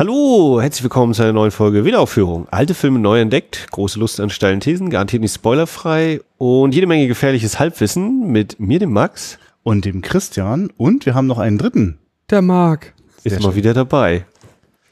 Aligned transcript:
Hallo, 0.00 0.60
herzlich 0.60 0.84
willkommen 0.84 1.12
zu 1.12 1.24
einer 1.24 1.32
neuen 1.32 1.50
Folge 1.50 1.84
Wiederaufführung. 1.84 2.46
Alte 2.52 2.74
Filme 2.74 3.00
neu 3.00 3.20
entdeckt, 3.20 3.66
große 3.72 3.98
Lust 3.98 4.20
an 4.20 4.30
steilen 4.30 4.60
Thesen, 4.60 4.90
garantiert 4.90 5.22
nicht 5.22 5.34
spoilerfrei 5.34 6.20
und 6.36 6.72
jede 6.72 6.86
Menge 6.86 7.08
gefährliches 7.08 7.58
Halbwissen 7.58 8.30
mit 8.30 8.60
mir, 8.60 8.78
dem 8.78 8.92
Max. 8.92 9.40
Und 9.64 9.84
dem 9.86 10.00
Christian. 10.00 10.70
Und 10.76 11.04
wir 11.04 11.16
haben 11.16 11.26
noch 11.26 11.40
einen 11.40 11.58
dritten. 11.58 11.98
Der 12.30 12.42
Marc. 12.42 12.94
Ist 13.24 13.42
mal 13.42 13.56
wieder 13.56 13.74
dabei. 13.74 14.24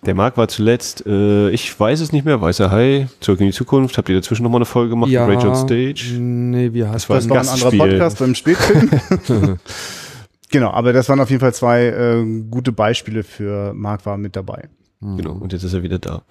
Der 0.05 0.17
Marc 0.17 0.37
war 0.37 0.49
zuletzt, 0.49 1.07
äh, 1.07 1.51
ich 1.51 1.79
weiß 1.79 2.01
es 2.01 2.11
nicht 2.11 2.25
mehr, 2.25 2.41
Weißer 2.41 2.73
Hai, 2.73 3.07
Zurück 3.21 3.39
in 3.39 3.47
die 3.47 3.53
Zukunft. 3.53 3.97
Habt 3.99 4.09
ihr 4.09 4.17
dazwischen 4.17 4.43
nochmal 4.43 4.59
eine 4.59 4.67
Folge 4.67 4.91
gemacht? 4.91 5.13
Ja, 5.13 5.25
Rage 5.25 5.49
on 5.49 5.55
Stage? 5.55 6.17
Nee, 6.19 6.73
wie 6.73 6.85
heißt 6.85 7.09
Das 7.09 7.09
war 7.09 7.17
Das 7.19 7.27
ein 7.27 7.31
war 7.31 7.37
ein 7.37 7.49
anderer 7.49 7.71
Gastspiel. 7.71 7.91
Podcast 7.91 8.19
beim 8.19 8.35
Spätfilm. 8.35 8.91
genau, 10.51 10.71
aber 10.73 10.93
das 10.93 11.09
waren 11.09 11.21
auf 11.21 11.31
jeden 11.31 11.41
Fall 11.41 11.55
zwei 11.55 11.85
äh, 11.85 12.25
gute 12.51 12.73
Beispiele 12.73 13.23
für 13.23 13.73
Marc 13.73 14.05
war 14.05 14.19
mit 14.19 14.35
dabei. 14.35 14.69
Genau, 15.03 15.33
und 15.33 15.53
jetzt 15.53 15.63
ist 15.63 15.75
er 15.75 15.83
wieder 15.83 15.99
da. 15.99 16.23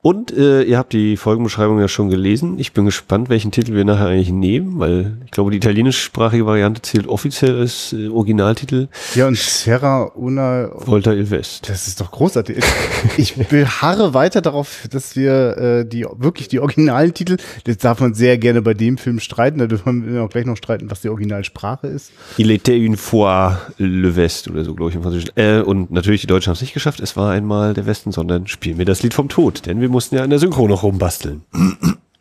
Und 0.00 0.30
äh, 0.30 0.62
ihr 0.62 0.78
habt 0.78 0.92
die 0.92 1.16
Folgenbeschreibung 1.16 1.80
ja 1.80 1.88
schon 1.88 2.08
gelesen. 2.08 2.56
Ich 2.60 2.72
bin 2.72 2.84
gespannt, 2.84 3.28
welchen 3.28 3.50
Titel 3.50 3.74
wir 3.74 3.84
nachher 3.84 4.06
eigentlich 4.06 4.30
nehmen, 4.30 4.78
weil 4.78 5.18
ich 5.24 5.32
glaube, 5.32 5.50
die 5.50 5.56
italienischsprachige 5.56 6.46
Variante 6.46 6.80
zählt 6.82 7.08
offiziell 7.08 7.58
als 7.58 7.92
äh, 7.92 8.06
Originaltitel 8.08 8.86
Ja, 9.16 9.26
und 9.26 9.36
Serra 9.36 10.04
Una, 10.14 10.70
Volta 10.72 11.12
il 11.12 11.30
West. 11.30 11.68
das 11.68 11.88
ist 11.88 12.00
doch 12.00 12.10
großartig. 12.12 12.58
Ich 13.16 13.34
beharre 13.34 14.14
weiter 14.14 14.40
darauf, 14.40 14.86
dass 14.90 15.16
wir 15.16 15.56
äh, 15.58 15.84
die 15.84 16.06
wirklich 16.16 16.46
die 16.48 16.60
originalen 16.60 17.12
Titel, 17.14 17.36
das 17.64 17.78
darf 17.78 18.00
man 18.00 18.14
sehr 18.14 18.38
gerne 18.38 18.62
bei 18.62 18.74
dem 18.74 18.96
Film 18.98 19.18
streiten, 19.18 19.58
da 19.58 19.66
dürfen 19.66 20.06
wir 20.06 20.22
auch 20.22 20.30
gleich 20.30 20.46
noch 20.46 20.56
streiten, 20.56 20.90
was 20.90 21.00
die 21.00 21.08
Originalsprache 21.08 21.88
ist. 21.88 22.12
Il 22.38 22.50
était 22.50 22.78
une 22.78 22.96
fois 22.96 23.58
le 23.78 24.14
West 24.16 24.48
oder 24.48 24.64
so, 24.64 24.74
glaube 24.74 24.90
ich, 24.90 24.96
im 24.96 25.02
Französischen. 25.02 25.32
Äh, 25.36 25.60
und 25.60 25.90
natürlich, 25.90 26.20
die 26.20 26.26
Deutschen 26.28 26.50
haben 26.50 26.54
es 26.54 26.60
nicht 26.62 26.74
geschafft. 26.74 27.00
Es 27.00 27.16
war 27.16 27.32
einmal 27.32 27.74
der 27.74 27.84
Westen, 27.86 28.11
sondern 28.12 28.46
spielen 28.46 28.78
wir 28.78 28.84
das 28.84 29.02
Lied 29.02 29.14
vom 29.14 29.28
Tod. 29.28 29.66
Denn 29.66 29.80
wir 29.80 29.88
mussten 29.88 30.16
ja 30.16 30.22
an 30.22 30.30
der 30.30 30.38
Synchro 30.38 30.68
noch 30.68 30.82
rumbasteln. 30.82 31.42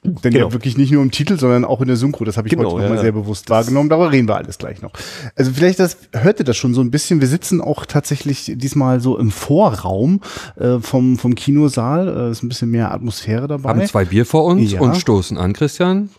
Denn 0.04 0.34
Genau. 0.34 0.48
ja 0.48 0.52
wirklich 0.54 0.78
nicht 0.80 0.92
nur 0.92 1.04
im 1.04 1.12
Titel, 1.12 1.38
sondern 1.38 1.64
auch 1.64 1.80
in 1.80 1.88
der 1.88 1.96
Synchro. 1.96 2.26
Das 2.26 2.36
habe 2.36 2.48
ich 2.48 2.52
Genau, 2.56 2.72
heute 2.72 2.82
nochmal 2.82 2.96
ja. 2.96 3.02
sehr 3.04 3.12
bewusst 3.12 3.52
wahrgenommen. 3.52 3.88
Darüber 3.88 4.12
reden 4.12 4.28
wir 4.28 4.36
alles 4.36 4.58
gleich 4.58 4.82
noch. 4.82 4.92
Also 5.36 5.52
vielleicht 5.54 5.80
das, 5.80 5.96
hört 6.12 6.40
ihr 6.40 6.46
das 6.46 6.58
schon 6.58 6.74
so 6.74 6.82
ein 6.82 6.90
bisschen. 6.90 7.22
Wir 7.22 7.28
sitzen 7.28 7.62
auch 7.62 7.86
tatsächlich 7.86 8.52
diesmal 8.56 9.00
so 9.00 9.20
im 9.20 9.30
Vorraum 9.30 10.22
äh, 10.60 10.80
vom, 10.80 11.20
vom 11.20 11.36
Kinosaal. 11.36 12.08
Äh, 12.30 12.32
ist 12.32 12.42
ein 12.42 12.50
bisschen 12.50 12.72
mehr 12.72 12.92
Atmosphäre 12.92 13.48
dabei. 13.48 13.70
Haben 13.70 13.86
zwei 13.86 14.06
Bier 14.06 14.26
vor 14.26 14.46
uns 14.46 14.72
Ja. 14.72 14.82
und 14.82 14.98
stoßen 14.98 15.38
an, 15.38 15.54
Christian. 15.54 16.10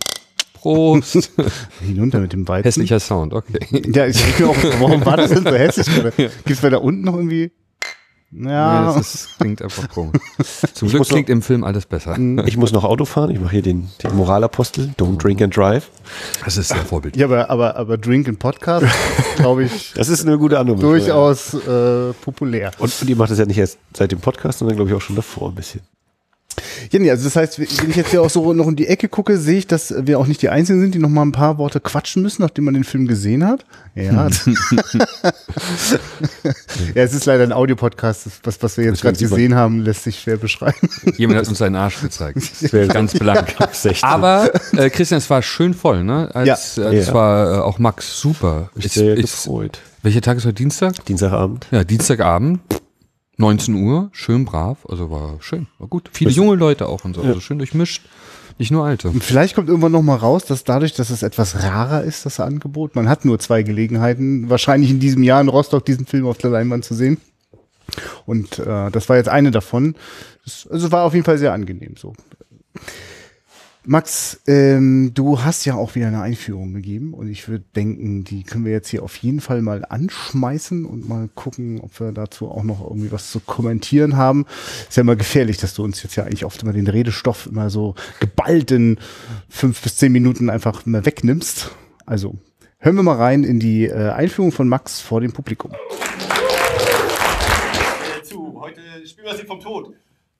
Prost. 0.54 1.32
Hinunter 1.84 2.20
mit 2.20 2.32
dem 2.32 2.46
Weizen. 2.46 2.62
Hässlicher 2.66 3.00
Sound, 3.00 3.34
okay. 3.34 3.82
Ja, 3.92 4.06
ich 4.06 4.16
denke 4.22 4.46
auch, 4.48 4.56
warum 4.78 5.04
war 5.04 5.16
das 5.16 5.30
denn 5.30 5.42
so 5.42 5.50
hässlich? 5.50 5.88
Gibt 6.16 6.50
es 6.50 6.60
bei 6.60 6.70
da 6.70 6.76
unten 6.76 7.02
noch 7.02 7.16
irgendwie? 7.16 7.50
Nee, 8.34 8.48
Ja, 8.50 8.94
das 8.94 9.14
ist, 9.14 9.38
klingt 9.38 9.60
einfach 9.60 9.88
komisch. 9.90 10.20
Zum 10.72 10.88
Glück 10.88 11.00
muss 11.00 11.08
noch- 11.10 11.14
klingt 11.16 11.28
im 11.28 11.42
Film 11.42 11.64
alles 11.64 11.84
besser. 11.84 12.16
Ich 12.46 12.56
muss 12.56 12.72
noch 12.72 12.82
Auto 12.84 13.04
fahren. 13.04 13.30
Ich 13.30 13.38
mache 13.38 13.52
hier 13.52 13.62
den, 13.62 13.90
den 14.02 14.16
Moralapostel. 14.16 14.94
Don't 14.98 15.18
drink 15.18 15.42
and 15.42 15.54
drive. 15.54 15.90
Das 16.44 16.56
ist 16.56 16.68
sehr 16.68 16.78
vorbildlich. 16.78 17.20
ja 17.20 17.26
aber, 17.26 17.50
aber, 17.50 17.76
aber 17.76 17.98
Drink 17.98 18.28
and 18.28 18.38
Podcast, 18.38 18.86
glaube 19.36 19.64
ich, 19.64 19.92
Das 19.96 20.08
ist 20.08 20.26
eine 20.26 20.38
gute 20.38 20.58
Antwort. 20.58 20.82
durchaus 20.82 21.52
äh, 21.54 22.12
populär. 22.22 22.70
Und, 22.78 22.92
und 23.02 23.08
ihr 23.10 23.16
macht 23.16 23.30
das 23.30 23.38
ja 23.38 23.44
nicht 23.44 23.58
erst 23.58 23.78
seit 23.94 24.10
dem 24.12 24.20
Podcast, 24.20 24.60
sondern 24.60 24.76
glaube 24.76 24.90
ich 24.90 24.96
auch 24.96 25.02
schon 25.02 25.16
davor 25.16 25.50
ein 25.50 25.54
bisschen. 25.54 25.82
Ja, 26.90 26.98
nee, 26.98 27.10
also 27.10 27.24
das 27.24 27.36
heißt, 27.36 27.58
wenn 27.58 27.90
ich 27.90 27.96
jetzt 27.96 28.10
hier 28.10 28.22
auch 28.22 28.30
so 28.30 28.52
noch 28.52 28.68
in 28.68 28.76
die 28.76 28.86
Ecke 28.86 29.08
gucke, 29.08 29.38
sehe 29.38 29.58
ich, 29.58 29.66
dass 29.66 29.94
wir 29.98 30.18
auch 30.18 30.26
nicht 30.26 30.42
die 30.42 30.48
Einzigen 30.48 30.80
sind, 30.80 30.94
die 30.94 30.98
noch 30.98 31.08
mal 31.08 31.22
ein 31.22 31.32
paar 31.32 31.58
Worte 31.58 31.80
quatschen 31.80 32.22
müssen, 32.22 32.42
nachdem 32.42 32.64
man 32.64 32.74
den 32.74 32.84
Film 32.84 33.06
gesehen 33.06 33.46
hat. 33.46 33.64
Ja. 33.94 34.28
ja, 36.94 37.02
es 37.02 37.14
ist 37.14 37.24
leider 37.26 37.44
ein 37.44 37.52
Audiopodcast. 37.52 38.26
Was, 38.44 38.62
was 38.62 38.76
wir 38.76 38.84
jetzt 38.84 39.02
gerade 39.02 39.18
gesehen 39.18 39.54
haben, 39.54 39.80
lässt 39.80 40.04
sich 40.04 40.20
schwer 40.20 40.36
beschreiben. 40.36 40.88
Jemand 41.16 41.40
hat 41.40 41.48
uns 41.48 41.58
seinen 41.58 41.76
Arsch 41.76 42.00
gezeigt. 42.00 42.38
wäre 42.72 42.88
Ganz 42.88 43.18
blank. 43.18 43.54
16. 43.72 44.08
Aber 44.08 44.50
äh, 44.76 44.90
Christian, 44.90 45.18
es 45.18 45.28
war 45.30 45.42
schön 45.42 45.74
voll, 45.74 46.04
ne? 46.04 46.30
Als, 46.34 46.76
Ja. 46.76 46.84
als 46.84 47.06
Ja. 47.08 47.14
war 47.14 47.54
äh, 47.54 47.58
auch 47.60 47.78
Max 47.78 48.18
super. 48.20 48.70
Ich 48.76 48.86
Ist- 48.86 48.94
sehr 48.94 49.16
ist- 49.16 49.44
gefreut. 49.44 49.80
welcher 50.02 50.20
Tag 50.20 50.38
ist 50.38 50.44
heute? 50.44 50.54
Dienstag? 50.54 51.04
Dienstagabend. 51.06 51.66
Ja, 51.70 51.84
Dienstagabend, 51.84 52.60
19 53.36 53.74
Uhr, 53.74 54.10
schön 54.12 54.44
brav, 54.44 54.86
also 54.88 55.10
war 55.10 55.36
schön, 55.40 55.66
war 55.78 55.88
gut. 55.88 56.10
Viele 56.12 56.30
junge 56.30 56.54
Leute 56.54 56.88
auch 56.88 57.04
und 57.04 57.14
so, 57.14 57.22
also 57.22 57.40
schön 57.40 57.58
durchmischt, 57.58 58.02
nicht 58.58 58.70
nur 58.70 58.84
alte. 58.84 59.08
Und 59.08 59.24
vielleicht 59.24 59.54
kommt 59.54 59.68
irgendwann 59.68 59.92
noch 59.92 60.02
mal 60.02 60.16
raus, 60.16 60.44
dass 60.44 60.64
dadurch, 60.64 60.94
dass 60.94 61.10
es 61.10 61.22
etwas 61.22 61.62
rarer 61.62 62.04
ist, 62.04 62.26
das 62.26 62.40
Angebot, 62.40 62.94
man 62.94 63.08
hat 63.08 63.24
nur 63.24 63.38
zwei 63.38 63.62
Gelegenheiten, 63.62 64.50
wahrscheinlich 64.50 64.90
in 64.90 65.00
diesem 65.00 65.22
Jahr 65.22 65.40
in 65.40 65.48
Rostock 65.48 65.84
diesen 65.84 66.06
Film 66.06 66.26
auf 66.26 66.38
der 66.38 66.50
Leinwand 66.50 66.84
zu 66.84 66.94
sehen. 66.94 67.18
Und 68.26 68.58
äh, 68.58 68.90
das 68.90 69.08
war 69.08 69.16
jetzt 69.16 69.28
eine 69.28 69.50
davon. 69.50 69.96
Das, 70.44 70.66
also 70.70 70.92
war 70.92 71.04
auf 71.04 71.14
jeden 71.14 71.24
Fall 71.24 71.38
sehr 71.38 71.52
angenehm 71.52 71.94
so. 71.96 72.14
Max, 73.84 74.40
ähm, 74.46 75.10
du 75.12 75.42
hast 75.42 75.64
ja 75.64 75.74
auch 75.74 75.96
wieder 75.96 76.06
eine 76.06 76.22
Einführung 76.22 76.72
gegeben 76.72 77.14
und 77.14 77.28
ich 77.28 77.48
würde 77.48 77.64
denken, 77.74 78.22
die 78.22 78.44
können 78.44 78.64
wir 78.64 78.70
jetzt 78.70 78.88
hier 78.88 79.02
auf 79.02 79.16
jeden 79.16 79.40
Fall 79.40 79.60
mal 79.60 79.84
anschmeißen 79.84 80.84
und 80.84 81.08
mal 81.08 81.28
gucken, 81.34 81.80
ob 81.80 81.98
wir 81.98 82.12
dazu 82.12 82.48
auch 82.48 82.62
noch 82.62 82.80
irgendwie 82.80 83.10
was 83.10 83.32
zu 83.32 83.40
kommentieren 83.40 84.16
haben. 84.16 84.46
Ist 84.88 84.96
ja 84.96 85.00
immer 85.00 85.16
gefährlich, 85.16 85.56
dass 85.56 85.74
du 85.74 85.82
uns 85.82 86.00
jetzt 86.04 86.14
ja 86.14 86.22
eigentlich 86.22 86.44
oft 86.44 86.62
immer 86.62 86.72
den 86.72 86.86
Redestoff 86.86 87.46
immer 87.46 87.70
so 87.70 87.96
geballt 88.20 88.70
in 88.70 88.98
fünf 89.48 89.82
bis 89.82 89.96
zehn 89.96 90.12
Minuten 90.12 90.48
einfach 90.48 90.86
immer 90.86 91.04
wegnimmst. 91.04 91.72
Also 92.06 92.36
hören 92.78 92.94
wir 92.94 93.02
mal 93.02 93.16
rein 93.16 93.42
in 93.42 93.58
die 93.58 93.86
äh, 93.86 94.10
Einführung 94.10 94.52
von 94.52 94.68
Max 94.68 95.00
vor 95.00 95.20
dem 95.20 95.32
Publikum. 95.32 95.72
Heute 98.54 98.80
spielen 99.08 99.26
wir 99.26 99.34
Lied 99.34 99.48
vom 99.48 99.58
Tod. 99.58 99.92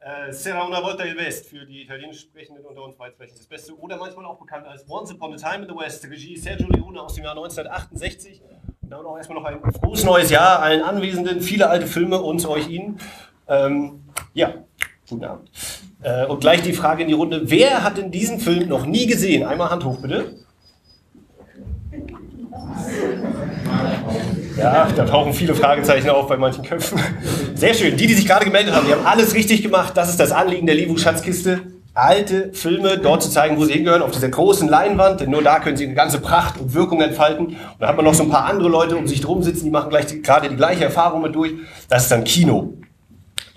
Äh, 0.05 0.33
Serra 0.33 0.67
una 0.67 0.83
volta 0.83 1.05
il 1.05 1.17
West 1.17 1.47
für 1.47 1.65
die 1.65 1.83
italienisch 1.83 2.23
Sprechenden 2.23 2.65
unter 2.65 2.83
uns 2.83 2.99
Weizsprechend 2.99 3.39
das 3.39 3.47
Beste 3.47 3.79
oder 3.79 3.97
manchmal 3.97 4.25
auch 4.25 4.37
bekannt 4.37 4.67
als 4.67 4.85
Once 4.89 5.13
Upon 5.13 5.33
a 5.35 5.37
Time 5.37 5.65
in 5.65 5.69
the 5.69 5.77
West, 5.77 6.05
Regie 6.11 6.37
Sergio 6.37 6.67
Leone 6.71 7.01
aus 7.01 7.15
dem 7.15 7.23
Jahr 7.23 7.37
1968. 7.37 8.43
Und 8.83 8.91
damit 8.91 9.07
auch 9.07 9.17
erstmal 9.17 9.39
noch 9.39 9.45
ein 9.45 9.73
frohes 9.73 10.03
neues 10.03 10.29
Jahr 10.31 10.59
allen 10.59 10.83
Anwesenden, 10.83 11.41
viele 11.41 11.71
alte 11.71 11.87
Filme 11.87 12.21
und 12.21 12.45
euch 12.47 12.69
Ihnen. 12.69 12.99
Ähm, 13.47 14.03
ja, 14.35 14.55
guten 15.09 15.25
Abend. 15.25 15.49
Äh, 16.03 16.27
und 16.27 16.41
gleich 16.41 16.63
die 16.63 16.73
Frage 16.73 17.03
in 17.03 17.09
die 17.09 17.15
Runde: 17.15 17.43
Wer 17.45 17.85
hat 17.85 17.97
denn 17.97 18.11
diesen 18.11 18.41
Film 18.41 18.69
noch 18.69 18.85
nie 18.85 19.07
gesehen? 19.07 19.45
Einmal 19.45 19.71
Hand 19.71 19.85
hoch, 19.85 20.01
bitte. 20.03 20.35
Ja, 24.57 24.89
da 24.95 25.05
tauchen 25.05 25.33
viele 25.33 25.55
Fragezeichen 25.55 26.11
auf 26.11 26.29
bei 26.29 26.37
manchen 26.37 26.65
Köpfen. 26.65 27.01
Sehr 27.55 27.75
schön. 27.75 27.97
Die, 27.97 28.07
die 28.07 28.15
sich 28.15 28.27
gerade 28.27 28.45
gemeldet 28.45 28.75
haben, 28.75 28.87
die 28.87 28.93
haben 28.93 29.07
alles 29.07 29.35
richtig 29.35 29.63
gemacht. 29.63 29.97
Das 29.97 30.09
ist 30.09 30.21
das 30.21 30.33
Anliegen 30.33 30.67
der 30.67 30.75
Livu-Schatzkiste. 30.75 31.61
Alte 31.95 32.53
Filme 32.55 32.99
dort 32.99 33.23
zu 33.23 33.31
zeigen, 33.31 33.59
wo 33.59 33.65
sie 33.65 33.75
hingehören, 33.75 34.01
auf 34.01 34.13
dieser 34.13 34.31
großen 34.31 34.67
Leinwand, 34.67 35.21
denn 35.21 35.31
nur 35.31 35.43
da 35.43 35.61
können 35.61 35.77
sie 35.77 35.85
ihre 35.85 35.95
ganze 35.95 36.21
Pracht 36.21 36.59
und 36.59 36.73
Wirkung 36.73 37.03
entfalten. 37.03 37.49
Und 37.49 37.57
da 37.79 37.89
hat 37.89 37.97
man 37.97 38.05
noch 38.05 38.15
so 38.15 38.23
ein 38.23 38.31
paar 38.31 38.47
andere 38.47 38.69
Leute 38.71 38.97
um 38.97 39.07
sich 39.07 39.21
drum 39.21 39.43
sitzen, 39.43 39.65
die 39.65 39.71
machen 39.71 39.91
gleich 39.91 40.07
die, 40.07 40.23
gerade 40.23 40.49
die 40.49 40.57
gleiche 40.57 40.85
Erfahrung 40.85 41.21
mit 41.23 41.35
durch. 41.35 41.53
Das 41.91 42.05
ist 42.05 42.13
dann 42.13 42.25
Kino. 42.25 42.73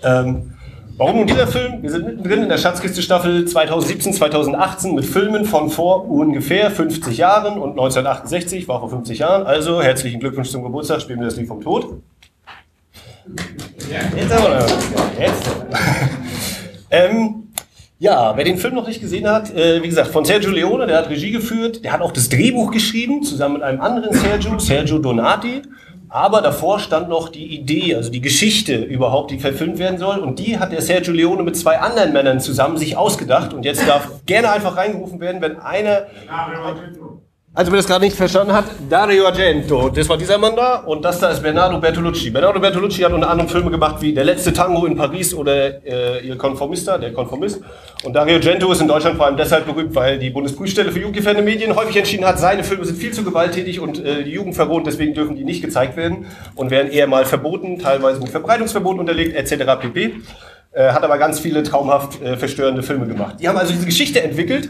Ähm, 0.02 0.52
warum 0.96 1.16
nun 1.16 1.26
dieser 1.26 1.46
Film? 1.46 1.82
Wir 1.82 1.90
sind 1.90 2.06
mittendrin 2.06 2.42
in 2.42 2.48
der 2.48 2.58
Schatzkiste-Staffel 2.58 3.46
2017, 3.46 4.12
2018 4.12 4.94
mit 4.94 5.04
Filmen 5.04 5.44
von 5.44 5.70
vor 5.70 6.08
ungefähr 6.08 6.70
50 6.70 7.16
Jahren 7.16 7.58
und 7.58 7.70
1968 7.70 8.66
war 8.68 8.80
vor 8.80 8.90
50 8.90 9.18
Jahren. 9.18 9.46
Also 9.46 9.82
herzlichen 9.82 10.20
Glückwunsch 10.20 10.50
zum 10.50 10.62
Geburtstag, 10.62 11.02
spielen 11.02 11.20
wir 11.20 11.26
das 11.26 11.36
Lied 11.36 11.48
vom 11.48 11.60
Tod. 11.60 12.00
Jetzt 14.16 14.32
aber. 14.32 14.66
Jetzt. 15.18 15.50
ähm, 16.90 17.42
ja, 17.98 18.36
wer 18.36 18.44
den 18.44 18.58
Film 18.58 18.74
noch 18.74 18.86
nicht 18.86 19.00
gesehen 19.00 19.26
hat, 19.26 19.54
äh, 19.54 19.82
wie 19.82 19.88
gesagt, 19.88 20.08
von 20.08 20.24
Sergio 20.24 20.50
Leone, 20.50 20.86
der 20.86 20.98
hat 20.98 21.08
Regie 21.08 21.30
geführt, 21.30 21.82
der 21.82 21.92
hat 21.92 22.02
auch 22.02 22.12
das 22.12 22.28
Drehbuch 22.28 22.70
geschrieben, 22.70 23.22
zusammen 23.22 23.54
mit 23.54 23.62
einem 23.62 23.80
anderen 23.80 24.12
Sergio, 24.12 24.58
Sergio 24.58 24.98
Donati. 24.98 25.62
Aber 26.08 26.40
davor 26.40 26.78
stand 26.78 27.08
noch 27.08 27.28
die 27.28 27.46
Idee, 27.46 27.94
also 27.94 28.10
die 28.10 28.20
Geschichte 28.20 28.76
überhaupt, 28.76 29.30
die 29.30 29.38
verfilmt 29.38 29.78
werden 29.78 29.98
soll. 29.98 30.18
Und 30.18 30.38
die 30.38 30.58
hat 30.58 30.72
der 30.72 30.82
Sergio 30.82 31.12
Leone 31.12 31.42
mit 31.42 31.56
zwei 31.56 31.78
anderen 31.78 32.12
Männern 32.12 32.40
zusammen 32.40 32.76
sich 32.76 32.96
ausgedacht. 32.96 33.52
Und 33.52 33.64
jetzt 33.64 33.86
darf 33.88 34.24
gerne 34.26 34.50
einfach 34.50 34.76
reingerufen 34.76 35.20
werden, 35.20 35.40
wenn 35.40 35.58
einer. 35.58 36.06
Also 37.56 37.72
wer 37.72 37.78
das 37.78 37.86
gerade 37.86 38.04
nicht 38.04 38.14
verstanden 38.14 38.52
hat, 38.52 38.66
Dario 38.86 39.24
Argento, 39.24 39.88
das 39.88 40.06
war 40.10 40.18
dieser 40.18 40.36
Mann 40.36 40.54
da 40.54 40.74
und 40.80 41.02
das 41.02 41.18
da 41.20 41.30
ist 41.30 41.42
Bernardo 41.42 41.80
Bertolucci. 41.80 42.28
Bernardo 42.28 42.60
Bertolucci 42.60 43.00
hat 43.00 43.14
unter 43.14 43.30
anderem 43.30 43.48
Filme 43.48 43.70
gemacht 43.70 43.96
wie 44.02 44.12
Der 44.12 44.24
letzte 44.24 44.52
Tango 44.52 44.84
in 44.84 44.94
Paris 44.94 45.32
oder 45.32 45.82
äh, 45.82 46.18
Il 46.22 46.36
Conformista, 46.36 46.98
der 46.98 47.14
Konformist. 47.14 47.62
Und 48.04 48.12
Dario 48.12 48.34
Argento 48.34 48.70
ist 48.70 48.82
in 48.82 48.88
Deutschland 48.88 49.16
vor 49.16 49.24
allem 49.24 49.38
deshalb 49.38 49.64
berühmt, 49.64 49.94
weil 49.94 50.18
die 50.18 50.28
Bundesprüfstelle 50.28 50.92
für 50.92 50.98
jugendgefährdende 50.98 51.50
Medien 51.50 51.74
häufig 51.74 51.96
entschieden 51.96 52.26
hat, 52.26 52.38
seine 52.38 52.62
Filme 52.62 52.84
sind 52.84 52.98
viel 52.98 53.14
zu 53.14 53.24
gewalttätig 53.24 53.80
und 53.80 54.04
äh, 54.04 54.22
die 54.22 54.32
Jugend 54.32 54.54
verwohnt, 54.54 54.86
deswegen 54.86 55.14
dürfen 55.14 55.34
die 55.34 55.44
nicht 55.44 55.62
gezeigt 55.62 55.96
werden 55.96 56.26
und 56.56 56.70
werden 56.70 56.92
eher 56.92 57.06
mal 57.06 57.24
verboten, 57.24 57.78
teilweise 57.78 58.20
mit 58.20 58.28
Verbreitungsverbot 58.28 58.98
unterlegt, 58.98 59.34
etc. 59.34 59.80
pp. 59.80 60.16
Äh, 60.76 60.92
hat 60.92 61.02
aber 61.02 61.16
ganz 61.16 61.40
viele 61.40 61.62
traumhaft 61.62 62.20
äh, 62.20 62.36
verstörende 62.36 62.82
Filme 62.82 63.06
gemacht. 63.06 63.36
Die 63.40 63.48
haben 63.48 63.56
also 63.56 63.72
diese 63.72 63.86
Geschichte 63.86 64.22
entwickelt, 64.22 64.68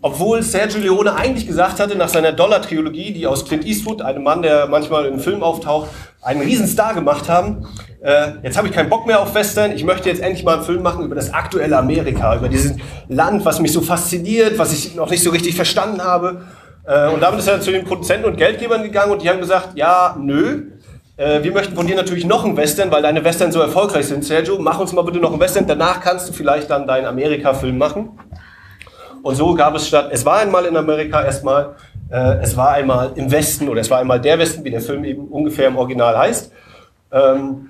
obwohl 0.00 0.42
Sergio 0.42 0.80
Leone 0.80 1.14
eigentlich 1.14 1.46
gesagt 1.46 1.78
hatte, 1.78 1.94
nach 1.94 2.08
seiner 2.08 2.32
Dollar-Trilogie, 2.32 3.12
die 3.12 3.26
aus 3.26 3.44
Clint 3.44 3.66
Eastwood, 3.66 4.00
einem 4.00 4.22
Mann, 4.22 4.40
der 4.40 4.66
manchmal 4.66 5.04
in 5.04 5.20
Filmen 5.20 5.42
auftaucht, 5.42 5.90
einen 6.22 6.40
Riesenstar 6.40 6.94
gemacht 6.94 7.28
haben. 7.28 7.68
Äh, 8.02 8.32
jetzt 8.42 8.56
habe 8.56 8.66
ich 8.66 8.72
keinen 8.72 8.88
Bock 8.88 9.06
mehr 9.06 9.20
auf 9.20 9.34
Western. 9.34 9.72
Ich 9.72 9.84
möchte 9.84 10.08
jetzt 10.08 10.22
endlich 10.22 10.42
mal 10.42 10.54
einen 10.56 10.64
Film 10.64 10.82
machen 10.82 11.04
über 11.04 11.14
das 11.14 11.34
aktuelle 11.34 11.76
Amerika, 11.76 12.34
über 12.34 12.48
dieses 12.48 12.74
Land, 13.08 13.44
was 13.44 13.60
mich 13.60 13.72
so 13.72 13.82
fasziniert, 13.82 14.58
was 14.58 14.72
ich 14.72 14.94
noch 14.94 15.10
nicht 15.10 15.22
so 15.22 15.28
richtig 15.28 15.54
verstanden 15.54 16.02
habe. 16.02 16.46
Äh, 16.86 17.10
und 17.10 17.20
damit 17.20 17.40
ist 17.40 17.48
er 17.48 17.60
zu 17.60 17.70
den 17.70 17.84
Produzenten 17.84 18.24
und 18.24 18.38
Geldgebern 18.38 18.82
gegangen 18.82 19.12
und 19.12 19.20
die 19.20 19.28
haben 19.28 19.38
gesagt, 19.38 19.76
ja, 19.76 20.16
nö, 20.18 20.71
äh, 21.22 21.44
wir 21.44 21.52
möchten 21.52 21.74
von 21.76 21.86
dir 21.86 21.94
natürlich 21.94 22.26
noch 22.26 22.44
einen 22.44 22.56
Western, 22.56 22.90
weil 22.90 23.02
deine 23.02 23.22
Western 23.22 23.52
so 23.52 23.60
erfolgreich 23.60 24.06
sind, 24.06 24.24
Sergio. 24.24 24.58
Mach 24.58 24.80
uns 24.80 24.92
mal 24.92 25.02
bitte 25.02 25.18
noch 25.18 25.30
einen 25.30 25.40
Western. 25.40 25.66
Danach 25.66 26.00
kannst 26.00 26.28
du 26.28 26.32
vielleicht 26.32 26.68
dann 26.68 26.86
deinen 26.86 27.06
Amerika-Film 27.06 27.78
machen. 27.78 28.18
Und 29.22 29.36
so 29.36 29.54
gab 29.54 29.76
es 29.76 29.86
statt, 29.86 30.08
es 30.10 30.24
war 30.24 30.38
einmal 30.38 30.64
in 30.66 30.76
Amerika 30.76 31.22
erstmal, 31.22 31.76
äh, 32.10 32.38
es 32.42 32.56
war 32.56 32.70
einmal 32.72 33.12
im 33.14 33.30
Westen 33.30 33.68
oder 33.68 33.80
es 33.80 33.88
war 33.88 34.00
einmal 34.00 34.20
der 34.20 34.36
Westen, 34.38 34.64
wie 34.64 34.70
der 34.70 34.80
Film 34.80 35.04
eben 35.04 35.28
ungefähr 35.28 35.68
im 35.68 35.76
Original 35.76 36.18
heißt. 36.18 36.50
Ähm, 37.12 37.68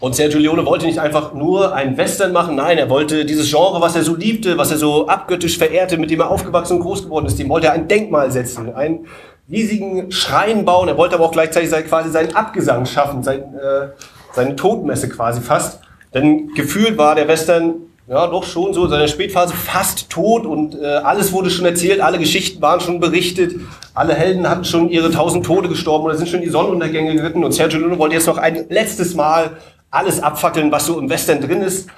und 0.00 0.16
Sergio 0.16 0.40
Leone 0.40 0.64
wollte 0.64 0.86
nicht 0.86 0.98
einfach 0.98 1.34
nur 1.34 1.74
einen 1.74 1.96
Western 1.96 2.32
machen, 2.32 2.56
nein, 2.56 2.78
er 2.78 2.88
wollte 2.88 3.26
dieses 3.26 3.50
Genre, 3.50 3.80
was 3.80 3.94
er 3.94 4.02
so 4.02 4.16
liebte, 4.16 4.56
was 4.56 4.70
er 4.70 4.78
so 4.78 5.06
abgöttisch 5.06 5.58
verehrte, 5.58 5.98
mit 5.98 6.10
dem 6.10 6.20
er 6.20 6.30
aufgewachsen 6.30 6.78
und 6.78 6.82
groß 6.82 7.04
geworden 7.04 7.26
ist, 7.26 7.38
dem 7.38 7.50
wollte 7.50 7.66
er 7.68 7.74
ein 7.74 7.86
Denkmal 7.86 8.32
setzen, 8.32 8.74
einen 8.74 9.06
riesigen 9.50 10.10
Schrein 10.10 10.64
bauen. 10.64 10.88
Er 10.88 10.96
wollte 10.96 11.16
aber 11.16 11.24
auch 11.24 11.32
gleichzeitig 11.32 11.70
quasi 11.86 12.10
seinen 12.10 12.34
Abgesang 12.34 12.86
schaffen, 12.86 13.22
sein, 13.22 13.40
äh, 13.54 13.88
seine 14.32 14.56
Todmesse 14.56 15.08
quasi 15.08 15.40
fast. 15.40 15.80
Denn 16.14 16.48
gefühlt 16.54 16.96
war 16.96 17.14
der 17.14 17.28
Western 17.28 17.74
ja 18.08 18.26
doch 18.26 18.44
schon 18.44 18.72
so 18.72 18.84
in 18.84 18.90
seiner 18.90 19.06
Spätphase 19.06 19.54
fast 19.54 20.10
tot 20.10 20.44
und 20.44 20.74
äh, 20.80 20.84
alles 20.84 21.32
wurde 21.32 21.50
schon 21.50 21.64
erzählt, 21.64 22.00
alle 22.00 22.18
Geschichten 22.18 22.60
waren 22.60 22.80
schon 22.80 22.98
berichtet, 22.98 23.54
alle 23.94 24.14
Helden 24.14 24.48
hatten 24.48 24.64
schon 24.64 24.88
ihre 24.88 25.12
tausend 25.12 25.46
Tode 25.46 25.68
gestorben 25.68 26.06
oder 26.06 26.16
sind 26.16 26.28
schon 26.28 26.40
in 26.40 26.46
die 26.46 26.50
Sonnenuntergänge 26.50 27.14
geritten 27.14 27.44
und 27.44 27.52
Sergio 27.52 27.78
Luna 27.78 27.98
wollte 27.98 28.16
jetzt 28.16 28.26
noch 28.26 28.38
ein 28.38 28.66
letztes 28.68 29.14
Mal 29.14 29.58
alles 29.90 30.22
abfackeln, 30.22 30.70
was 30.70 30.86
so 30.86 30.98
im 30.98 31.10
Western 31.10 31.40
drin 31.40 31.62
ist. 31.62 31.88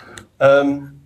Ähm, 0.40 1.02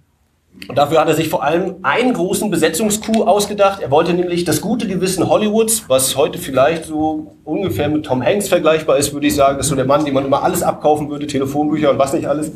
und 0.69 0.79
dafür 0.79 1.01
hat 1.01 1.09
er 1.09 1.15
sich 1.15 1.29
vor 1.29 1.43
allem 1.43 1.77
einen 1.83 2.15
großen 2.15 2.51
Besetzungscoup 2.51 3.27
ausgedacht. 3.27 3.83
Er 3.83 3.91
wollte 3.91 4.15
nämlich 4.15 4.45
das 4.45 4.63
gute 4.63 4.89
Gewissen 4.89 5.29
Hollywoods, 5.29 5.85
was 5.89 6.17
heute 6.17 6.39
vielleicht 6.39 6.87
so 6.87 7.37
ungefähr 7.45 7.89
mit 7.89 8.07
Tom 8.07 8.25
Hanks 8.25 8.49
vergleichbar 8.49 8.97
ist, 8.97 9.13
würde 9.13 9.27
ich 9.27 9.35
sagen. 9.35 9.59
Das 9.59 9.67
ist 9.67 9.71
so 9.71 9.77
der 9.77 9.85
Mann, 9.85 10.05
dem 10.05 10.15
man 10.15 10.25
immer 10.25 10.43
alles 10.43 10.63
abkaufen 10.63 11.11
würde, 11.11 11.27
Telefonbücher 11.27 11.91
und 11.91 11.99
was 11.99 12.15
nicht 12.15 12.27
alles. 12.27 12.53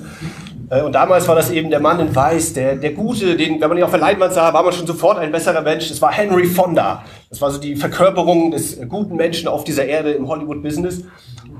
Äh, 0.71 0.83
und 0.83 0.93
damals 0.93 1.29
war 1.29 1.35
das 1.35 1.51
eben 1.51 1.69
der 1.69 1.81
Mann 1.81 2.01
in 2.01 2.15
Weiß, 2.15 2.55
der, 2.55 2.77
der 2.77 2.93
Gute, 2.93 3.37
den, 3.37 3.61
wenn 3.61 3.69
man 3.69 3.77
ihn 3.77 3.85
auf 3.85 3.91
der 3.91 4.01
Leinwand 4.01 4.33
sah, 4.33 4.53
war 4.55 4.63
man 4.63 4.73
schon 4.73 4.87
sofort 4.87 5.19
ein 5.19 5.31
besserer 5.31 5.61
Mensch. 5.61 5.89
Das 5.89 6.01
war 6.01 6.11
Henry 6.11 6.47
Fonda. 6.47 7.05
Das 7.29 7.41
war 7.43 7.51
so 7.51 7.59
die 7.59 7.77
Verkörperung 7.77 8.51
des 8.51 8.81
guten 8.89 9.17
Menschen 9.17 9.47
auf 9.47 9.65
dieser 9.65 9.85
Erde 9.85 10.13
im 10.13 10.27
Hollywood-Business. 10.27 11.03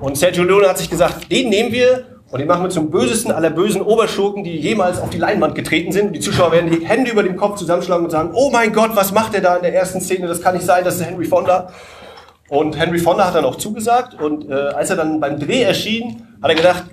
Und 0.01 0.17
Sergio 0.17 0.45
Leone 0.45 0.69
hat 0.69 0.79
sich 0.79 0.89
gesagt, 0.89 1.31
den 1.31 1.51
nehmen 1.51 1.73
wir 1.73 2.20
und 2.31 2.39
den 2.39 2.47
machen 2.47 2.63
wir 2.63 2.71
zum 2.71 2.91
bösesten 2.91 3.33
aller 3.33 3.51
bösen 3.51 3.83
Oberschurken, 3.83 4.45
die 4.45 4.57
jemals 4.57 5.01
auf 5.01 5.11
die 5.11 5.19
Leinwand 5.19 5.57
getreten 5.57 5.91
sind. 5.91 6.15
Die 6.15 6.21
Zuschauer 6.21 6.53
werden 6.53 6.71
die 6.71 6.87
Hände 6.87 7.11
über 7.11 7.25
dem 7.25 7.37
Kopf 7.37 7.59
zusammenschlagen 7.59 8.05
und 8.05 8.11
sagen, 8.11 8.31
oh 8.35 8.51
mein 8.51 8.73
Gott, 8.73 8.91
was 8.95 9.13
macht 9.13 9.35
er 9.35 9.41
da 9.41 9.57
in 9.57 9.63
der 9.63 9.75
ersten 9.75 10.01
Szene? 10.01 10.29
Das 10.29 10.41
kann 10.41 10.55
nicht 10.55 10.65
sein, 10.65 10.85
das 10.85 10.97
ist 10.97 11.05
Henry 11.05 11.25
Fonda. 11.25 11.73
Und 12.49 12.79
Henry 12.79 12.99
Fonda 12.99 13.27
hat 13.27 13.35
dann 13.35 13.45
auch 13.45 13.57
zugesagt. 13.57 14.21
Und 14.21 14.49
äh, 14.49 14.55
als 14.55 14.91
er 14.91 14.97
dann 14.97 15.19
beim 15.19 15.41
Dreh 15.41 15.63
erschien, 15.63 16.27
hat 16.41 16.51
er 16.51 16.57
gedacht, 16.57 16.85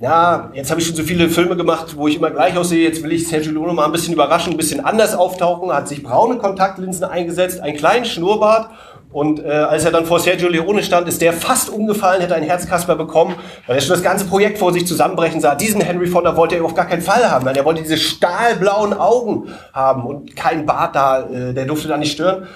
ja, 0.00 0.50
jetzt 0.52 0.70
habe 0.72 0.80
ich 0.80 0.86
schon 0.88 0.96
so 0.96 1.04
viele 1.04 1.28
Filme 1.28 1.56
gemacht, 1.56 1.96
wo 1.96 2.08
ich 2.08 2.16
immer 2.16 2.30
gleich 2.30 2.56
aussehe, 2.56 2.82
jetzt 2.82 3.04
will 3.04 3.12
ich 3.12 3.28
Sergio 3.28 3.52
Leone 3.52 3.72
mal 3.72 3.84
ein 3.84 3.92
bisschen 3.92 4.14
überraschen, 4.14 4.52
ein 4.52 4.56
bisschen 4.56 4.84
anders 4.84 5.14
auftauchen, 5.14 5.72
hat 5.72 5.86
sich 5.86 6.02
braune 6.02 6.38
Kontaktlinsen 6.38 7.04
eingesetzt, 7.04 7.60
einen 7.60 7.76
kleinen 7.76 8.04
Schnurrbart 8.04 8.70
und 9.12 9.44
äh, 9.44 9.48
als 9.48 9.84
er 9.84 9.90
dann 9.90 10.06
vor 10.06 10.20
Sergio 10.20 10.48
Leone 10.48 10.82
stand, 10.82 11.06
ist 11.06 11.20
der 11.20 11.32
fast 11.32 11.68
umgefallen, 11.68 12.22
hätte 12.22 12.34
ein 12.34 12.42
Herzkasper 12.42 12.96
bekommen, 12.96 13.34
weil 13.66 13.76
er 13.76 13.82
schon 13.82 13.94
das 13.94 14.02
ganze 14.02 14.24
Projekt 14.24 14.58
vor 14.58 14.72
sich 14.72 14.86
zusammenbrechen 14.86 15.40
sah. 15.40 15.54
Diesen 15.54 15.80
Henry 15.82 16.06
Fonda 16.06 16.36
wollte 16.36 16.56
er 16.56 16.64
auf 16.64 16.74
gar 16.74 16.86
keinen 16.86 17.02
Fall 17.02 17.30
haben. 17.30 17.44
Nein, 17.44 17.56
er 17.56 17.64
wollte 17.64 17.82
diese 17.82 17.98
stahlblauen 17.98 18.94
Augen 18.94 19.48
haben 19.72 20.06
und 20.06 20.34
kein 20.34 20.64
Bart 20.64 20.96
da, 20.96 21.28
äh, 21.28 21.52
der 21.52 21.66
durfte 21.66 21.88
da 21.88 21.98
nicht 21.98 22.12
stören. 22.12 22.46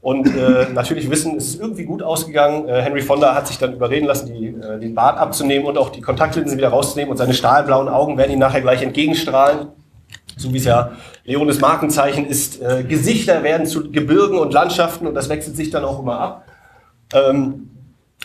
Und 0.00 0.28
äh, 0.36 0.68
natürlich 0.72 1.10
wissen, 1.10 1.36
es 1.36 1.48
ist 1.48 1.60
irgendwie 1.60 1.84
gut 1.84 2.02
ausgegangen. 2.02 2.68
Äh, 2.68 2.80
Henry 2.80 3.02
Fonda 3.02 3.34
hat 3.34 3.48
sich 3.48 3.58
dann 3.58 3.74
überreden 3.74 4.06
lassen, 4.06 4.32
die, 4.32 4.46
äh, 4.46 4.78
den 4.78 4.94
Bart 4.94 5.18
abzunehmen 5.18 5.66
und 5.66 5.76
auch 5.76 5.90
die 5.90 6.00
Kontaktlinsen 6.00 6.56
wieder 6.56 6.68
rauszunehmen. 6.68 7.10
Und 7.10 7.16
seine 7.16 7.34
stahlblauen 7.34 7.88
Augen 7.88 8.16
werden 8.16 8.32
ihn 8.32 8.38
nachher 8.38 8.60
gleich 8.60 8.82
entgegenstrahlen 8.82 9.68
so 10.36 10.52
wie 10.52 10.58
es 10.58 10.64
ja 10.64 10.92
Leones 11.24 11.60
Markenzeichen 11.60 12.26
ist, 12.26 12.60
äh, 12.60 12.84
Gesichter 12.84 13.42
werden 13.42 13.66
zu 13.66 13.90
Gebirgen 13.90 14.38
und 14.38 14.52
Landschaften 14.52 15.06
und 15.06 15.14
das 15.14 15.28
wechselt 15.28 15.56
sich 15.56 15.70
dann 15.70 15.84
auch 15.84 15.98
immer 16.00 16.20
ab. 16.20 16.44
Ähm, 17.14 17.70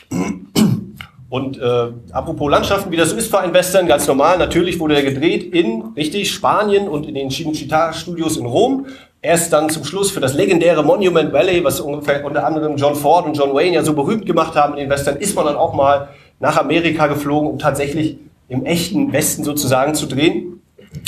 und 1.29 1.57
äh, 1.57 1.87
apropos 2.11 2.51
Landschaften, 2.51 2.91
wie 2.91 2.97
das 2.97 3.11
so 3.11 3.15
ist 3.15 3.31
für 3.31 3.39
ein 3.39 3.53
Western, 3.53 3.87
ganz 3.87 4.07
normal, 4.07 4.37
natürlich 4.37 4.79
wurde 4.79 4.95
er 4.95 5.03
gedreht 5.03 5.53
in, 5.53 5.93
richtig, 5.95 6.31
Spanien 6.31 6.89
und 6.89 7.07
in 7.07 7.15
den 7.15 7.29
Cinecittà 7.29 7.93
Studios 7.93 8.37
in 8.37 8.45
Rom. 8.45 8.87
Erst 9.23 9.53
dann 9.53 9.69
zum 9.69 9.85
Schluss 9.85 10.11
für 10.11 10.19
das 10.19 10.33
legendäre 10.33 10.83
Monument 10.83 11.31
Valley, 11.31 11.63
was 11.63 11.79
ungefähr 11.79 12.25
unter 12.25 12.45
anderem 12.45 12.75
John 12.75 12.95
Ford 12.95 13.25
und 13.25 13.37
John 13.37 13.53
Wayne 13.53 13.75
ja 13.75 13.83
so 13.83 13.93
berühmt 13.93 14.25
gemacht 14.25 14.55
haben 14.55 14.73
in 14.73 14.79
den 14.79 14.89
Western, 14.89 15.17
ist 15.17 15.35
man 15.35 15.45
dann 15.45 15.55
auch 15.55 15.73
mal 15.73 16.09
nach 16.39 16.57
Amerika 16.57 17.05
geflogen, 17.07 17.49
um 17.49 17.59
tatsächlich 17.59 18.17
im 18.49 18.65
echten 18.65 19.13
Westen 19.13 19.43
sozusagen 19.43 19.93
zu 19.93 20.07
drehen. 20.07 20.60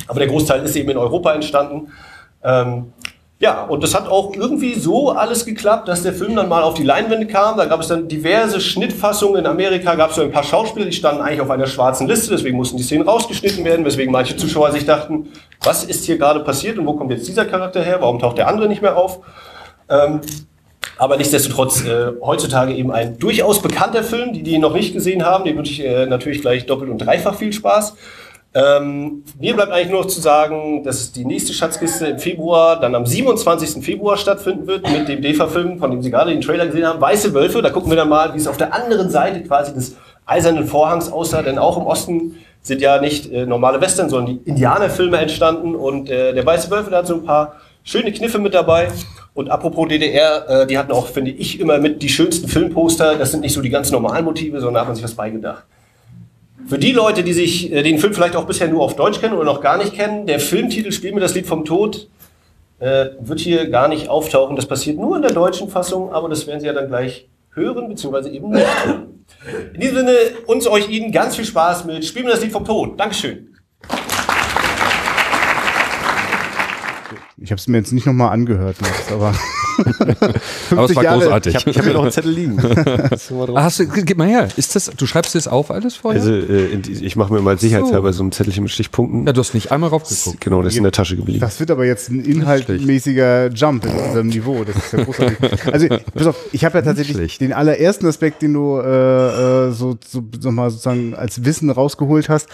Aber 0.08 0.20
der 0.20 0.28
Großteil 0.28 0.64
ist 0.64 0.76
eben 0.76 0.90
in 0.90 0.98
Europa 0.98 1.34
entstanden. 1.34 1.92
Ähm, 2.44 2.94
ja, 3.40 3.64
und 3.66 3.84
das 3.84 3.94
hat 3.94 4.08
auch 4.08 4.34
irgendwie 4.34 4.76
so 4.76 5.12
alles 5.12 5.46
geklappt, 5.46 5.90
dass 5.90 6.04
der 6.04 6.14
Film 6.14 6.34
dann 6.36 6.48
mal 6.48 6.64
auf 6.64 6.76
die 6.76 6.84
Leinwände 6.84 7.28
kam. 7.28 7.58
Da 7.58 7.66
gab 7.66 7.82
es 7.82 7.90
dann 7.90 8.08
diverse 8.08 8.62
Schnittfassungen. 8.62 9.42
In 9.42 9.48
Amerika 9.48 9.96
gab 9.96 10.12
es 10.12 10.16
so 10.16 10.22
ein 10.22 10.32
paar 10.32 10.44
Schauspieler, 10.44 10.86
die 10.86 10.94
standen 10.94 11.22
eigentlich 11.22 11.42
auf 11.42 11.50
einer 11.50 11.68
schwarzen 11.68 12.08
Liste, 12.08 12.32
deswegen 12.32 12.56
mussten 12.56 12.78
die 12.78 12.84
Szenen 12.84 13.06
rausgeschnitten 13.06 13.66
werden, 13.66 13.84
weswegen 13.84 14.14
manche 14.14 14.38
Zuschauer 14.38 14.72
sich 14.72 14.86
dachten, 14.86 15.28
was 15.62 15.84
ist 15.84 16.06
hier 16.06 16.18
gerade 16.18 16.40
passiert 16.40 16.78
und 16.78 16.86
wo 16.86 16.94
kommt 16.94 17.12
jetzt 17.12 17.28
dieser 17.28 17.44
Charakter 17.44 17.84
her? 17.84 17.98
Warum 18.00 18.20
taucht 18.20 18.38
der 18.38 18.48
andere 18.48 18.70
nicht 18.70 18.82
mehr 18.82 18.96
auf? 18.96 19.20
Ähm, 19.90 20.22
aber 20.98 21.18
nichtsdestotrotz 21.18 21.84
äh, 21.84 22.14
heutzutage 22.22 22.74
eben 22.74 22.92
ein 22.92 23.18
durchaus 23.18 23.62
bekannter 23.62 24.04
Film. 24.04 24.32
Die, 24.32 24.44
die 24.44 24.58
noch 24.58 24.74
nicht 24.74 24.94
gesehen 24.94 25.26
haben, 25.26 25.44
dem 25.44 25.58
wünsche 25.58 25.74
ich 25.74 25.86
äh, 25.86 26.06
natürlich 26.06 26.40
gleich 26.40 26.66
doppelt 26.66 26.90
und 26.90 27.00
dreifach 27.00 27.36
viel 27.36 27.52
Spaß. 27.52 27.96
Ähm, 28.56 29.24
mir 29.40 29.56
bleibt 29.56 29.72
eigentlich 29.72 29.90
nur 29.90 30.02
noch 30.02 30.08
zu 30.08 30.22
sagen, 30.22 30.84
dass 30.84 31.12
die 31.12 31.26
nächste 31.26 31.54
Schatzkiste 31.54 32.06
im 32.06 32.20
Februar, 32.20 32.80
dann 32.80 32.94
am 32.94 33.06
27. 33.06 33.84
Februar 33.84 34.16
stattfinden 34.16 34.68
wird 34.68 34.90
mit 34.92 35.08
dem 35.08 35.22
DEFA-Film, 35.22 35.80
von 35.80 35.90
dem 35.90 36.04
Sie 36.04 36.12
gerade 36.12 36.30
den 36.30 36.42
Trailer 36.42 36.68
gesehen 36.68 36.86
haben, 36.86 37.02
Weiße 37.02 37.34
Wölfe. 37.34 37.64
Da 37.64 37.72
gucken 37.72 37.90
wir 37.90 37.96
dann 37.96 38.10
mal, 38.10 38.34
wie 38.34 38.38
es 38.38 38.48
auf 38.48 38.58
der 38.58 38.74
anderen 38.74 39.10
Seite 39.10 39.42
quasi 39.42 39.74
des 39.74 39.96
eisernen 40.26 40.68
Vorhangs 40.68 41.12
aussah, 41.12 41.42
denn 41.42 41.58
auch 41.58 41.78
im 41.78 41.84
Osten 41.84 42.38
sind 42.62 42.80
ja 42.80 43.02
nicht 43.02 43.32
äh, 43.32 43.46
normale 43.46 43.82
Western, 43.82 44.10
sondern 44.10 44.38
die 44.38 44.50
Indianerfilme 44.50 45.18
entstanden 45.18 45.76
und 45.76 46.10
äh, 46.10 46.34
der 46.34 46.46
Weiße 46.46 46.70
Wölfe, 46.70 46.92
der 46.92 47.00
hat 47.00 47.08
so 47.08 47.16
ein 47.16 47.26
paar 47.26 47.56
schöne 47.84 48.12
Kniffe 48.12 48.40
mit 48.40 48.54
dabei. 48.54 48.88
Und 49.34 49.50
apropos 49.50 49.90
DDR, 49.90 50.48
äh, 50.48 50.68
die 50.68 50.78
hatten 50.78 50.92
auch, 50.92 51.08
finde 51.08 51.32
ich, 51.32 51.60
immer 51.60 51.80
mit 51.80 52.04
die 52.04 52.10
schönsten 52.10 52.48
Filmposter. 52.48 53.16
Das 53.16 53.32
sind 53.32 53.42
nicht 53.42 53.54
so 53.54 53.62
die 53.62 53.72
ganz 53.72 53.92
normalen 53.92 54.24
Motive, 54.24 54.60
sondern 54.60 54.76
da 54.76 54.80
hat 54.82 54.88
man 54.88 54.96
sich 54.96 55.04
was 55.04 55.16
beigedacht. 55.16 55.64
Für 56.68 56.78
die 56.78 56.92
Leute, 56.92 57.24
die 57.24 57.34
sich 57.34 57.72
äh, 57.72 57.84
den 57.84 58.00
Film 58.00 58.14
vielleicht 58.14 58.36
auch 58.36 58.46
bisher 58.46 58.68
nur 58.68 58.84
auf 58.84 58.96
Deutsch 58.96 59.20
kennen 59.20 59.34
oder 59.34 59.46
noch 59.46 59.62
gar 59.62 59.78
nicht 59.78 59.94
kennen, 59.94 60.26
der 60.26 60.40
Filmtitel 60.40 60.92
Spiel 60.92 61.14
mir 61.14 61.20
das 61.20 61.36
Lied 61.36 61.46
vom 61.46 61.66
Tod 61.66 62.08
äh, 62.80 63.12
wird 63.20 63.40
hier 63.40 63.70
gar 63.70 63.88
nicht 63.88 64.10
auftauchen. 64.10 64.56
Das 64.56 64.66
passiert 64.66 64.98
nur 64.98 65.16
in 65.18 65.22
der 65.22 65.32
deutschen 65.32 65.70
Fassung, 65.70 66.12
aber 66.12 66.30
das 66.30 66.48
werden 66.48 66.60
Sie 66.60 66.68
ja 66.68 66.74
dann 66.74 66.88
gleich 66.88 67.28
hören, 67.54 67.90
beziehungsweise 67.90 68.30
eben 68.30 68.50
nicht. 68.50 68.66
In 69.74 69.80
diesem 69.80 69.98
Sinne, 69.98 70.14
uns, 70.48 70.68
euch, 70.68 70.90
Ihnen 70.90 71.12
ganz 71.12 71.36
viel 71.36 71.46
Spaß 71.46 71.86
mit 71.86 72.06
Spiel 72.06 72.24
mir 72.24 72.32
das 72.32 72.42
Lied 72.42 72.52
vom 72.52 72.66
Tod. 72.66 73.00
Dankeschön. 73.00 73.56
Ich 77.38 77.52
habe 77.52 77.60
es 77.60 77.68
mir 77.68 77.78
jetzt 77.78 77.92
nicht 77.92 78.06
nochmal 78.06 78.32
angehört, 78.32 78.78
aber. 79.12 79.34
Aber 80.72 80.86
es 80.86 80.96
war 80.96 81.04
Jahre- 81.04 81.20
großartig. 81.20 81.56
Ich 81.56 81.66
habe 81.66 81.78
hab 81.78 81.84
hier 81.86 81.94
noch 81.94 82.02
einen 82.04 82.12
Zettel 82.12 82.32
liegen. 82.32 82.58
Ah, 83.56 83.64
hast 83.64 83.80
du, 83.80 83.88
gib 83.88 84.18
mal 84.18 84.28
her. 84.28 84.48
Ist 84.58 84.76
das, 84.76 84.92
du 84.96 85.06
schreibst 85.06 85.36
das 85.36 85.48
auf 85.48 85.72
alles 85.72 85.96
vorher? 85.96 86.22
Also 86.22 86.34
äh, 86.34 86.66
ich 86.88 87.16
mache 87.16 87.34
mir 87.34 87.42
mal 87.42 87.58
sicherheitshalber 87.58 88.14
so 88.14 88.24
ein 88.24 88.32
Zettelchen 88.32 88.64
mit 88.64 88.72
Stichpunkten. 88.72 89.26
ja, 89.26 89.34
du 89.34 89.40
hast 89.40 89.54
nicht 89.54 89.72
einmal 89.72 89.90
raufgeguckt. 89.90 90.42
Genau, 90.42 90.62
das 90.62 90.74
ist 90.74 90.78
in 90.78 90.84
der 90.84 90.92
Tasche 90.92 91.16
geblieben. 91.16 91.40
Das 91.40 91.60
wird 91.60 91.72
aber 91.72 91.86
jetzt 91.86 92.10
ein 92.10 92.24
inhaltmäßiger 92.24 93.50
Jump 93.52 93.86
in 93.86 93.92
unserem 93.92 94.28
Niveau. 94.28 94.64
Das 94.64 94.76
ist 94.76 94.94
ja 94.94 95.04
großartig. 95.04 95.38
Also, 95.72 95.88
pass 96.14 96.28
auf, 96.28 96.36
ich 96.52 96.66
habe 96.66 96.78
ja 96.80 96.82
tatsächlich 96.84 97.16
schlecht. 97.18 97.42
den 97.42 97.54
allerersten 97.54 98.06
Aspekt, 98.08 98.42
den 98.42 98.54
du 98.54 98.78
äh, 98.80 99.68
äh, 99.68 99.72
so, 99.72 99.98
so 100.08 100.24
nochmal 100.44 100.70
sozusagen 100.70 101.16
als 101.16 101.44
Wissen 101.46 101.70
rausgeholt 101.70 102.30
hast, 102.30 102.48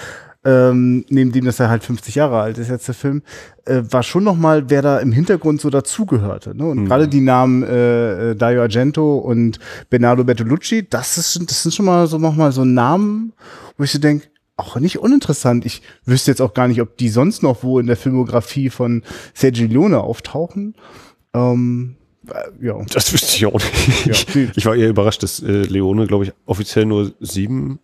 ähm, 0.46 1.06
neben 1.10 1.32
dem, 1.32 1.46
dass 1.46 1.60
er 1.60 1.70
halt 1.70 1.84
50 1.84 2.16
Jahre 2.16 2.40
alt 2.40 2.58
ist 2.58 2.70
jetzt 2.70 2.88
der 2.88 2.96
Film, 2.96 3.24
äh, 3.66 3.82
war 3.90 4.04
schon 4.04 4.24
nochmal, 4.24 4.70
wer 4.70 4.82
da 4.82 5.00
im 5.00 5.12
Hintergrund 5.12 5.60
so 5.60 5.70
dazugehörte. 5.70 6.56
Ne? 6.56 6.66
Und 6.66 6.86
gerade 6.86 7.08
die 7.08 7.22
Namen 7.22 7.64
äh, 7.64 8.32
äh, 8.32 8.36
Dario 8.36 8.62
Argento 8.62 9.18
und 9.18 9.60
Bernardo 9.90 10.24
Bertolucci, 10.24 10.88
das, 10.90 11.18
ist, 11.18 11.50
das 11.50 11.64
sind 11.64 11.76
schon 11.76 11.86
mal 11.86 12.08
so 12.08 12.18
nochmal 12.18 12.52
so 12.52 12.64
Namen, 12.64 13.34
wo 13.78 13.84
ich 13.84 13.92
so 13.92 14.00
denke, 14.00 14.28
auch 14.56 14.78
nicht 14.78 15.00
uninteressant. 15.00 15.66
Ich 15.66 15.82
wüsste 16.06 16.32
jetzt 16.32 16.42
auch 16.42 16.54
gar 16.54 16.68
nicht, 16.68 16.82
ob 16.82 16.98
die 16.98 17.10
sonst 17.10 17.44
noch 17.44 17.64
wo 17.64 17.80
in 17.80 17.88
der 17.88 17.98
Filmografie 17.98 18.70
von 18.70 19.04
Sergio 19.34 19.68
Leone 19.68 20.00
auftauchen. 20.00 20.76
Ähm, 21.34 21.96
äh, 22.28 22.66
ja. 22.66 22.76
Das 22.94 23.12
wüsste 23.12 23.36
ich 23.36 23.46
auch 23.46 23.54
nicht. 24.06 24.36
Ja, 24.36 24.50
Ich 24.56 24.66
war 24.66 24.76
eher 24.76 24.90
überrascht, 24.90 25.24
dass 25.24 25.42
äh, 25.42 25.64
Leone, 25.64 26.08
glaube 26.08 26.26
ich, 26.26 26.34
offiziell 26.46 26.86
nur 26.86 27.14
sieben 27.20 27.80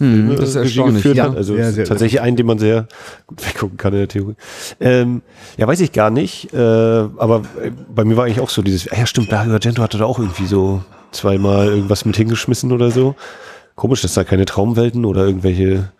Hm, 0.00 0.32
äh, 0.32 0.34
das 0.36 0.50
ist 0.50 0.56
Regie 0.56 0.66
erstaunlich. 0.66 0.96
geführt 0.96 1.16
Ja, 1.16 1.24
hat. 1.24 1.36
Also 1.36 1.54
sehr, 1.54 1.72
sehr 1.72 1.84
tatsächlich 1.84 2.20
einen, 2.20 2.36
den 2.36 2.46
man 2.46 2.58
sehr 2.58 2.88
gut 3.26 3.46
weggucken 3.46 3.76
kann 3.76 3.92
in 3.92 3.98
der 4.00 4.08
Theorie. 4.08 4.34
Ähm, 4.80 5.22
ja, 5.56 5.66
weiß 5.68 5.80
ich 5.80 5.92
gar 5.92 6.10
nicht. 6.10 6.52
Äh, 6.52 6.56
aber 6.58 7.42
äh, 7.62 7.70
bei 7.94 8.04
mir 8.04 8.16
war 8.16 8.24
eigentlich 8.24 8.40
auch 8.40 8.50
so 8.50 8.62
dieses, 8.62 8.90
ah 8.90 8.96
ja 8.98 9.06
stimmt, 9.06 9.30
Dario 9.30 9.52
Argento 9.52 9.82
hatte 9.82 9.98
da 9.98 10.06
auch 10.06 10.18
irgendwie 10.18 10.46
so 10.46 10.82
zweimal 11.12 11.68
irgendwas 11.68 12.04
mit 12.04 12.16
hingeschmissen 12.16 12.72
oder 12.72 12.90
so. 12.90 13.14
Komisch, 13.76 14.02
dass 14.02 14.14
da 14.14 14.24
keine 14.24 14.44
Traumwelten 14.46 15.04
oder 15.04 15.24
irgendwelche 15.24 15.90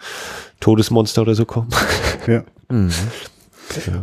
Todesmonster 0.61 1.23
oder 1.23 1.35
so 1.35 1.45
kommen. 1.45 1.69
Ja. 2.27 2.43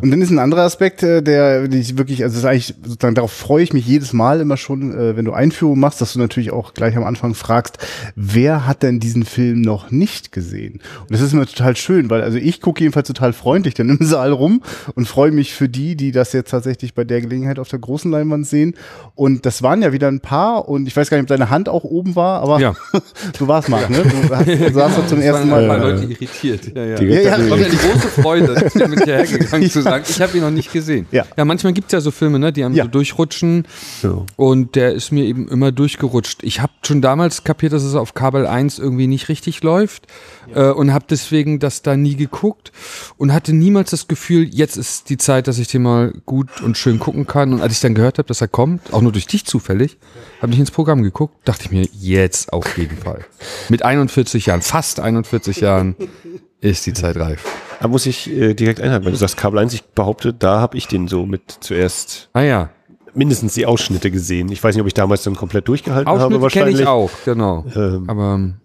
Und 0.02 0.12
dann 0.12 0.22
ist 0.22 0.30
ein 0.30 0.40
anderer 0.40 0.62
Aspekt, 0.64 1.04
äh, 1.04 1.22
der 1.22 1.72
ich 1.72 1.98
wirklich, 1.98 2.24
also 2.24 2.34
das 2.36 2.44
ist 2.44 2.50
eigentlich 2.50 2.76
sozusagen 2.84 3.16
darauf 3.16 3.32
freue 3.32 3.64
ich 3.64 3.74
mich 3.74 3.86
jedes 3.86 4.14
Mal 4.14 4.40
immer 4.42 4.58
schon, 4.58 4.98
äh, 4.98 5.16
wenn 5.18 5.26
du 5.26 5.34
Einführung 5.34 5.80
machst, 5.80 6.02
dass 6.02 6.14
du 6.14 6.20
natürlich 6.20 6.52
auch 6.52 6.74
gleich 6.74 6.96
am 6.98 7.04
Anfang 7.04 7.34
fragst, 7.36 7.78
wer 8.16 8.66
hat 8.68 8.84
denn 8.84 9.00
diesen 9.00 9.24
Film 9.26 9.62
noch 9.62 9.92
nicht 9.92 10.32
gesehen? 10.32 10.80
Und 11.02 11.12
das 11.12 11.22
ist 11.22 11.34
immer 11.34 11.46
total 11.46 11.76
schön, 11.76 12.10
weil 12.10 12.22
also 12.22 12.38
ich 12.38 12.62
gucke 12.62 12.82
jedenfalls 12.82 13.08
total 13.08 13.34
freundlich 13.34 13.74
dann 13.74 13.90
im 13.90 13.98
Saal 14.06 14.32
rum 14.32 14.62
und 14.96 15.08
freue 15.08 15.32
mich 15.32 15.54
für 15.54 15.70
die, 15.70 15.96
die 15.96 16.12
das 16.12 16.34
jetzt 16.34 16.50
tatsächlich 16.52 16.94
bei 16.94 17.04
der 17.04 17.22
Gelegenheit 17.22 17.60
auf 17.60 17.70
der 17.70 17.80
großen 17.80 18.10
Leinwand 18.12 18.48
sehen. 18.48 18.76
Und 19.16 19.46
das 19.46 19.62
waren 19.64 19.82
ja 19.82 19.92
wieder 19.94 20.08
ein 20.08 20.20
paar 20.20 20.68
und 20.70 20.88
ich 20.88 20.96
weiß 20.96 21.10
gar 21.10 21.18
nicht, 21.18 21.24
ob 21.24 21.28
deine 21.30 21.50
Hand 21.50 21.70
auch 21.70 21.84
oben 21.84 22.16
war, 22.16 22.42
aber 22.42 22.60
Ja. 22.60 22.74
du 23.38 23.48
warst 23.48 23.70
Marc, 23.70 23.90
ne? 23.90 24.04
Du, 24.04 24.36
hast, 24.36 24.48
du 24.48 24.74
saßt 24.74 24.98
doch 24.98 25.08
zum 25.08 25.22
ersten 25.22 25.50
Mal. 25.50 25.68
paar 25.68 25.80
Leute 25.80 26.04
irritiert. 26.06 26.76
Ja, 26.76 26.86
ja. 26.86 26.96
Die- 26.96 27.06
Ja, 27.08 27.22
ja, 27.22 27.38
Das 27.38 27.50
war 27.50 27.58
mir 27.58 27.66
eine 27.66 27.76
große 27.76 28.08
Freude, 28.22 28.70
mit 28.90 29.06
dir 29.06 29.16
hergegangen 29.62 29.72
zu 29.72 29.82
sagen, 29.82 30.06
ich 30.08 30.22
habe 30.22 30.38
ihn 30.38 30.44
noch 30.44 30.52
nicht 30.52 30.72
gesehen. 30.72 31.08
Ja. 31.12 31.26
ja 31.38 31.46
manchmal 31.46 31.74
gibt 31.74 31.88
es 31.88 31.94
ja 31.94 32.02
so 32.02 32.12
Filme, 32.12 32.40
ne, 32.40 32.52
die 32.54 32.64
einem 32.64 32.76
Ja. 32.76 32.86
so 32.86 32.90
durchrutschen 32.90 33.66
Ja. 34.04 34.26
und 34.36 34.76
der 34.76 34.94
ist 34.94 35.12
mir 35.12 35.26
eben 35.26 35.48
immer 35.48 35.72
durchgerutscht. 35.72 36.44
Ich 36.44 36.62
habe 36.62 36.72
schon 36.86 37.02
damals 37.02 37.44
kapiert, 37.44 37.74
dass 37.74 37.84
es 37.84 37.96
auf 37.96 38.14
Kabel 38.14 38.46
1 38.48 38.80
irgendwie 38.80 39.08
nicht 39.08 39.30
richtig 39.30 39.64
läuft 39.64 40.08
äh, 40.54 40.70
und 40.70 40.94
habe 40.94 41.06
deswegen 41.10 41.60
das 41.60 41.82
da 41.82 41.96
nie 41.98 42.16
geguckt 42.16 42.72
und 43.18 43.34
hatte 43.34 43.54
niemals 43.54 43.92
das 43.92 44.08
Gefühl, 44.08 44.48
jetzt 44.54 44.78
ist 44.78 45.10
die 45.10 45.18
Zeit, 45.18 45.48
dass 45.48 45.58
ich 45.60 45.68
den 45.68 45.84
mal 45.84 46.14
gut 46.26 46.62
und 46.62 46.78
schön 46.78 47.00
gucken 47.00 47.28
kann. 47.28 47.54
Und 47.54 47.62
als 47.62 47.74
ich 47.74 47.80
dann 47.82 47.96
gehört 47.96 48.18
habe, 48.18 48.28
dass 48.28 48.42
er 48.42 48.48
kommt, 48.48 48.94
auch 48.94 49.02
nur 49.02 49.12
durch 49.12 49.28
dich 49.28 49.46
zufällig, 49.46 49.98
habe 50.42 50.54
ich 50.54 50.60
ins 50.60 50.72
Programm 50.72 51.04
geguckt, 51.04 51.36
dachte 51.46 51.64
ich 51.66 51.72
mir, 51.72 51.88
jetzt 52.00 52.54
auf 52.54 52.78
jeden 52.78 52.98
Fall. 52.98 53.26
Mit 53.70 53.84
41 53.84 54.46
Jahren, 54.46 54.62
fast 54.62 55.00
41 55.00 55.60
Jahren 55.62 55.96
ist 56.70 56.86
die 56.86 56.94
Zeit 56.94 57.18
reif. 57.18 57.44
Da 57.80 57.88
muss 57.88 58.06
ich 58.06 58.32
äh, 58.32 58.54
direkt 58.54 58.82
einhaken, 58.82 59.06
weil 59.06 59.12
du 59.12 59.18
sagst 59.18 59.38
Kabel 59.38 59.60
1, 59.60 59.74
ich 59.74 59.84
behaupte, 59.84 60.34
da 60.34 60.60
habe 60.60 60.78
ich 60.78 60.88
den 60.88 61.08
so 61.08 61.26
mit 61.26 61.58
zuerst 61.60 62.30
Ah 62.34 62.42
ja, 62.42 62.70
mindestens 63.14 63.54
die 63.54 63.66
Ausschnitte 63.66 64.12
gesehen. 64.12 64.52
Ich 64.52 64.64
weiß 64.64 64.76
nicht, 64.76 64.82
ob 64.82 64.88
ich 64.88 64.94
damals 64.94 65.24
dann 65.24 65.36
komplett 65.36 65.68
durchgehalten 65.68 66.08
habe 66.08 66.20
Ausschnitte 66.20 66.34
kenne 66.34 66.42
wahrscheinlich. 66.42 66.82
ich 66.82 66.88
auch, 66.88 67.12
genau. 67.26 67.66
Ähm, 67.76 68.06
Aber 68.08 68.36
ähm, 68.36 68.56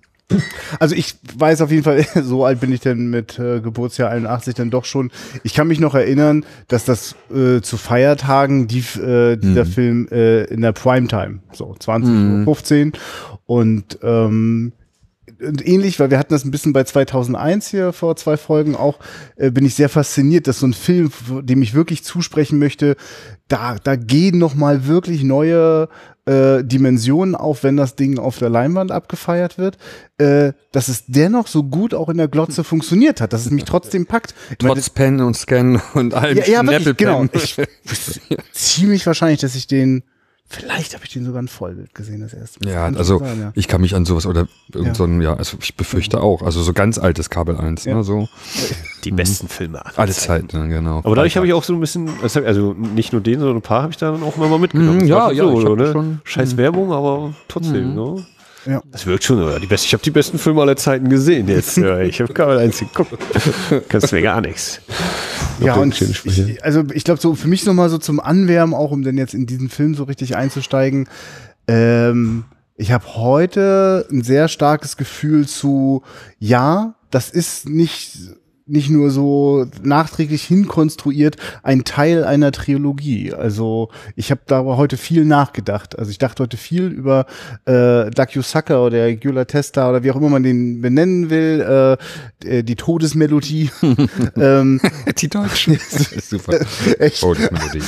Also 0.79 0.95
ich 0.95 1.15
weiß 1.37 1.61
auf 1.61 1.71
jeden 1.71 1.83
Fall, 1.83 2.07
so 2.23 2.45
alt 2.45 2.61
bin 2.61 2.73
ich 2.73 2.81
denn 2.81 3.11
mit 3.11 3.39
äh, 3.39 3.61
Geburtsjahr 3.61 4.11
81 4.11 4.55
dann 4.55 4.71
doch 4.71 4.85
schon. 4.85 5.11
Ich 5.43 5.55
kann 5.55 5.69
mich 5.69 5.81
noch 5.81 5.95
erinnern, 5.95 6.45
dass 6.69 6.85
das 6.85 7.15
äh, 7.35 7.61
zu 7.61 7.77
Feiertagen 7.77 8.69
die, 8.69 8.85
äh, 9.01 9.37
dieser 9.37 9.67
Film 9.67 10.09
äh, 10.11 10.45
in 10.45 10.61
der 10.63 10.73
Primetime, 10.73 11.41
so 11.53 11.75
20.15 11.79 12.87
Uhr 12.87 12.93
und 13.47 13.99
ähm, 14.03 14.73
und 15.47 15.67
ähnlich, 15.67 15.99
weil 16.01 16.11
wir 16.11 16.19
hatten 16.19 16.33
das 16.33 16.45
ein 16.45 16.51
bisschen 16.51 16.73
bei 16.73 16.85
2001 16.85 17.69
hier 17.69 17.93
vor 17.93 18.17
zwei 18.17 18.37
Folgen 18.37 18.77
auch, 18.77 18.99
äh, 19.37 19.51
bin 19.51 19.65
ich 19.65 19.75
sehr 19.75 19.89
fasziniert, 19.89 20.47
dass 20.47 20.61
so 20.61 20.67
ein 20.67 20.75
Film, 20.75 21.11
dem 21.43 21.63
ich 21.63 21.75
wirklich 21.75 22.05
zusprechen 22.05 22.59
möchte, 22.59 22.97
da, 23.49 23.77
da 23.83 23.97
gehen 23.97 24.39
noch 24.39 24.55
mal 24.55 24.87
wirklich 24.87 25.23
neue 25.23 25.89
äh, 26.25 26.63
Dimensionen 26.63 27.35
auf, 27.35 27.65
wenn 27.65 27.77
das 27.77 27.97
Ding 27.97 28.19
auf 28.19 28.39
der 28.39 28.49
Leinwand 28.49 28.93
abgefeiert 28.93 29.59
wird, 29.59 29.77
äh, 30.19 30.53
dass 30.71 30.89
es 30.89 31.05
dennoch 31.07 31.49
so 31.49 31.65
gut 31.65 31.95
auch 31.95 32.09
in 32.09 32.17
der 32.17 32.29
Glotze 32.29 32.65
funktioniert 32.65 33.21
hat, 33.21 33.33
dass 33.33 33.45
es 33.45 33.51
mich 33.51 33.65
trotzdem 33.65 34.07
packt. 34.07 34.35
Ich 34.51 34.63
meine, 34.63 34.75
trotz 34.75 34.91
Pen 34.91 35.21
und 35.21 35.37
Scan 35.37 35.81
und 35.95 36.15
allem 36.15 36.39
ja, 36.39 36.45
ja, 36.45 36.67
wirklich, 36.67 36.97
genau. 36.97 37.27
Ich 37.33 37.57
ziemlich 38.53 39.07
wahrscheinlich, 39.07 39.41
dass 39.41 39.55
ich 39.55 39.67
den, 39.67 40.05
vielleicht 40.53 40.95
habe 40.95 41.05
ich 41.05 41.13
den 41.13 41.25
sogar 41.25 41.41
in 41.41 41.49
Vollbild 41.49 41.95
gesehen 41.95 42.21
das 42.21 42.33
erste 42.35 42.65
Mal. 42.65 42.73
Ja, 42.73 42.85
Kann 42.85 42.97
also 42.97 43.19
sein, 43.19 43.41
ja. 43.41 43.53
ich 43.55 43.69
kann 43.69 43.81
mich 43.81 43.95
an 43.95 44.05
sowas 44.05 44.27
oder 44.27 44.47
irgend 44.73 44.89
Ja. 44.89 44.95
so 44.95 45.05
ein, 45.05 45.21
ja, 45.23 45.35
also 45.35 45.57
ich 45.61 45.75
befürchte 45.77 46.21
auch, 46.21 46.43
also 46.43 46.63
so 46.63 46.73
ganz 46.73 46.99
altes 46.99 47.31
Kabel 47.31 47.57
1, 47.57 47.85
Ja. 47.85 47.97
ne, 47.97 48.05
so 48.05 48.29
die 49.05 49.11
besten 49.11 49.49
Filme 49.49 49.85
aller 49.85 49.99
alle 49.99 50.13
Zeiten. 50.13 50.49
Zeiten, 50.51 50.69
ne, 50.69 50.75
genau. 50.75 50.99
Aber 50.99 51.17
dadurch 51.17 51.37
habe 51.37 51.47
ich 51.47 51.53
auch 51.53 51.65
so 51.65 51.73
ein 51.75 51.81
bisschen, 51.81 52.11
also 52.23 52.73
nicht 52.75 53.13
nur 53.13 53.23
den, 53.23 53.39
sondern 53.41 53.57
ein 53.57 53.63
paar 53.63 53.83
habe 53.83 53.93
ich 53.93 53.99
da 53.99 54.13
dann 54.13 54.23
auch 54.23 54.37
immer 54.37 54.49
mal 54.49 54.59
mitgenommen. 54.59 54.99
Mhm, 55.01 55.07
ja, 55.07 55.31
ja, 55.33 55.45
so, 55.45 55.59
ich 55.61 55.65
hab 55.67 55.77
ne? 55.79 55.93
schon- 55.93 56.21
Scheiß 56.25 56.57
Werbung, 56.57 56.93
aber 56.93 57.35
trotzdem, 57.49 57.95
ne? 57.95 58.25
Ja. 58.65 58.81
Das 58.93 59.07
wirkt 59.07 59.25
schon, 59.25 59.43
oder? 59.43 59.59
Die 59.59 59.67
besten, 59.67 59.87
ich 59.87 59.93
habe 59.93 60.05
die 60.05 60.13
besten 60.13 60.39
Filme 60.39 60.61
aller 60.61 60.77
Zeiten 60.77 61.09
gesehen 61.09 61.49
jetzt. 61.49 61.77
Ja, 61.79 61.99
ich 61.99 62.21
habe 62.21 62.33
Kabel 62.33 62.59
1 62.59 62.79
geguckt. 62.79 63.13
Kannst 63.89 64.13
mir 64.13 64.23
gar 64.23 64.41
nichts. 64.41 64.81
Ja, 65.61 65.75
und 65.75 66.01
ich, 66.01 66.65
also 66.65 66.85
ich 66.93 67.05
glaube, 67.05 67.21
so 67.21 67.35
für 67.35 67.49
mich 67.49 67.65
nochmal 67.67 67.89
so 67.89 67.99
zum 67.99 68.21
Anwärmen, 68.21 68.75
auch 68.75 68.91
um 68.91 69.03
dann 69.03 69.17
jetzt 69.17 69.35
in 69.35 69.47
diesen 69.47 69.69
Film 69.69 69.95
so 69.95 70.05
richtig 70.05 70.37
einzusteigen. 70.37 71.09
Ähm, 71.69 72.45
ich 72.77 72.93
habe 72.93 73.15
heute 73.15 74.07
ein 74.11 74.23
sehr 74.23 74.49
starkes 74.49 74.97
Gefühl 74.97 75.47
zu, 75.47 76.03
ja, 76.39 76.95
das 77.11 77.31
ist 77.31 77.69
nicht 77.69 78.19
nicht 78.67 78.91
nur 78.91 79.11
so 79.11 79.67
nachträglich 79.83 80.45
hinkonstruiert 80.45 81.37
ein 81.63 81.85
Teil 81.85 82.25
einer 82.25 82.53
Trilogie. 82.53 83.33
Also 83.33 83.91
ich 84.17 84.31
habe 84.31 84.43
darüber 84.47 84.77
heute 84.77 84.97
viel 84.97 85.25
nachgedacht. 85.25 85.99
Also 85.99 86.11
ich 86.11 86.19
dachte 86.19 86.43
heute 86.43 86.57
viel 86.57 86.87
über 86.87 87.27
äh, 87.65 88.11
Dakio 88.11 88.43
Saka 88.43 88.85
oder 88.85 89.13
Gyula 89.15 89.45
Testa 89.45 89.89
oder 89.89 90.03
wie 90.03 90.11
auch 90.11 90.17
immer 90.17 90.29
man 90.29 90.43
den 90.43 90.81
benennen 90.81 91.31
will, 91.31 91.99
äh, 92.45 92.63
die 92.63 92.77
Todesmelodie. 92.77 93.71
ähm, 94.37 94.81
die 95.19 95.29
Deutschen. 95.29 95.79
Super. 96.21 96.61
Echt? 96.99 97.23
Oh, 97.23 97.35
die 97.35 97.43
Melodie. 97.43 97.83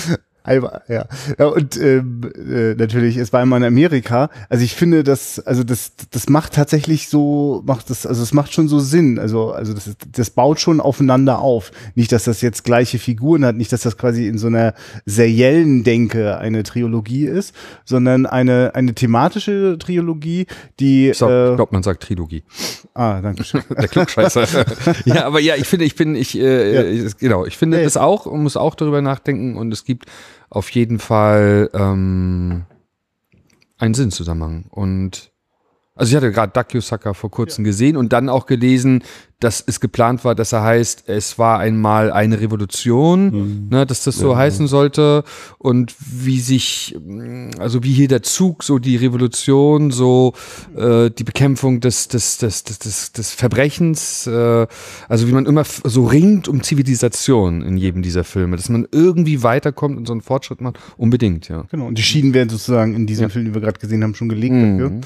Alba, 0.46 0.82
ja. 0.88 1.06
ja 1.38 1.46
und 1.46 1.76
ähm, 1.78 2.20
äh, 2.36 2.74
natürlich, 2.74 3.16
es 3.16 3.32
war 3.32 3.42
immer 3.42 3.56
in 3.56 3.64
Amerika. 3.64 4.28
Also 4.50 4.62
ich 4.62 4.74
finde, 4.74 5.02
das, 5.02 5.40
also 5.40 5.64
das, 5.64 5.92
das 6.10 6.28
macht 6.28 6.52
tatsächlich 6.52 7.08
so, 7.08 7.62
macht 7.64 7.88
das, 7.88 8.04
also 8.04 8.22
es 8.22 8.34
macht 8.34 8.52
schon 8.52 8.68
so 8.68 8.78
Sinn. 8.78 9.18
Also, 9.18 9.52
also 9.52 9.72
das, 9.72 9.86
ist- 9.86 9.96
das 10.12 10.28
baut 10.28 10.60
schon 10.60 10.80
aufeinander 10.82 11.38
auf. 11.38 11.72
Nicht, 11.94 12.12
dass 12.12 12.24
das 12.24 12.42
jetzt 12.42 12.62
gleiche 12.62 12.98
Figuren 12.98 13.42
hat, 13.44 13.56
nicht, 13.56 13.72
dass 13.72 13.80
das 13.82 13.96
quasi 13.96 14.28
in 14.28 14.36
so 14.36 14.48
einer 14.48 14.74
seriellen 15.06 15.82
Denke 15.82 16.36
eine 16.36 16.62
Trilogie 16.62 17.24
ist, 17.24 17.54
sondern 17.86 18.26
eine, 18.26 18.72
eine 18.74 18.94
thematische 18.94 19.76
Trilogie, 19.78 20.46
die 20.78 21.08
Ich, 21.08 21.22
äh, 21.22 21.50
ich 21.50 21.56
glaube, 21.56 21.72
man 21.72 21.82
sagt 21.82 22.02
Trilogie. 22.02 22.44
ah, 22.92 23.22
danke 23.22 23.44
schön. 23.44 23.62
Der 23.70 23.88
Klugscheißer. 23.88 24.44
ja, 25.06 25.24
aber 25.24 25.40
ja, 25.40 25.54
ich 25.56 25.66
finde, 25.66 25.86
ich 25.86 25.94
bin, 25.96 26.14
ich, 26.14 26.38
äh, 26.38 26.98
äh, 26.98 27.10
genau, 27.18 27.46
ich 27.46 27.56
finde 27.56 27.78
Ja, 27.78 27.80
ja. 27.80 27.86
das 27.86 27.96
auch 27.96 28.26
und 28.26 28.42
muss 28.42 28.58
auch 28.58 28.74
darüber 28.74 29.00
nachdenken 29.00 29.56
und 29.56 29.72
es 29.72 29.84
gibt 29.86 30.04
auf 30.54 30.70
jeden 30.70 30.98
Fall 30.98 31.68
ähm, 31.74 32.64
einen 33.76 33.94
Sinnzusammenhang. 33.94 34.66
Und 34.70 35.32
also 35.94 36.10
ich 36.10 36.16
hatte 36.16 36.32
gerade 36.32 36.52
Dakio 36.52 36.80
Saka 36.80 37.12
vor 37.12 37.30
kurzem 37.30 37.64
gesehen 37.64 37.96
und 37.96 38.12
dann 38.12 38.28
auch 38.28 38.46
gelesen, 38.46 39.02
dass 39.44 39.62
es 39.66 39.78
geplant 39.78 40.24
war, 40.24 40.34
dass 40.34 40.52
er 40.52 40.62
heißt, 40.62 41.04
es 41.08 41.38
war 41.38 41.58
einmal 41.58 42.10
eine 42.10 42.40
Revolution, 42.40 43.68
ne, 43.70 43.84
dass 43.86 44.02
das 44.04 44.16
so 44.16 44.36
heißen 44.36 44.66
sollte 44.66 45.22
und 45.58 45.94
wie 45.98 46.40
sich, 46.40 46.96
mh, 47.04 47.58
also 47.58 47.82
wie 47.84 47.92
hier 47.92 48.08
der 48.08 48.22
Zug 48.22 48.64
so 48.64 48.78
die 48.78 48.96
Revolution, 48.96 49.90
so 49.90 50.32
äh, 50.76 51.10
die 51.10 51.24
Bekämpfung 51.24 51.80
des, 51.80 52.08
des, 52.08 52.38
des, 52.38 52.64
des, 52.64 53.12
des, 53.12 53.32
Verbrechens, 53.32 54.26
äh, 54.26 54.66
also 55.08 55.28
wie 55.28 55.32
man 55.32 55.44
immer 55.46 55.64
so 55.84 56.06
ringt 56.06 56.48
um 56.48 56.62
Zivilisation 56.62 57.62
in 57.62 57.76
jedem 57.76 58.00
dieser 58.02 58.24
Filme, 58.24 58.56
dass 58.56 58.68
man 58.70 58.86
irgendwie 58.90 59.42
weiterkommt 59.42 59.96
und 59.98 60.06
so 60.06 60.12
einen 60.14 60.22
Fortschritt 60.22 60.60
macht, 60.60 60.78
unbedingt, 60.96 61.48
ja. 61.48 61.64
Genau, 61.70 61.86
und 61.86 61.98
die 61.98 62.02
Schienen 62.02 62.32
werden 62.32 62.48
sozusagen 62.48 62.94
in 62.94 63.06
diesem 63.06 63.28
Film, 63.30 63.44
den 63.44 63.54
wir 63.54 63.60
gerade 63.60 63.78
gesehen 63.78 64.02
haben, 64.02 64.14
schon 64.14 64.28
gelegt 64.28 64.54
Mhm. 64.54 64.78
dafür. 64.78 65.00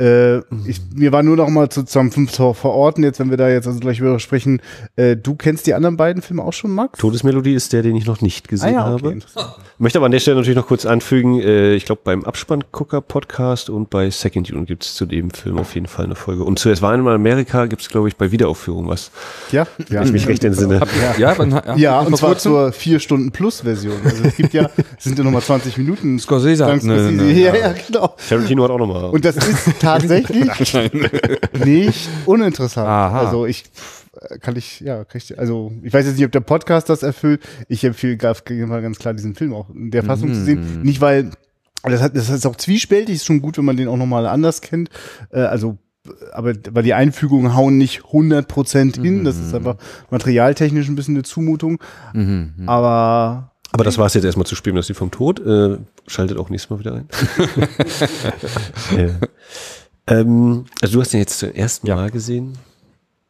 Äh, 0.00 0.38
ich, 0.64 0.80
mir 0.94 1.10
war 1.10 1.24
nur 1.24 1.36
noch 1.36 1.48
mal 1.48 1.68
zu, 1.70 1.82
zum 1.84 2.12
fünf 2.12 2.30
zu 2.30 2.54
verorten, 2.54 3.02
jetzt, 3.02 3.18
wenn 3.18 3.30
wir 3.30 3.36
da 3.36 3.48
jetzt 3.48 3.66
also 3.66 3.77
gleich 3.80 4.00
über 4.00 4.18
sprechen. 4.18 4.60
Äh, 4.96 5.16
du 5.16 5.34
kennst 5.34 5.66
die 5.66 5.74
anderen 5.74 5.96
beiden 5.96 6.22
Filme 6.22 6.42
auch 6.42 6.52
schon, 6.52 6.70
Max? 6.72 6.98
Todesmelodie 6.98 7.54
ist 7.54 7.72
der, 7.72 7.82
den 7.82 7.96
ich 7.96 8.06
noch 8.06 8.20
nicht 8.20 8.48
gesehen 8.48 8.68
Ah 8.70 8.72
ja, 8.72 8.92
okay, 8.94 9.02
habe. 9.04 9.12
interessant. 9.12 9.54
Möchte 9.78 9.98
aber 9.98 10.06
an 10.06 10.12
der 10.12 10.18
Stelle 10.20 10.36
natürlich 10.36 10.56
noch 10.56 10.66
kurz 10.66 10.84
anfügen, 10.86 11.40
äh, 11.40 11.74
ich 11.74 11.84
glaube 11.84 12.00
beim 12.04 12.24
Abspann-Gucker-Podcast 12.24 13.70
und 13.70 13.90
bei 13.90 14.10
Second 14.10 14.50
Unit 14.52 14.66
gibt 14.66 14.84
es 14.84 14.94
zu 14.94 15.06
dem 15.06 15.30
Film 15.30 15.58
auf 15.58 15.74
jeden 15.74 15.86
Fall 15.86 16.06
eine 16.06 16.14
Folge. 16.14 16.44
Und 16.44 16.58
zu 16.58 16.70
Es 16.70 16.82
war 16.82 16.92
einmal 16.92 17.14
Amerika 17.14 17.66
gibt 17.66 17.82
es, 17.82 17.88
glaube 17.88 18.08
ich, 18.08 18.16
bei 18.16 18.30
Wiederaufführung 18.32 18.88
was. 18.88 19.10
Ja, 19.52 19.66
ja. 19.88 20.02
Ich 20.02 20.12
mich 20.12 20.26
recht 20.26 20.44
entsinne. 20.44 20.80
Ja, 21.18 21.34
wann, 21.38 21.50
ja, 21.50 21.76
Ja, 21.76 22.00
und 22.00 22.16
zwar 22.16 22.30
kurzem? 22.30 22.52
zur 22.52 22.72
vier 22.72 22.98
Stunden 23.00 23.30
Plus 23.30 23.60
Version. 23.60 23.94
Also 24.04 24.24
es 24.24 24.36
gibt 24.36 24.52
ja, 24.54 24.68
es 24.96 25.04
sind 25.04 25.18
ja 25.18 25.24
nochmal 25.24 25.42
20 25.42 25.76
Minuten. 25.78 26.18
Scorsese 26.18 26.66
hat 26.66 26.80
Scorsese. 26.82 27.08
eine- 27.08 27.32
ja, 27.32 27.54
ja, 27.54 27.74
genau. 27.86 28.14
Tarantino 28.28 28.64
hat 28.64 28.70
auch 28.70 28.78
nochmal. 28.78 29.04
Und 29.10 29.24
das 29.24 29.36
ist 29.36 29.70
tatsächlich 29.80 30.48
nicht 31.64 32.08
uninteressant. 32.26 32.86
Aha. 32.88 33.20
Also 33.20 33.46
ich 33.46 33.64
kann 34.40 34.56
ich, 34.56 34.80
ja, 34.80 35.04
kann 35.04 35.18
ich, 35.18 35.38
also 35.38 35.72
ich 35.82 35.92
weiß 35.92 36.06
jetzt 36.06 36.16
nicht, 36.16 36.24
ob 36.26 36.32
der 36.32 36.40
Podcast 36.40 36.88
das 36.88 37.02
erfüllt. 37.02 37.42
Ich 37.68 37.84
empfehle 37.84 38.16
ganz, 38.16 38.44
ganz 38.44 38.98
klar 38.98 39.14
diesen 39.14 39.34
Film 39.34 39.54
auch 39.54 39.70
in 39.70 39.90
der 39.90 40.02
Fassung 40.02 40.32
zu 40.34 40.44
sehen. 40.44 40.82
Nicht 40.82 41.00
weil, 41.00 41.30
das 41.82 42.02
hat, 42.02 42.16
das 42.16 42.28
ist 42.28 42.46
auch 42.46 42.56
zwiespältig, 42.56 43.16
ist 43.16 43.24
schon 43.26 43.40
gut, 43.40 43.58
wenn 43.58 43.64
man 43.64 43.76
den 43.76 43.88
auch 43.88 43.96
nochmal 43.96 44.26
anders 44.26 44.60
kennt. 44.60 44.90
Äh, 45.30 45.40
also 45.40 45.78
aber, 46.32 46.54
aber 46.66 46.82
die 46.82 46.94
Einfügungen 46.94 47.54
hauen 47.54 47.76
nicht 47.76 48.00
100% 48.02 49.00
hin. 49.00 49.24
Das 49.24 49.38
ist 49.38 49.54
einfach 49.54 49.76
materialtechnisch 50.10 50.88
ein 50.88 50.96
bisschen 50.96 51.16
eine 51.16 51.22
Zumutung. 51.22 51.82
Aber 52.66 53.52
Aber 53.72 53.84
das 53.84 53.98
war 53.98 54.06
es 54.06 54.14
jetzt 54.14 54.24
erstmal 54.24 54.46
zu 54.46 54.54
spielen, 54.54 54.76
dass 54.76 54.86
die 54.86 54.94
vom 54.94 55.10
Tod. 55.10 55.40
Äh, 55.44 55.78
schaltet 56.06 56.38
auch 56.38 56.48
nächstes 56.48 56.70
Mal 56.70 56.78
wieder 56.80 56.94
ein. 56.94 57.08
ja. 58.96 59.08
ähm, 60.06 60.64
also 60.80 60.94
du 60.94 61.00
hast 61.00 61.12
den 61.12 61.20
jetzt 61.20 61.38
zum 61.38 61.52
ersten 61.52 61.86
Ja. 61.86 61.96
Mal 61.96 62.10
gesehen. 62.10 62.56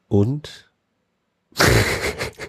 Und? 0.08 0.70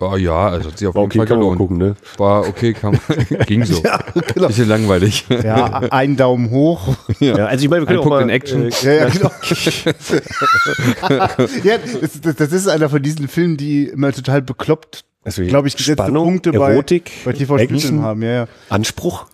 Oh 0.02 0.16
ja, 0.16 0.48
also 0.48 0.70
hat 0.70 0.78
sich 0.78 0.88
auf 0.88 0.96
War 0.96 1.02
jeden 1.04 1.12
okay, 1.12 1.18
Fall 1.20 1.28
kann 1.28 1.40
man 1.40 1.48
mal 1.48 1.52
gelohnt. 1.58 1.72
gucken, 1.72 1.78
ne? 1.78 1.96
War 2.18 2.48
okay, 2.48 2.72
kam, 2.74 2.98
ging 3.48 3.66
so. 3.66 3.82
ja, 3.84 4.00
genau. 4.34 4.48
Bisschen 4.48 4.70
langweilig. 4.70 5.26
Ja, 5.30 5.82
ein 5.92 6.16
Daumen 6.16 6.52
hoch. 6.52 6.96
Ja, 7.20 7.48
also 7.48 7.66
ich 7.66 7.70
meine, 7.70 7.82
wir 7.82 7.88
können 7.88 8.00
Ein 8.00 8.00
auch 8.00 8.04
Punkt 8.04 8.18
mal, 8.18 8.24
in 8.24 8.30
Action. 8.30 8.68
Äh, 8.68 8.72
Ja, 8.82 8.94
ja, 8.94 9.10
genau. 9.10 9.30
ja, 11.64 11.78
das, 11.80 12.22
das, 12.22 12.36
das 12.36 12.52
ist 12.54 12.68
einer 12.70 12.88
von 12.90 13.02
diesen 13.02 13.28
Filmen, 13.28 13.58
die 13.58 13.88
immer 13.88 14.14
total 14.14 14.42
bekloppt, 14.42 15.04
also 15.26 15.44
glaube 15.44 15.68
ich, 15.68 15.76
gesetzte 15.76 16.04
Spannung, 16.04 16.28
Punkte 16.28 16.54
bei, 16.54 16.72
Erotik, 16.72 17.12
bei 17.26 17.34
TV 17.34 17.58
Action, 17.58 17.78
Spielfilmen 17.80 18.06
haben. 18.06 18.22
Ja, 18.24 18.32
ja. 18.32 18.48
Anspruch, 18.70 19.26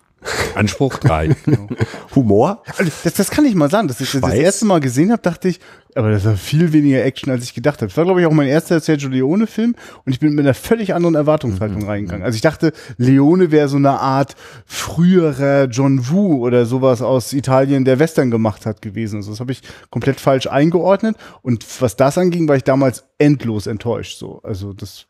Anspruch 0.55 0.97
3. 0.97 1.35
Humor. 2.15 2.63
Also, 2.77 2.91
das, 3.03 3.13
das 3.13 3.29
kann 3.31 3.45
ich 3.45 3.55
mal 3.55 3.69
sagen. 3.69 3.87
Dass 3.87 3.99
ich 4.01 4.11
das, 4.11 4.21
das 4.21 4.33
erste 4.33 4.65
Mal 4.65 4.79
gesehen 4.79 5.11
habe, 5.11 5.21
dachte 5.21 5.47
ich, 5.49 5.59
aber 5.97 6.11
das 6.11 6.25
war 6.25 6.35
viel 6.35 6.73
weniger 6.73 7.03
Action, 7.05 7.31
als 7.31 7.43
ich 7.45 7.53
gedacht 7.53 7.77
habe. 7.81 7.87
Das 7.87 7.95
war, 7.95 8.03
glaube 8.03 8.19
ich, 8.19 8.27
auch 8.27 8.31
mein 8.31 8.47
erster 8.47 8.79
Sergio 8.81 9.07
Leone-Film 9.09 9.75
und 10.03 10.11
ich 10.11 10.19
bin 10.19 10.33
mit 10.35 10.45
einer 10.45 10.53
völlig 10.53 10.93
anderen 10.93 11.15
Erwartungshaltung 11.15 11.83
Mhm. 11.83 11.87
reingegangen. 11.87 12.23
Also 12.25 12.35
ich 12.35 12.41
dachte, 12.41 12.73
Leone 12.97 13.51
wäre 13.51 13.69
so 13.69 13.77
eine 13.77 13.91
Art 14.01 14.35
früherer 14.65 15.65
John 15.65 16.09
Woo 16.09 16.45
oder 16.45 16.65
sowas 16.65 17.01
aus 17.01 17.31
Italien, 17.33 17.85
der 17.85 17.97
Western 17.99 18.29
gemacht 18.29 18.65
hat, 18.65 18.81
gewesen. 18.81 19.17
Also 19.17 19.31
das 19.31 19.39
habe 19.39 19.51
ich 19.53 19.61
komplett 19.89 20.19
falsch 20.19 20.47
eingeordnet 20.47 21.15
und 21.41 21.65
was 21.79 21.95
das 21.95 22.17
anging, 22.17 22.47
war 22.49 22.55
ich 22.57 22.63
damals 22.63 23.05
endlos 23.17 23.65
enttäuscht. 23.67 24.17
So, 24.19 24.41
also 24.43 24.73
das 24.73 25.07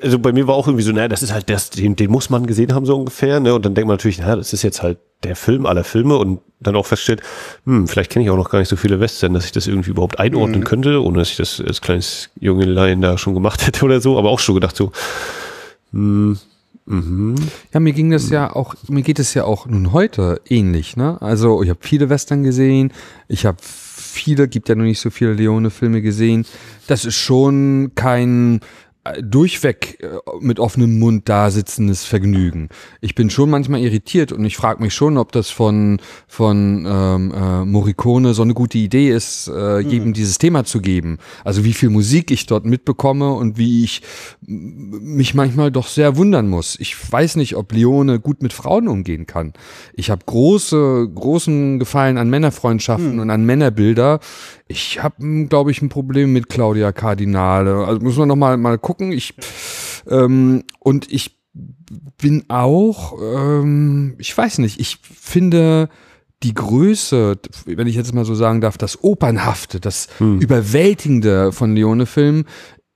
Also 0.00 0.18
bei 0.18 0.32
mir 0.32 0.46
war 0.46 0.54
auch 0.54 0.66
irgendwie 0.66 0.84
so, 0.84 0.92
naja, 0.92 1.08
das 1.08 1.22
ist 1.22 1.32
halt 1.32 1.48
das, 1.48 1.70
den, 1.70 1.96
den 1.96 2.10
muss 2.10 2.28
man 2.28 2.46
gesehen 2.46 2.74
haben, 2.74 2.84
so 2.84 2.96
ungefähr, 2.96 3.40
ne? 3.40 3.54
Und 3.54 3.64
dann 3.64 3.74
denkt 3.74 3.88
man 3.88 3.94
natürlich, 3.94 4.18
naja, 4.18 4.36
das 4.36 4.52
ist 4.52 4.62
jetzt 4.62 4.82
halt 4.82 4.98
der 5.22 5.36
Film 5.36 5.64
aller 5.66 5.84
Filme 5.84 6.16
und 6.16 6.40
dann 6.60 6.76
auch 6.76 6.86
feststellt, 6.86 7.22
hm, 7.64 7.88
vielleicht 7.88 8.10
kenne 8.10 8.24
ich 8.24 8.30
auch 8.30 8.36
noch 8.36 8.50
gar 8.50 8.58
nicht 8.58 8.68
so 8.68 8.76
viele 8.76 9.00
Western, 9.00 9.32
dass 9.32 9.44
ich 9.44 9.52
das 9.52 9.66
irgendwie 9.66 9.90
überhaupt 9.90 10.18
einordnen 10.18 10.64
könnte, 10.64 11.02
ohne 11.02 11.18
dass 11.18 11.30
ich 11.30 11.36
das 11.36 11.60
als 11.60 11.80
kleines 11.80 12.30
Jungelein 12.40 13.00
da 13.00 13.16
schon 13.16 13.34
gemacht 13.34 13.66
hätte 13.66 13.84
oder 13.84 14.00
so, 14.00 14.18
aber 14.18 14.28
auch 14.28 14.40
schon 14.40 14.56
gedacht 14.56 14.76
so, 14.76 14.92
hm, 15.92 16.38
mhm. 16.84 17.36
Ja, 17.72 17.80
mir 17.80 17.92
ging 17.92 18.10
das 18.10 18.28
ja 18.28 18.54
auch, 18.54 18.74
mir 18.88 19.02
geht 19.02 19.18
es 19.18 19.32
ja 19.32 19.44
auch 19.44 19.66
nun 19.66 19.92
heute 19.92 20.40
ähnlich, 20.48 20.96
ne? 20.96 21.20
Also 21.22 21.62
ich 21.62 21.70
habe 21.70 21.80
viele 21.82 22.10
Western 22.10 22.42
gesehen, 22.42 22.92
ich 23.28 23.46
habe 23.46 23.58
viele, 23.62 24.46
gibt 24.46 24.68
ja 24.68 24.74
noch 24.74 24.84
nicht 24.84 25.00
so 25.00 25.10
viele 25.10 25.32
Leone-Filme 25.32 26.02
gesehen. 26.02 26.44
Das 26.86 27.04
ist 27.04 27.16
schon 27.16 27.92
kein 27.94 28.60
durchweg 29.20 29.98
äh, 30.00 30.18
mit 30.40 30.60
offenem 30.60 30.98
Mund 30.98 31.28
da 31.28 31.50
sitzendes 31.50 32.04
Vergnügen. 32.04 32.68
Ich 33.00 33.14
bin 33.14 33.30
schon 33.30 33.50
manchmal 33.50 33.80
irritiert 33.80 34.30
und 34.30 34.44
ich 34.44 34.56
frage 34.56 34.80
mich 34.80 34.94
schon, 34.94 35.18
ob 35.18 35.32
das 35.32 35.50
von 35.50 36.00
von 36.28 36.86
ähm, 36.88 37.34
äh, 37.34 37.64
Morricone 37.64 38.32
so 38.32 38.42
eine 38.42 38.54
gute 38.54 38.78
Idee 38.78 39.10
ist, 39.10 39.48
äh, 39.48 39.80
jedem 39.80 40.12
dieses 40.12 40.38
Thema 40.38 40.64
zu 40.64 40.80
geben. 40.80 41.18
Also 41.44 41.64
wie 41.64 41.72
viel 41.72 41.90
Musik 41.90 42.30
ich 42.30 42.46
dort 42.46 42.64
mitbekomme 42.64 43.32
und 43.32 43.58
wie 43.58 43.82
ich 43.82 44.02
mich 44.40 45.34
manchmal 45.34 45.72
doch 45.72 45.88
sehr 45.88 46.16
wundern 46.16 46.48
muss. 46.48 46.76
Ich 46.78 46.96
weiß 47.12 47.36
nicht, 47.36 47.56
ob 47.56 47.72
Leone 47.72 48.20
gut 48.20 48.42
mit 48.42 48.52
Frauen 48.52 48.86
umgehen 48.86 49.26
kann. 49.26 49.52
Ich 49.94 50.10
habe 50.10 50.22
große, 50.24 51.10
großen 51.12 51.80
Gefallen 51.80 52.18
an 52.18 52.30
Männerfreundschaften 52.30 53.18
und 53.18 53.30
an 53.30 53.44
Männerbilder. 53.44 54.20
Ich 54.72 55.02
habe, 55.02 55.46
glaube 55.46 55.70
ich, 55.70 55.82
ein 55.82 55.88
Problem 55.88 56.32
mit 56.32 56.48
Claudia 56.48 56.92
Cardinale. 56.92 57.86
Also 57.86 58.00
muss 58.00 58.16
man 58.16 58.28
noch 58.28 58.36
mal 58.36 58.56
mal 58.56 58.78
gucken. 58.78 59.12
Ich 59.12 59.34
ähm, 60.08 60.64
und 60.80 61.12
ich 61.12 61.38
bin 62.20 62.44
auch, 62.48 63.18
ähm, 63.20 64.14
ich 64.18 64.36
weiß 64.36 64.58
nicht, 64.58 64.80
ich 64.80 64.98
finde 65.02 65.88
die 66.42 66.54
Größe, 66.54 67.38
wenn 67.66 67.86
ich 67.86 67.94
jetzt 67.94 68.14
mal 68.14 68.24
so 68.24 68.34
sagen 68.34 68.60
darf, 68.60 68.78
das 68.78 69.04
Opernhafte, 69.04 69.78
das 69.78 70.08
Überwältigende 70.18 71.52
von 71.52 71.74
Leone-Filmen 71.74 72.46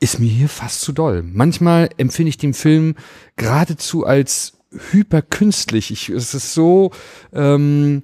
ist 0.01 0.19
mir 0.19 0.29
hier 0.29 0.49
fast 0.49 0.81
zu 0.81 0.93
doll. 0.93 1.23
Manchmal 1.23 1.89
empfinde 1.97 2.31
ich 2.31 2.39
den 2.39 2.55
Film 2.55 2.97
geradezu 3.37 4.05
als 4.05 4.59
hyperkünstlich. 4.91 5.91
Ich, 5.91 6.09
es 6.09 6.35
ist 6.35 6.55
so, 6.55 6.91
ähm, 7.33 8.03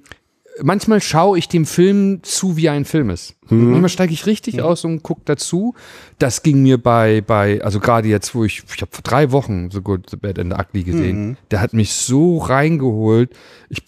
manchmal 0.61 1.01
schaue 1.01 1.37
ich 1.37 1.47
dem 1.47 1.65
Film 1.65 2.19
zu, 2.23 2.57
wie 2.57 2.69
ein 2.69 2.85
Film 2.85 3.09
ist. 3.09 3.35
Manchmal 3.49 3.89
steige 3.89 4.13
ich 4.13 4.25
richtig 4.25 4.61
aus 4.61 4.85
und 4.85 5.03
gucke 5.03 5.21
dazu. 5.25 5.75
Das 6.19 6.43
ging 6.43 6.63
mir 6.63 6.77
bei, 6.77 7.21
bei, 7.21 7.61
also 7.63 7.79
gerade 7.79 8.07
jetzt, 8.07 8.35
wo 8.35 8.45
ich, 8.45 8.63
ich 8.73 8.81
habe 8.81 8.91
vor 8.91 9.03
drei 9.03 9.31
Wochen 9.31 9.69
so 9.71 9.81
gut 9.81 10.09
The 10.09 10.17
Bad 10.17 10.39
and 10.39 10.53
the 10.53 10.59
Ugly 10.59 10.83
gesehen, 10.83 11.37
der 11.51 11.61
hat 11.61 11.73
mich 11.73 11.93
so 11.93 12.37
reingeholt. 12.37 13.31
Ich, 13.69 13.83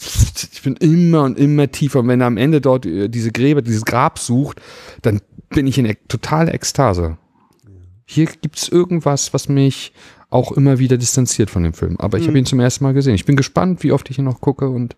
ich 0.54 0.62
bin 0.62 0.76
immer 0.78 1.24
und 1.24 1.38
immer 1.38 1.72
tiefer. 1.72 2.00
Und 2.00 2.08
wenn 2.08 2.22
er 2.22 2.28
am 2.28 2.38
Ende 2.38 2.62
dort 2.62 2.86
äh, 2.86 3.10
diese 3.10 3.32
Gräber, 3.32 3.62
dieses 3.62 3.86
Grab 3.86 4.20
sucht, 4.20 4.62
dann 5.02 5.22
bin 5.50 5.68
ich 5.68 5.78
in 5.78 5.96
totaler 6.08 6.54
Ekstase. 6.54 7.18
Hier 8.06 8.28
gibt's 8.28 8.68
irgendwas, 8.70 9.34
was 9.34 9.50
mich 9.50 9.94
auch 10.30 10.52
immer 10.52 10.80
wieder 10.80 10.98
distanziert 10.98 11.50
von 11.50 11.64
dem 11.64 11.74
Film. 11.74 11.96
Aber 11.98 12.18
ich 12.18 12.28
habe 12.28 12.38
ihn 12.38 12.46
zum 12.46 12.60
ersten 12.60 12.84
Mal 12.84 12.94
gesehen. 12.94 13.16
Ich 13.16 13.26
bin 13.26 13.36
gespannt, 13.36 13.84
wie 13.84 13.92
oft 13.92 14.10
ich 14.10 14.20
ihn 14.20 14.26
noch 14.26 14.42
gucke 14.42 14.68
und 14.70 14.96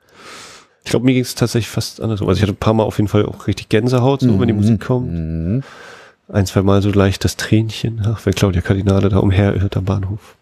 Ich 0.88 0.91
glaube, 0.91 1.06
mir 1.06 1.12
ging 1.12 1.21
es 1.21 1.36
tatsächlich 1.36 1.69
fast 1.69 2.00
andersrum. 2.00 2.30
Also 2.30 2.38
ich 2.38 2.43
hatte 2.43 2.54
ein 2.54 2.56
paar 2.56 2.73
Mal 2.73 2.84
auf 2.84 2.97
jeden 2.97 3.10
Fall 3.10 3.26
auch 3.26 3.47
richtig 3.47 3.67
Gänsehaut, 3.67 4.21
so 4.21 4.39
wenn 4.39 4.47
die 4.47 4.54
Musik 4.54 4.80
kommt. 4.80 5.12
Ein, 6.30 6.45
zwei 6.45 6.62
Mal 6.62 6.82
so 6.82 6.91
leicht 6.91 7.26
das 7.26 7.36
Tränchen, 7.36 8.02
ach, 8.06 8.26
wenn 8.26 8.34
Claudia 8.34 8.62
Cardinale 8.62 9.10
da 9.10 9.17
umherirrt 9.17 9.76
am 9.76 9.84
Bahnhof. 9.84 10.38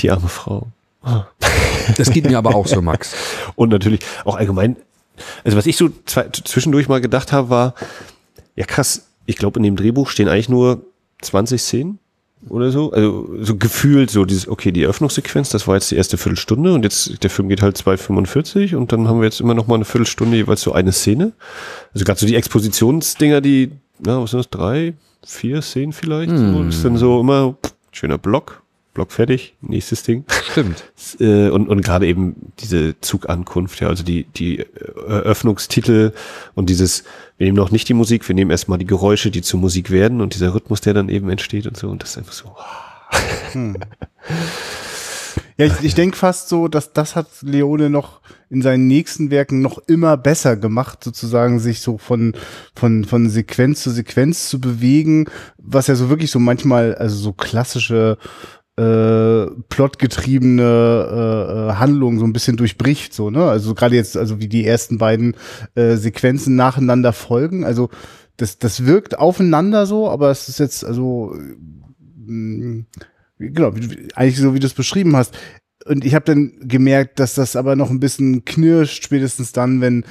Die 0.00 0.10
arme 0.10 0.26
Frau. 0.26 0.66
das 1.96 2.10
geht 2.10 2.28
mir 2.28 2.38
aber 2.38 2.56
auch 2.56 2.66
so, 2.66 2.82
Max. 2.82 3.14
Und 3.54 3.68
natürlich 3.68 4.00
auch 4.24 4.34
allgemein, 4.34 4.74
also 5.44 5.56
was 5.56 5.66
ich 5.66 5.76
so 5.76 5.90
zwischendurch 6.10 6.88
mal 6.88 7.00
gedacht 7.00 7.30
habe, 7.30 7.48
war, 7.48 7.74
ja 8.56 8.64
krass, 8.64 9.06
ich 9.26 9.36
glaube 9.36 9.60
in 9.60 9.62
dem 9.62 9.76
Drehbuch 9.76 10.10
stehen 10.10 10.26
eigentlich 10.26 10.48
nur 10.48 10.84
20 11.20 11.62
Szenen 11.62 12.00
oder 12.48 12.70
so. 12.70 12.92
Also 12.92 13.28
so 13.40 13.56
gefühlt 13.56 14.10
so 14.10 14.24
dieses, 14.24 14.48
okay, 14.48 14.72
die 14.72 14.82
Eröffnungssequenz, 14.82 15.50
das 15.50 15.66
war 15.66 15.74
jetzt 15.74 15.90
die 15.90 15.96
erste 15.96 16.16
Viertelstunde 16.16 16.72
und 16.72 16.82
jetzt 16.82 17.22
der 17.22 17.30
Film 17.30 17.48
geht 17.48 17.62
halt 17.62 17.76
2,45 17.76 18.76
und 18.76 18.92
dann 18.92 19.08
haben 19.08 19.20
wir 19.20 19.24
jetzt 19.24 19.40
immer 19.40 19.54
noch 19.54 19.66
mal 19.66 19.76
eine 19.76 19.84
Viertelstunde 19.84 20.36
jeweils 20.36 20.62
so 20.62 20.72
eine 20.72 20.92
Szene. 20.92 21.32
Also 21.94 22.04
gerade 22.04 22.20
so 22.20 22.26
die 22.26 22.36
Expositionsdinger, 22.36 23.40
die, 23.40 23.72
na, 23.98 24.20
was 24.20 24.30
sind 24.30 24.38
das, 24.38 24.50
drei, 24.50 24.94
vier 25.26 25.62
Szenen 25.62 25.92
vielleicht? 25.92 26.30
So, 26.36 26.62
ist 26.62 26.84
dann 26.84 26.96
so 26.96 27.20
immer 27.20 27.54
pff, 27.54 27.74
schöner 27.92 28.18
Block, 28.18 28.62
Block 28.94 29.12
fertig, 29.12 29.54
nächstes 29.60 30.02
Ding. 30.04 30.24
Stimmt. 30.52 30.84
Äh, 31.20 31.50
und, 31.50 31.68
und 31.68 31.82
gerade 31.82 32.06
eben 32.06 32.52
diese 32.60 32.98
Zugankunft, 33.00 33.80
ja, 33.80 33.88
also 33.88 34.04
die, 34.04 34.24
die 34.24 34.64
Eröffnungstitel 35.06 36.12
und 36.54 36.70
dieses, 36.70 37.04
wir 37.38 37.46
nehmen 37.46 37.56
noch 37.56 37.70
nicht 37.70 37.88
die 37.88 37.94
Musik, 37.94 38.26
wir 38.26 38.34
nehmen 38.34 38.50
erstmal 38.50 38.78
die 38.78 38.86
Geräusche, 38.86 39.30
die 39.30 39.42
zur 39.42 39.60
Musik 39.60 39.90
werden 39.90 40.20
und 40.20 40.34
dieser 40.34 40.54
Rhythmus, 40.54 40.80
der 40.80 40.94
dann 40.94 41.08
eben 41.08 41.28
entsteht 41.28 41.66
und 41.66 41.76
so. 41.76 41.88
Und 41.88 42.02
das 42.02 42.10
ist 42.10 42.18
einfach 42.18 42.32
so. 42.32 42.56
Ja, 45.58 45.64
ich, 45.64 45.72
ich 45.82 45.94
denke 45.94 46.18
fast 46.18 46.50
so, 46.50 46.68
dass 46.68 46.92
das 46.92 47.16
hat 47.16 47.28
Leone 47.40 47.88
noch 47.88 48.20
in 48.50 48.60
seinen 48.60 48.86
nächsten 48.88 49.30
Werken 49.30 49.62
noch 49.62 49.78
immer 49.86 50.18
besser 50.18 50.56
gemacht, 50.56 51.02
sozusagen 51.02 51.60
sich 51.60 51.80
so 51.80 51.96
von, 51.96 52.34
von, 52.74 53.04
von 53.04 53.30
Sequenz 53.30 53.82
zu 53.82 53.90
Sequenz 53.90 54.50
zu 54.50 54.60
bewegen, 54.60 55.30
was 55.56 55.86
ja 55.86 55.94
so 55.94 56.10
wirklich 56.10 56.30
so 56.30 56.38
manchmal, 56.38 56.94
also 56.94 57.16
so 57.16 57.32
klassische 57.32 58.18
äh, 58.76 59.46
plotgetriebene 59.68 60.62
äh, 60.62 61.70
äh, 61.70 61.72
Handlung 61.76 62.18
so 62.18 62.26
ein 62.26 62.32
bisschen 62.32 62.56
durchbricht, 62.56 63.14
so, 63.14 63.30
ne? 63.30 63.44
Also 63.44 63.74
gerade 63.74 63.96
jetzt, 63.96 64.16
also 64.16 64.38
wie 64.38 64.48
die 64.48 64.66
ersten 64.66 64.98
beiden 64.98 65.34
äh, 65.74 65.96
Sequenzen 65.96 66.56
nacheinander 66.56 67.12
folgen, 67.12 67.64
also 67.64 67.88
das, 68.36 68.58
das 68.58 68.84
wirkt 68.84 69.18
aufeinander 69.18 69.86
so, 69.86 70.10
aber 70.10 70.30
es 70.30 70.48
ist 70.50 70.58
jetzt, 70.58 70.84
also 70.84 71.34
mh, 72.26 72.84
genau, 73.38 73.72
eigentlich 74.14 74.38
so 74.38 74.54
wie 74.54 74.60
du 74.60 74.66
es 74.66 74.74
beschrieben 74.74 75.16
hast, 75.16 75.34
und 75.88 76.04
ich 76.04 76.14
habe 76.14 76.24
dann 76.24 76.52
gemerkt, 76.62 77.18
dass 77.20 77.34
das 77.34 77.56
aber 77.56 77.76
noch 77.76 77.90
ein 77.90 78.00
bisschen 78.00 78.44
knirscht, 78.44 79.04
spätestens 79.04 79.52
dann, 79.52 79.80
wenn 79.80 80.04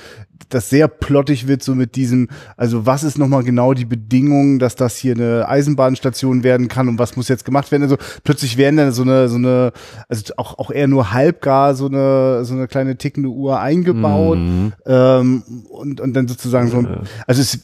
das 0.49 0.69
sehr 0.69 0.87
plottig 0.87 1.47
wird, 1.47 1.63
so 1.63 1.73
mit 1.73 1.95
diesem, 1.95 2.27
also 2.55 2.85
was 2.85 3.03
ist 3.03 3.17
nochmal 3.17 3.43
genau 3.43 3.73
die 3.73 3.85
Bedingung, 3.85 4.59
dass 4.59 4.75
das 4.75 4.95
hier 4.95 5.15
eine 5.15 5.47
Eisenbahnstation 5.49 6.43
werden 6.43 6.67
kann 6.67 6.87
und 6.87 6.99
was 6.99 7.15
muss 7.15 7.29
jetzt 7.29 7.45
gemacht 7.45 7.71
werden? 7.71 7.83
Also 7.83 7.97
plötzlich 8.23 8.55
werden 8.57 8.77
dann 8.77 8.91
so 8.91 9.01
eine, 9.01 9.27
so 9.27 9.37
eine, 9.37 9.71
also 10.07 10.33
auch, 10.37 10.59
auch 10.59 10.69
eher 10.71 10.87
nur 10.87 11.11
halbgar 11.13 11.73
so 11.73 11.87
eine, 11.87 12.45
so 12.45 12.53
eine 12.53 12.67
kleine 12.67 12.95
tickende 12.97 13.29
Uhr 13.29 13.59
eingebaut 13.59 14.37
Mhm. 14.37 14.73
ähm, 14.85 15.43
und, 15.69 15.99
und 15.99 16.13
dann 16.13 16.27
sozusagen 16.27 16.69
so, 16.69 16.77
ein- 16.77 16.99
also 17.25 17.41
es, 17.41 17.59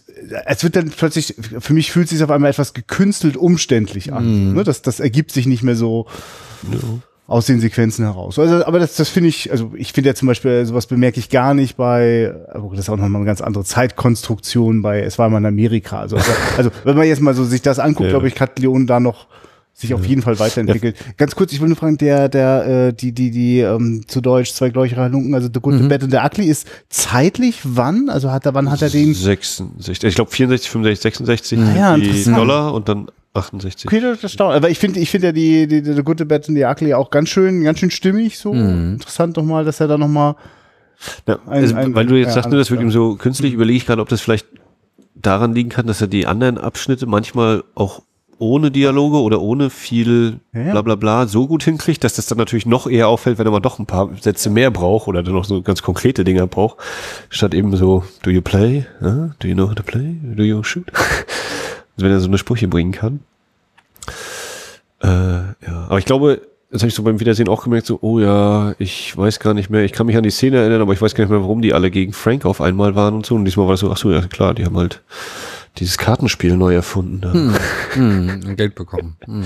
es 0.47 0.63
wird 0.63 0.75
dann 0.75 0.89
plötzlich, 0.89 1.35
für 1.59 1.73
mich 1.73 1.91
fühlt 1.91 2.05
es 2.05 2.11
sich 2.11 2.23
auf 2.23 2.31
einmal 2.31 2.49
etwas 2.49 2.73
gekünstelt 2.73 3.37
umständlich 3.37 4.11
an. 4.11 4.49
Mhm. 4.49 4.55
Ne? 4.55 4.63
das, 4.63 4.81
das 4.81 4.99
ergibt 4.99 5.31
sich 5.31 5.45
nicht 5.45 5.61
mehr 5.63 5.75
so 5.75 6.07
aus 7.31 7.45
den 7.45 7.59
Sequenzen 7.61 8.03
heraus. 8.05 8.37
Also, 8.37 8.65
aber 8.65 8.79
das, 8.79 8.95
das 8.95 9.07
finde 9.09 9.29
ich, 9.29 9.51
also 9.51 9.71
ich 9.75 9.93
finde 9.93 10.09
ja 10.09 10.15
zum 10.15 10.27
Beispiel, 10.27 10.65
sowas 10.65 10.85
bemerke 10.85 11.19
ich 11.19 11.29
gar 11.29 11.53
nicht 11.53 11.77
bei, 11.77 12.33
aber 12.51 12.69
das 12.71 12.79
ist 12.81 12.89
auch 12.89 12.97
nochmal 12.97 13.21
eine 13.21 13.25
ganz 13.25 13.41
andere 13.41 13.63
Zeitkonstruktion 13.63 14.81
bei 14.81 15.01
Es 15.01 15.17
war 15.17 15.29
mal 15.29 15.37
in 15.37 15.45
Amerika. 15.45 15.99
Also, 15.99 16.17
also, 16.17 16.31
also 16.57 16.71
wenn 16.83 16.97
man 16.97 17.07
jetzt 17.07 17.21
mal 17.21 17.33
so 17.33 17.43
sich 17.43 17.61
das 17.61 17.79
anguckt, 17.79 18.07
Ja. 18.07 18.09
glaube 18.11 18.27
ich, 18.27 18.39
hat 18.39 18.59
Leon 18.59 18.85
da 18.85 18.99
noch 18.99 19.27
sich 19.73 19.93
auf 19.93 20.05
jeden 20.05 20.21
Fall 20.21 20.37
weiterentwickelt. 20.37 20.97
Ganz 21.17 21.33
kurz, 21.33 21.53
ich 21.53 21.61
will 21.61 21.69
nur 21.69 21.77
fragen, 21.77 21.97
der, 21.97 22.27
der, 22.27 22.67
äh, 22.89 22.93
die, 22.93 23.13
die, 23.13 23.31
die, 23.31 23.59
ähm, 23.61 24.03
zu 24.05 24.19
Deutsch 24.19 24.53
zwei 24.53 24.69
gläubige 24.69 24.97
Halunken, 24.97 25.33
also 25.33 25.47
The 25.51 25.59
Good, 25.61 25.79
The 25.81 25.87
Bad 25.87 26.03
und 26.03 26.11
The 26.11 26.17
Ugly 26.17 26.45
ist 26.47 26.67
zeitlich 26.89 27.61
wann? 27.63 28.09
Also 28.09 28.29
hat 28.31 28.45
er, 28.45 28.53
wann 28.53 28.69
hat 28.69 28.81
er 28.81 28.89
den? 28.89 29.13
66, 29.13 30.03
ich 30.03 30.15
glaube 30.15 30.29
64, 30.29 30.69
65, 30.69 31.01
66 31.17 31.59
Ah 31.59 31.75
ja, 31.75 31.97
die. 31.97 32.23
Dollar 32.25 32.73
und 32.73 32.89
dann 32.89 33.07
68. 33.33 33.87
Okay, 33.87 34.01
das 34.01 34.23
erstaunlich. 34.23 34.57
Aber 34.57 34.69
ich 34.69 34.79
finde, 34.79 34.99
ich 34.99 35.09
finde 35.09 35.27
ja 35.27 35.33
die, 35.33 35.67
die, 35.67 35.81
die 35.81 35.93
The 35.93 36.03
Good, 36.03 36.19
The 36.19 36.25
Bad 36.25 36.49
und 36.49 36.55
The 36.55 36.65
Ugly 36.65 36.93
auch 36.93 37.09
ganz 37.09 37.29
schön, 37.29 37.63
ganz 37.63 37.79
schön 37.79 37.91
stimmig, 37.91 38.37
so. 38.37 38.53
Interessant 38.53 39.37
nochmal, 39.37 39.63
dass 39.63 39.79
er 39.79 39.87
da 39.87 39.97
nochmal, 39.97 40.35
Ja, 41.27 41.39
also, 41.45 41.75
ein- 41.75 41.95
weil 41.95 42.05
du 42.05 42.15
jetzt 42.15 42.29
ja, 42.29 42.33
sagst, 42.35 42.49
ne, 42.49 42.57
das 42.57 42.71
wird 42.71 42.81
ihm 42.81 42.91
so 42.91 43.15
künstlich, 43.15 43.53
überlege 43.53 43.77
ich 43.77 43.85
gerade, 43.85 44.01
ob 44.01 44.09
das 44.09 44.21
vielleicht 44.21 44.47
daran 45.15 45.53
liegen 45.53 45.69
kann, 45.69 45.87
dass 45.87 46.01
er 46.01 46.07
die 46.07 46.27
anderen 46.27 46.57
Abschnitte 46.57 47.05
manchmal 47.05 47.63
auch 47.75 48.01
ohne 48.41 48.71
Dialoge 48.71 49.17
oder 49.21 49.39
ohne 49.39 49.69
viel 49.69 50.39
ja. 50.51 50.71
bla 50.71 50.81
bla 50.81 50.95
bla 50.95 51.27
so 51.27 51.47
gut 51.47 51.61
hinkriegt, 51.63 52.03
dass 52.03 52.15
das 52.15 52.25
dann 52.25 52.39
natürlich 52.39 52.65
noch 52.65 52.87
eher 52.87 53.07
auffällt, 53.07 53.37
wenn 53.37 53.45
er 53.45 53.51
mal 53.51 53.59
doch 53.59 53.77
ein 53.77 53.85
paar 53.85 54.09
Sätze 54.19 54.49
mehr 54.49 54.71
braucht 54.71 55.07
oder 55.07 55.21
dann 55.21 55.35
noch 55.35 55.45
so 55.45 55.61
ganz 55.61 55.83
konkrete 55.83 56.23
Dinger 56.23 56.47
braucht, 56.47 56.77
statt 57.29 57.53
eben 57.53 57.75
so, 57.77 58.03
do 58.23 58.31
you 58.31 58.41
play? 58.41 58.85
Do 58.99 59.47
you 59.47 59.53
know 59.53 59.69
how 59.69 59.75
to 59.75 59.83
play? 59.83 60.15
Do 60.23 60.43
you 60.43 60.63
shoot? 60.63 60.85
also 62.01 62.05
wenn 62.05 62.11
er 62.11 62.19
so 62.19 62.27
eine 62.27 62.37
Sprüche 62.37 62.67
bringen 62.67 62.91
kann. 62.91 63.19
Äh, 65.01 65.07
ja, 65.07 65.85
aber 65.87 65.99
ich 65.99 66.05
glaube, 66.05 66.41
das 66.71 66.81
habe 66.81 66.89
ich 66.89 66.95
so 66.95 67.03
beim 67.03 67.19
Wiedersehen 67.19 67.49
auch 67.49 67.63
gemerkt, 67.63 67.85
so, 67.85 67.99
oh 68.01 68.19
ja, 68.19 68.73
ich 68.79 69.15
weiß 69.15 69.39
gar 69.39 69.53
nicht 69.53 69.69
mehr, 69.69 69.83
ich 69.83 69.91
kann 69.91 70.07
mich 70.07 70.15
an 70.15 70.23
die 70.23 70.31
Szene 70.31 70.57
erinnern, 70.57 70.81
aber 70.81 70.93
ich 70.93 71.01
weiß 71.01 71.15
gar 71.15 71.23
nicht 71.23 71.31
mehr, 71.31 71.41
warum 71.41 71.61
die 71.61 71.73
alle 71.73 71.91
gegen 71.91 72.13
Frank 72.13 72.45
auf 72.45 72.61
einmal 72.61 72.95
waren 72.95 73.15
und 73.15 73.25
so. 73.25 73.35
Und 73.35 73.45
diesmal 73.45 73.65
war 73.67 73.73
das 73.73 73.81
so, 73.81 73.91
ach 73.91 73.97
so, 73.97 74.11
ja 74.11 74.21
klar, 74.21 74.53
die 74.53 74.65
haben 74.65 74.77
halt 74.77 75.01
dieses 75.77 75.97
Kartenspiel 75.97 76.55
neu 76.55 76.73
erfunden. 76.73 77.21
Da. 77.21 77.33
Hm, 77.93 78.55
Geld 78.55 78.75
bekommen. 78.75 79.17
Hm. 79.25 79.45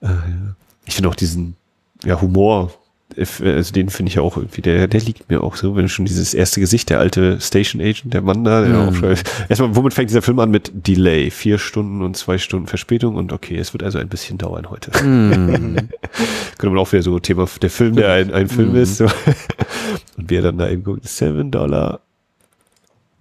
Ich 0.86 0.96
finde 0.96 1.10
auch 1.10 1.14
diesen, 1.14 1.54
ja, 2.02 2.20
Humor, 2.20 2.72
äh, 2.72 2.79
also 3.18 3.72
den 3.72 3.88
finde 3.88 4.10
ich 4.10 4.16
ja 4.16 4.22
auch 4.22 4.36
irgendwie, 4.36 4.62
der, 4.62 4.86
der 4.88 5.00
liegt 5.00 5.28
mir 5.30 5.42
auch 5.42 5.56
so, 5.56 5.76
wenn 5.76 5.88
schon 5.88 6.04
dieses 6.04 6.34
erste 6.34 6.60
Gesicht, 6.60 6.90
der 6.90 6.98
alte 7.00 7.40
Station 7.40 7.80
Agent, 7.82 8.12
der 8.14 8.22
Mann 8.22 8.44
da, 8.44 8.62
der 8.62 8.70
Mhm. 8.74 8.88
auch 8.88 8.94
schon, 8.94 9.16
erstmal, 9.48 9.74
womit 9.76 9.94
fängt 9.94 10.10
dieser 10.10 10.22
Film 10.22 10.38
an? 10.38 10.50
Mit 10.50 10.70
Delay, 10.74 11.30
vier 11.30 11.58
Stunden 11.58 12.02
und 12.02 12.16
zwei 12.16 12.38
Stunden 12.38 12.66
Verspätung 12.66 13.16
und 13.16 13.32
okay, 13.32 13.56
es 13.56 13.72
wird 13.72 13.82
also 13.82 13.98
ein 13.98 14.08
bisschen 14.08 14.38
dauern 14.38 14.70
heute. 14.70 14.90
Hm. 15.00 15.76
Könnte 16.58 16.74
man 16.74 16.78
auch 16.78 16.92
wieder 16.92 17.02
so 17.02 17.18
Thema, 17.18 17.46
der 17.60 17.70
Film, 17.70 17.96
der 17.96 18.12
ein, 18.12 18.32
ein 18.32 18.48
Film 18.48 18.70
Mhm. 18.70 18.76
ist, 18.76 18.96
so. 18.98 19.04
und 20.16 20.30
wir 20.30 20.42
dann 20.42 20.58
da 20.58 20.68
eben 20.68 20.84
gucken, 20.84 21.02
seven 21.04 21.50
Dollar 21.50 22.00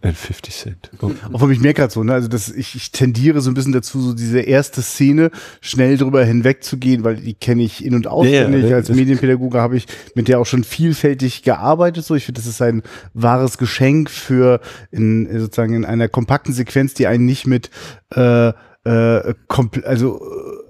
and 0.02 0.16
50 0.16 0.54
Cent. 0.54 0.92
Oh. 1.02 1.12
Obwohl 1.34 1.52
ich 1.52 1.60
merke 1.60 1.82
gerade 1.82 1.94
so, 1.94 2.04
ne, 2.04 2.14
also 2.14 2.28
das, 2.28 2.50
ich, 2.50 2.76
ich 2.76 2.92
tendiere 2.92 3.42
so 3.42 3.52
ein 3.52 3.54
bisschen 3.54 3.74
dazu, 3.74 4.00
so 4.00 4.14
diese 4.14 4.40
erste 4.40 4.82
Szene 4.82 5.30
schnell 5.60 5.98
drüber 5.98 6.24
hinwegzugehen, 6.24 7.04
weil 7.04 7.18
die 7.18 7.34
kenne 7.34 7.64
ich 7.64 7.84
in- 7.84 7.96
und 7.96 8.08
auswendig. 8.08 8.64
Ja, 8.64 8.70
ja, 8.70 8.76
Als 8.78 8.90
Medienpädagoge 8.90 9.60
habe 9.60 9.76
ich 9.76 9.88
mit 10.16 10.28
der 10.28 10.40
auch 10.40 10.46
schon 10.46 10.64
vielfältig 10.64 11.44
gearbeitet. 11.44 12.06
So, 12.06 12.16
ich 12.16 12.26
finde, 12.26 12.40
das 12.40 12.48
ist 12.48 12.62
ein 12.62 12.82
wahres 13.14 13.58
Geschenk 13.58 14.10
für 14.10 14.62
in 14.92 15.28
sozusagen 15.40 15.74
in 15.74 15.86
einer 15.86 16.08
kompakten 16.08 16.54
Sequenz, 16.54 16.94
die 16.94 17.08
einen 17.08 17.26
nicht 17.26 17.46
mit 17.46 17.70
äh, 18.16 18.54
äh, 18.86 19.34
also 19.84 20.22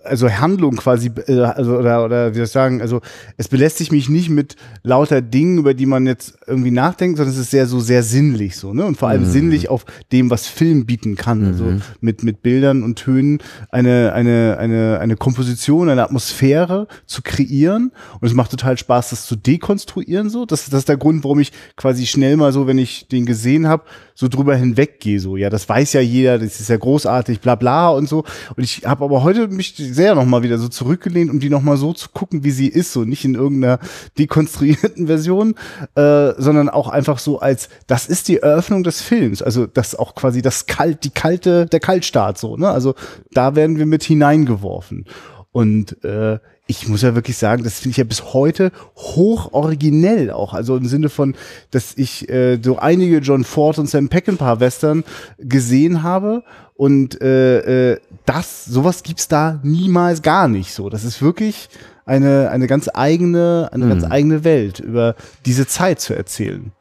also 0.10 0.30
Handlung 0.30 0.76
quasi, 0.76 1.12
äh, 1.28 1.39
also 1.39 1.78
oder, 1.78 2.04
oder 2.04 2.32
wie 2.32 2.36
soll 2.36 2.45
ich 2.45 2.52
sagen, 2.52 2.82
also 2.82 3.02
es 3.38 3.48
belästigt 3.48 3.91
mich 3.91 4.10
nicht 4.10 4.30
mit 4.30 4.56
lauter 4.84 5.22
Dingen, 5.22 5.58
über 5.58 5.74
die 5.74 5.86
man 5.86 6.06
jetzt 6.06 6.38
irgendwie 6.48 6.72
nachdenkt, 6.72 7.17
sondern 7.17 7.34
es 7.34 7.39
ist 7.39 7.52
sehr 7.52 7.67
so 7.67 7.80
sehr 7.80 8.04
sinnlich 8.04 8.58
so, 8.58 8.74
ne? 8.74 8.86
Und 8.86 8.98
vor 8.98 9.10
allem 9.10 9.26
sinnlich 9.26 9.69
auf 9.69 9.86
dem, 10.12 10.30
was 10.30 10.48
Film 10.48 10.86
bieten 10.86 11.15
kann. 11.15 11.45
Also 11.45 11.74
mit, 12.02 12.24
mit 12.24 12.41
Bildern 12.41 12.84
und 12.84 12.98
Tönen 12.98 13.39
eine, 13.69 14.13
eine, 14.13 14.58
eine, 14.60 15.00
eine 15.00 15.15
Komposition, 15.15 15.89
eine 15.89 16.04
Atmosphäre 16.04 16.88
zu 17.06 17.22
kreieren. 17.22 17.91
Und 18.19 18.28
es 18.28 18.34
macht 18.34 18.52
total 18.52 18.78
Spaß, 18.78 19.12
das 19.12 19.26
zu 19.26 19.36
dekonstruieren 19.36 20.30
so. 20.30 20.45
Das, 20.45 20.69
das 20.69 20.80
ist 20.80 20.89
der 20.89 20.98
Grund, 20.98 21.24
warum 21.24 21.39
ich 21.39 21.52
quasi 21.76 22.06
schnell 22.06 22.38
mal 22.38 22.52
so, 22.52 22.67
wenn 22.67 22.78
ich 22.78 23.08
den 23.08 23.26
gesehen 23.26 23.67
habe, 23.67 23.84
so 24.15 24.28
drüber 24.28 24.56
hinweggehe. 24.56 25.19
So, 25.19 25.38
ja, 25.38 25.50
das 25.50 25.67
weiß 25.67 25.93
ja 25.93 26.02
jeder, 26.02 26.39
das 26.39 26.60
ist 26.60 26.69
ja 26.69 26.78
großartig, 26.78 27.39
bla 27.39 27.56
bla 27.56 27.89
und 27.89 28.10
so. 28.10 28.26
Und 28.56 28.63
ich 28.63 28.86
habe 28.86 29.06
aber 29.06 29.24
heute 29.24 29.48
mich 29.48 29.76
sehr 30.00 30.16
nochmal 30.16 30.44
wieder 30.44 30.58
so 30.58 30.70
zurückgelehnt, 30.70 31.30
um 31.30 31.42
die 31.42 31.50
nochmal 31.50 31.76
so 31.76 31.92
zu 31.92 32.08
gucken, 32.14 32.46
wie 32.46 32.52
sie 32.52 32.70
ist, 32.70 32.94
so 32.94 33.04
nicht 33.04 33.26
in 33.26 33.36
irgendeiner 33.36 33.80
dekonstruierten 34.18 35.08
Version, 35.08 35.56
äh, 35.96 36.32
sondern 36.38 36.70
auch 36.70 36.88
einfach 36.88 37.20
so 37.20 37.40
als, 37.40 37.68
das 37.88 38.08
ist 38.08 38.30
die 38.30 38.38
Eröffnung 38.38 38.84
des 38.84 39.02
Films. 39.02 39.42
Also 39.42 39.68
das 39.68 39.96
auch 39.96 40.16
quasi 40.16 40.42
das 40.42 40.68
Kalt, 40.68 41.04
die 41.04 41.10
kalte, 41.10 41.66
der 41.66 41.82
Kaltstart 41.82 42.38
so, 42.38 42.56
ne? 42.56 42.70
Also 42.70 42.96
da 43.34 43.58
werden 43.58 43.78
wir 43.78 43.86
mit 43.86 44.04
hineingeworfen. 44.04 45.04
Und 45.52 46.02
äh, 46.06 46.40
ich 46.68 46.88
muss 46.88 47.02
ja 47.02 47.14
wirklich 47.14 47.36
sagen, 47.36 47.64
das 47.64 47.80
finde 47.80 47.92
ich 47.92 47.98
ja 47.98 48.04
bis 48.06 48.34
heute 48.34 48.72
hoch 48.96 49.52
originell 49.52 50.32
auch. 50.32 50.54
Also 50.54 50.78
im 50.78 50.86
Sinne 50.86 51.10
von, 51.10 51.36
dass 51.72 51.98
ich 51.98 52.30
äh, 52.30 52.58
so 52.64 52.78
einige 52.78 53.18
John 53.18 53.44
Ford 53.44 53.80
und 53.80 53.90
Sam 53.90 54.08
Peckinpah 54.08 54.62
Western 54.62 55.04
gesehen 55.40 56.04
habe 56.04 56.44
und 56.76 57.22
äh, 57.22 57.92
äh, 57.92 58.00
das, 58.25 58.65
sowas 58.65 59.03
gibt's 59.03 59.27
da 59.27 59.60
niemals 59.63 60.21
gar 60.21 60.47
nicht 60.47 60.73
so. 60.73 60.89
Das 60.89 61.03
ist 61.03 61.21
wirklich 61.21 61.69
eine, 62.05 62.49
eine 62.49 62.67
ganz 62.67 62.89
eigene, 62.93 63.69
eine 63.71 63.88
ganz 63.88 64.03
eigene 64.03 64.43
Welt 64.43 64.79
über 64.79 65.15
diese 65.45 65.67
Zeit 65.67 65.99
zu 65.99 66.15
erzählen. 66.15 66.71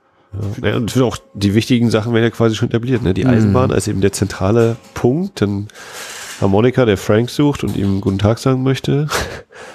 Ja, 0.63 0.77
und 0.77 0.87
ich 0.87 0.93
finde 0.93 1.07
auch, 1.07 1.17
die 1.35 1.55
wichtigen 1.55 1.91
Sachen 1.91 2.13
werden 2.13 2.25
ja 2.25 2.31
quasi 2.31 2.55
schon 2.55 2.69
etabliert. 2.69 3.03
Ne? 3.03 3.15
Die 3.15 3.27
Eisenbahn 3.27 3.73
als 3.73 3.89
eben 3.89 4.01
der 4.01 4.13
zentrale 4.13 4.77
Punkt, 4.95 5.41
dann 5.41 5.69
Harmonika, 6.41 6.85
der 6.85 6.97
Frank 6.97 7.31
sucht 7.31 7.65
und 7.65 7.77
ihm 7.77 8.01
guten 8.01 8.19
Tag 8.19 8.39
sagen 8.39 8.63
möchte. 8.63 9.09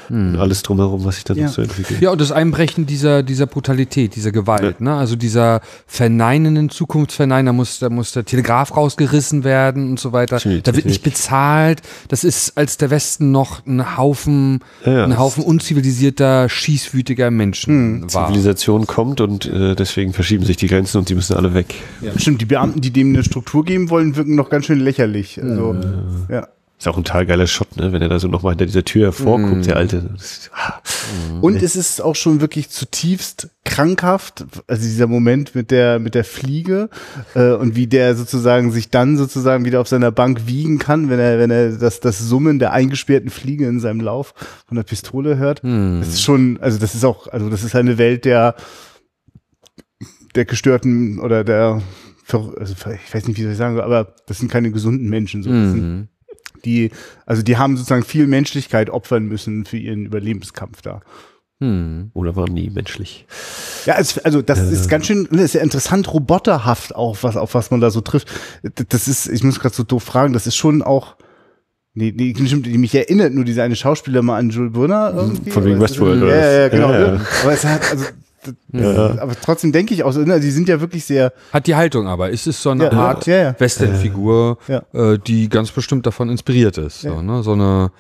Und 0.09 0.37
alles 0.37 0.61
drumherum, 0.63 1.03
was 1.03 1.15
sich 1.15 1.23
dann 1.25 1.35
Ja. 1.37 1.45
noch 1.45 1.51
so 1.53 1.61
entwickelt. 1.61 1.99
Ja, 2.01 2.11
und 2.11 2.21
das 2.21 2.31
Einbrechen 2.31 2.85
dieser, 2.85 3.21
dieser 3.23 3.47
Brutalität, 3.47 4.15
dieser 4.15 4.31
Gewalt, 4.31 4.79
ne? 4.79 4.93
Also 4.95 5.15
dieser 5.17 5.59
verneinenden 5.87 6.69
Zukunftsverneinen, 6.69 7.47
da 7.47 7.53
muss, 7.53 7.79
da 7.79 7.89
muss 7.89 8.11
der 8.13 8.23
Telegraph 8.23 8.75
rausgerissen 8.77 9.43
werden 9.43 9.89
und 9.89 9.99
so 9.99 10.13
weiter. 10.13 10.37
Da 10.63 10.75
wird 10.75 10.85
nicht 10.85 11.03
bezahlt. 11.03 11.81
Das 12.07 12.23
ist, 12.23 12.57
als 12.57 12.77
der 12.77 12.91
Westen 12.91 13.31
noch 13.31 13.65
ein 13.65 13.97
Haufen, 13.97 14.59
Ja, 14.85 14.91
ja. 14.99 15.03
ein 15.05 15.17
Haufen 15.17 15.43
unzivilisierter, 15.43 16.47
schießwütiger 16.47 17.29
Menschen 17.31 18.03
war. 18.13 18.27
Zivilisation 18.27 18.87
kommt 18.87 19.19
und 19.19 19.45
äh, 19.47 19.75
deswegen 19.75 20.13
verschieben 20.13 20.45
sich 20.45 20.55
die 20.57 20.67
Grenzen 20.67 20.97
und 20.99 21.07
sie 21.09 21.15
müssen 21.15 21.35
alle 21.35 21.53
weg. 21.53 21.75
Stimmt, 22.17 22.39
die 22.41 22.45
Beamten, 22.45 22.79
die 22.81 22.91
dem 22.91 23.09
eine 23.13 23.23
Struktur 23.23 23.65
geben 23.65 23.89
wollen, 23.89 24.15
wirken 24.15 24.35
noch 24.35 24.49
ganz 24.49 24.65
schön 24.65 24.79
lächerlich. 24.79 25.41
Also, 25.41 25.75
ja. 26.29 26.47
Ist 26.83 26.87
auch 26.89 26.97
ein 26.97 27.05
total 27.05 27.25
geiler 27.25 27.47
Shot, 27.47 27.77
ne? 27.77 27.93
wenn 27.93 28.01
er 28.01 28.09
da 28.09 28.19
so 28.19 28.27
nochmal 28.27 28.51
hinter 28.51 28.65
dieser 28.65 28.83
Tür 28.83 29.05
hervorguckt, 29.05 29.67
der 29.67 29.77
alte. 29.77 30.15
Ah, 30.51 30.81
Und 31.39 31.63
es 31.63 31.77
ist 31.77 32.01
auch 32.01 32.17
schon 32.17 32.41
wirklich 32.41 32.69
zutiefst 32.71 33.51
krankhaft, 33.63 34.43
also 34.67 34.83
dieser 34.83 35.07
Moment 35.07 35.55
mit 35.55 35.71
der 35.71 35.99
mit 35.99 36.13
der 36.13 36.25
Fliege 36.25 36.89
äh, 37.35 37.53
und 37.53 37.77
wie 37.77 37.87
der 37.87 38.17
sozusagen 38.17 38.73
sich 38.73 38.89
dann 38.89 39.15
sozusagen 39.15 39.63
wieder 39.63 39.79
auf 39.79 39.87
seiner 39.87 40.11
Bank 40.11 40.45
wiegen 40.45 40.77
kann, 40.77 41.09
wenn 41.09 41.19
er 41.19 41.39
wenn 41.39 41.51
er 41.51 41.71
das 41.71 42.01
das 42.01 42.19
Summen 42.19 42.59
der 42.59 42.73
eingesperrten 42.73 43.29
Fliege 43.29 43.65
in 43.65 43.79
seinem 43.79 44.01
Lauf 44.01 44.33
von 44.67 44.75
der 44.75 44.83
Pistole 44.83 45.37
hört. 45.37 45.61
Das 45.63 46.09
ist 46.09 46.21
schon, 46.21 46.59
also 46.59 46.79
das 46.79 46.95
ist 46.95 47.05
auch, 47.05 47.27
also 47.29 47.49
das 47.49 47.63
ist 47.63 47.77
eine 47.77 47.97
Welt 47.97 48.25
der 48.25 48.55
der 50.35 50.43
gestörten 50.43 51.19
oder 51.19 51.45
der 51.45 51.81
also 52.29 52.73
ich 52.73 53.13
weiß 53.13 53.27
nicht, 53.27 53.37
wie 53.37 53.43
soll 53.43 53.51
ich 53.51 53.57
sagen, 53.57 53.79
aber 53.79 54.15
das 54.27 54.39
sind 54.39 54.51
keine 54.51 54.71
gesunden 54.71 55.09
Menschen. 55.09 55.43
So. 55.43 55.49
Sind, 55.49 56.09
die, 56.65 56.91
also 57.25 57.43
die 57.43 57.57
haben 57.57 57.77
sozusagen 57.77 58.03
viel 58.03 58.27
Menschlichkeit 58.27 58.89
opfern 58.89 59.25
müssen 59.25 59.65
für 59.65 59.77
ihren 59.77 60.05
Überlebenskampf 60.05 60.81
da. 60.81 61.01
Hm. 61.59 62.11
oder 62.13 62.35
waren 62.35 62.51
nie 62.53 62.69
menschlich. 62.69 63.25
Ja, 63.85 63.95
es, 63.97 64.17
also 64.17 64.41
das 64.41 64.59
ist 64.59 64.89
ganz 64.89 65.05
schön, 65.05 65.29
das 65.31 65.41
ist 65.41 65.53
ja 65.53 65.61
interessant 65.61 66.11
roboterhaft 66.11 66.93
auch, 66.93 67.19
was, 67.21 67.37
auf 67.37 67.53
was 67.53 67.71
man 67.71 67.79
da 67.79 67.89
so 67.89 68.01
trifft. 68.01 68.27
Das 68.89 69.07
ist, 69.07 69.27
ich 69.29 69.43
muss 69.43 69.61
gerade 69.61 69.73
so 69.73 69.83
doof 69.83 70.03
fragen, 70.03 70.33
das 70.33 70.45
ist 70.45 70.57
schon 70.57 70.81
auch, 70.81 71.15
Nee, 71.95 72.11
nee, 72.15 72.33
stimmt, 72.47 72.65
die 72.65 72.77
mich 72.79 72.95
erinnert 72.95 73.33
nur 73.33 73.45
diese 73.45 73.61
eine 73.61 73.75
Schauspieler 73.75 74.23
mal 74.23 74.39
an 74.39 74.49
Jules 74.49 74.73
Brunner 74.73 75.13
irgendwie. 75.15 75.51
Von 75.51 75.63
wegen 75.63 75.79
Westworld, 75.79 76.21
Ja, 76.21 76.25
oder 76.25 76.35
ja, 76.35 76.59
ja, 76.61 76.67
genau. 76.67 76.91
Ja, 76.91 76.99
ja. 76.99 77.21
Aber 77.43 77.53
es 77.53 77.63
hat, 77.63 77.91
also, 77.91 78.05
das, 78.71 79.19
aber 79.19 79.33
trotzdem 79.39 79.71
denke 79.71 79.93
ich 79.93 80.03
auch 80.03 80.11
so, 80.11 80.21
ne, 80.21 80.39
die 80.39 80.51
sind 80.51 80.67
ja 80.69 80.79
wirklich 80.81 81.05
sehr, 81.05 81.33
Hat 81.51 81.67
die 81.67 81.75
Haltung 81.75 82.07
aber. 82.07 82.31
Es 82.31 82.47
ist 82.47 82.61
so 82.61 82.69
eine 82.71 82.85
Ja, 82.85 82.91
Art 82.91 83.25
ja, 83.27 83.35
ja. 83.35 83.55
Western-Figur, 83.59 84.57
Ja. 84.67 84.83
äh, 84.93 85.19
die 85.25 85.49
ganz 85.49 85.71
bestimmt 85.71 86.05
davon 86.05 86.29
inspiriert 86.29 86.77
ist. 86.77 87.01
So, 87.01 87.21
ne? 87.21 87.43
so 87.43 87.53
eine, 87.53 87.91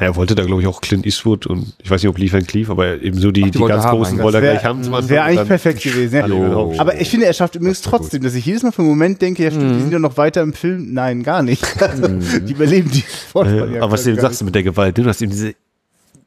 Er 0.00 0.14
wollte 0.14 0.36
da, 0.36 0.44
glaube 0.44 0.62
ich, 0.62 0.68
auch 0.68 0.80
Clint 0.80 1.04
Eastwood 1.06 1.46
und 1.46 1.74
ich 1.82 1.90
weiß 1.90 2.00
nicht, 2.02 2.08
ob 2.08 2.18
Lee 2.18 2.32
Van 2.32 2.46
Cleef, 2.46 2.70
aber 2.70 3.02
eben 3.02 3.18
so 3.18 3.32
die, 3.32 3.42
die 3.42 3.50
die, 3.50 3.58
wollte 3.58 3.74
ganz 3.74 3.84
haben 3.84 3.96
großen 3.98 4.18
wollte 4.22 4.38
er 4.38 4.52
gleich 4.52 4.64
haben. 4.64 4.78
Anfang 4.84 5.08
wäre 5.08 5.24
eigentlich 5.24 5.48
perfekt 5.48 5.82
gewesen. 5.82 6.14
Ja. 6.14 6.22
Hallo. 6.22 6.72
Aber 6.78 7.00
ich 7.00 7.10
finde, 7.10 7.26
er 7.26 7.32
schafft 7.32 7.56
übrigens 7.56 7.82
trotzdem, 7.82 8.22
dass 8.22 8.34
ich 8.34 8.46
jedes 8.46 8.62
Mal 8.62 8.70
für 8.70 8.82
einen 8.82 8.90
Moment 8.90 9.20
denke, 9.20 9.42
ja 9.42 9.50
stimmt, 9.50 9.74
die 9.74 9.80
sind 9.80 9.92
ja 9.92 9.98
noch 9.98 10.16
weiter 10.16 10.42
im 10.42 10.52
Film. 10.52 10.92
Nein, 10.94 11.24
gar 11.24 11.42
nicht. 11.42 11.64
Also, 11.82 12.06
Die 12.38 12.52
überleben 12.52 12.90
die 12.92 13.02
Ja, 13.34 13.82
aber 13.82 13.90
was 13.90 14.04
du 14.04 14.10
eben 14.10 14.20
sagst 14.20 14.42
mit 14.44 14.54
der 14.54 14.62
Gewalt, 14.62 14.96
ne, 14.98 15.02
du 15.02 15.10
hast 15.10 15.20
eben 15.20 15.32
diese 15.32 15.54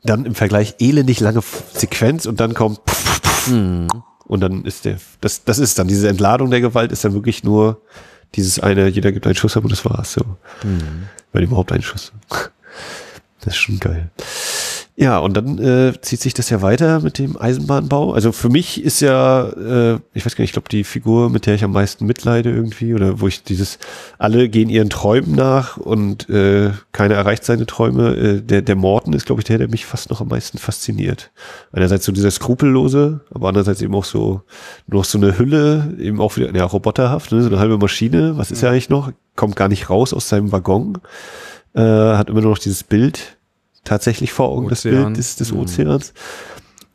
dann 0.04 0.26
im 0.26 0.34
Vergleich 0.36 0.76
elendig 0.80 1.20
lange 1.20 1.42
Sequenz 1.74 2.26
und 2.26 2.40
dann 2.40 2.54
kommt 2.56 2.80
pff, 2.90 3.11
pff. 3.46 3.52
und 4.26 4.40
dann 4.42 4.64
ist 4.66 4.86
der, 4.86 4.98
das, 5.22 5.44
das 5.44 5.60
ist 5.60 5.78
dann, 5.80 5.88
diese 5.88 6.08
Entladung 6.10 6.50
der 6.52 6.62
Gewalt 6.62 6.92
ist 6.92 7.04
dann 7.04 7.14
wirklich 7.14 7.44
nur 7.44 7.82
dieses 8.36 8.60
eine, 8.60 8.88
jeder 8.88 9.12
gibt 9.12 9.26
einen 9.26 9.36
Schuss 9.36 9.58
ab 9.58 9.64
und 9.64 9.72
das 9.72 9.84
war's 9.84 10.14
so. 10.14 10.22
Wenn 11.34 11.44
überhaupt 11.44 11.72
einen 11.72 11.84
Schuss. 11.84 12.12
Das 13.42 13.54
ist 13.54 13.58
schon 13.58 13.80
geil. 13.80 14.10
Ja, 14.98 15.20
und 15.20 15.38
dann 15.38 15.58
äh, 15.58 15.94
zieht 16.02 16.20
sich 16.20 16.34
das 16.34 16.50
ja 16.50 16.62
weiter 16.62 17.00
mit 17.00 17.18
dem 17.18 17.40
Eisenbahnbau. 17.40 18.12
Also 18.14 18.34
für 18.34 18.50
mich 18.50 18.84
ist 18.84 19.00
ja, 19.00 19.48
äh, 19.48 20.00
ich 20.14 20.26
weiß 20.26 20.36
gar 20.36 20.44
nicht, 20.44 20.50
ich 20.50 20.54
glaube, 20.54 20.68
die 20.70 20.84
Figur, 20.84 21.30
mit 21.30 21.46
der 21.46 21.56
ich 21.56 21.64
am 21.64 21.72
meisten 21.72 22.06
mitleide 22.06 22.52
irgendwie, 22.52 22.94
oder 22.94 23.22
wo 23.22 23.28
ich 23.28 23.44
dieses, 23.44 23.80
alle 24.18 24.50
gehen 24.50 24.70
ihren 24.70 24.90
Träumen 24.90 25.34
nach 25.34 25.78
und 25.78 26.30
äh, 26.30 26.72
keiner 26.92 27.16
erreicht 27.16 27.46
seine 27.46 27.66
Träume. 27.66 28.16
Äh, 28.16 28.42
der, 28.42 28.62
der 28.62 28.76
Morten 28.76 29.14
ist, 29.14 29.26
glaube 29.26 29.40
ich, 29.42 29.46
der, 29.46 29.60
der 29.60 29.70
mich 29.70 29.86
fast 29.86 30.10
noch 30.10 30.20
am 30.20 30.28
meisten 30.28 30.58
fasziniert. 30.58 31.32
Einerseits 31.72 32.04
so 32.06 32.12
dieser 32.12 32.32
Skrupellose, 32.32 33.22
aber 33.34 33.48
andererseits 33.48 33.82
eben 33.82 33.96
auch 33.96 34.06
so, 34.06 34.42
noch 34.88 35.06
so 35.06 35.18
eine 35.18 35.38
Hülle, 35.38 35.96
eben 36.00 36.20
auch 36.20 36.36
wieder, 36.36 36.54
ja, 36.54 36.66
roboterhaft, 36.66 37.32
ne? 37.32 37.42
so 37.42 37.48
eine 37.48 37.60
halbe 37.60 37.78
Maschine. 37.78 38.38
Was 38.38 38.52
ist 38.52 38.62
er 38.62 38.72
eigentlich 38.72 38.90
noch? 38.90 39.14
Kommt 39.38 39.56
gar 39.56 39.70
nicht 39.70 39.90
raus 39.90 40.14
aus 40.14 40.28
seinem 40.28 40.52
Waggon. 40.52 40.98
Äh, 41.74 41.82
hat 41.82 42.30
immer 42.30 42.42
nur 42.42 42.52
noch 42.52 42.60
dieses 42.60 42.84
Bild 42.84 43.38
tatsächlich 43.84 44.32
vor 44.32 44.50
Augen, 44.50 44.70
das 44.70 44.86
Ozean. 44.86 45.06
Bild 45.06 45.18
des, 45.18 45.36
des 45.38 45.52
Mhm. 45.52 45.60
Ozeans. 45.60 46.14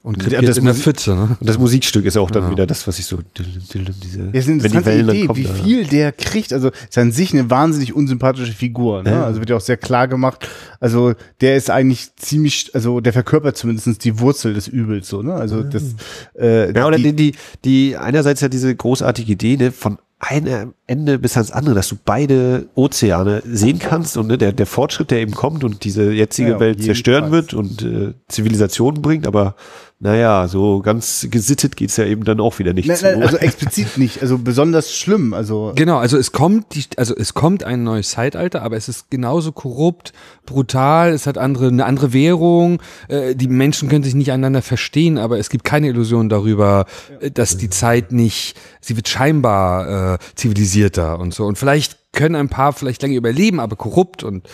und 0.02 0.18
Ja, 0.18 0.28
krepiert 0.28 0.48
das 0.50 0.58
in 0.58 0.64
der 0.66 0.74
Pfütze. 0.74 1.16
Ne? 1.16 1.36
Und 1.40 1.48
das 1.48 1.58
Musikstück 1.58 2.04
ist 2.04 2.16
auch 2.16 2.30
dann 2.30 2.44
Ja. 2.44 2.50
wieder 2.52 2.64
das, 2.64 2.86
was 2.86 3.00
ich 3.00 3.06
so, 3.06 3.18
diese, 3.36 4.20
Ja, 4.20 4.30
ist 4.32 4.48
eine 4.48 4.62
wenn 4.62 4.70
die 4.70 4.76
interessante 4.76 4.86
Wellen 4.86 5.06
dann 5.08 5.16
Idee, 5.16 5.26
kommen. 5.26 5.38
wie 5.40 5.44
viel 5.64 5.84
der 5.88 6.12
kriegt. 6.12 6.52
Also 6.52 6.70
ist 6.88 6.96
an 6.96 7.10
sich 7.10 7.32
eine 7.32 7.50
wahnsinnig 7.50 7.92
unsympathische 7.92 8.52
Figur. 8.52 9.02
Ne? 9.02 9.10
Ja. 9.10 9.24
Also 9.24 9.40
wird 9.40 9.50
ja 9.50 9.56
auch 9.56 9.60
sehr 9.60 9.76
klar 9.76 10.06
gemacht. 10.06 10.48
Also 10.78 11.14
der 11.40 11.56
ist 11.56 11.70
eigentlich 11.70 12.14
ziemlich, 12.14 12.70
also 12.72 13.00
der 13.00 13.12
verkörpert 13.14 13.56
zumindest 13.56 14.04
die 14.04 14.20
Wurzel 14.20 14.54
des 14.54 14.68
Übels. 14.68 15.08
So, 15.08 15.22
ne? 15.22 15.34
Also 15.34 15.64
das. 15.64 15.96
Äh, 16.38 16.72
Ja, 16.72 16.86
oder 16.86 16.98
die, 16.98 17.12
die, 17.12 17.32
die, 17.32 17.34
die 17.64 17.96
einerseits 17.96 18.40
ja 18.42 18.48
diese 18.48 18.72
großartige 18.76 19.32
Idee, 19.32 19.56
ne, 19.56 19.72
von 19.72 19.98
einem 20.18 20.72
Ende 20.86 21.18
bis 21.18 21.36
ans 21.36 21.50
andere, 21.50 21.74
dass 21.74 21.88
du 21.88 21.96
beide 22.02 22.68
Ozeane 22.74 23.42
sehen 23.44 23.78
kannst 23.78 24.16
und 24.16 24.28
ne, 24.28 24.38
der, 24.38 24.52
der 24.52 24.66
Fortschritt, 24.66 25.10
der 25.10 25.20
eben 25.20 25.32
kommt 25.34 25.62
und 25.62 25.84
diese 25.84 26.10
jetzige 26.10 26.52
Ja, 26.52 26.60
Welt 26.60 26.82
zerstören 26.82 27.32
jedenfalls. 27.32 27.52
wird 27.52 27.54
und 27.54 27.82
äh, 27.82 28.14
Zivilisation 28.28 29.02
bringt, 29.02 29.26
aber 29.26 29.56
naja, 29.98 30.46
so 30.46 30.82
ganz 30.82 31.26
gesittet 31.30 31.74
geht's 31.74 31.96
ja 31.96 32.04
eben 32.04 32.24
dann 32.24 32.38
auch 32.38 32.58
wieder 32.58 32.74
nicht 32.74 32.86
nein, 32.86 32.96
zu. 32.98 33.04
nein, 33.06 33.22
also 33.22 33.38
explizit 33.38 33.96
nicht. 33.96 34.20
Also 34.20 34.36
besonders 34.36 34.94
schlimm. 34.94 35.32
Also 35.32 35.72
Genau, 35.74 35.96
also 35.96 36.18
es 36.18 36.32
kommt, 36.32 36.74
die, 36.74 36.84
also 36.98 37.16
es 37.16 37.32
kommt 37.32 37.64
ein 37.64 37.82
neues 37.82 38.10
Zeitalter, 38.10 38.60
aber 38.62 38.76
es 38.76 38.90
ist 38.90 39.10
genauso 39.10 39.52
korrupt, 39.52 40.12
brutal, 40.44 41.14
es 41.14 41.26
hat 41.26 41.38
andere, 41.38 41.68
eine 41.68 41.86
andere 41.86 42.12
Währung, 42.12 42.82
äh, 43.08 43.34
die 43.34 43.48
Menschen 43.48 43.88
können 43.88 44.04
sich 44.04 44.14
nicht 44.14 44.32
einander 44.32 44.60
verstehen, 44.60 45.16
aber 45.16 45.38
es 45.38 45.48
gibt 45.48 45.64
keine 45.64 45.88
Illusion 45.88 46.28
darüber, 46.28 46.84
äh, 47.20 47.30
dass 47.30 47.56
die 47.56 47.70
Zeit 47.70 48.12
nicht, 48.12 48.54
sie 48.82 48.96
wird 48.96 49.08
scheinbar 49.08 50.14
äh, 50.14 50.18
zivilisierter 50.34 51.18
und 51.18 51.32
so. 51.32 51.46
Und 51.46 51.56
vielleicht 51.56 52.12
können 52.12 52.34
ein 52.34 52.50
paar 52.50 52.74
vielleicht 52.74 53.00
lange 53.00 53.14
überleben, 53.14 53.60
aber 53.60 53.76
korrupt 53.76 54.24
und 54.24 54.46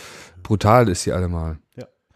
brutal 0.45 0.89
ist 0.89 1.03
sie 1.03 1.11
allemal. 1.11 1.59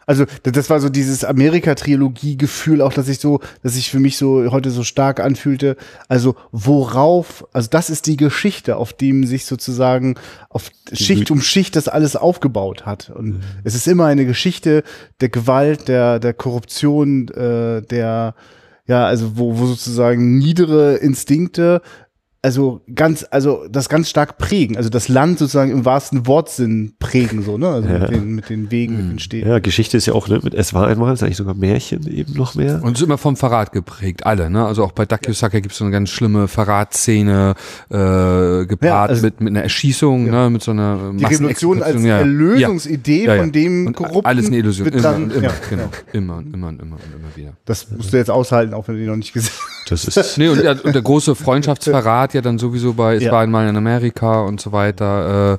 Also 0.07 0.25
das 0.45 0.71
war 0.71 0.81
so 0.81 0.89
dieses 0.89 1.25
Amerika-Trilogie-Gefühl, 1.25 2.81
auch 2.81 2.93
dass 2.93 3.09
ich 3.09 3.19
so, 3.19 3.41
dass 3.63 3.75
sich 3.75 3.91
für 3.91 3.99
mich 3.99 4.17
so 4.17 4.51
heute 4.53 4.71
so 4.71 4.85
stark 4.85 5.19
anfühlte. 5.19 5.77
Also 6.09 6.37
worauf, 6.53 7.47
also 7.53 7.69
das 7.69 7.91
ist 7.91 8.07
die 8.07 8.17
Geschichte, 8.17 8.77
auf 8.77 8.93
dem 8.93 9.27
sich 9.27 9.47
sozusagen 9.47 10.15
auf 10.49 10.71
Schicht 10.93 11.33
um 11.33 11.41
Schicht 11.41 11.75
das 11.75 11.89
alles 11.89 12.15
aufgebaut 12.15 12.87
hat. 12.87 13.11
Und 13.11 13.41
es 13.65 13.75
ist 13.75 13.89
immer 13.89 14.07
eine 14.07 14.27
Geschichte 14.27 14.85
der 15.21 15.29
Gewalt, 15.29 15.89
der 15.89 16.21
der 16.21 16.35
Korruption, 16.35 17.29
äh, 17.29 17.83
der 17.83 18.35
ja, 18.87 19.05
also 19.07 19.37
wo, 19.37 19.59
wo 19.59 19.67
sozusagen 19.67 20.39
niedere 20.39 20.97
Instinkte 20.97 21.83
also 22.47 22.81
ganz, 22.95 23.27
also 23.29 23.67
das 23.69 23.89
ganz 23.89 24.09
stark 24.09 24.39
prägen, 24.39 24.77
also 24.77 24.89
das 24.89 25.09
Land 25.09 25.41
sozusagen 25.41 25.73
im 25.73 25.85
wahrsten 25.85 26.29
Wortsinn 26.29 26.93
prägen, 27.01 27.43
so, 27.43 27.59
ne? 27.59 27.67
Also 27.69 27.89
mit, 27.89 28.09
den, 28.09 28.35
mit 28.37 28.49
den 28.49 28.71
Wegen, 28.71 28.97
mit 28.97 29.11
den 29.11 29.19
Städten. 29.19 29.49
ja, 29.49 29.59
Geschichte 29.59 29.97
ist 29.97 30.07
ja 30.07 30.13
auch, 30.13 30.29
ne, 30.29 30.39
mit 30.45 30.55
Es 30.55 30.73
war 30.73 30.87
einmal, 30.87 31.13
ist 31.13 31.25
eigentlich 31.25 31.39
sogar 31.39 31.55
Märchen 31.55 32.07
eben 32.07 32.35
noch 32.35 32.55
mehr. 32.55 32.81
Und 32.85 32.93
es 32.93 33.01
ist 33.01 33.07
immer 33.07 33.19
vom 33.19 33.35
Verrat 33.37 33.73
geprägt, 33.73 34.25
alle, 34.27 34.49
ne? 34.49 34.65
Also 34.65 34.85
auch 34.85 34.93
bei 34.93 35.07
Duck 35.07 35.27
Yosaka 35.27 35.59
gibt 35.59 35.73
es 35.73 35.79
so 35.79 35.85
eine 35.85 35.91
ganz 35.91 36.09
schlimme 36.11 36.47
Verratsszene, 36.47 37.55
äh, 37.91 37.97
gepaart 38.67 38.81
Ja, 38.85 39.05
also- 39.07 39.23
mit, 39.27 39.41
mit 39.41 39.51
einer 39.51 39.63
Erschießung, 39.63 40.31
ne? 40.31 40.49
Mit 40.49 40.63
so 40.63 40.71
einer 40.71 41.13
Die 41.17 41.25
Revolution 41.25 41.83
als 41.83 42.01
Erlösungsidee, 42.05 43.25
Ja, 43.25 43.35
ja. 43.35 43.43
von 43.43 43.51
dem 43.51 43.89
Und 43.89 43.97
Korrupten 43.97 44.25
alles 44.27 44.47
eine 44.47 44.59
Illusion. 44.59 44.85
wird 44.85 44.95
Immer 44.95 45.03
dann- 45.03 45.25
und 45.25 45.33
immer, 45.35 45.43
ja, 45.49 45.53
genau. 45.69 45.83
ja. 45.83 45.89
Immer 46.13 46.37
und 46.37 46.55
immer 46.55 46.69
und 46.69 46.81
immer 46.81 46.95
und 46.95 47.03
immer 47.19 47.35
wieder. 47.37 47.55
Das 47.65 47.91
musst 47.91 48.13
du 48.13 48.17
jetzt 48.19 48.31
aushalten, 48.31 48.73
auch 48.73 48.87
wenn 48.87 48.95
du 48.95 49.01
die 49.01 49.07
noch 49.09 49.17
nicht 49.17 49.33
gesehen 49.33 49.51
hast. 49.53 49.66
Das 49.89 50.05
ist, 50.05 50.37
Nee, 50.39 50.49
und, 50.49 50.85
und 50.85 50.95
der 50.95 51.03
große 51.03 51.35
Freundschaftsverrat 51.35 52.35
ja 52.35 52.41
dann 52.41 52.59
sowieso 52.59 52.93
bei 52.95 53.17
Es 53.17 53.23
Ja. 53.25 53.33
war 53.33 53.41
einmal 53.43 53.69
in 53.69 53.77
Amerika 53.77 54.43
und 54.43 54.61
so 54.61 54.73
weiter. 54.73 55.55
Äh, 55.55 55.59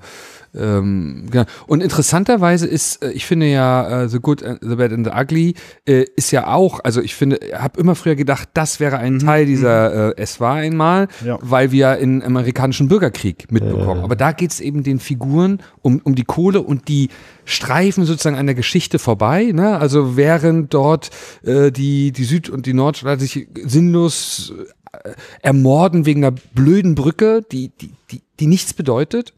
ähm, 0.57 1.25
genau. 1.29 1.45
Und 1.67 1.81
interessanterweise 1.83 2.67
ist, 2.67 3.03
äh, 3.03 3.11
ich 3.11 3.25
finde 3.25 3.47
ja, 3.47 4.03
äh, 4.03 4.09
The 4.09 4.19
Good, 4.19 4.43
and 4.43 4.59
The 4.61 4.75
Bad 4.75 4.91
and 4.91 5.05
the 5.05 5.11
Ugly 5.13 5.53
äh, 5.85 6.05
ist 6.15 6.31
ja 6.31 6.47
auch, 6.47 6.79
also 6.83 7.01
ich 7.01 7.15
finde, 7.15 7.39
habe 7.57 7.79
immer 7.79 7.95
früher 7.95 8.15
gedacht, 8.15 8.49
das 8.53 8.79
wäre 8.79 8.97
ein 8.97 9.19
Teil 9.19 9.45
dieser 9.45 10.09
äh, 10.09 10.13
Es 10.17 10.39
war 10.39 10.55
einmal, 10.55 11.07
Ja. 11.23 11.37
weil 11.41 11.71
wir 11.71 11.97
in 11.97 12.23
amerikanischen 12.23 12.87
Bürgerkrieg 12.87 13.51
mitbekommen. 13.51 14.03
Aber 14.03 14.15
da 14.15 14.31
geht 14.31 14.51
es 14.51 14.59
eben 14.59 14.83
den 14.83 14.99
Figuren 14.99 15.61
um, 15.81 16.01
um 16.03 16.15
die 16.15 16.23
Kohle 16.23 16.61
und 16.61 16.87
die 16.87 17.09
streifen 17.45 18.05
sozusagen 18.05 18.35
an 18.35 18.45
der 18.45 18.55
Geschichte 18.55 18.99
vorbei. 18.99 19.51
Ne? 19.53 19.77
Also 19.77 20.17
während 20.17 20.73
dort 20.73 21.09
äh, 21.43 21.71
die, 21.71 22.11
die 22.11 22.23
Süd- 22.25 22.49
und 22.49 22.65
die 22.65 22.73
Nordstaaten 22.73 23.19
sich 23.21 23.47
sinnlos 23.65 24.53
äh, 25.03 25.11
ermorden 25.41 26.05
wegen 26.05 26.23
einer 26.25 26.35
blöden 26.53 26.95
Brücke, 26.95 27.41
die, 27.51 27.69
die, 27.79 27.91
die, 28.11 28.21
die 28.39 28.47
nichts 28.47 28.73
bedeutet, 28.73 29.33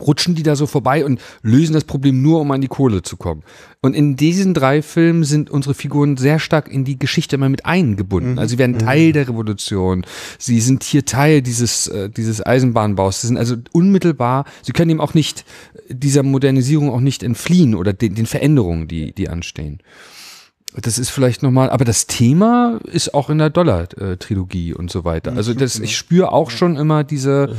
rutschen 0.00 0.34
die 0.34 0.42
da 0.42 0.56
so 0.56 0.66
vorbei 0.66 1.04
und 1.04 1.20
lösen 1.42 1.72
das 1.72 1.84
Problem 1.84 2.22
nur, 2.22 2.40
um 2.40 2.50
an 2.50 2.60
die 2.60 2.68
Kohle 2.68 3.02
zu 3.02 3.16
kommen. 3.16 3.42
Und 3.80 3.94
in 3.94 4.16
diesen 4.16 4.54
drei 4.54 4.80
Filmen 4.80 5.24
sind 5.24 5.50
unsere 5.50 5.74
Figuren 5.74 6.16
sehr 6.16 6.38
stark 6.38 6.68
in 6.68 6.84
die 6.84 6.98
Geschichte 6.98 7.36
immer 7.36 7.48
mit 7.48 7.66
eingebunden. 7.66 8.38
Also 8.38 8.52
sie 8.52 8.58
werden 8.58 8.78
Teil 8.78 9.12
der 9.12 9.28
Revolution. 9.28 10.06
Sie 10.38 10.60
sind 10.60 10.84
hier 10.84 11.04
Teil 11.04 11.42
dieses, 11.42 11.88
äh, 11.88 12.08
dieses 12.08 12.44
Eisenbahnbaus. 12.44 13.20
Sie 13.20 13.26
sind 13.26 13.36
also 13.36 13.56
unmittelbar, 13.72 14.46
sie 14.62 14.72
können 14.72 14.90
ihm 14.90 15.00
auch 15.00 15.14
nicht, 15.14 15.44
dieser 15.88 16.22
Modernisierung 16.22 16.90
auch 16.90 17.00
nicht 17.00 17.22
entfliehen 17.22 17.74
oder 17.74 17.92
den, 17.92 18.14
den 18.14 18.26
Veränderungen, 18.26 18.88
die, 18.88 19.12
die 19.12 19.28
anstehen. 19.28 19.80
Das 20.80 20.98
ist 20.98 21.10
vielleicht 21.10 21.44
nochmal, 21.44 21.70
aber 21.70 21.84
das 21.84 22.08
Thema 22.08 22.80
ist 22.84 23.14
auch 23.14 23.30
in 23.30 23.38
der 23.38 23.48
Dollar-Trilogie 23.48 24.74
und 24.74 24.90
so 24.90 25.04
weiter. 25.04 25.32
Also 25.36 25.54
das, 25.54 25.78
ich 25.78 25.96
spüre 25.96 26.32
auch 26.32 26.50
schon 26.50 26.76
immer 26.76 27.04
diese, 27.04 27.54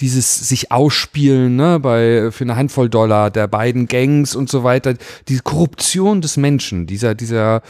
dieses 0.00 0.48
sich 0.48 0.70
ausspielen, 0.70 1.56
ne, 1.56 1.80
bei, 1.80 2.30
für 2.30 2.44
eine 2.44 2.56
Handvoll 2.56 2.90
Dollar 2.90 3.30
der 3.30 3.48
beiden 3.48 3.86
Gangs 3.86 4.36
und 4.36 4.50
so 4.50 4.64
weiter. 4.64 4.94
Diese 5.28 5.42
Korruption 5.42 6.20
des 6.20 6.36
Menschen, 6.36 6.86
dieser, 6.86 7.14
dieser, 7.14 7.62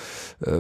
äh, 0.45 0.59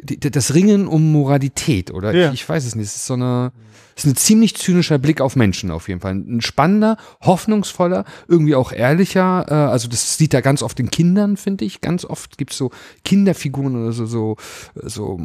die, 0.00 0.20
das 0.20 0.54
Ringen 0.54 0.86
um 0.86 1.10
Moralität 1.10 1.90
oder 1.90 2.14
Ja. 2.14 2.28
ich, 2.28 2.42
ich 2.42 2.48
weiß 2.48 2.64
es 2.64 2.76
nicht. 2.76 2.86
Es 2.86 2.94
ist 2.96 3.06
so 3.06 3.14
eine, 3.14 3.50
es 3.98 4.04
ist 4.04 4.12
ein 4.12 4.16
ziemlich 4.16 4.54
zynischer 4.56 4.98
Blick 4.98 5.22
auf 5.22 5.36
Menschen 5.36 5.70
auf 5.70 5.88
jeden 5.88 6.00
Fall. 6.00 6.12
Ein 6.14 6.42
spannender, 6.42 6.98
hoffnungsvoller, 7.22 8.04
irgendwie 8.28 8.54
auch 8.54 8.70
ehrlicher. 8.70 9.46
Äh, 9.48 9.54
also 9.54 9.88
das 9.88 10.18
sieht 10.18 10.34
er 10.34 10.42
ganz 10.42 10.62
oft 10.62 10.78
in 10.78 10.90
Kindern, 10.90 11.38
finde 11.38 11.64
ich. 11.64 11.80
Ganz 11.80 12.04
oft 12.04 12.36
gibt 12.36 12.52
es 12.52 12.58
so 12.58 12.70
Kinderfiguren 13.04 13.74
oder 13.74 13.92
so, 13.92 14.04
so, 14.04 14.36
so 14.82 15.18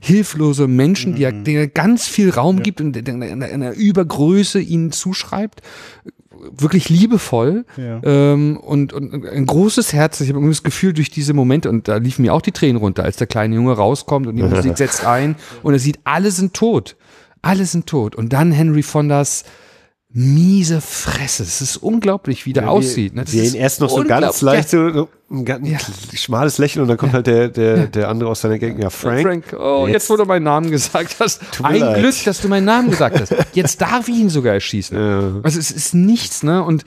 hilflose 0.00 0.66
Menschen, 0.66 1.14
die 1.14 1.22
er, 1.22 1.30
denen 1.30 1.58
er 1.58 1.68
ganz 1.68 2.08
viel 2.08 2.30
Raum 2.30 2.62
gibt 2.64 2.80
und 2.80 2.96
einer 3.08 3.46
einer 3.46 3.72
Übergröße 3.72 4.60
ihnen 4.60 4.90
zuschreibt. 4.90 5.62
Wirklich 6.50 6.88
liebevoll 6.88 7.64
Ja. 7.76 8.00
ähm, 8.02 8.56
und, 8.56 8.92
und 8.92 9.24
ein 9.26 9.46
großes 9.46 9.92
Herz. 9.92 10.20
Ich 10.20 10.28
habe 10.28 10.38
irgendwie 10.38 10.54
das 10.54 10.64
Gefühl, 10.64 10.92
durch 10.92 11.10
diese 11.10 11.34
Momente, 11.34 11.70
und 11.70 11.86
da 11.86 11.98
liefen 11.98 12.22
mir 12.22 12.34
auch 12.34 12.42
die 12.42 12.50
Tränen 12.50 12.78
runter, 12.78 13.04
als 13.04 13.16
der 13.16 13.28
kleine 13.28 13.54
Junge 13.54 13.74
rauskommt 13.74 14.26
und 14.26 14.34
die 14.34 14.42
Musik 14.42 14.76
setzt 14.76 15.06
ein 15.06 15.36
und 15.62 15.72
er 15.72 15.78
sieht, 15.78 16.00
alle 16.02 16.32
sind 16.32 16.52
tot. 16.54 16.96
Alle 17.42 17.66
sind 17.66 17.86
tot. 17.86 18.14
Und 18.14 18.32
dann 18.32 18.52
Henry 18.52 18.82
Fondas 18.82 19.44
miese 20.14 20.80
Fresse. 20.80 21.42
Es 21.42 21.62
ist 21.62 21.78
unglaublich, 21.78 22.44
wie 22.44 22.52
der 22.52 22.70
aussieht. 22.70 23.14
Ne? 23.14 23.24
Das 23.24 23.32
ist 23.32 23.54
ihn 23.54 23.60
erst 23.60 23.80
noch 23.80 23.88
so 23.88 24.04
ganz 24.04 24.42
leicht 24.42 24.68
so, 24.68 25.08
ein 25.30 25.44
ganz 25.44 25.66
schmales 26.14 26.58
Lächeln 26.58 26.82
und 26.82 26.88
dann 26.88 26.98
kommt 26.98 27.14
halt 27.14 27.26
der, 27.26 27.48
der, 27.48 27.86
der 27.86 28.08
andere 28.08 28.28
aus 28.28 28.42
seiner 28.42 28.58
Gang, 28.58 28.78
ja, 28.78 28.90
Frank. 28.90 29.22
Frank, 29.22 29.56
oh, 29.58 29.86
jetzt, 29.86 30.10
wo 30.10 30.16
du 30.16 30.26
meinen 30.26 30.42
Namen 30.42 30.70
gesagt 30.70 31.16
hast. 31.18 31.40
Ein 31.62 31.80
leid. 31.80 32.00
Glück, 32.00 32.14
dass 32.24 32.42
du 32.42 32.48
meinen 32.48 32.66
Namen 32.66 32.90
gesagt 32.90 33.20
hast. 33.20 33.34
Jetzt 33.54 33.80
darf 33.80 34.06
ich 34.08 34.16
ihn 34.16 34.28
sogar 34.28 34.52
erschießen. 34.52 34.96
Ja. 34.96 35.40
Also 35.42 35.58
es 35.58 35.70
ist 35.70 35.94
nichts, 35.94 36.42
ne? 36.42 36.62
Und 36.62 36.84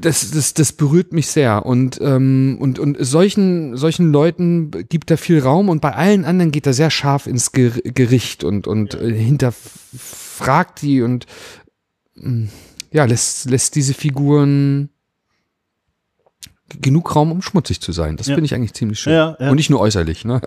das, 0.00 0.30
das, 0.30 0.54
das 0.54 0.72
berührt 0.72 1.12
mich 1.12 1.28
sehr. 1.28 1.64
Und, 1.64 1.98
ähm, 2.00 2.58
und, 2.60 2.78
und 2.78 2.96
solchen, 3.00 3.76
solchen 3.76 4.12
Leuten 4.12 4.70
gibt 4.88 5.10
er 5.10 5.18
viel 5.18 5.40
Raum 5.40 5.68
und 5.68 5.80
bei 5.80 5.94
allen 5.94 6.24
anderen 6.24 6.50
geht 6.50 6.66
er 6.66 6.74
sehr 6.74 6.90
scharf 6.90 7.26
ins 7.26 7.52
Ger 7.52 7.70
Gericht 7.82 8.44
und, 8.44 8.66
und 8.66 8.94
äh, 8.94 9.12
hinterfragt 9.12 10.82
die 10.82 11.02
und 11.02 11.26
mm, 12.16 12.44
ja, 12.92 13.04
lässt, 13.04 13.50
lässt 13.50 13.74
diese 13.74 13.94
Figuren 13.94 14.90
genug 16.80 17.16
Raum, 17.16 17.32
um 17.32 17.42
schmutzig 17.42 17.80
zu 17.80 17.92
sein. 17.92 18.16
Das 18.16 18.26
Ja. 18.26 18.34
finde 18.34 18.46
ich 18.46 18.54
eigentlich 18.54 18.74
ziemlich 18.74 19.00
schön. 19.00 19.12
Ja, 19.14 19.36
ja. 19.40 19.50
Und 19.50 19.56
nicht 19.56 19.70
nur 19.70 19.80
äußerlich, 19.80 20.24
ne? 20.24 20.40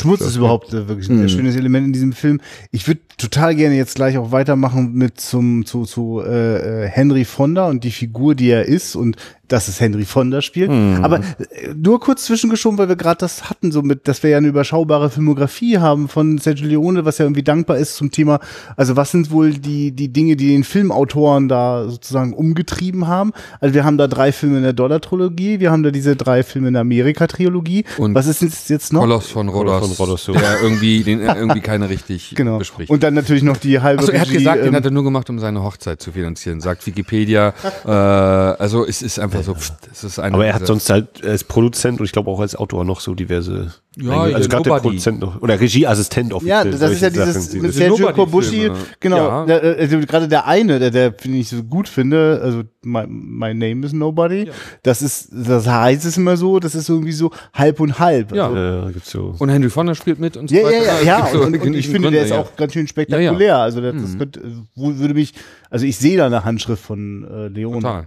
Schmutz 0.00 0.20
ist 0.26 0.36
überhaupt 0.36 0.72
äh, 0.72 0.88
wirklich 0.88 1.08
ein 1.08 1.18
sehr 1.18 1.28
schönes 1.28 1.56
Element 1.56 1.86
in 1.86 1.92
diesem 1.92 2.12
Film. 2.12 2.40
Ich 2.72 2.86
würde 2.88 3.00
total 3.18 3.54
gerne 3.54 3.76
jetzt 3.76 3.94
gleich 3.94 4.18
auch 4.18 4.32
weitermachen 4.32 4.92
mit 4.94 5.20
zum 5.20 5.64
zu 5.66 5.84
zu 5.84 6.20
äh, 6.24 6.84
äh, 6.84 6.88
Henry 6.88 7.24
Fonda 7.24 7.68
und 7.68 7.84
die 7.84 7.90
Figur, 7.92 8.34
die 8.34 8.48
er 8.50 8.64
ist 8.66 8.96
und 8.96 9.16
dass 9.52 9.68
es 9.68 9.80
Henry 9.80 10.04
Fonda 10.04 10.42
spielt. 10.42 10.70
Aber 10.70 11.18
äh, 11.18 11.74
nur 11.76 12.00
kurz 12.00 12.24
zwischengeschoben, 12.24 12.78
weil 12.78 12.88
wir 12.88 12.96
gerade 12.96 13.18
das 13.18 13.50
hatten, 13.50 13.72
so 13.72 13.82
mit, 13.82 14.08
dass 14.08 14.22
wir 14.22 14.30
ja 14.30 14.38
eine 14.38 14.48
überschaubare 14.48 15.10
Filmografie 15.10 15.78
haben 15.78 16.08
von 16.08 16.38
Sergio 16.38 16.66
Leone, 16.66 17.04
was 17.04 17.18
ja 17.18 17.24
irgendwie 17.24 17.42
dankbar 17.42 17.76
ist 17.78 17.96
zum 17.96 18.10
Thema. 18.10 18.40
Also 18.76 18.96
was 18.96 19.10
sind 19.10 19.30
wohl 19.30 19.52
die 19.54 19.92
die 19.92 20.12
Dinge, 20.12 20.36
die 20.36 20.48
den 20.48 20.64
Filmautoren 20.64 21.48
da 21.48 21.88
sozusagen 21.88 22.32
umgetrieben 22.32 23.06
haben? 23.06 23.32
Also 23.60 23.74
wir 23.74 23.84
haben 23.84 23.98
da 23.98 24.06
drei 24.06 24.32
Filme 24.32 24.58
in 24.58 24.62
der 24.62 24.72
Dollar-Trilogie, 24.72 25.60
wir 25.60 25.70
haben 25.70 25.82
da 25.82 25.90
diese 25.90 26.16
drei 26.16 26.42
Filme 26.42 26.68
in 26.68 26.74
der 26.74 26.82
Amerika-Trilogie. 26.82 27.84
Und 27.98 28.14
was 28.14 28.26
ist 28.26 28.42
jetzt 28.42 28.70
jetzt 28.70 28.92
noch? 28.92 29.00
Koloss 29.00 29.28
von 29.28 29.48
Rodos, 29.48 29.80
von 29.80 30.06
Rodos, 30.06 30.24
so. 30.24 30.32
der 30.32 30.60
irgendwie, 30.62 31.02
den 31.02 31.20
irgendwie 31.20 31.60
keiner 31.60 31.88
richtig 31.88 32.34
Genau. 32.34 32.58
bespricht. 32.58 32.90
Und 32.90 33.02
dann 33.02 33.14
natürlich 33.14 33.42
noch 33.42 33.56
die 33.56 33.80
halbe 33.80 34.02
Achso, 34.02 34.12
er 34.12 34.20
hat 34.20 34.28
Regie, 34.28 34.38
gesagt, 34.38 34.60
den 34.60 34.68
ähm, 34.68 34.74
hat 34.74 34.84
er 34.84 34.90
nur 34.90 35.04
gemacht, 35.04 35.28
um 35.30 35.38
seine 35.38 35.62
Hochzeit 35.62 36.00
zu 36.00 36.12
finanzieren, 36.12 36.60
sagt 36.60 36.86
Wikipedia. 36.86 37.54
äh, 37.84 37.90
also 37.90 38.86
es 38.86 39.02
ist 39.02 39.18
einfach 39.18 39.39
so, 39.42 39.54
pff, 39.54 39.72
es 39.90 40.04
ist 40.04 40.18
eine 40.18 40.34
Aber 40.34 40.46
er 40.46 40.54
hat 40.54 40.66
sonst 40.66 40.88
halt 40.90 41.24
als 41.24 41.44
Produzent 41.44 42.00
und 42.00 42.06
ich 42.06 42.12
glaube 42.12 42.30
auch 42.30 42.40
als 42.40 42.56
Autor 42.56 42.84
noch 42.84 43.00
so 43.00 43.14
diverse. 43.14 43.72
Ja, 43.96 44.22
also 44.22 44.38
ja, 44.38 44.46
gerade 44.46 44.62
der. 44.62 44.78
Produzent 44.78 45.20
noch. 45.20 45.42
Oder 45.42 45.58
Regieassistent 45.60 46.32
offiziell. 46.32 46.64
ja, 46.64 46.78
das 46.78 46.92
ist 46.92 47.02
ja 47.02 47.10
dieses 47.10 47.46
Sachen, 47.46 47.62
mit 47.62 47.74
Sergio 47.74 48.12
Corbucci, 48.12 48.70
genau, 49.00 49.46
Ja. 49.46 49.46
äh, 49.46 49.76
also 49.80 49.98
gerade 50.00 50.28
der 50.28 50.46
eine, 50.46 50.78
der, 50.78 50.90
der 50.90 51.12
finde 51.12 51.38
ich 51.38 51.48
so 51.48 51.62
gut 51.64 51.88
finde, 51.88 52.40
also 52.42 52.62
my, 52.82 53.04
my 53.08 53.52
name 53.52 53.84
is 53.84 53.92
nobody, 53.92 54.48
das 54.82 55.02
ist, 55.02 55.30
das 55.32 55.66
heißt 55.66 56.04
es 56.04 56.16
immer 56.16 56.36
so, 56.36 56.60
das 56.60 56.74
ist 56.74 56.88
irgendwie 56.88 57.12
so 57.12 57.30
halb 57.52 57.80
und 57.80 57.98
halb. 57.98 58.32
Ja. 58.32 58.48
Also, 58.48 58.88
äh, 58.88 58.92
gibt's 58.92 59.10
so. 59.10 59.34
Und 59.38 59.48
Henry 59.48 59.70
Fonda 59.70 59.94
spielt 59.94 60.20
mit 60.20 60.36
und 60.36 60.50
so 60.50 60.54
ja, 60.54 60.62
ja, 60.62 60.66
weiter. 60.68 60.82
ja, 60.84 61.02
ja, 61.02 61.20
gibt 61.20 61.32
so 61.32 61.42
und, 61.42 61.60
und 61.60 61.74
ich 61.74 61.86
finde, 61.86 62.02
Gründe, 62.02 62.10
der 62.12 62.22
ist 62.24 62.30
ja. 62.30 62.40
auch 62.40 62.56
ganz 62.56 62.72
schön 62.72 62.86
spektakulär. 62.86 63.32
Ja, 63.32 63.40
ja. 63.40 63.62
Also 63.62 63.80
das, 63.80 63.94
das 64.00 64.18
könnte, 64.18 64.40
wo 64.76 64.96
würde 64.96 65.14
mich, 65.14 65.34
also 65.68 65.84
ich 65.84 65.96
sehe 65.96 66.16
da 66.16 66.26
eine 66.26 66.44
Handschrift 66.44 66.82
von 66.82 67.24
äh, 67.24 67.48
Leone. 67.48 67.80
Total. 67.80 68.06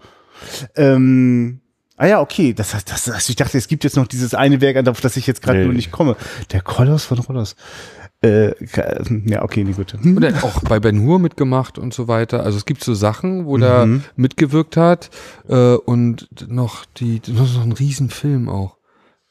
Ähm, 0.75 1.59
ah 1.97 2.07
ja, 2.07 2.21
okay. 2.21 2.53
Das 2.53 2.71
das, 2.85 3.05
das, 3.05 3.29
ich 3.29 3.35
dachte, 3.35 3.57
es 3.57 3.67
gibt 3.67 3.83
jetzt 3.83 3.97
noch 3.97 4.07
dieses 4.07 4.33
eine 4.33 4.61
Werk, 4.61 4.87
auf 4.87 5.01
das 5.01 5.17
ich 5.17 5.27
jetzt 5.27 5.41
gerade 5.41 5.59
Nee. 5.59 5.65
nur 5.65 5.73
nicht 5.73 5.91
komme. 5.91 6.15
Der 6.51 6.61
Koloss 6.61 7.05
von 7.05 7.19
Rhodos. 7.19 7.55
Äh, 8.21 8.53
ja, 9.25 9.43
okay, 9.43 9.65
nee, 9.65 9.73
gut. 9.73 9.93
Hm. 10.01 10.15
Und 10.15 10.23
er 10.23 10.33
hat 10.35 10.43
auch 10.45 10.61
bei 10.61 10.79
Ben 10.79 11.01
Hur 11.01 11.19
mitgemacht 11.19 11.77
und 11.77 11.93
so 11.93 12.07
weiter. 12.07 12.43
Also 12.43 12.57
es 12.57 12.63
gibt 12.65 12.81
so 12.83 12.93
Sachen, 12.93 13.45
wo 13.45 13.57
Mhm. 13.57 13.61
der 13.61 13.87
mitgewirkt 14.15 14.77
hat 14.77 15.09
äh, 15.49 15.73
und 15.75 16.29
noch 16.49 16.85
die, 16.97 17.21
noch 17.27 17.47
so 17.47 17.59
ein 17.59 17.73
Riesenfilm 17.73 18.47
auch. 18.47 18.77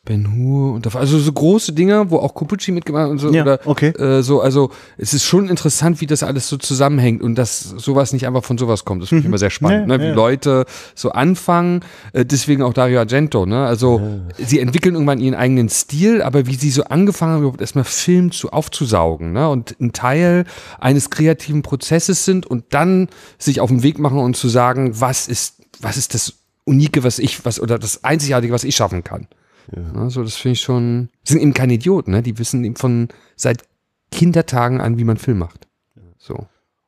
Ben 0.05 0.35
Hur 0.35 0.73
und 0.75 0.97
also 0.97 1.17
so 1.21 1.31
große 1.31 1.75
Dinger, 1.75 2.11
wo 2.11 2.19
auch 2.19 2.35
Kopucci 2.35 2.73
mitgemacht 2.73 3.09
und 3.09 3.19
so 3.19 3.31
Ja, 3.33 3.43
oder 3.43 3.61
okay. 3.67 3.91
äh, 3.91 4.21
so, 4.23 4.41
also 4.41 4.71
es 4.99 5.15
ist 5.15 5.23
schon 5.23 5.49
interessant, 5.49 6.01
wie 6.01 6.09
das 6.09 6.25
alles 6.25 6.49
so 6.49 6.57
zusammenhängt 6.57 7.23
und 7.23 7.37
dass 7.37 7.61
sowas 7.61 8.13
nicht 8.13 8.27
einfach 8.27 8.43
von 8.43 8.59
sowas 8.59 8.85
kommt. 8.85 9.01
Das 9.01 9.11
finde 9.11 9.21
ich 9.21 9.27
immer 9.27 9.39
sehr 9.39 9.51
spannend, 9.51 9.89
Ja, 9.89 9.97
ne? 9.99 10.03
wie 10.03 10.09
ja. 10.09 10.15
Leute 10.15 10.65
so 10.97 11.13
anfangen, 11.13 11.85
äh, 12.15 12.25
deswegen 12.25 12.63
auch 12.63 12.73
Dario 12.73 12.99
Argento, 12.99 13.47
ne? 13.47 13.65
Also 13.65 14.01
sie 14.39 14.59
entwickeln 14.59 14.97
irgendwann 14.97 15.21
ihren 15.21 15.37
eigenen 15.37 15.69
Stil, 15.69 16.21
aber 16.21 16.49
wie 16.49 16.57
sie 16.57 16.71
so 16.73 16.83
angefangen 16.83 17.35
haben, 17.35 17.43
überhaupt 17.43 17.61
erstmal 17.61 17.85
Film 17.85 18.33
zu 18.33 18.51
aufzusaugen, 18.51 19.33
ne? 19.33 19.49
Und 19.49 19.77
ein 19.81 19.93
Teil 19.93 20.47
eines 20.81 21.11
kreativen 21.11 21.63
Prozesses 21.63 22.25
sind 22.25 22.45
und 22.45 22.65
dann 22.71 23.07
sich 23.39 23.61
auf 23.61 23.69
den 23.71 23.85
Weg 23.85 24.01
machen 24.01 24.19
und 24.19 24.37
zu 24.37 24.49
sagen, 24.49 25.01
was 25.01 25.29
ist, 25.29 25.63
was 25.81 25.97
ist 25.97 26.15
das 26.15 26.35
Unike, 26.65 27.05
was 27.05 27.21
ich, 27.21 27.45
was, 27.45 27.61
oder 27.61 27.79
das 27.79 28.03
Einzigartige, 28.03 28.53
was 28.53 28.65
ich 28.65 28.75
schaffen 28.75 29.05
kann. 29.05 29.29
Ja. 29.75 30.11
so, 30.11 30.23
das 30.23 30.37
finde 30.37 30.55
ich 30.55 30.61
schon. 30.61 31.09
Sind 31.25 31.41
eben 31.41 31.55
keine 31.55 31.75
Idioten, 31.75 32.13
ne? 32.13 32.23
Die 32.23 32.39
wissen 32.39 32.65
eben 32.65 32.77
von 32.77 33.09
seit 33.37 33.65
Kindertagen 34.11 34.81
an, 34.81 34.99
wie 34.99 35.05
man 35.05 35.17
Film 35.17 35.39
macht. 35.39 35.67
So. 36.19 36.47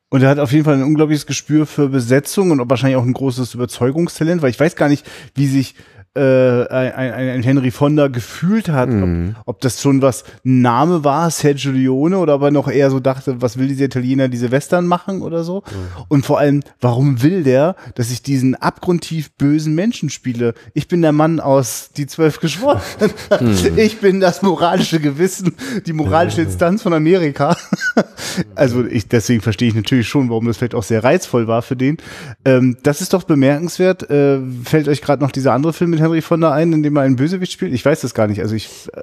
Und 0.09 0.21
er 0.21 0.29
hat 0.29 0.39
auf 0.39 0.51
jeden 0.51 0.63
Fall 0.63 0.75
ein 0.75 0.83
unglaubliches 0.83 1.25
Gespür 1.25 1.65
für 1.65 1.89
Besetzung 1.89 2.51
und 2.51 2.69
wahrscheinlich 2.69 2.95
auch 2.95 3.03
ein 3.03 3.13
großes 3.13 3.53
Überzeugungstalent, 3.53 4.41
weil 4.41 4.51
ich 4.51 4.59
weiß 4.59 4.75
gar 4.75 4.87
nicht, 4.87 5.05
wie 5.33 5.47
sich 5.47 5.75
äh, 6.15 6.67
ein, 6.69 7.13
ein, 7.13 7.43
Henry 7.43 7.71
Fonda 7.71 8.07
gefühlt 8.07 8.69
hat, 8.69 8.89
Mhm. 8.89 9.35
ob, 9.41 9.55
ob 9.55 9.61
das 9.61 9.81
schon 9.81 10.01
was 10.01 10.23
Name 10.43 11.03
war, 11.03 11.29
Sergio 11.29 11.71
Leone, 11.71 12.17
oder 12.17 12.35
ob 12.35 12.43
er 12.43 12.51
noch 12.51 12.69
eher 12.69 12.89
so 12.89 12.99
dachte, 12.99 13.41
was 13.41 13.57
will 13.57 13.67
dieser 13.67 13.85
Italiener 13.85 14.27
diese 14.27 14.51
Western 14.51 14.87
machen 14.87 15.21
oder 15.21 15.43
so. 15.43 15.63
Und 16.07 16.25
vor 16.25 16.39
allem, 16.39 16.61
warum 16.81 17.21
will 17.21 17.43
der, 17.43 17.75
dass 17.95 18.11
ich 18.11 18.21
diesen 18.21 18.55
abgrundtief 18.55 19.31
bösen 19.33 19.75
Menschen 19.75 20.09
spiele? 20.09 20.53
Ich 20.73 20.87
bin 20.87 21.01
der 21.01 21.11
Mann 21.11 21.39
aus 21.39 21.89
Die 21.95 22.07
Zwölf 22.07 22.39
Geschworenen. 22.39 22.81
Mhm. 23.41 23.55
Ich 23.77 23.99
bin 23.99 24.19
das 24.19 24.41
moralische 24.41 24.99
Gewissen, 24.99 25.55
die 25.85 25.93
moralische 25.93 26.41
Instanz 26.41 26.81
von 26.81 26.93
Amerika. 26.93 27.55
Also 28.55 28.85
ich, 28.85 29.07
deswegen 29.07 29.41
verstehe 29.41 29.69
ich 29.69 29.75
natürlich 29.75 30.07
schon, 30.09 30.29
warum 30.29 30.45
das 30.47 30.57
vielleicht 30.57 30.75
auch 30.75 30.83
sehr 30.83 31.03
reizvoll 31.03 31.47
war 31.47 31.61
für 31.61 31.75
den. 31.75 31.97
Ähm, 32.43 32.77
das 32.83 32.99
ist 33.01 33.13
doch 33.13 33.23
bemerkenswert. 33.23 34.09
Äh, 34.09 34.39
fällt 34.63 34.87
euch 34.89 35.01
gerade 35.01 35.23
noch 35.23 35.31
dieser 35.31 35.53
andere 35.53 35.71
Film 35.71 35.91
mit 35.91 36.01
Henry 36.05 36.21
Fonda 36.21 36.51
ein, 36.51 36.71
in 36.73 36.83
dem 36.83 36.95
er 36.95 37.03
einen 37.03 37.15
Bösewicht 37.15 37.51
spielt? 37.51 37.73
Ich 37.73 37.83
weiß 37.85 38.01
das 38.01 38.13
gar 38.13 38.27
nicht. 38.27 38.41
Also 38.41 38.55
ich. 38.55 38.69
Äh, 38.93 39.01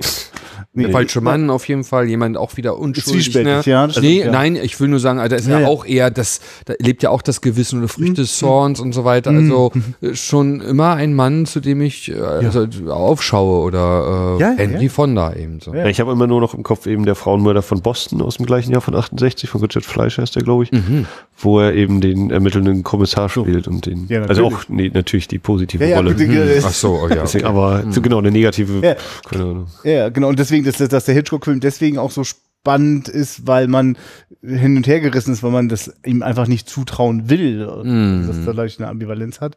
nee. 0.75 0.85
Der 0.85 0.93
falsche 0.93 1.21
Mann 1.21 1.51
auf 1.51 1.67
jeden 1.69 1.85
Fall, 1.85 2.09
jemand 2.09 2.37
auch 2.38 2.57
wieder 2.57 2.79
unschuldig. 2.79 3.35
Ne? 3.35 3.61
ja, 3.67 3.87
das 3.87 4.01
nee, 4.01 4.19
stimmt, 4.21 4.25
ja. 4.27 4.31
nein, 4.33 4.57
ich 4.57 4.79
will 4.81 4.88
nur 4.88 5.01
sagen, 5.01 5.19
also 5.19 5.31
da 5.31 5.37
ist 5.37 5.49
ja, 5.49 5.61
Ja, 5.61 5.67
auch 5.67 5.85
eher 5.85 6.11
das, 6.11 6.41
da 6.65 6.75
lebt 6.79 7.03
ja 7.03 7.11
auch 7.11 7.21
das 7.23 7.41
Gewissen 7.41 7.81
oder 7.81 7.88
Früchte 7.88 8.12
Mhm. 8.12 8.15
des 8.15 8.38
Zorns 8.38 8.81
und 8.81 8.93
so 8.93 9.05
weiter. 9.05 9.31
Also 9.31 9.73
äh, 10.01 10.15
schon 10.15 10.61
immer 10.61 10.95
ein 10.95 11.15
Mann, 11.15 11.45
zu 11.47 11.61
dem 11.61 11.81
ich 11.83 12.11
äh, 12.11 12.19
also, 12.21 12.67
aufschaue 12.91 13.62
oder 13.65 14.37
äh, 14.38 14.41
Ja, 14.41 14.51
ja, 14.53 14.57
Henry 14.59 14.85
ja. 14.85 14.91
Fonda 14.91 15.35
eben 15.35 15.61
so. 15.61 15.75
Ja, 15.75 15.87
ich 15.87 16.01
habe 16.01 16.12
immer 16.12 16.27
nur 16.27 16.41
noch 16.41 16.55
im 16.55 16.62
Kopf 16.62 16.87
eben 16.87 17.05
der 17.05 17.15
Frauenmörder 17.17 17.62
von 17.62 17.81
Boston 17.83 18.23
aus 18.23 18.37
dem 18.38 18.47
gleichen 18.47 18.73
Jahr 18.73 18.81
von 18.81 18.95
68, 18.95 19.51
von 19.51 19.61
Richard 19.61 19.85
Fleischer 19.85 20.23
ist 20.23 20.37
der, 20.37 20.43
glaube 20.43 20.65
ich, 20.65 20.73
Mhm. 20.73 21.07
wo 21.37 21.61
er 21.61 21.75
eben 21.75 22.01
den 22.01 22.31
ermittelnden 22.31 22.83
Kommissar 22.83 23.29
spielt 23.29 23.69
und 23.69 23.87
den, 23.87 24.07
Ja, 24.09 24.23
also 24.23 24.43
natürlich. 24.43 24.55
auch 24.65 24.69
nee, 24.69 24.91
natürlich 24.93 25.29
die 25.29 25.38
positive 25.38 25.85
Ja, 25.85 25.91
ja, 25.91 25.97
Rolle. 25.97 26.12
Ach 26.65 26.71
so, 26.73 26.92
oh 27.03 27.09
ja. 27.09 27.23
Deswegen, 27.23 27.47
aber 27.47 27.85
so 27.91 28.01
genau 28.03 28.19
eine 28.19 28.31
negative, 28.31 28.81
Ja. 28.87 28.97
keine 29.29 29.43
Ahnung. 29.45 29.67
Ja, 29.85 30.09
genau. 30.11 30.29
Und 30.29 30.39
deswegen, 30.39 30.65
dass, 30.65 30.77
dass 30.77 31.05
der 31.05 31.15
Hitchcock-Film 31.15 31.61
deswegen 31.61 31.99
auch 31.99 32.11
so 32.11 32.25
spannend 32.25 33.09
ist, 33.09 33.47
weil 33.47 33.69
man 33.69 33.97
hin 34.43 34.77
und 34.77 34.87
her 34.87 35.01
gerissen 35.01 35.33
ist, 35.33 35.43
weil 35.43 35.51
man 35.51 35.69
das 35.69 35.93
ihm 36.05 36.23
einfach 36.23 36.47
nicht 36.47 36.69
zutrauen 36.69 37.29
will. 37.31 37.65
Und 37.65 38.27
Dass 38.29 38.37
da 38.45 38.53
dadurch 38.53 38.79
eine 38.79 38.89
Ambivalenz 38.89 39.41
hat. 39.41 39.57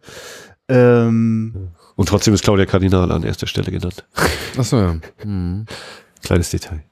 Ähm, 0.67 1.69
Und 1.95 2.10
trotzdem 2.10 2.34
ist 2.34 2.43
Claudia 2.43 2.65
Kardinal 2.65 3.12
an 3.12 3.24
erster 3.24 3.48
Stelle 3.48 3.71
genannt. 3.71 4.04
Ach 4.58 4.63
so, 4.63 4.78
ja. 4.78 4.95
Hm. 5.21 5.65
Kleines 6.24 6.50
Detail. 6.50 6.84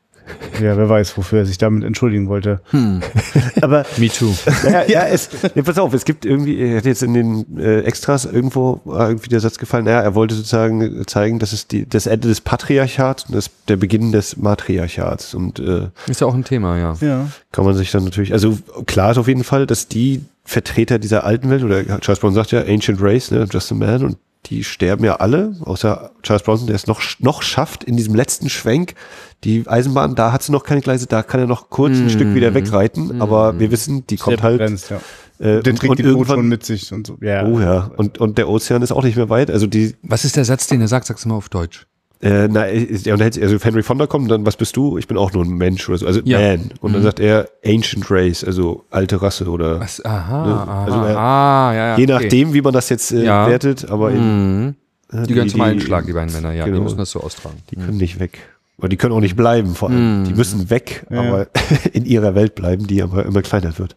Ja, 0.62 0.78
wer 0.78 0.90
weiß, 0.90 1.18
wofür 1.18 1.40
er 1.40 1.46
sich 1.46 1.58
damit 1.58 1.84
entschuldigen 1.84 2.28
wollte. 2.28 2.62
Aber 3.62 3.86
Me 3.98 4.10
too. 4.10 4.34
Ja, 4.70 4.84
ja, 4.88 5.08
es, 5.08 5.30
ja, 5.56 5.62
pass 5.64 5.78
auf, 5.78 5.94
es 5.94 6.06
gibt 6.06 6.26
irgendwie, 6.26 6.60
er 6.60 6.78
hat 6.78 6.86
jetzt 6.86 7.04
in 7.04 7.14
den 7.14 7.58
äh, 7.58 7.82
Extras 7.82 8.26
irgendwo 8.26 8.82
war 8.86 9.10
irgendwie 9.10 9.30
der 9.30 9.40
Satz 9.40 9.58
gefallen, 9.58 9.86
naja, 9.86 10.02
er 10.02 10.16
wollte 10.16 10.36
sozusagen 10.36 11.06
zeigen, 11.08 11.40
dass 11.40 11.54
es 11.54 11.68
die, 11.68 11.88
das 11.88 12.06
Ende 12.06 12.28
des 12.28 12.42
Patriarchats 12.42 13.26
und 13.26 13.36
das, 13.36 13.50
der 13.68 13.78
Beginn 13.78 14.12
des 14.12 14.38
Matriarchats. 14.38 15.34
Und 15.34 15.60
äh, 15.60 15.90
Ist 16.08 16.22
ja 16.22 16.28
auch 16.28 16.36
ein 16.36 16.44
Thema, 16.44 16.78
ja. 16.78 16.96
ja. 17.02 17.28
kann 17.52 17.66
man 17.66 17.76
sich 17.76 17.92
dann 17.92 18.04
natürlich, 18.04 18.34
also 18.34 18.58
klar 18.86 19.12
ist 19.12 19.18
auf 19.18 19.28
jeden 19.28 19.44
Fall, 19.44 19.68
dass 19.68 19.88
die 19.88 20.24
Vertreter 20.46 21.00
dieser 21.00 21.24
alten 21.24 21.50
Welt, 21.50 21.64
oder 21.64 21.84
Charles 22.00 22.20
Bronson 22.20 22.36
sagt 22.36 22.52
ja 22.52 22.62
Ancient 22.62 23.02
Race, 23.02 23.32
ne, 23.32 23.48
Just 23.50 23.72
a 23.72 23.76
Man, 23.76 24.04
und 24.04 24.18
die 24.48 24.64
sterben 24.64 25.06
ja 25.06 25.16
alle, 25.18 25.56
außer 25.64 26.12
Charles 26.22 26.44
Bronson, 26.44 26.68
der 26.68 26.76
es 26.76 26.88
noch, 26.88 27.02
noch 27.20 27.42
schafft, 27.42 27.84
in 27.84 27.96
diesem 27.96 28.14
letzten 28.14 28.50
Schwenk, 28.50 28.96
die 29.44 29.68
Eisenbahn, 29.68 30.16
da 30.16 30.32
hat 30.32 30.44
sie 30.44 30.52
noch 30.52 30.64
keine 30.64 30.82
Gleise, 30.82 31.08
da 31.08 31.22
kann 31.24 31.40
er 31.40 31.48
noch 31.48 31.70
kurz 31.70 31.98
ein 31.98 32.10
Stück 32.10 32.34
wieder 32.34 32.54
wegreiten, 32.54 33.22
aber 33.22 33.60
wir 33.60 33.72
wissen, 33.72 34.06
die 34.08 34.18
kommt 34.18 34.38
Sehr 34.38 34.44
halt, 34.44 34.58
begrenzt, 34.60 34.90
ja. 34.90 34.98
äh, 35.40 35.62
Der 35.62 35.76
trägt 35.76 35.90
und 35.90 36.00
die 36.00 36.04
Boot 36.04 36.12
irgendwann- 36.12 36.38
schon 36.38 36.48
mit 36.48 36.66
sich 36.66 36.92
und 36.94 37.08
so. 37.08 37.18
Ja. 37.22 37.46
Oh 37.46 37.60
ja, 37.60 37.92
und, 37.98 38.18
und 38.20 38.38
der 38.38 38.48
Ozean 38.50 38.82
ist 38.82 38.92
auch 38.92 39.04
nicht 39.04 39.18
mehr 39.18 39.30
weit. 39.30 39.52
Also 39.52 39.68
die, 39.68 39.96
Was 40.02 40.24
ist 40.26 40.36
der 40.36 40.46
Satz, 40.46 40.68
den 40.68 40.82
er 40.82 40.88
sagt? 40.88 41.08
Sag's 41.08 41.26
mal 41.26 41.36
auf 41.36 41.50
Deutsch. 41.50 41.86
äh, 42.22 42.48
na, 42.50 42.64
ist- 42.64 43.06
er 43.06 43.14
unterhält 43.16 43.34
sich, 43.34 43.44
also 43.44 43.58
Henry 43.62 43.84
Fonda 43.84 44.08
kommt 44.08 44.32
dann, 44.32 44.46
was 44.46 44.56
bist 44.56 44.78
du? 44.78 44.98
Ich 44.98 45.08
bin 45.08 45.18
auch 45.18 45.34
nur 45.34 45.44
ein 45.44 45.50
Mensch 45.50 45.90
oder 45.90 45.98
so, 45.98 46.08
also 46.08 46.22
Ja. 46.24 46.40
Man. 46.40 46.70
Und 46.80 46.94
dann 46.94 47.04
sagt 47.04 47.20
er 47.20 47.50
Ancient 47.66 48.10
Race, 48.10 48.46
also 48.46 48.86
alte 48.92 49.22
Rasse 49.22 49.46
oder 49.50 49.82
Was? 49.82 50.04
Aha, 50.06 50.46
Ne? 50.48 50.54
aha, 50.54 50.86
Also 50.86 50.98
er- 51.00 51.18
ah, 51.18 51.74
ja, 51.74 51.88
ja. 51.88 51.98
je 51.98 52.04
okay. 52.06 52.14
nachdem, 52.14 52.54
wie 52.54 52.62
man 52.62 52.72
das 52.72 52.88
jetzt 52.88 53.12
äh, 53.12 53.26
Ja. 53.26 53.46
wertet, 53.50 53.90
aber 53.92 54.12
eben, 54.12 54.64
Mhm. 54.68 54.76
äh, 55.12 55.24
Die 55.28 55.34
können 55.34 55.50
zum 55.50 55.60
Einschlag, 55.60 56.06
die 56.06 56.14
beiden 56.14 56.32
Männer, 56.34 56.54
ja. 56.54 56.64
Die 56.64 56.72
Genau. 56.72 56.84
müssen 56.84 56.98
das 56.98 57.12
so 57.12 57.20
austragen. 57.20 57.58
Die 57.72 57.76
können 57.76 57.98
nicht 57.98 58.22
weg. 58.22 58.40
Aber 58.84 58.90
die 58.90 58.98
können 58.98 59.14
auch 59.14 59.22
nicht 59.22 59.38
bleiben, 59.38 59.76
vor 59.76 59.90
allem. 59.90 60.26
Die 60.26 60.34
müssen 60.34 60.70
weg, 60.70 61.06
Ja. 61.10 61.22
aber 61.22 61.48
in 61.94 62.04
ihrer 62.04 62.36
Welt 62.36 62.54
bleiben, 62.54 62.86
die 62.86 63.02
aber 63.02 63.26
immer 63.26 63.42
kleiner 63.42 63.80
wird. 63.80 63.96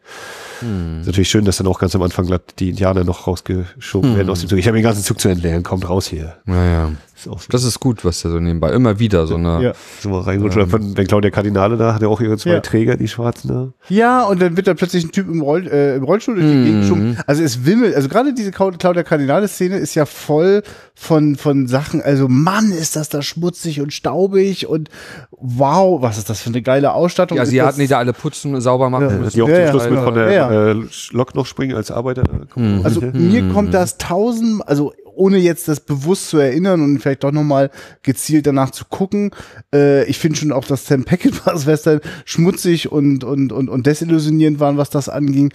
Ist 1.00 1.06
natürlich 1.08 1.28
schön, 1.28 1.44
dass 1.44 1.56
dann 1.56 1.66
auch 1.66 1.80
ganz 1.80 1.96
am 1.96 2.02
Anfang 2.02 2.32
die 2.60 2.70
Indianer 2.70 3.02
noch 3.02 3.26
rausgeschoben 3.26 4.16
werden 4.16 4.30
aus 4.30 4.38
dem 4.40 4.48
Zug. 4.48 4.60
Ich 4.60 4.68
habe 4.68 4.76
den 4.78 4.84
ganzen 4.84 5.02
Zug 5.02 5.20
zu 5.20 5.28
entleeren, 5.28 5.64
kommt 5.64 5.88
raus 5.88 6.06
hier. 6.06 6.36
Naja. 6.44 6.92
Ist 7.16 7.28
auch 7.28 7.40
so. 7.40 7.46
Das 7.50 7.64
ist 7.64 7.80
gut, 7.80 8.04
was 8.04 8.20
da 8.20 8.28
so 8.28 8.38
nebenbei. 8.38 8.70
Immer 8.72 8.98
wieder 8.98 9.26
so 9.26 9.36
eine. 9.36 9.62
Ja. 9.62 9.72
so 10.00 10.10
mal 10.10 10.20
reingerutscht. 10.20 10.56
Oder 10.58 10.66
Von, 10.66 10.96
wenn 10.96 11.06
Claudia 11.06 11.30
Kardinale 11.30 11.78
da 11.78 11.94
hat 11.94 12.02
ja 12.02 12.08
auch 12.08 12.20
ihre 12.20 12.36
zwei 12.36 12.50
Ja. 12.50 12.60
Träger, 12.60 12.96
die 12.96 13.08
schwarzen 13.08 13.48
da. 13.48 13.68
Ja, 13.88 14.24
und 14.24 14.42
dann 14.42 14.56
wird 14.56 14.66
da 14.66 14.74
plötzlich 14.74 15.04
ein 15.04 15.12
Typ 15.12 15.26
im, 15.28 15.40
Roll, 15.40 15.66
äh, 15.66 15.96
im 15.96 16.04
Rollstuhl 16.04 16.34
durch 16.34 16.46
die 16.46 16.64
Gegend 16.64 16.80
geschoben. 16.82 17.18
Also 17.26 17.42
es 17.42 17.64
wimmelt, 17.64 17.94
also 17.94 18.08
gerade 18.10 18.34
diese 18.34 18.50
Clau- 18.50 18.70
Claudia 18.72 19.02
Kardinale-Szene 19.02 19.78
ist 19.78 19.94
ja 19.94 20.04
voll 20.04 20.62
von, 20.94 21.36
von 21.36 21.66
Sachen, 21.66 22.02
also 22.02 22.28
Mann, 22.28 22.70
ist 22.70 22.96
das 22.96 23.08
da 23.08 23.22
schmutzig 23.22 23.80
und 23.80 23.92
staubig 23.94 24.66
und 24.66 24.90
wow, 25.30 26.02
was 26.02 26.18
ist 26.18 26.28
das 26.30 26.40
für 26.42 26.50
eine 26.50 26.60
geile 26.62 26.92
Ausstattung. 26.92 27.38
Ist 27.38 27.48
Asiaten, 27.48 27.76
die 27.78 27.84
das, 27.84 27.90
da 27.90 27.98
alle 27.98 28.12
putzen 28.12 28.54
und 28.54 28.60
sauber 28.60 28.90
machen 28.90 29.08
Ja. 29.10 29.16
müssen. 29.16 29.36
Die 29.36 29.42
auch 29.42 29.48
Ja, 29.48 29.54
zum 29.56 29.64
ja, 29.64 29.70
Schluss 29.70 29.90
mit 29.90 30.00
von 30.00 30.14
der 30.14 30.32
Ja, 30.32 30.70
äh, 30.72 30.76
Lok 31.12 31.34
noch 31.34 31.46
springen 31.46 31.76
als 31.76 31.90
Arbeiter. 31.90 32.24
Kommt 32.50 32.80
auch 32.80 32.84
Also 32.84 33.00
mit. 33.00 33.14
mir 33.14 33.48
kommt 33.52 33.72
das 33.74 33.98
tausend, 33.98 34.66
also 34.68 34.92
ohne 35.16 35.38
jetzt 35.38 35.68
das 35.68 35.80
bewusst 35.80 36.28
zu 36.28 36.38
erinnern 36.38 36.82
und 36.82 36.98
vielleicht 37.00 37.24
doch 37.24 37.32
nochmal 37.32 37.70
gezielt 38.02 38.46
danach 38.46 38.70
zu 38.70 38.84
gucken. 38.84 39.30
Äh, 39.74 40.04
ich 40.04 40.18
finde 40.18 40.38
schon 40.38 40.52
auch, 40.52 40.64
dass 40.64 40.86
Sam 40.86 41.04
Peckinpahs 41.04 41.66
Western 41.66 42.00
schmutzig 42.24 42.92
und, 42.92 43.24
und, 43.24 43.52
und, 43.52 43.68
und 43.68 43.86
desillusionierend 43.86 44.60
waren, 44.60 44.76
was 44.76 44.90
das 44.90 45.08
anging. 45.08 45.52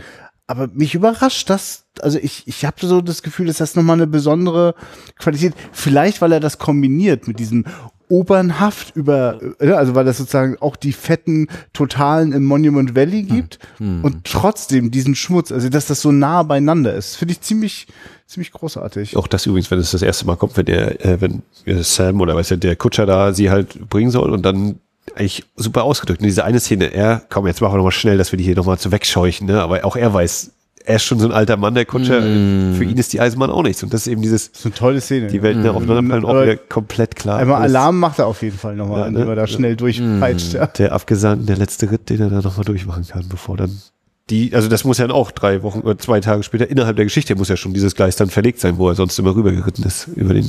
Aber 0.48 0.68
mich 0.68 0.96
überrascht 0.96 1.50
das, 1.50 1.86
also 2.02 2.20
ich, 2.20 2.46
ich 2.48 2.66
habe 2.66 2.86
so 2.86 3.00
das 3.00 3.24
Gefühl, 3.24 3.48
dass 3.48 3.58
das 3.58 3.76
nochmal 3.76 3.96
eine 3.96 4.08
besondere 4.08 4.76
Qualität, 5.18 5.54
vielleicht 5.72 6.22
weil 6.22 6.34
er 6.34 6.42
das 6.42 6.58
kombiniert 6.58 7.28
mit 7.28 7.40
diesem 7.40 7.66
opernhaft 8.12 8.96
über, 8.96 9.40
äh, 9.60 9.72
also 9.72 9.96
weil 9.96 10.06
das 10.06 10.18
sozusagen 10.18 10.58
auch 10.60 10.76
die 10.76 10.92
fetten 10.92 11.48
Totalen 11.74 12.34
im 12.34 12.44
Monument 12.44 12.96
Valley 12.96 13.24
gibt 13.24 13.60
und 13.80 14.26
trotzdem 14.26 14.92
diesen 14.92 15.16
Schmutz, 15.16 15.52
also 15.52 15.70
dass 15.70 15.88
das 15.88 16.02
so 16.02 16.12
nah 16.12 16.44
beieinander 16.44 16.94
ist, 16.94 17.16
finde 17.16 17.32
ich 17.32 17.42
ziemlich, 17.42 17.88
ziemlich 18.28 18.52
großartig. 18.52 19.16
Auch 19.16 19.28
das 19.28 19.46
übrigens, 19.46 19.72
wenn 19.72 19.80
es 19.80 19.92
das 19.92 20.02
erste 20.02 20.28
Mal 20.28 20.36
kommt, 20.36 20.58
wenn 20.58 20.66
der, 20.66 21.04
äh, 21.04 21.22
wenn 21.22 21.42
äh, 21.66 21.82
Sam 21.82 22.22
oder 22.22 22.36
weiß 22.36 22.50
ja, 22.50 22.58
der 22.58 22.76
Kutscher 22.76 23.06
da 23.06 23.34
sie 23.34 23.50
halt 23.50 23.90
bringen 23.90 24.12
soll 24.12 24.32
und 24.32 24.44
dann 24.44 24.80
eigentlich 25.16 25.46
super 25.56 25.84
ausgedrückt. 25.84 26.22
Und 26.22 26.28
diese 26.28 26.44
eine 26.44 26.60
Szene, 26.60 26.94
er, 26.94 27.24
komm, 27.30 27.48
jetzt 27.48 27.62
machen 27.62 27.74
wir 27.74 27.78
nochmal 27.78 27.92
schnell, 27.92 28.18
dass 28.18 28.32
wir 28.32 28.38
die 28.38 28.44
hier 28.44 28.56
nochmal 28.56 28.78
zu 28.78 28.92
wegscheuchen, 28.92 29.48
ne? 29.48 29.62
Aber 29.62 29.84
auch 29.86 29.96
er 29.96 30.14
weiß, 30.14 30.52
er 30.86 30.96
ist 30.98 31.04
schon 31.04 31.20
so 31.20 31.26
ein 31.26 31.32
alter 31.32 31.58
Mann, 31.58 31.74
der 31.76 31.86
Kutscher, 31.86 32.22
für 32.22 32.84
ihn 32.84 32.98
ist 32.98 33.14
die 33.14 33.22
Eisenbahn 33.22 33.50
auch 33.50 33.64
nichts. 33.64 33.84
Und 33.84 33.94
das 33.94 34.02
ist 34.02 34.08
eben 34.08 34.22
dieses, 34.22 34.52
Das 34.52 34.60
ist 34.62 34.66
eine 34.66 34.74
tolle 34.76 35.02
Szene. 35.02 35.28
die 35.28 35.42
Welten 35.42 35.64
da 35.64 35.72
aufeinanderfallen, 35.72 36.26
auch 36.26 36.30
Aber 36.30 36.44
wieder 36.44 36.58
komplett 36.58 37.16
klar. 37.16 37.38
Einmal 37.40 37.62
Alles- 37.62 37.76
Alarm 37.76 38.00
macht 38.00 38.20
er 38.20 38.28
auf 38.28 38.42
jeden 38.42 38.58
Fall 38.58 38.76
nochmal, 38.76 39.00
Ja, 39.02 39.12
ne? 39.12 39.18
indem 39.20 39.30
er 39.30 39.36
da 39.36 39.48
schnell 39.48 39.76
durchpeitscht. 39.76 40.54
Ja. 40.54 40.68
Der 40.68 40.92
Abgesandten, 40.94 41.46
der 41.48 41.58
letzte 41.58 41.92
Ritt, 41.92 42.10
den 42.10 42.22
er 42.22 42.30
da 42.30 42.42
nochmal 42.42 42.66
durchmachen 42.66 43.08
kann, 43.08 43.26
bevor 43.30 43.58
dann 43.58 43.82
die, 44.30 44.54
also 44.56 44.70
das 44.70 44.84
muss 44.86 44.98
ja 44.98 45.08
dann 45.08 45.16
auch 45.16 45.32
drei 45.32 45.62
Wochen 45.64 45.80
oder 45.82 45.98
zwei 45.98 46.20
Tage 46.22 46.44
später 46.44 46.70
innerhalb 46.70 46.96
der 46.96 47.06
Geschichte 47.06 47.36
muss 47.36 47.50
ja 47.50 47.58
schon 47.58 47.74
dieses 47.74 47.96
Gleis 47.96 48.16
dann 48.16 48.30
verlegt 48.30 48.60
sein, 48.62 48.78
wo 48.78 48.88
er 48.88 48.96
sonst 48.96 49.20
immer 49.20 49.36
rübergeritten 49.36 49.84
ist, 49.84 50.08
über 50.16 50.34
den 50.34 50.48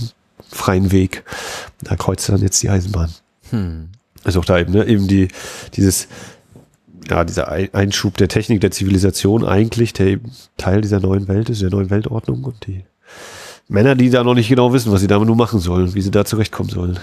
freien 0.51 0.93
Weg. 0.93 1.25
Da 1.83 1.97
kreuzt 1.97 2.29
er 2.29 2.33
dann 2.37 2.43
jetzt 2.43 2.63
die 2.63 2.71
Eisenbahn. 2.71 3.11
Also 4.25 4.41
auch 4.41 4.45
da 4.45 4.59
eben, 4.59 4.73
ne, 4.73 4.87
eben 4.87 5.09
die, 5.09 5.29
dieses, 5.75 6.07
ja, 7.11 7.25
dieser 7.25 7.49
Ein- 7.51 7.73
Einschub 7.73 8.17
der 8.17 8.29
Technik, 8.29 8.61
der 8.61 8.71
Zivilisation 8.71 9.45
eigentlich, 9.45 9.93
der 9.93 10.19
Teil 10.57 10.81
dieser 10.81 11.01
neuen 11.01 11.29
Welt 11.29 11.51
ist, 11.51 11.63
der 11.63 11.71
neuen 11.71 11.91
Weltordnung 11.91 12.45
und 12.45 12.67
die 12.67 12.85
Männer, 13.69 13.95
die 13.95 14.11
da 14.11 14.25
noch 14.25 14.35
nicht 14.35 14.49
genau 14.49 14.73
wissen, 14.73 14.93
was 14.93 15.01
sie 15.01 15.07
damit 15.07 15.27
nur 15.27 15.37
machen 15.37 15.61
sollen, 15.61 15.95
wie 15.95 16.03
sie 16.03 16.11
da 16.11 16.25
zurechtkommen 16.25 16.69
sollen. 16.71 16.99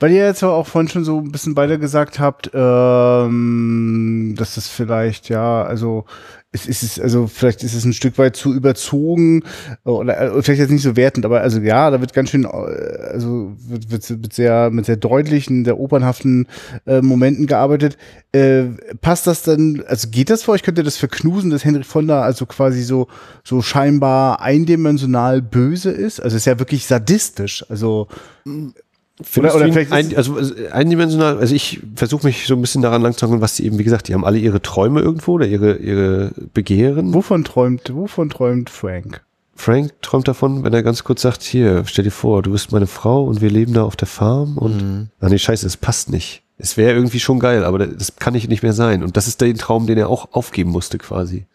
Weil 0.00 0.10
ihr 0.10 0.26
jetzt 0.26 0.42
auch 0.42 0.66
vorhin 0.66 0.88
schon 0.88 1.04
so 1.04 1.18
ein 1.18 1.30
bisschen 1.30 1.54
beide 1.54 1.78
gesagt 1.78 2.18
habt, 2.18 2.50
ähm, 2.52 4.34
dass 4.36 4.56
das 4.56 4.66
vielleicht, 4.68 5.28
ja, 5.28 5.62
also 5.62 6.04
es 6.52 6.66
ist 6.66 7.00
also 7.00 7.26
vielleicht 7.26 7.62
ist 7.64 7.74
es 7.74 7.84
ein 7.84 7.94
Stück 7.94 8.18
weit 8.18 8.36
zu 8.36 8.52
überzogen 8.52 9.42
oder 9.84 10.36
äh, 10.36 10.42
vielleicht 10.42 10.60
jetzt 10.60 10.70
nicht 10.70 10.82
so 10.82 10.96
wertend, 10.96 11.24
aber 11.24 11.40
also 11.40 11.60
ja, 11.60 11.90
da 11.90 12.00
wird 12.00 12.12
ganz 12.12 12.30
schön, 12.30 12.44
äh, 12.44 12.48
also 12.48 13.52
wird, 13.58 13.90
wird 13.90 14.10
mit 14.22 14.34
sehr, 14.34 14.70
mit 14.70 14.84
sehr 14.84 14.96
deutlichen, 14.96 15.64
sehr 15.64 15.80
opernhaften 15.80 16.46
äh, 16.86 17.00
Momenten 17.00 17.46
gearbeitet. 17.46 17.96
Äh, 18.32 18.64
passt 19.00 19.26
das 19.26 19.42
dann, 19.42 19.82
also 19.86 20.08
geht 20.10 20.28
das 20.28 20.46
euch? 20.46 20.62
Könnt 20.62 20.78
ihr 20.78 20.84
das 20.84 20.98
verknusen, 20.98 21.50
dass 21.50 21.64
Henry 21.64 21.84
Fonda 21.84 22.20
also 22.20 22.44
quasi 22.44 22.82
so, 22.82 23.08
so 23.44 23.62
scheinbar 23.62 24.42
eindimensional 24.42 25.40
böse 25.40 25.90
ist? 25.90 26.20
Also 26.20 26.36
ist 26.36 26.46
ja 26.46 26.58
wirklich 26.58 26.86
sadistisch, 26.86 27.64
also 27.70 28.08
Findest 29.20 29.56
oder 29.56 29.66
ihn 29.66 29.72
vielleicht 29.72 29.92
ein, 29.92 30.16
also 30.16 30.36
also 30.36 30.54
eindimensional, 30.72 31.38
also 31.38 31.54
ich 31.54 31.80
versuche 31.94 32.26
mich 32.26 32.46
so 32.46 32.54
ein 32.54 32.60
bisschen 32.60 32.82
daran 32.82 33.02
lang 33.02 33.14
zu 33.16 33.26
hangeln, 33.26 33.42
was 33.42 33.56
die 33.56 33.66
eben, 33.66 33.78
wie 33.78 33.84
gesagt, 33.84 34.08
die 34.08 34.14
haben 34.14 34.24
alle 34.24 34.38
ihre 34.38 34.62
Träume 34.62 35.00
irgendwo 35.00 35.32
oder 35.34 35.46
ihre, 35.46 35.76
ihre 35.76 36.32
Begehren. 36.54 37.12
Wovon 37.12 37.44
träumt, 37.44 37.94
wovon 37.94 38.30
träumt 38.30 38.70
Frank? 38.70 39.22
Frank 39.54 39.92
träumt 40.00 40.26
davon, 40.28 40.64
wenn 40.64 40.72
er 40.72 40.82
ganz 40.82 41.04
kurz 41.04 41.20
sagt, 41.22 41.42
hier, 41.42 41.82
stell 41.86 42.04
dir 42.04 42.10
vor, 42.10 42.42
du 42.42 42.52
bist 42.52 42.72
meine 42.72 42.86
Frau 42.86 43.24
und 43.24 43.42
wir 43.42 43.50
leben 43.50 43.74
da 43.74 43.84
auf 43.84 43.96
der 43.96 44.08
Farm 44.08 44.56
und, 44.56 44.76
Mhm. 44.82 45.08
ach 45.20 45.28
nee, 45.28 45.38
scheiße, 45.38 45.66
es 45.66 45.76
passt 45.76 46.10
nicht. 46.10 46.42
Es 46.56 46.76
wäre 46.76 46.94
irgendwie 46.94 47.20
schon 47.20 47.38
geil, 47.38 47.64
aber 47.64 47.86
das 47.86 48.16
kann 48.16 48.32
nicht, 48.32 48.48
nicht 48.48 48.62
mehr 48.62 48.72
sein. 48.72 49.02
Und 49.02 49.16
das 49.16 49.28
ist 49.28 49.40
der 49.40 49.52
Traum, 49.54 49.86
den 49.86 49.98
er 49.98 50.08
auch 50.08 50.32
aufgeben 50.32 50.70
musste 50.70 50.96
quasi. 50.98 51.46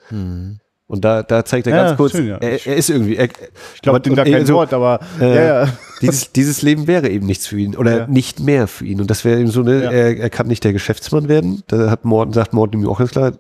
Und 0.88 1.03
da, 1.03 1.21
da 1.21 1.43
zeigt 1.43 1.67
er 1.67 1.75
Ja, 1.75 1.83
ganz 1.83 1.97
kurz, 1.97 2.13
schön, 2.13 2.27
ja. 2.27 2.38
er, 2.38 2.65
er 2.65 2.75
ist 2.77 2.89
irgendwie, 2.89 3.17
er, 3.17 3.27
Ich 3.75 3.81
glaube, 3.81 3.99
dem 3.99 4.15
da 4.15 4.23
kein 4.23 4.47
Wort, 4.47 4.73
aber 4.73 5.01
äh, 5.19 5.35
ja, 5.35 5.67
dieses, 6.01 6.31
dieses 6.31 6.61
Leben 6.61 6.88
wäre 6.88 7.09
eben 7.09 7.25
nichts 7.25 7.45
für 7.45 7.59
ihn 7.59 7.75
oder 7.75 8.07
nicht 8.07 8.39
mehr 8.39 8.67
für 8.67 8.85
ihn. 8.85 9.01
Und 9.01 9.09
das 9.09 9.25
wäre 9.25 9.39
eben 9.39 9.51
so 9.51 9.61
eine, 9.61 9.83
er, 9.83 10.17
er 10.17 10.29
kann 10.29 10.47
nicht 10.47 10.63
der 10.63 10.71
Geschäftsmann 10.71 11.27
werden. 11.27 11.63
Da 11.67 11.89
hat 11.89 12.05
Morten, 12.05 12.31
sagt 12.31 12.53
Morten 12.53 12.79
ihm 12.79 12.88
auch 12.88 12.99
ganz 12.99 13.11
klar, 13.11 13.33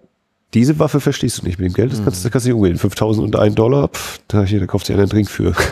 diese 0.53 0.79
Waffe 0.79 1.01
verstehst 1.01 1.39
du 1.39 1.45
nicht 1.45 1.59
mit 1.59 1.69
dem 1.69 1.73
Geld, 1.73 1.91
das 1.91 2.03
kannst, 2.03 2.23
das 2.23 2.31
kannst 2.31 2.45
du 2.45 2.51
nicht 2.51 2.57
umgehen. 2.57 2.77
5000 2.77 3.25
und 3.25 3.35
ein 3.35 3.53
Dollar, 3.53 3.89
pff, 3.89 4.19
da, 4.27 4.43
hier, 4.43 4.59
da 4.59 4.65
kauft 4.65 4.85
sich 4.85 4.93
einer 4.95 5.03
einen 5.03 5.09
Drink 5.09 5.29
für. 5.29 5.53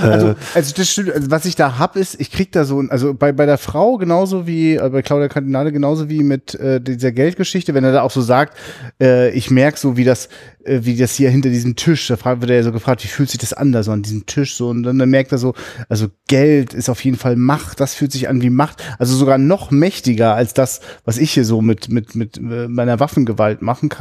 Also, 0.00 0.34
also 0.54 0.74
das 0.76 0.88
stimmt, 0.88 1.12
also 1.12 1.30
was 1.30 1.44
ich 1.44 1.56
da 1.56 1.78
hab, 1.78 1.96
ist, 1.96 2.18
ich 2.20 2.30
krieg 2.30 2.52
da 2.52 2.64
so 2.64 2.82
also 2.88 3.12
bei, 3.12 3.32
bei 3.32 3.44
der 3.44 3.58
Frau 3.58 3.98
genauso 3.98 4.46
wie, 4.46 4.76
äh, 4.76 4.88
bei 4.88 5.02
Claudia 5.02 5.28
Cardinale 5.28 5.72
genauso 5.72 6.08
wie 6.08 6.22
mit 6.22 6.54
äh, 6.54 6.80
dieser 6.80 7.12
Geldgeschichte, 7.12 7.74
wenn 7.74 7.84
er 7.84 7.92
da 7.92 8.02
auch 8.02 8.10
so 8.10 8.22
sagt, 8.22 8.56
äh, 9.00 9.30
ich 9.30 9.50
merk 9.50 9.76
so, 9.78 9.96
wie 9.96 10.04
das, 10.04 10.28
äh, 10.64 10.80
wie 10.82 10.96
das 10.96 11.14
hier 11.14 11.30
hinter 11.30 11.50
diesem 11.50 11.76
Tisch, 11.76 12.06
da 12.06 12.40
wird 12.40 12.50
er 12.50 12.56
ja 12.56 12.62
so 12.62 12.72
gefragt, 12.72 13.04
wie 13.04 13.08
fühlt 13.08 13.30
sich 13.30 13.40
das 13.40 13.52
an 13.52 13.72
da 13.72 13.82
so 13.82 13.92
an 13.92 14.02
diesem 14.02 14.26
Tisch 14.26 14.54
so 14.54 14.68
und 14.68 14.84
dann, 14.84 14.98
dann 14.98 15.10
merkt 15.10 15.32
er 15.32 15.38
so, 15.38 15.54
also 15.88 16.08
Geld 16.28 16.72
ist 16.72 16.88
auf 16.88 17.04
jeden 17.04 17.18
Fall 17.18 17.36
Macht, 17.36 17.80
das 17.80 17.94
fühlt 17.94 18.12
sich 18.12 18.28
an 18.28 18.42
wie 18.42 18.50
Macht, 18.50 18.82
also 18.98 19.14
sogar 19.14 19.38
noch 19.38 19.70
mächtiger 19.70 20.34
als 20.34 20.54
das, 20.54 20.80
was 21.04 21.18
ich 21.18 21.32
hier 21.32 21.44
so 21.44 21.60
mit, 21.60 21.88
mit, 21.88 22.14
mit 22.14 22.38
äh, 22.38 22.68
meiner 22.68 23.00
Waffengewalt 23.00 23.60
machen 23.62 23.88
kann. 23.88 23.99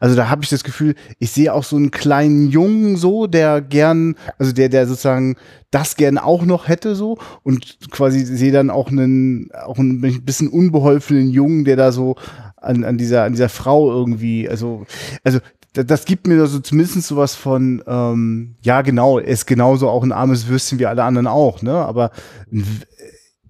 Also 0.00 0.16
da 0.16 0.28
habe 0.30 0.42
ich 0.44 0.48
das 0.50 0.64
Gefühl, 0.64 0.94
ich 1.18 1.30
sehe 1.30 1.52
auch 1.52 1.64
so 1.64 1.76
einen 1.76 1.90
kleinen 1.90 2.48
Jungen 2.48 2.96
so, 2.96 3.26
der 3.26 3.60
gern, 3.60 4.14
also 4.38 4.52
der, 4.52 4.68
der 4.68 4.86
sozusagen 4.86 5.36
das 5.70 5.96
gern 5.96 6.18
auch 6.18 6.44
noch 6.44 6.68
hätte 6.68 6.94
so 6.94 7.18
und 7.42 7.78
quasi 7.90 8.24
sehe 8.24 8.52
dann 8.52 8.70
auch 8.70 8.88
einen, 8.90 9.50
auch 9.52 9.78
einen 9.78 10.00
bisschen 10.24 10.48
unbeholfenen 10.48 11.30
Jungen, 11.30 11.64
der 11.64 11.76
da 11.76 11.92
so 11.92 12.16
an, 12.56 12.84
an 12.84 12.98
dieser, 12.98 13.24
an 13.24 13.32
dieser 13.32 13.48
Frau 13.48 13.90
irgendwie, 13.90 14.48
also, 14.48 14.84
also 15.24 15.38
da- 15.72 15.82
das 15.84 16.04
gibt 16.04 16.26
mir 16.26 16.44
so 16.46 16.58
zumindest 16.60 17.02
sowas 17.06 17.34
von, 17.34 17.82
ähm, 17.86 18.56
ja 18.62 18.82
genau, 18.82 19.18
er 19.18 19.26
ist 19.28 19.46
genauso 19.46 19.88
auch 19.88 20.02
ein 20.02 20.12
armes 20.12 20.48
Würstchen 20.48 20.78
wie 20.78 20.86
alle 20.86 21.04
anderen 21.04 21.26
auch, 21.28 21.62
ne? 21.62 21.72
Aber 21.74 22.10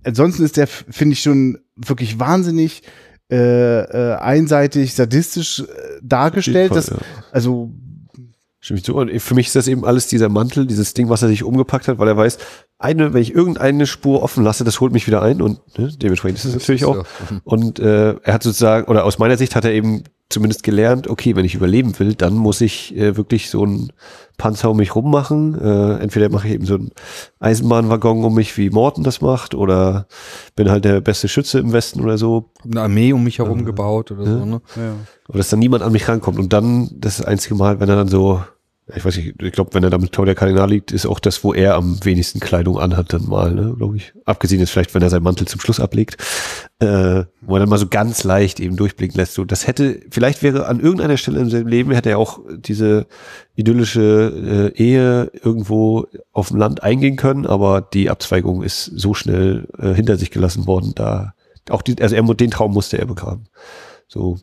ansonsten 0.05 0.44
ist 0.44 0.57
der, 0.57 0.66
finde 0.66 1.14
ich, 1.14 1.22
schon 1.22 1.59
wirklich 1.76 2.18
wahnsinnig 2.18 2.82
äh, 3.31 3.81
äh, 3.83 4.14
einseitig, 4.16 4.95
sadistisch 4.95 5.61
äh, 5.61 5.64
dargestellt. 6.03 6.72
Fall, 6.72 6.83
ja. 6.83 6.97
Also 7.33 7.70
Stimme 8.62 8.76
ich 8.78 8.85
zu. 8.85 8.95
Und 8.95 9.18
für 9.20 9.35
mich 9.35 9.47
ist 9.47 9.57
das 9.57 9.68
eben 9.68 9.87
alles 9.87 10.07
dieser 10.07 10.28
Mantel, 10.28 10.66
dieses 10.66 10.93
Ding, 10.93 11.09
was 11.09 11.22
er 11.22 11.28
sich 11.28 11.45
umgepackt 11.45 11.89
hat, 11.89 11.99
weil 11.99 12.09
er 12.09 12.16
weiß, 12.16 12.37
eine, 12.78 13.14
wenn 13.14 13.22
ich 13.22 13.35
irgendeine 13.35 13.87
Spur 13.87 14.22
offen 14.22 14.45
lasse, 14.45 14.64
das 14.64 14.81
holt 14.81 14.93
mich 14.93 15.07
wieder 15.07 15.22
ein 15.22 15.41
und 15.41 15.61
ne, 15.78 15.91
dementsprechend 15.97 16.39
ist 16.39 16.45
es 16.45 16.55
natürlich 16.55 16.83
ist 16.83 16.89
auch. 16.89 17.05
Und 17.45 17.78
äh, 17.78 18.16
er 18.22 18.35
hat 18.35 18.43
sozusagen, 18.43 18.87
oder 18.89 19.05
aus 19.05 19.18
meiner 19.18 19.39
Sicht 19.39 19.57
hat 19.57 19.64
er 19.64 19.72
eben 19.72 20.05
zumindest 20.31 20.62
gelernt, 20.62 21.09
okay, 21.09 21.35
wenn 21.37 21.45
ich 21.45 21.57
überleben 21.57 21.99
will, 21.99 22.14
dann 22.14 22.35
muss 22.35 22.61
ich 22.61 22.97
äh, 22.97 23.16
wirklich 23.16 23.51
so 23.51 23.64
einen 23.64 23.93
Panzer 24.39 24.70
um 24.70 24.76
mich 24.76 24.95
rummachen. 24.95 25.61
Äh, 25.61 25.99
entweder 25.99 26.31
mache 26.31 26.47
ich 26.47 26.55
eben 26.55 26.64
so 26.64 26.74
einen 26.74 26.93
Eisenbahnwaggon 27.41 28.24
um 28.24 28.35
mich, 28.35 28.57
wie 28.57 28.70
Morton 28.70 29.05
das 29.05 29.20
macht, 29.20 29.55
oder 29.55 30.07
bin 30.55 30.70
halt 30.70 30.85
der 30.85 31.01
beste 31.01 31.28
Schütze 31.28 31.59
im 31.59 31.72
Westen 31.72 32.01
oder 32.01 32.16
so. 32.16 32.51
Eine 32.64 32.83
Armee 32.83 33.12
um 33.12 33.24
mich 33.24 33.39
herum 33.39 33.64
gebaut 33.64 34.12
oder 34.12 34.24
so, 34.24 34.45
ne? 34.45 34.62
ja. 34.76 34.95
Aber 35.28 35.39
dass 35.39 35.51
dann 35.51 35.59
niemand 35.59 35.83
an 35.83 35.93
mich 35.93 36.09
rankommt. 36.09 36.39
Und 36.39 36.53
dann 36.53 36.89
das 36.95 37.20
einzige 37.20 37.57
Mal, 37.57 37.81
wenn 37.81 37.89
er 37.89 37.97
dann 37.97 38.09
so 38.09 38.41
ich 38.95 39.05
weiß 39.05 39.16
nicht, 39.16 39.43
ich 39.43 39.53
glaube, 39.53 39.74
wenn 39.74 39.84
er 39.84 39.91
da 39.91 39.99
mit 39.99 40.12
Claudia 40.12 40.34
Kardinal 40.34 40.68
liegt, 40.68 40.93
ist 40.93 41.07
auch 41.07 41.20
das, 41.20 41.43
wo 41.45 41.53
er 41.53 41.74
am 41.74 42.05
wenigsten 42.05 42.41
Kleidung 42.41 42.78
anhat, 42.78 43.12
dann 43.12 43.26
mal, 43.26 43.53
ne, 43.53 43.74
glaube 43.76 43.97
ich. 43.97 44.12
Abgesehen 44.24 44.61
jetzt 44.61 44.70
vielleicht, 44.70 44.95
wenn 44.95 45.03
er 45.03 45.11
seinen 45.11 45.22
Mantel 45.22 45.47
zum 45.47 45.61
Schluss 45.61 45.80
ablegt, 45.80 46.16
äh, 46.78 47.24
wo 47.41 47.55
er 47.55 47.61
dann 47.61 47.68
mal 47.68 47.78
so 47.78 47.88
ganz 47.88 48.24
leicht 48.24 48.61
eben 48.61 48.76
durchblicken 48.76 49.16
lässt. 49.16 49.34
So, 49.34 49.45
das 49.45 49.66
hätte, 49.66 50.01
vielleicht 50.11 50.43
wäre 50.43 50.66
an 50.66 50.80
irgendeiner 50.80 51.16
Stelle 51.16 51.41
in 51.41 51.51
seinem 51.51 51.66
Leben, 51.66 51.93
hätte 51.93 52.11
er 52.11 52.18
auch 52.18 52.41
diese 52.57 53.07
idyllische 53.55 54.72
äh, 54.76 54.82
Ehe 54.82 55.30
irgendwo 55.43 56.07
auf 56.32 56.49
dem 56.49 56.57
Land 56.57 56.82
eingehen 56.82 57.16
können, 57.16 57.47
aber 57.47 57.80
die 57.80 58.11
Abzweigung 58.11 58.62
ist 58.62 58.84
so 58.84 59.14
schnell 59.14 59.68
äh, 59.78 59.95
hinter 59.95 60.16
sich 60.16 60.30
gelassen 60.30 60.66
worden, 60.66 60.93
da 60.95 61.34
auch 61.68 61.82
die, 61.82 62.01
also 62.01 62.14
er, 62.16 62.22
den 62.22 62.51
Traum 62.51 62.72
musste 62.72 62.99
er 62.99 63.07
begraben. 63.07 63.45
So, 64.09 64.38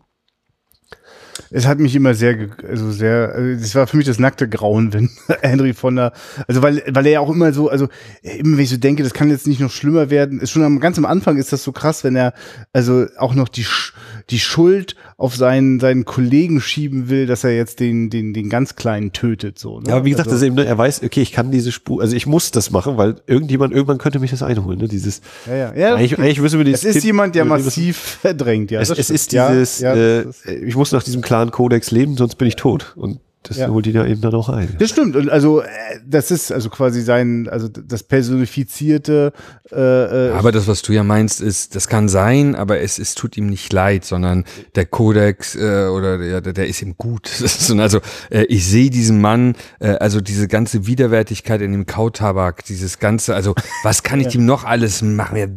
es 1.51 1.65
hat 1.67 1.79
mich 1.79 1.95
immer 1.95 2.13
sehr, 2.13 2.49
also 2.67 2.91
sehr, 2.91 3.33
also 3.35 3.59
das 3.61 3.75
war 3.75 3.87
für 3.87 3.97
mich 3.97 4.05
das 4.05 4.19
nackte 4.19 4.47
Grauen, 4.49 4.93
wenn 4.93 5.09
Henry 5.41 5.73
Fonda, 5.73 6.11
also 6.47 6.61
weil, 6.61 6.83
weil 6.87 7.05
er 7.05 7.11
ja 7.13 7.19
auch 7.19 7.29
immer 7.29 7.53
so, 7.53 7.69
also 7.69 7.87
immer 8.21 8.57
wenn 8.57 8.63
ich 8.63 8.69
so 8.69 8.77
denke, 8.77 9.03
das 9.03 9.13
kann 9.13 9.29
jetzt 9.29 9.47
nicht 9.47 9.59
noch 9.59 9.71
schlimmer 9.71 10.09
werden, 10.09 10.39
ist 10.39 10.51
schon 10.51 10.63
am, 10.63 10.79
ganz 10.79 10.97
am 10.97 11.05
Anfang 11.05 11.37
ist 11.37 11.53
das 11.53 11.63
so 11.63 11.71
krass, 11.71 12.03
wenn 12.03 12.15
er 12.15 12.33
also 12.73 13.05
auch 13.17 13.35
noch 13.35 13.49
die, 13.49 13.65
Sch- 13.65 13.93
die 14.29 14.39
Schuld 14.39 14.95
auf 15.15 15.35
seinen, 15.35 15.79
seinen 15.79 16.03
Kollegen 16.03 16.59
schieben 16.59 17.09
will, 17.09 17.27
dass 17.27 17.43
er 17.45 17.55
jetzt 17.55 17.79
den, 17.79 18.09
den, 18.09 18.33
den 18.33 18.49
ganz 18.49 18.75
Kleinen 18.75 19.13
tötet, 19.13 19.57
so. 19.57 19.79
Ne? 19.79 19.89
Ja, 19.89 19.95
aber 19.95 20.05
wie 20.05 20.09
gesagt, 20.11 20.27
also, 20.27 20.35
das 20.35 20.41
ist 20.41 20.47
eben, 20.47 20.55
ne, 20.55 20.65
er 20.65 20.77
weiß, 20.77 21.01
okay, 21.03 21.21
ich 21.21 21.31
kann 21.31 21.49
diese 21.49 21.71
Spur, 21.71 22.01
also 22.01 22.15
ich 22.15 22.25
muss 22.27 22.51
das 22.51 22.69
machen, 22.71 22.97
weil 22.97 23.15
irgendjemand, 23.25 23.73
irgendwann 23.73 23.99
könnte 23.99 24.19
mich 24.19 24.31
das 24.31 24.43
einholen, 24.43 24.79
ne, 24.79 24.87
dieses, 24.89 25.21
ja, 25.45 25.55
ja, 25.55 25.73
ja, 25.75 25.95
eigentlich, 25.95 26.19
eigentlich 26.19 26.41
müssen 26.41 26.57
wir 26.59 26.65
dieses 26.65 26.81
es 26.81 26.87
ist 26.87 26.93
Kind- 26.95 27.05
jemand, 27.05 27.35
der 27.35 27.45
massiv 27.45 27.97
verdrängt, 27.97 28.69
ja. 28.71 28.81
es, 28.81 28.89
es 28.89 29.09
ist 29.09 29.31
Ja, 29.31 29.49
dieses, 29.49 29.79
ja, 29.79 29.95
äh, 29.95 30.25
das 30.25 30.41
ist- 30.41 30.45
ich 30.45 30.75
muss 30.75 30.91
nach 30.91 31.03
diesem 31.03 31.21
klaren 31.21 31.51
Kodex 31.51 31.91
leben, 31.91 32.17
sonst 32.17 32.35
bin 32.35 32.47
ich 32.49 32.57
tot. 32.57 32.93
Und 32.97 33.19
das 33.43 33.57
Ja. 33.57 33.69
holt 33.69 33.87
ihn 33.87 33.95
ja 33.95 34.05
eben 34.05 34.21
dann 34.21 34.33
auch 34.33 34.49
ein. 34.49 34.75
Das 34.79 34.89
stimmt. 34.89 35.15
Und 35.15 35.29
also, 35.29 35.61
äh, 35.61 35.67
das 36.05 36.31
ist 36.31 36.51
also 36.51 36.69
quasi 36.69 37.01
sein, 37.01 37.47
also 37.49 37.67
das 37.67 38.03
personifizierte, 38.03 39.33
äh, 39.71 40.29
äh, 40.29 40.31
Aber 40.31 40.51
das, 40.51 40.67
was 40.67 40.81
du 40.81 40.93
ja 40.93 41.03
meinst, 41.03 41.41
ist, 41.41 41.75
das 41.75 41.87
kann 41.87 42.07
sein, 42.07 42.55
aber 42.55 42.79
es, 42.79 42.99
es 42.99 43.15
tut 43.15 43.35
ihm 43.35 43.47
nicht 43.47 43.73
leid, 43.73 44.05
sondern 44.05 44.45
der 44.75 44.85
Kodex 44.85 45.55
äh, 45.55 45.87
oder 45.87 46.17
der, 46.17 46.53
der, 46.53 46.67
ist 46.67 46.81
ihm 46.81 46.95
gut. 46.97 47.27
So, 47.67 47.75
also 47.77 47.99
äh, 48.29 48.43
ich 48.43 48.65
sehe 48.65 48.89
diesen 48.89 49.19
Mann, 49.19 49.55
äh, 49.79 49.89
also 49.89 50.21
diese 50.21 50.47
ganze 50.47 50.85
Widerwärtigkeit 50.85 51.61
in 51.61 51.71
dem 51.71 51.85
Kautabak, 51.85 52.63
dieses 52.65 52.99
ganze, 52.99 53.35
also 53.35 53.55
was 53.83 54.03
kann 54.03 54.21
ich 54.21 54.35
ihm 54.35 54.45
noch 54.45 54.63
alles 54.63 55.01
machen? 55.01 55.35
Er 55.35 55.49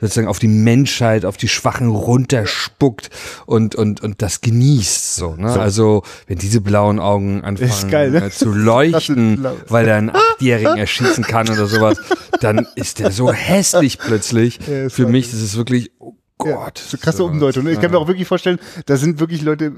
sozusagen 0.00 0.26
auf 0.26 0.38
die 0.38 0.48
Menschheit, 0.48 1.24
auf 1.24 1.36
die 1.36 1.48
Schwachen 1.48 1.88
runterspuckt 1.88 3.10
und 3.46 3.74
und 3.74 4.02
und 4.02 4.22
das 4.22 4.40
genießt 4.40 5.16
so. 5.16 5.34
Ne? 5.36 5.50
Also 5.52 6.02
wenn 6.26 6.38
diese 6.38 6.60
blauen 6.60 6.98
Augen 7.08 7.42
anfangen 7.42 7.70
ist 7.70 7.90
geil, 7.90 8.10
ne? 8.10 8.26
äh, 8.26 8.30
zu 8.30 8.52
leuchten, 8.52 9.44
weil 9.68 9.88
er 9.88 9.96
einen 9.96 10.10
Achtjährigen 10.10 10.76
erschießen 10.76 11.24
kann 11.24 11.48
oder 11.48 11.66
sowas, 11.66 11.98
dann 12.40 12.66
ist 12.74 12.98
der 12.98 13.10
so 13.10 13.32
hässlich 13.32 13.98
plötzlich. 13.98 14.58
Ja, 14.66 14.88
Für 14.88 15.04
wahr. 15.04 15.10
mich 15.10 15.32
ist 15.32 15.42
es 15.42 15.56
wirklich, 15.56 15.90
oh 15.98 16.14
Gott. 16.38 16.78
so 16.78 16.96
krasse 16.98 17.18
sowas. 17.18 17.32
Umdeutung. 17.32 17.66
Ich 17.68 17.80
kann 17.80 17.90
mir 17.90 17.98
auch 17.98 18.08
wirklich 18.08 18.28
vorstellen, 18.28 18.58
da 18.86 18.96
sind 18.96 19.20
wirklich 19.20 19.42
Leute 19.42 19.72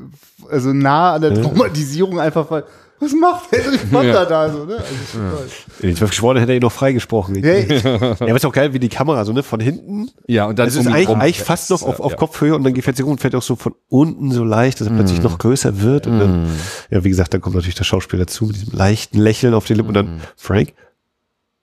also 0.50 0.72
nah 0.72 1.14
an 1.14 1.22
der 1.22 1.34
Traumatisierung 1.40 2.20
einfach 2.20 2.50
weil, 2.50 2.64
was 3.00 3.12
macht 3.14 3.50
Henry 3.50 3.78
Fonda 3.78 4.02
Ja. 4.04 4.24
da 4.26 4.50
so, 4.50 4.64
ne? 4.66 4.76
Also, 4.76 4.86
toll. 5.36 5.46
In 5.80 5.88
den 5.88 5.96
zwölf 5.96 6.10
Geschworenen 6.10 6.40
hätte 6.40 6.52
er 6.52 6.56
ihn 6.56 6.62
noch 6.62 6.70
freigesprochen. 6.72 7.42
Ja, 7.42 7.54
ich- 7.54 7.82
Ja, 7.82 7.96
aber 8.20 8.36
ist 8.36 8.44
auch 8.46 8.52
geil, 8.52 8.72
wie 8.74 8.78
die 8.78 8.88
Kamera 8.90 9.24
so, 9.24 9.32
ne, 9.32 9.42
von 9.42 9.58
hinten. 9.60 10.10
Ja, 10.26 10.46
und 10.46 10.58
dann 10.58 10.68
Es 10.68 10.74
ist 10.74 10.80
um 10.80 10.88
ihn 10.88 10.94
eigentlich, 10.94 11.08
eigentlich 11.16 11.42
fast 11.42 11.70
noch 11.70 11.82
auf, 11.82 11.98
auf 12.00 12.12
Ja. 12.12 12.16
Kopfhöhe 12.18 12.54
und 12.54 12.62
dann 12.64 12.74
fährt 12.76 12.96
sie 12.96 13.02
rum 13.02 13.12
und 13.12 13.20
fährt 13.20 13.34
auch 13.34 13.42
so 13.42 13.56
von 13.56 13.74
unten 13.88 14.30
so 14.32 14.44
leicht, 14.44 14.80
dass 14.80 14.88
er 14.88 14.94
plötzlich 14.94 15.22
noch 15.22 15.38
größer 15.38 15.80
wird. 15.80 16.06
Und 16.06 16.18
dann, 16.20 16.46
ja, 16.90 17.02
wie 17.02 17.08
gesagt, 17.08 17.32
dann 17.34 17.40
kommt 17.40 17.54
natürlich 17.56 17.74
der 17.76 17.84
Schauspieler 17.84 18.24
dazu 18.26 18.44
mit 18.46 18.56
diesem 18.56 18.76
leichten 18.76 19.18
Lächeln 19.18 19.54
auf 19.54 19.64
den 19.66 19.76
Lippen 19.76 19.88
und 19.88 19.94
dann, 19.94 20.20
Frank? 20.36 20.74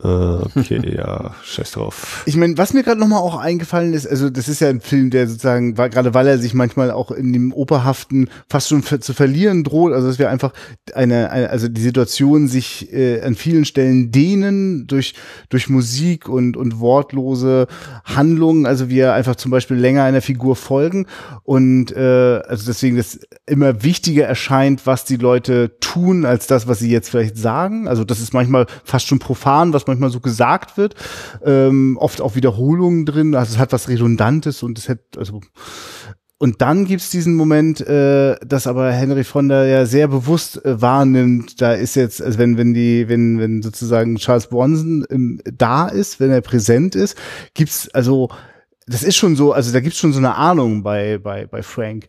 Äh, 0.03 0.07
okay, 0.07 0.79
ja, 0.95 1.33
scheiß 1.43 1.71
drauf. 1.71 2.21
Ich 2.27 2.35
meine, 2.35 2.55
was 2.59 2.71
mir 2.73 2.83
gerade 2.83 2.99
nochmal 2.99 3.19
auch 3.19 3.35
eingefallen 3.35 3.93
ist, 3.93 4.05
also 4.07 4.29
das 4.29 4.47
ist 4.47 4.61
ja 4.61 4.69
ein 4.69 4.79
Film, 4.79 5.09
der 5.09 5.27
sozusagen, 5.27 5.75
weil- 5.79 5.89
gerade 5.89 6.13
weil 6.13 6.27
er 6.27 6.37
sich 6.37 6.53
manchmal 6.53 6.91
auch 6.91 7.09
in 7.09 7.33
dem 7.33 7.51
Operhaften 7.51 8.29
fast 8.47 8.69
schon 8.69 8.83
zu 8.83 9.13
verlieren 9.15 9.63
droht, 9.63 9.93
also 9.93 10.07
dass 10.07 10.19
wir 10.19 10.29
einfach 10.29 10.53
eine, 10.93 11.31
eine 11.31 11.49
also 11.49 11.67
die 11.67 11.81
Situation 11.81 12.47
sich 12.47 12.93
äh, 12.93 13.21
an 13.23 13.33
vielen 13.33 13.65
Stellen 13.65 14.11
dehnen 14.11 14.85
durch, 14.85 15.15
durch 15.49 15.67
Musik 15.67 16.29
und, 16.29 16.57
und 16.57 16.79
wortlose 16.79 17.65
Handlungen, 18.05 18.67
also 18.67 18.89
wir 18.89 19.13
einfach 19.13 19.35
zum 19.35 19.49
Beispiel 19.49 19.77
länger 19.77 20.03
einer 20.03 20.21
Figur 20.21 20.55
folgen 20.55 21.07
und 21.41 21.91
äh, 21.91 22.41
also 22.47 22.67
deswegen 22.67 22.97
das 22.97 23.19
immer 23.47 23.81
wichtiger 23.81 24.25
erscheint, 24.25 24.85
was 24.85 25.05
die 25.05 25.15
Leute 25.17 25.71
tun, 25.79 26.23
als 26.23 26.45
das, 26.45 26.67
was 26.67 26.77
sie 26.77 26.91
jetzt 26.91 27.09
vielleicht 27.09 27.37
sagen. 27.37 27.87
Also 27.87 28.03
das 28.03 28.19
ist 28.19 28.33
manchmal 28.35 28.67
fast 28.83 29.07
schon 29.07 29.17
profan, 29.17 29.73
was 29.73 29.86
manchmal 29.87 30.09
so 30.09 30.19
gesagt 30.19 30.77
wird. 30.77 30.95
Ähm, 31.43 31.97
oft 31.99 32.21
auch 32.21 32.35
Wiederholungen 32.35 33.05
drin, 33.05 33.35
also 33.35 33.53
es 33.53 33.57
hat 33.57 33.73
was 33.73 33.89
Redundantes 33.89 34.63
und 34.63 34.77
es 34.77 34.89
hat, 34.89 34.99
also 35.17 35.41
und 36.39 36.61
dann 36.61 36.85
gibt's 36.85 37.09
diesen 37.09 37.35
Moment, 37.35 37.81
äh, 37.81 38.35
dass 38.45 38.67
aber 38.67 38.91
Henry 38.91 39.23
Fonda 39.23 39.65
ja 39.65 39.87
sehr 39.87 40.07
bewusst 40.07 40.63
äh, 40.65 40.79
wahrnimmt, 40.79 41.61
da 41.61 41.73
ist 41.73 41.95
jetzt, 41.95 42.21
also 42.21 42.37
wenn, 42.37 42.57
wenn 42.57 42.75
die, 42.75 43.09
wenn, 43.09 43.39
wenn 43.39 43.63
sozusagen 43.63 44.17
Charles 44.17 44.47
Bronson 44.47 45.03
ähm, 45.09 45.41
da 45.45 45.87
ist, 45.87 46.19
wenn 46.19 46.29
er 46.29 46.41
präsent 46.41 46.93
ist, 46.93 47.17
gibt's, 47.55 47.89
also, 47.89 48.29
das 48.85 49.01
ist 49.01 49.15
schon 49.15 49.35
so, 49.35 49.51
also 49.51 49.73
da 49.73 49.79
gibt's 49.79 49.97
schon 49.97 50.13
so 50.13 50.19
eine 50.19 50.35
Ahnung 50.35 50.83
bei, 50.83 51.17
bei, 51.17 51.47
bei 51.47 51.63
Frank. 51.63 52.07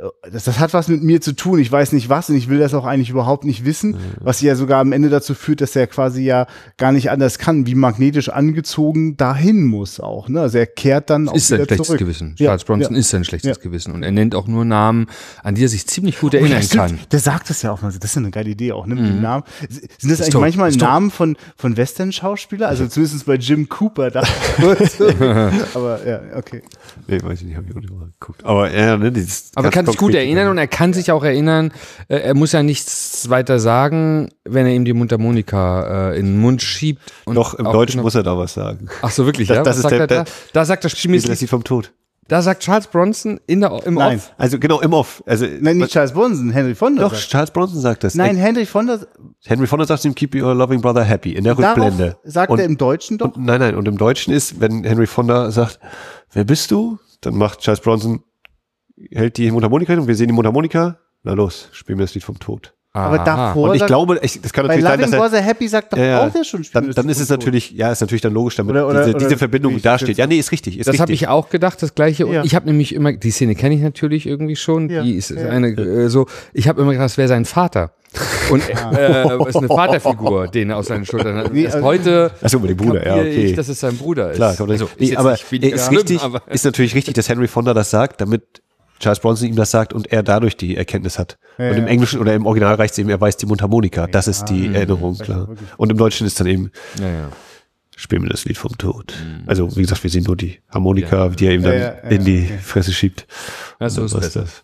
Äh, 0.00 0.30
Das, 0.30 0.44
das 0.44 0.58
hat 0.58 0.72
was 0.74 0.88
mit 0.88 1.02
mir 1.02 1.20
zu 1.20 1.32
tun. 1.34 1.58
Ich 1.58 1.70
weiß 1.70 1.92
nicht 1.92 2.08
was 2.08 2.30
und 2.30 2.36
ich 2.36 2.48
will 2.48 2.58
das 2.58 2.74
auch 2.74 2.84
eigentlich 2.84 3.10
überhaupt 3.10 3.44
nicht 3.44 3.64
wissen, 3.64 3.96
was 4.20 4.40
ja 4.40 4.54
sogar 4.56 4.80
am 4.80 4.92
Ende 4.92 5.08
dazu 5.10 5.34
führt, 5.34 5.60
dass 5.60 5.76
er 5.76 5.86
quasi 5.86 6.22
ja 6.22 6.46
gar 6.76 6.92
nicht 6.92 7.10
anders 7.10 7.38
kann, 7.38 7.66
wie 7.66 7.74
magnetisch 7.74 8.28
angezogen 8.28 9.16
dahin 9.16 9.64
muss 9.64 10.00
auch. 10.00 10.28
Ne? 10.28 10.40
Also 10.40 10.58
er 10.58 10.66
kehrt 10.66 11.10
dann 11.10 11.28
auch 11.28 11.34
ist 11.34 11.48
sein 11.48 11.58
wieder 11.58 11.66
schlechtes 11.66 11.86
zurück. 11.86 11.98
Gewissen. 12.00 12.34
Ja, 12.38 12.46
Charles 12.46 12.64
Bronson 12.64 12.94
ja. 12.94 13.00
ist 13.00 13.10
sein 13.10 13.24
schlechtes 13.24 13.56
Ja. 13.56 13.62
Gewissen. 13.62 13.92
Und 13.92 14.02
er 14.02 14.12
nennt 14.12 14.34
auch 14.34 14.46
nur 14.46 14.64
Namen, 14.64 15.06
an 15.42 15.54
die 15.54 15.64
er 15.64 15.68
sich 15.68 15.86
ziemlich 15.86 16.18
gut 16.18 16.34
Oh 16.34 16.36
ja, 16.38 16.42
erinnern 16.42 16.62
stimmt. 16.62 16.80
kann. 16.86 16.98
Der 17.12 17.18
sagt 17.20 17.50
das 17.50 17.62
ja 17.62 17.72
auch 17.72 17.82
mal. 17.82 17.88
Das 17.92 17.98
ist 18.10 18.14
ja 18.14 18.20
eine 18.22 18.30
geile 18.30 18.50
Idee 18.50 18.72
auch, 18.72 18.86
ne? 18.86 18.94
Mit 18.94 19.06
dem 19.06 19.20
Namen. 19.20 19.44
Sind 19.68 20.10
das 20.10 20.20
eigentlich 20.20 20.30
tot, 20.32 20.40
manchmal 20.42 20.68
ist. 20.70 20.80
Namen 20.80 21.10
von, 21.10 21.36
von 21.56 21.76
Western-Schauspieler? 21.76 22.68
Also 22.68 22.86
zumindest 22.88 23.26
bei 23.26 23.34
Jim 23.34 23.68
Cooper 23.68 24.10
da. 24.10 24.22
Aber 25.74 26.06
ja, 26.06 26.20
okay. 26.36 26.62
Nee, 27.06 27.22
weiß 27.22 27.40
ich 27.40 27.46
nicht, 27.46 27.56
hab 27.56 27.64
ich 27.68 27.76
auch 27.76 27.80
nicht 27.80 27.92
mal 27.92 28.06
geguckt. 28.18 28.44
Aber 28.44 28.70
ja, 28.72 28.96
ne, 28.96 29.12
Aber 29.54 29.66
er 29.68 29.70
kann 29.70 29.86
sich 29.86 29.96
gut 29.96 30.14
erinnern 30.14 30.48
und 30.48 30.58
er 30.58 30.66
kann 30.66 30.92
sich 30.92 31.10
auch 31.12 31.24
erinnern, 31.24 31.72
äh, 32.08 32.16
er 32.18 32.34
muss 32.34 32.52
ja 32.52 32.62
nichts 32.62 33.28
weiter 33.30 33.58
sagen, 33.58 34.28
wenn 34.44 34.66
er 34.66 34.72
ihm 34.74 34.84
die 34.84 34.92
Mundharmonika 34.92 36.10
äh, 36.12 36.18
in 36.18 36.26
den 36.26 36.38
Mund 36.40 36.62
schiebt. 36.62 37.00
Und 37.24 37.34
Doch, 37.36 37.54
im 37.54 37.64
Deutschen 37.64 38.02
muss 38.02 38.14
er 38.14 38.22
da 38.22 38.36
was 38.36 38.54
sagen. 38.54 38.88
Ach 39.02 39.10
so, 39.10 39.26
wirklich, 39.26 39.48
Das- 39.48 39.56
ja? 39.58 39.62
das 39.62 39.70
Was 39.70 39.76
ist 39.76 39.82
sagt 39.82 39.92
der- 39.92 40.00
er 40.00 40.06
da? 40.06 40.14
der- 40.24 40.32
Da 40.52 40.64
sagt 40.64 40.84
das 40.84 40.92
Spiel, 40.98 41.20
Das 41.20 41.42
ist 41.42 41.50
vom 41.50 41.64
Tod. 41.64 41.92
Da 42.30 42.42
sagt 42.42 42.62
Charles 42.62 42.86
Bronson 42.86 43.40
in 43.48 43.60
der, 43.60 43.84
im 43.84 43.94
Nein. 43.94 44.18
Off. 44.18 44.32
Also 44.38 44.60
genau, 44.60 44.80
im 44.80 44.92
Off. 44.92 45.20
Also, 45.26 45.46
Nein, 45.60 45.78
nicht 45.78 45.90
Charles 45.92 46.12
Bronson, 46.12 46.50
Henry 46.50 46.76
Fonda. 46.76 47.02
doch, 47.02 47.12
sagt. 47.12 47.28
Charles 47.28 47.50
Bronson 47.50 47.80
sagt 47.80 48.04
das. 48.04 48.14
Nein, 48.14 48.36
Henry 48.36 48.66
Fonda. 48.66 49.00
Henry 49.44 49.66
Fonda 49.66 49.84
sagt 49.84 50.04
ihm, 50.04 50.14
keep 50.14 50.36
your 50.36 50.54
loving 50.54 50.80
brother 50.80 51.02
happy, 51.02 51.32
in 51.32 51.42
der 51.42 51.56
Darauf 51.56 51.76
Rückblende. 51.76 52.16
sagt 52.22 52.52
und, 52.52 52.60
er 52.60 52.66
im 52.66 52.76
Deutschen 52.76 53.18
doch. 53.18 53.34
Und, 53.34 53.44
nein, 53.44 53.58
nein, 53.58 53.74
und 53.74 53.88
im 53.88 53.98
Deutschen 53.98 54.32
ist, 54.32 54.60
wenn 54.60 54.84
Henry 54.84 55.08
Fonda 55.08 55.50
sagt, 55.50 55.80
wer 56.32 56.44
bist 56.44 56.70
du? 56.70 56.98
Dann 57.20 57.34
macht 57.36 57.58
Charles 57.60 57.80
Bronson, 57.80 58.22
hält 59.10 59.36
die 59.36 59.50
Mundharmonika 59.50 59.92
hin 59.92 60.00
und 60.00 60.06
wir 60.06 60.14
sehen 60.14 60.28
die 60.28 60.34
Mundharmonika. 60.34 60.98
Na 61.24 61.32
los, 61.32 61.68
spielen 61.72 61.98
wir 61.98 62.04
das 62.06 62.14
Lied 62.14 62.24
vom 62.24 62.38
Tod. 62.38 62.74
Aber 62.92 63.20
Aha. 63.20 63.24
davor. 63.24 63.68
Und 63.68 63.74
ich 63.74 63.78
sagt- 63.80 63.88
glaube, 63.88 64.18
ich, 64.22 64.40
das 64.40 64.52
kann 64.52 64.66
bei 64.66 64.76
natürlich 64.76 64.90
sein, 64.90 65.00
dass 65.00 65.12
er, 65.12 65.20
Was 65.20 65.32
a 65.34 65.36
Happy 65.38 65.68
sagt 65.68 65.92
doch 65.92 65.98
Ja, 65.98 66.04
ja. 66.04 66.26
auch 66.26 66.32
der 66.32 66.42
schon 66.44 66.64
dann, 66.72 66.90
dann 66.90 67.08
ist 67.08 67.20
es 67.20 67.28
natürlich, 67.28 67.70
ja, 67.70 67.92
ist 67.92 68.00
natürlich 68.00 68.22
dann 68.22 68.32
logisch, 68.32 68.56
damit 68.56 68.72
Oder- 68.74 68.88
oder- 68.88 68.98
diese, 69.04 69.10
oder 69.10 69.18
diese 69.26 69.38
Verbindung 69.38 69.72
wie 69.72 69.76
ich 69.76 69.82
dasteht. 69.82 70.18
Ja, 70.18 70.26
nee, 70.26 70.38
ist 70.38 70.50
richtig, 70.50 70.78
ist 70.78 70.88
Das 70.88 70.98
habe 70.98 71.12
ich 71.12 71.28
auch 71.28 71.50
gedacht, 71.50 71.80
das 71.82 71.94
gleiche. 71.94 72.26
Und 72.26 72.32
Ja. 72.34 72.44
ich 72.44 72.54
habe 72.54 72.66
nämlich 72.66 72.94
immer, 72.94 73.12
die 73.12 73.30
Szene 73.30 73.54
kenne 73.54 73.76
ich 73.76 73.80
natürlich 73.80 74.26
irgendwie 74.26 74.56
schon. 74.56 74.90
Ja, 74.90 75.02
Die 75.02 75.14
ist 75.14 75.30
ja. 75.30 75.48
eine 75.50 75.68
äh, 75.68 76.08
so. 76.08 76.26
Ich 76.52 76.66
habe 76.68 76.82
immer 76.82 76.90
gedacht, 76.92 77.04
das 77.06 77.18
wäre 77.18 77.28
sein 77.28 77.44
Vater. 77.44 77.92
Und 78.50 78.60
äh, 78.98 79.48
ist 79.48 79.56
eine 79.56 79.68
Vaterfigur, 79.68 80.48
den 80.48 80.70
er 80.70 80.76
aus 80.78 80.86
seinen 80.88 81.06
Schultern 81.06 81.36
hat. 81.36 81.52
Nee, 81.54 81.66
also- 81.66 81.82
heute 81.82 82.32
Achso, 82.42 82.56
über 82.58 82.66
den 82.66 82.76
Bruder, 82.76 83.06
ja, 83.06 83.14
okay. 83.14 83.44
ich, 83.44 83.54
dass 83.54 83.68
es 83.68 83.78
sein 83.78 83.96
Bruder 83.96 84.30
ist. 84.32 84.36
Klar, 84.36 84.56
also, 84.58 84.88
nee, 84.98 85.14
aber 85.16 85.34
ist 85.34 85.42
schlimm, 85.42 85.96
richtig, 85.98 86.20
aber 86.20 86.42
ist 86.48 86.64
natürlich 86.64 86.96
richtig, 86.96 87.14
dass 87.14 87.28
Henry 87.28 87.46
Fonda 87.46 87.72
das 87.72 87.90
sagt, 87.90 88.20
damit 88.20 88.42
Charles 89.00 89.18
Bronson 89.20 89.48
ihm 89.48 89.56
das 89.56 89.70
sagt 89.70 89.92
und 89.92 90.12
er 90.12 90.22
dadurch 90.22 90.56
die 90.56 90.76
Erkenntnis 90.76 91.18
hat. 91.18 91.38
Ja, 91.58 91.70
und 91.70 91.78
im 91.78 91.84
ja. 91.84 91.90
Englischen 91.90 92.20
oder 92.20 92.34
im 92.34 92.46
Original 92.46 92.74
reicht 92.76 92.92
es 92.92 92.98
eben, 92.98 93.08
er 93.10 93.20
weiß 93.20 93.36
die 93.38 93.46
Mundharmonika. 93.46 94.06
Das 94.06 94.28
ist 94.28 94.44
die 94.44 94.68
Mhm. 94.68 94.74
Erinnerung, 94.74 95.16
klar. 95.18 95.48
Und 95.78 95.90
im 95.90 95.96
Deutschen 95.98 96.26
ist 96.26 96.38
dann 96.38 96.46
eben, 96.46 96.70
ja, 97.00 97.08
ja. 97.08 97.28
spielen 97.96 98.22
wir 98.22 98.28
das 98.30 98.44
Lied 98.44 98.58
vom 98.58 98.76
Tod. 98.78 99.14
Also, 99.46 99.74
wie 99.76 99.80
gesagt, 99.82 100.02
wir 100.04 100.10
sehen 100.10 100.24
nur 100.24 100.36
die 100.36 100.60
Harmonika, 100.68 101.28
die 101.30 101.46
er 101.46 101.54
ihm 101.54 101.62
dann 101.62 101.72
Ja, 101.72 101.78
ja, 101.78 101.94
ja, 102.04 102.10
in 102.10 102.24
die 102.24 102.44
okay. 102.44 102.58
Fresse 102.62 102.92
schiebt. 102.92 103.26
Ja, 103.80 103.88
so 103.90 104.04
ist 104.04 104.14
besser. 104.18 104.42
das? 104.42 104.62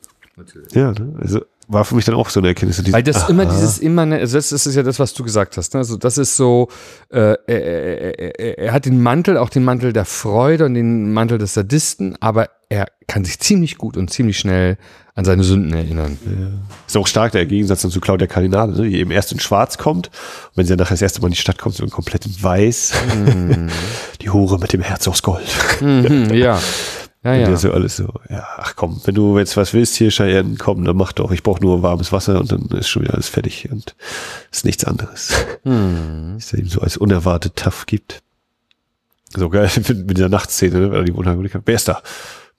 Ja, 0.75 0.93
ne? 0.93 1.15
also 1.19 1.41
war 1.69 1.85
für 1.85 1.95
mich 1.95 2.05
dann 2.05 2.15
auch 2.15 2.29
so 2.29 2.41
eine 2.41 2.49
Erkenntnis. 2.49 2.93
Weil 2.93 3.03
das 3.03 3.29
immer 3.29 3.47
dieses 3.47 3.79
immer, 3.79 4.03
also 4.03 4.39
das 4.39 4.53
ist 4.53 4.75
ja 4.75 4.83
das, 4.83 4.99
was 4.99 5.15
du 5.15 5.25
gesagt 5.25 5.57
hast. 5.57 5.75
Ne? 5.75 5.79
Also 5.79 5.97
das 5.97 6.19
ist 6.19 6.37
so, 6.37 6.69
äh, 7.11 7.19
er, 7.19 7.39
er, 7.47 8.39
er, 8.39 8.59
er 8.59 8.73
hat 8.73 8.87
den 8.87 9.03
Mantel, 9.03 9.37
auch 9.37 9.49
den 9.49 9.65
Mantel 9.65 9.93
der 9.93 10.05
Freude 10.05 10.67
und 10.67 10.75
den 10.75 11.13
Mantel 11.13 11.39
des 11.39 11.55
Sadisten, 11.55 12.17
aber 12.21 12.51
er 12.69 12.87
kann 13.07 13.25
sich 13.25 13.39
ziemlich 13.39 13.79
gut 13.79 13.97
und 13.97 14.11
ziemlich 14.11 14.39
schnell 14.39 14.77
an 15.15 15.25
seine 15.25 15.45
Sünden 15.45 15.73
erinnern. 15.73 16.19
Ist 16.87 16.97
auch 16.97 17.07
stark 17.07 17.33
der 17.33 17.47
Gegensatz 17.47 17.81
zu 17.81 18.01
Claudia 18.01 18.27
Cardinale, 18.27 18.73
ne? 18.73 18.89
die 18.89 18.99
eben 18.99 19.11
erst 19.11 19.33
in 19.33 19.41
Schwarz 19.41 19.79
kommt. 19.79 20.09
Und 20.09 20.57
wenn 20.57 20.67
sie 20.67 20.71
dann 20.71 20.81
nachher 20.81 20.95
das 20.95 21.03
erste 21.03 21.21
Mal 21.21 21.29
in 21.29 21.33
die 21.33 21.39
Stadt 21.39 21.59
kommt, 21.59 21.75
so 21.75 21.85
in 21.85 21.91
komplett 21.91 22.27
in 22.27 22.43
Weiß. 22.43 22.93
Die 24.21 24.31
Hure 24.31 24.59
mit 24.59 24.73
dem 24.73 24.83
Herz 24.83 25.07
aus 25.09 25.23
Gold. 25.23 25.47
Mhm, 25.81 26.35
ja. 26.35 26.61
Ja, 27.27 27.33
Und 27.33 27.41
ja. 27.41 27.47
der 27.49 27.57
so 27.57 27.73
alles 27.73 27.97
so, 27.97 28.09
ja, 28.31 28.47
ach 28.57 28.77
komm, 28.77 29.01
wenn 29.05 29.17
du 29.17 29.37
jetzt 29.37 29.57
was 29.57 29.75
willst 29.75 29.97
hier, 29.97 30.11
Cheyenne, 30.11 30.55
komm, 30.59 30.85
dann 30.85 30.97
mach 30.97 31.11
doch. 31.11 31.33
Ich 31.33 31.43
brauche 31.43 31.61
nur 31.61 31.83
warmes 31.83 32.13
Wasser 32.13 32.39
und 32.39 32.53
dann 32.53 32.67
ist 32.79 32.89
schon 32.89 33.03
wieder 33.03 33.15
alles 33.15 33.29
fertig 33.29 33.69
und 33.69 33.97
ist 34.53 34.65
nichts 34.65 34.85
anderes. 34.85 35.33
Hm. 35.65 36.35
Dass 36.37 36.53
er 36.53 36.61
ihm 36.61 36.69
so 36.69 36.81
als 36.81 36.97
unerwartet 36.97 37.57
tough 37.57 37.87
gibt. 37.87 38.23
So 39.35 39.49
geil 39.49 39.69
mit, 39.77 40.07
mit 40.07 40.17
dieser 40.17 40.29
Nachtszene, 40.29 40.79
ne? 40.79 40.91
weil 40.93 40.99
er 40.99 41.05
die 41.05 41.17
Wohnheim 41.17 41.45
Wer 41.65 41.75
ist 41.75 41.89
da? 41.89 42.01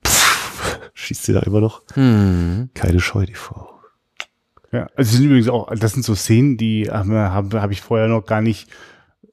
Pff, 0.06 0.80
schießt 0.96 1.24
sie 1.24 1.32
da 1.32 1.40
immer 1.44 1.62
noch? 1.62 1.84
Hm. 1.94 2.70
Keine 2.74 3.00
Scheu, 3.00 3.26
die 3.26 3.36
Frau. 3.36 3.70
Ja, 4.74 4.90
also 4.98 5.16
sind 5.16 5.28
übrigens 5.28 5.48
auch, 5.48 5.74
das 5.74 5.94
sind 5.94 6.04
so 6.04 6.14
Szenen, 6.14 6.58
die 6.58 6.90
habe 6.92 7.62
hab 7.62 7.72
ich 7.72 7.80
vorher 7.80 8.10
noch 8.10 8.26
gar 8.26 8.42
nicht, 8.42 8.68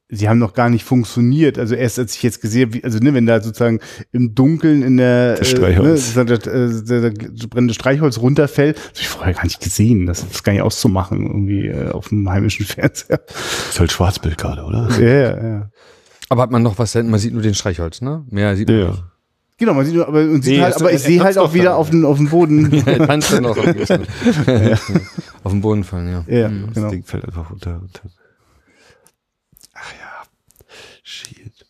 sie 0.09 0.29
haben 0.29 0.37
noch 0.39 0.53
gar 0.53 0.69
nicht 0.69 0.83
funktioniert. 0.85 1.57
Also 1.57 1.73
erst 1.75 1.97
als 1.99 2.15
ich 2.15 2.21
jetzt 2.23 2.39
gesehen 2.41 2.67
habe, 2.67 2.73
wie- 2.75 2.83
also 2.83 2.99
ne, 2.99 3.13
wenn 3.13 3.25
da 3.25 3.41
sozusagen 3.41 3.79
im 4.11 4.35
Dunkeln 4.35 4.83
in 4.83 4.97
der, 4.97 5.35
Das 5.35 5.47
äh, 5.51 5.55
Streichholz. 5.57 6.15
ne, 6.15 6.25
das, 6.25 6.39
das, 6.39 6.83
das, 6.83 7.13
das 7.33 7.47
brennende 7.47 7.73
Streichholz 7.73 8.19
runterfällt, 8.19 8.77
das 8.77 8.85
habe 8.85 8.99
ich 9.01 9.07
vorher 9.09 9.33
gar 9.33 9.43
nicht 9.45 9.61
gesehen. 9.61 10.05
Das 10.05 10.23
ist 10.23 10.43
gar 10.43 10.53
nicht 10.53 10.61
auszumachen 10.61 11.25
irgendwie 11.25 11.67
äh, 11.67 11.89
auf 11.89 12.09
dem 12.09 12.29
heimischen 12.29 12.65
Fernseher. 12.67 13.19
Ist 13.69 13.79
halt 13.79 13.91
Schwarzbild 13.91 14.37
gerade, 14.37 14.63
oder? 14.63 14.89
Ja, 14.99 15.07
ja, 15.07 15.47
ja. 15.47 15.69
Aber 16.29 16.41
hat 16.43 16.51
man 16.51 16.61
noch 16.63 16.77
was? 16.79 16.95
Man 16.95 17.19
sieht 17.19 17.33
nur 17.33 17.41
den 17.41 17.53
Streichholz, 17.55 18.01
ne? 18.01 18.25
Mehr 18.29 18.55
sieht 18.55 18.67
man 18.69 18.79
Ja. 18.79 18.87
nicht. 18.91 19.03
Genau, 19.57 19.73
man 19.73 19.85
sieht 19.85 19.95
nur, 19.95 20.07
aber, 20.07 20.19
und 20.21 20.43
sieht 20.43 20.57
Nee, 20.57 20.61
halt, 20.63 20.75
aber 20.75 20.91
ich 20.91 21.01
sehe 21.01 21.23
halt 21.23 21.37
auch 21.37 21.53
wieder 21.53 21.77
auf 21.77 21.89
den, 21.89 22.03
auf 22.03 22.17
den 22.17 22.29
Boden. 22.29 22.73
Er 22.85 23.07
tanzt 23.07 23.31
dann 23.31 23.43
noch. 23.43 23.55
Auf 25.43 25.51
den 25.51 25.61
Boden 25.61 25.83
fallen, 25.83 26.09
ja. 26.11 26.25
ja, 26.27 26.49
Mhm. 26.49 26.65
Das 26.67 26.73
genau. 26.75 26.89
Ding 26.89 27.03
fällt 27.05 27.23
einfach 27.25 27.49
runter. 27.51 27.79
Und 27.81 28.01
dann 28.03 28.11
Ach 29.75 29.91
ja. 29.93 30.23
Shit. 31.03 31.65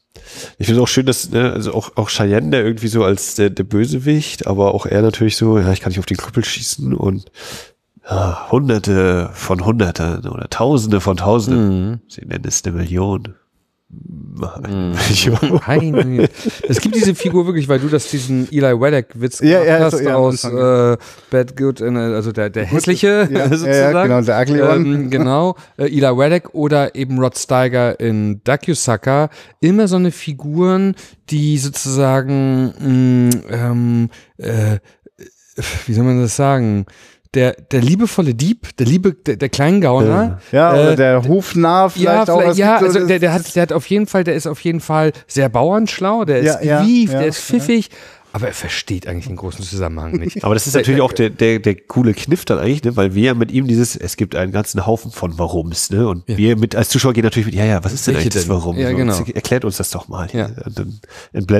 Ich 0.57 0.67
finde 0.67 0.81
es 0.81 0.83
auch 0.83 0.87
schön, 0.87 1.05
dass, 1.05 1.29
ne, 1.29 1.51
also 1.51 1.73
auch, 1.73 1.91
auch 1.95 2.09
Cheyenne, 2.09 2.51
der 2.51 2.63
irgendwie 2.63 2.87
so 2.87 3.03
als 3.03 3.35
der, 3.35 3.49
der 3.49 3.63
Bösewicht, 3.63 4.47
aber 4.47 4.73
auch 4.73 4.85
er 4.85 5.01
natürlich 5.01 5.37
so, 5.37 5.57
ja, 5.59 5.71
ich 5.71 5.81
kann 5.81 5.89
nicht 5.89 5.99
auf 5.99 6.05
den 6.05 6.17
Krüppel 6.17 6.43
schießen 6.43 6.93
und 6.93 7.31
ja, 8.09 8.51
Hunderte 8.51 9.29
von 9.33 9.65
Hunderten 9.65 10.27
oder 10.27 10.49
Tausende 10.49 11.01
von 11.01 11.17
Tausenden. 11.17 11.89
Mhm. 11.89 11.99
Sie 12.07 12.25
nennen 12.25 12.45
es 12.47 12.63
eine 12.63 12.75
Million. 12.75 13.35
Million. 14.05 15.61
Nein, 15.67 16.27
es 16.67 16.81
gibt 16.81 16.95
diese 16.95 17.15
Figur 17.15 17.45
wirklich, 17.45 17.69
weil 17.69 17.79
du 17.79 17.87
das 17.87 18.09
diesen 18.09 18.51
Eli 18.51 18.79
Wallach-Witz 18.79 19.39
Ja, 19.39 19.63
gemacht 19.63 19.67
ja, 19.67 19.79
hast 19.79 19.97
so, 19.97 20.03
ja, 20.03 20.15
aus 20.15 20.43
äh, 20.43 20.97
Bad 21.31 21.55
Good, 21.57 21.81
and, 21.81 21.97
äh, 21.97 22.01
also 22.01 22.31
der, 22.31 22.49
der 22.49 22.65
hässliche 22.65 23.27
Ja, 23.31 23.47
sozusagen. 23.49 24.09
genau, 24.09 24.21
der 24.21 24.41
ugly 24.41 24.59
ähm, 24.59 25.09
Genau, 25.09 25.55
äh, 25.77 25.85
Eli 25.85 26.01
Wallach 26.01 26.53
oder 26.53 26.95
eben 26.95 27.19
Rod 27.19 27.37
Steiger 27.37 27.99
in 27.99 28.41
Dacusucker. 28.43 29.29
Immer 29.61 29.87
so 29.87 29.95
eine 29.95 30.11
Figuren, 30.11 30.95
die 31.29 31.57
sozusagen, 31.57 33.29
mh, 33.29 33.41
ähm, 33.51 34.09
äh, 34.37 34.79
wie 35.85 35.93
soll 35.93 36.03
man 36.03 36.21
das 36.21 36.35
sagen? 36.35 36.85
Der, 37.35 37.51
der 37.71 37.81
liebevolle 37.81 38.33
Dieb, 38.33 38.75
der 38.77 38.85
liebe, 38.87 39.13
der, 39.13 39.35
der 39.35 39.49
Kleingauner, 39.49 40.39
Ja, 40.51 40.71
oder 40.73 40.91
äh, 40.91 40.95
der 40.95 41.23
Hofnarr 41.27 41.89
vielleicht 41.89 42.27
ja, 42.29 42.33
auch. 42.33 42.41
vielleicht, 42.41 42.57
ja, 42.57 42.77
also 42.77 43.05
der, 43.05 43.19
der 43.19 43.33
hat, 43.33 43.55
der 43.55 43.61
hat 43.63 43.73
auf 43.73 43.85
jeden 43.87 44.07
Fall, 44.07 44.23
der 44.23 44.35
ist 44.35 44.47
auf 44.47 44.61
jeden 44.61 44.79
Fall 44.79 45.11
sehr 45.27 45.49
bauernschlau, 45.49 46.23
der 46.23 46.39
ist 46.39 46.45
Ja, 46.45 46.61
ja, 46.63 46.81
gewieft, 46.81 47.13
ja, 47.13 47.19
der 47.19 47.27
ist 47.27 47.39
pfiffig, 47.39 47.89
aber 48.35 48.47
er 48.47 48.53
versteht 48.53 49.07
eigentlich 49.07 49.27
den 49.27 49.37
großen 49.37 49.63
Zusammenhang 49.63 50.11
nicht. 50.17 50.43
Aber 50.43 50.55
das 50.55 50.67
ist 50.67 50.73
natürlich 50.73 50.99
auch 50.99 51.13
der, 51.13 51.29
der, 51.29 51.59
der 51.59 51.73
coole 51.75 52.13
Kniff 52.13 52.43
dann 52.43 52.59
eigentlich, 52.59 52.83
ne? 52.83 52.97
weil 52.97 53.15
wir 53.15 53.23
ja 53.23 53.33
mit 53.33 53.49
ihm 53.49 53.65
dieses, 53.65 53.95
es 53.95 54.17
gibt 54.17 54.35
einen 54.35 54.51
ganzen 54.51 54.85
Haufen 54.85 55.09
von 55.09 55.39
Warums, 55.39 55.89
ne? 55.89 56.05
Und 56.05 56.27
wir 56.27 56.57
mit 56.57 56.75
als 56.75 56.89
Zuschauer 56.89 57.13
gehen 57.13 57.23
natürlich 57.23 57.45
mit, 57.45 57.55
ja, 57.55 57.63
ja, 57.63 57.81
was 57.85 57.93
ist 57.93 58.07
denn 58.07 58.15
Welche 58.15 58.25
eigentlich 58.25 58.33
das 58.33 58.43
denn? 58.43 58.51
Warum? 58.51 58.77
Ja, 58.77 58.89
So, 58.89 58.97
genau. 58.97 59.23
Erklärt 59.33 59.63
uns 59.63 59.77
das 59.77 59.89
doch 59.89 60.09
mal. 60.09 60.27
Ja. 60.33 60.49
Dann 60.49 60.99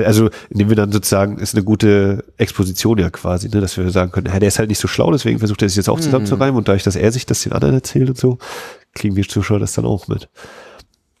also 0.04 0.28
indem 0.50 0.68
wir 0.68 0.76
dann 0.76 0.92
sozusagen, 0.92 1.38
ist 1.38 1.54
eine 1.54 1.64
gute 1.64 2.22
Exposition 2.36 2.98
ja 2.98 3.08
quasi, 3.08 3.48
ne? 3.48 3.62
dass 3.62 3.74
wir 3.78 3.90
sagen 3.90 4.12
können, 4.12 4.26
ja, 4.26 4.38
der 4.38 4.48
ist 4.48 4.58
halt 4.58 4.68
nicht 4.68 4.78
so 4.78 4.86
schlau, 4.86 5.10
deswegen 5.10 5.38
versucht 5.38 5.62
er 5.62 5.70
sich 5.70 5.78
jetzt 5.78 5.88
auch 5.88 5.98
zusammenzureimen 5.98 6.56
und 6.58 6.68
dadurch, 6.68 6.82
dass 6.82 6.96
er 6.96 7.10
sich 7.10 7.24
das 7.24 7.40
den 7.40 7.52
anderen 7.52 7.76
erzählt 7.76 8.10
und 8.10 8.18
so, 8.18 8.36
kriegen 8.92 9.16
wir 9.16 9.26
Zuschauer 9.26 9.60
das 9.60 9.72
dann 9.72 9.86
auch 9.86 10.08
mit. 10.08 10.28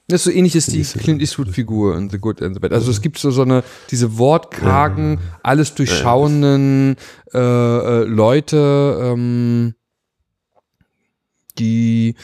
Das 0.08 0.20
ist 0.20 0.24
so 0.24 0.30
ähnlich 0.30 0.54
ist 0.54 0.72
die 0.72 0.82
Clint 0.82 1.20
Eastwood-Figur 1.20 1.96
in 1.96 2.10
The 2.10 2.18
Good 2.18 2.40
and 2.40 2.54
the 2.54 2.60
Bad. 2.60 2.72
Also 2.72 2.92
es 2.92 3.00
gibt 3.00 3.18
so, 3.18 3.32
so 3.32 3.42
eine, 3.42 3.64
diese 3.90 4.18
wortkargen, 4.18 5.18
alles 5.42 5.74
durchschauenden 5.74 6.96
äh, 7.34 7.38
äh, 7.38 8.04
Leute, 8.04 9.00
ähm, 9.02 9.74
die 11.58 12.14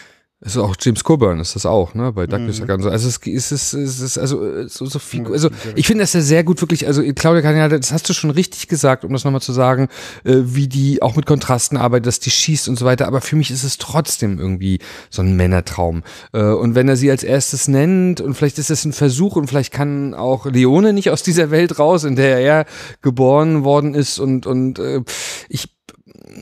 ist 0.45 0.57
auch 0.57 0.75
James 0.81 1.05
Coburn 1.05 1.39
ist 1.39 1.55
das 1.55 1.67
auch, 1.67 1.95
ne, 1.95 2.13
bei 2.13 2.27
Douglas 2.27 2.61
mhm. 2.61 2.69
und 2.69 2.83
so. 2.83 2.91
Also 2.91 3.07
es 3.09 3.17
ist, 3.17 3.27
es 3.29 3.53
ist, 3.53 3.75
es 3.75 4.01
ist 4.01 4.19
also 4.19 4.45
äh, 4.45 4.69
so, 4.69 4.87
so 4.87 4.99
viel, 4.99 5.27
also 5.29 5.51
ich 5.77 5.87
finde 5.87 6.03
das 6.03 6.13
ja 6.15 6.21
sehr 6.21 6.43
gut 6.43 6.61
wirklich, 6.61 6.87
also 6.89 7.01
Claudia 7.15 7.43
Cardinale, 7.43 7.79
das 7.79 7.93
hast 7.93 8.09
du 8.09 8.13
schon 8.13 8.31
richtig 8.31 8.67
gesagt, 8.67 9.05
um 9.05 9.13
das 9.13 9.25
nochmal 9.25 9.41
zu 9.41 9.53
sagen, 9.53 9.89
äh, 10.25 10.39
wie 10.43 10.67
die 10.67 11.01
auch 11.01 11.15
mit 11.15 11.27
Kontrasten 11.27 11.77
arbeitet, 11.77 12.07
dass 12.07 12.19
die 12.19 12.31
schießt 12.31 12.69
und 12.69 12.77
so 12.77 12.85
weiter, 12.85 13.07
aber 13.07 13.21
für 13.21 13.37
mich 13.37 13.53
ist 13.53 13.63
es 13.63 13.79
trotzdem 13.79 14.41
irgendwie 14.41 14.81
so 15.11 15.23
ein 15.23 15.37
Männertraum. 15.37 16.03
Äh, 16.33 16.43
und 16.43 16.75
wenn 16.75 16.89
er 16.89 16.97
sie 16.97 17.11
als 17.11 17.23
erstes 17.23 17.69
nennt 17.69 18.21
und 18.21 18.35
vielleicht 18.35 18.59
ist 18.59 18.71
es 18.71 18.85
ein 18.85 18.93
Versuch 18.93 19.37
und 19.37 19.47
vielleicht 19.47 19.73
kann 19.73 20.13
auch 20.13 20.47
Leone 20.47 20.93
nicht 20.93 21.11
aus 21.11 21.23
dieser 21.23 21.53
Welt 21.53 21.79
raus, 21.79 22.03
in 22.03 22.17
der 22.17 22.39
er 22.39 22.67
geboren 23.01 23.63
worden 23.63 23.95
ist 23.95 24.19
und, 24.19 24.47
und 24.47 24.81
äh, 24.81 25.03
ich 25.49 25.72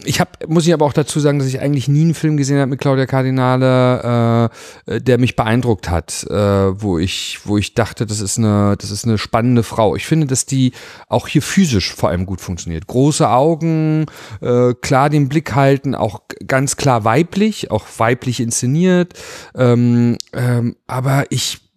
ich 0.05 0.21
habe, 0.21 0.31
muss 0.47 0.67
ich 0.67 0.75
aber 0.75 0.85
auch 0.85 0.93
dazu 0.93 1.21
sagen, 1.21 1.39
dass 1.39 1.49
ich 1.49 1.61
eigentlich 1.61 1.89
nie 1.89 2.03
einen 2.03 2.15
Film 2.15 2.37
gesehen 2.37 2.59
habe 2.59 2.71
mit 2.71 2.81
Claudia 2.81 3.07
Cardinale, 3.07 4.51
äh, 4.87 5.01
der 5.01 5.19
mich 5.19 5.37
beeindruckt 5.37 5.89
hat, 5.89 6.25
äh, 6.29 6.35
wo 6.35 6.99
ich, 6.99 7.41
wo 7.45 7.59
ich 7.59 7.75
dachte, 7.75 8.07
das 8.07 8.21
ist 8.21 8.39
eine, 8.39 8.77
das 8.79 8.91
ist 8.91 9.05
eine 9.05 9.19
spannende 9.19 9.63
Frau. 9.63 9.97
Ich 9.97 10.07
finde, 10.07 10.27
dass 10.27 10.47
die 10.47 10.73
auch 11.09 11.29
hier 11.29 11.43
physisch 11.43 11.95
vor 11.95 12.11
allem 12.11 12.27
gut 12.27 12.41
funktioniert. 12.41 12.87
Große 12.87 13.29
Augen, 13.29 14.07
äh, 14.41 14.75
klar 14.75 15.11
den 15.11 15.29
Blick 15.29 15.55
halten, 15.55 15.95
auch 15.95 16.23
ganz 16.47 16.77
klar 16.77 17.05
weiblich, 17.05 17.71
auch 17.71 17.87
weiblich 17.99 18.41
inszeniert. 18.41 19.15
Ähm, 19.55 20.19
ähm, 20.33 20.77
aber 20.87 21.25
ich 21.31 21.70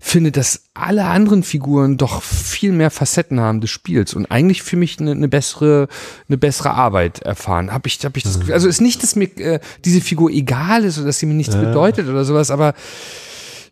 finde, 0.00 0.32
dass 0.32 0.64
alle 0.74 1.04
anderen 1.04 1.42
Figuren 1.42 1.96
doch 1.96 2.22
viel 2.22 2.72
mehr 2.72 2.90
Facetten 2.90 3.40
haben 3.40 3.60
des 3.60 3.70
Spiels 3.70 4.14
und 4.14 4.26
eigentlich 4.30 4.62
für 4.62 4.76
mich 4.76 4.98
eine, 5.00 5.12
eine 5.12 5.28
bessere 5.28 5.88
eine 6.28 6.38
bessere 6.38 6.70
Arbeit 6.72 7.20
erfahren. 7.20 7.72
Habe 7.72 7.88
ich 7.88 8.04
habe 8.04 8.16
ich 8.18 8.24
das 8.24 8.38
Gefühl, 8.40 8.54
also 8.54 8.68
ist 8.68 8.80
nicht, 8.80 9.02
dass 9.02 9.16
mir 9.16 9.26
äh, 9.38 9.60
diese 9.84 10.00
Figur 10.00 10.30
egal 10.30 10.84
ist 10.84 10.98
oder 10.98 11.06
dass 11.08 11.18
sie 11.18 11.26
mir 11.26 11.34
nichts 11.34 11.54
bedeutet 11.56 12.08
oder 12.08 12.24
sowas, 12.24 12.50
aber 12.50 12.74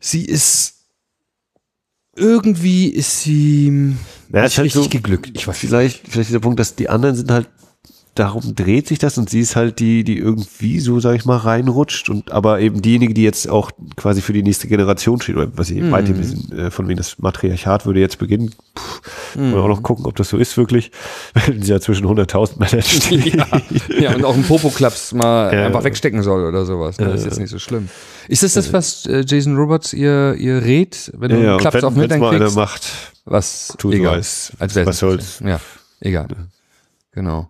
sie 0.00 0.24
ist 0.24 0.74
irgendwie 2.14 2.88
ist 2.88 3.22
sie 3.22 3.94
Ja, 4.32 4.42
nicht 4.42 4.52
ist 4.52 4.58
halt 4.58 4.66
richtig 4.66 4.82
so- 4.84 4.88
geglückt. 4.88 5.30
Ich 5.34 5.46
weiß 5.48 5.56
Vielleicht, 5.56 6.06
vielleicht 6.08 6.28
dieser 6.28 6.40
Punkt, 6.40 6.60
dass 6.60 6.74
die 6.74 6.88
anderen 6.88 7.16
sind 7.16 7.30
halt, 7.30 7.48
darum 8.14 8.54
dreht 8.54 8.86
sich 8.88 8.98
das 8.98 9.16
und 9.16 9.30
sie 9.30 9.40
ist 9.40 9.56
halt 9.56 9.78
die, 9.78 10.04
die 10.04 10.18
irgendwie 10.18 10.80
so, 10.80 11.00
sag 11.00 11.14
ich 11.16 11.24
mal, 11.24 11.38
reinrutscht 11.38 12.10
und 12.10 12.30
aber 12.30 12.60
eben 12.60 12.82
diejenige, 12.82 13.14
die 13.14 13.22
jetzt 13.22 13.48
auch 13.48 13.70
quasi 13.96 14.20
für 14.20 14.32
die 14.34 14.42
nächste 14.42 14.68
Generation 14.68 15.20
steht, 15.22 15.36
oder 15.36 15.50
was 15.56 15.70
ich 15.70 15.80
Mhm. 15.80 15.88
meinte, 15.90 16.12
äh, 16.56 16.70
von 16.70 16.88
wem 16.88 16.96
das 16.98 17.18
Matriarchat 17.18 17.86
würde 17.86 18.00
jetzt 18.00 18.18
beginnen. 18.18 18.54
Puh, 18.74 18.82
wollen 19.40 19.52
wir 19.54 19.58
auch 19.60 19.64
Mhm. 19.64 19.70
noch 19.70 19.82
gucken, 19.82 20.04
ob 20.06 20.16
das 20.16 20.28
so 20.28 20.36
ist 20.36 20.56
wirklich. 20.58 20.90
Wenn 21.46 21.62
sie 21.62 21.70
ja 21.72 21.80
zwischen 21.80 22.06
100.000 22.06 22.58
Männern 22.60 22.82
steht. 22.86 23.34
ja, 23.34 23.46
ja, 23.98 24.14
und 24.14 24.24
auch 24.24 24.34
einen 24.34 24.44
Popoklaps 24.44 25.12
mal 25.14 25.54
Ja. 25.54 25.66
einfach 25.66 25.84
wegstecken 25.84 26.22
soll 26.22 26.44
oder 26.46 26.66
sowas. 26.66 26.98
Ne? 26.98 27.06
Das 27.06 27.20
ist 27.20 27.24
jetzt 27.26 27.38
nicht 27.38 27.50
so 27.50 27.58
schlimm. 27.58 27.88
Ist 28.28 28.42
das 28.42 28.52
das, 28.54 28.72
was 28.72 29.06
äh, 29.06 29.24
Jason 29.26 29.56
Roberts 29.56 29.92
ihr, 29.94 30.34
ihr 30.38 30.62
rät, 30.62 31.10
wenn 31.16 31.30
du 31.30 31.42
Ja, 31.42 31.56
Klaps 31.56 31.76
wenn, 31.76 31.84
auf 31.84 31.94
Hintern 31.94 32.20
kriegst? 32.20 32.56
macht, 32.56 32.82
Was 33.24 33.74
tu 33.78 33.90
so 33.90 33.96
egal. 33.96 34.14
als, 34.16 34.52
Als 34.58 34.74
wär's 34.74 34.86
was 34.86 34.98
soll's. 34.98 35.40
Ja, 35.44 35.60
egal. 36.00 36.28
Genau. 37.12 37.48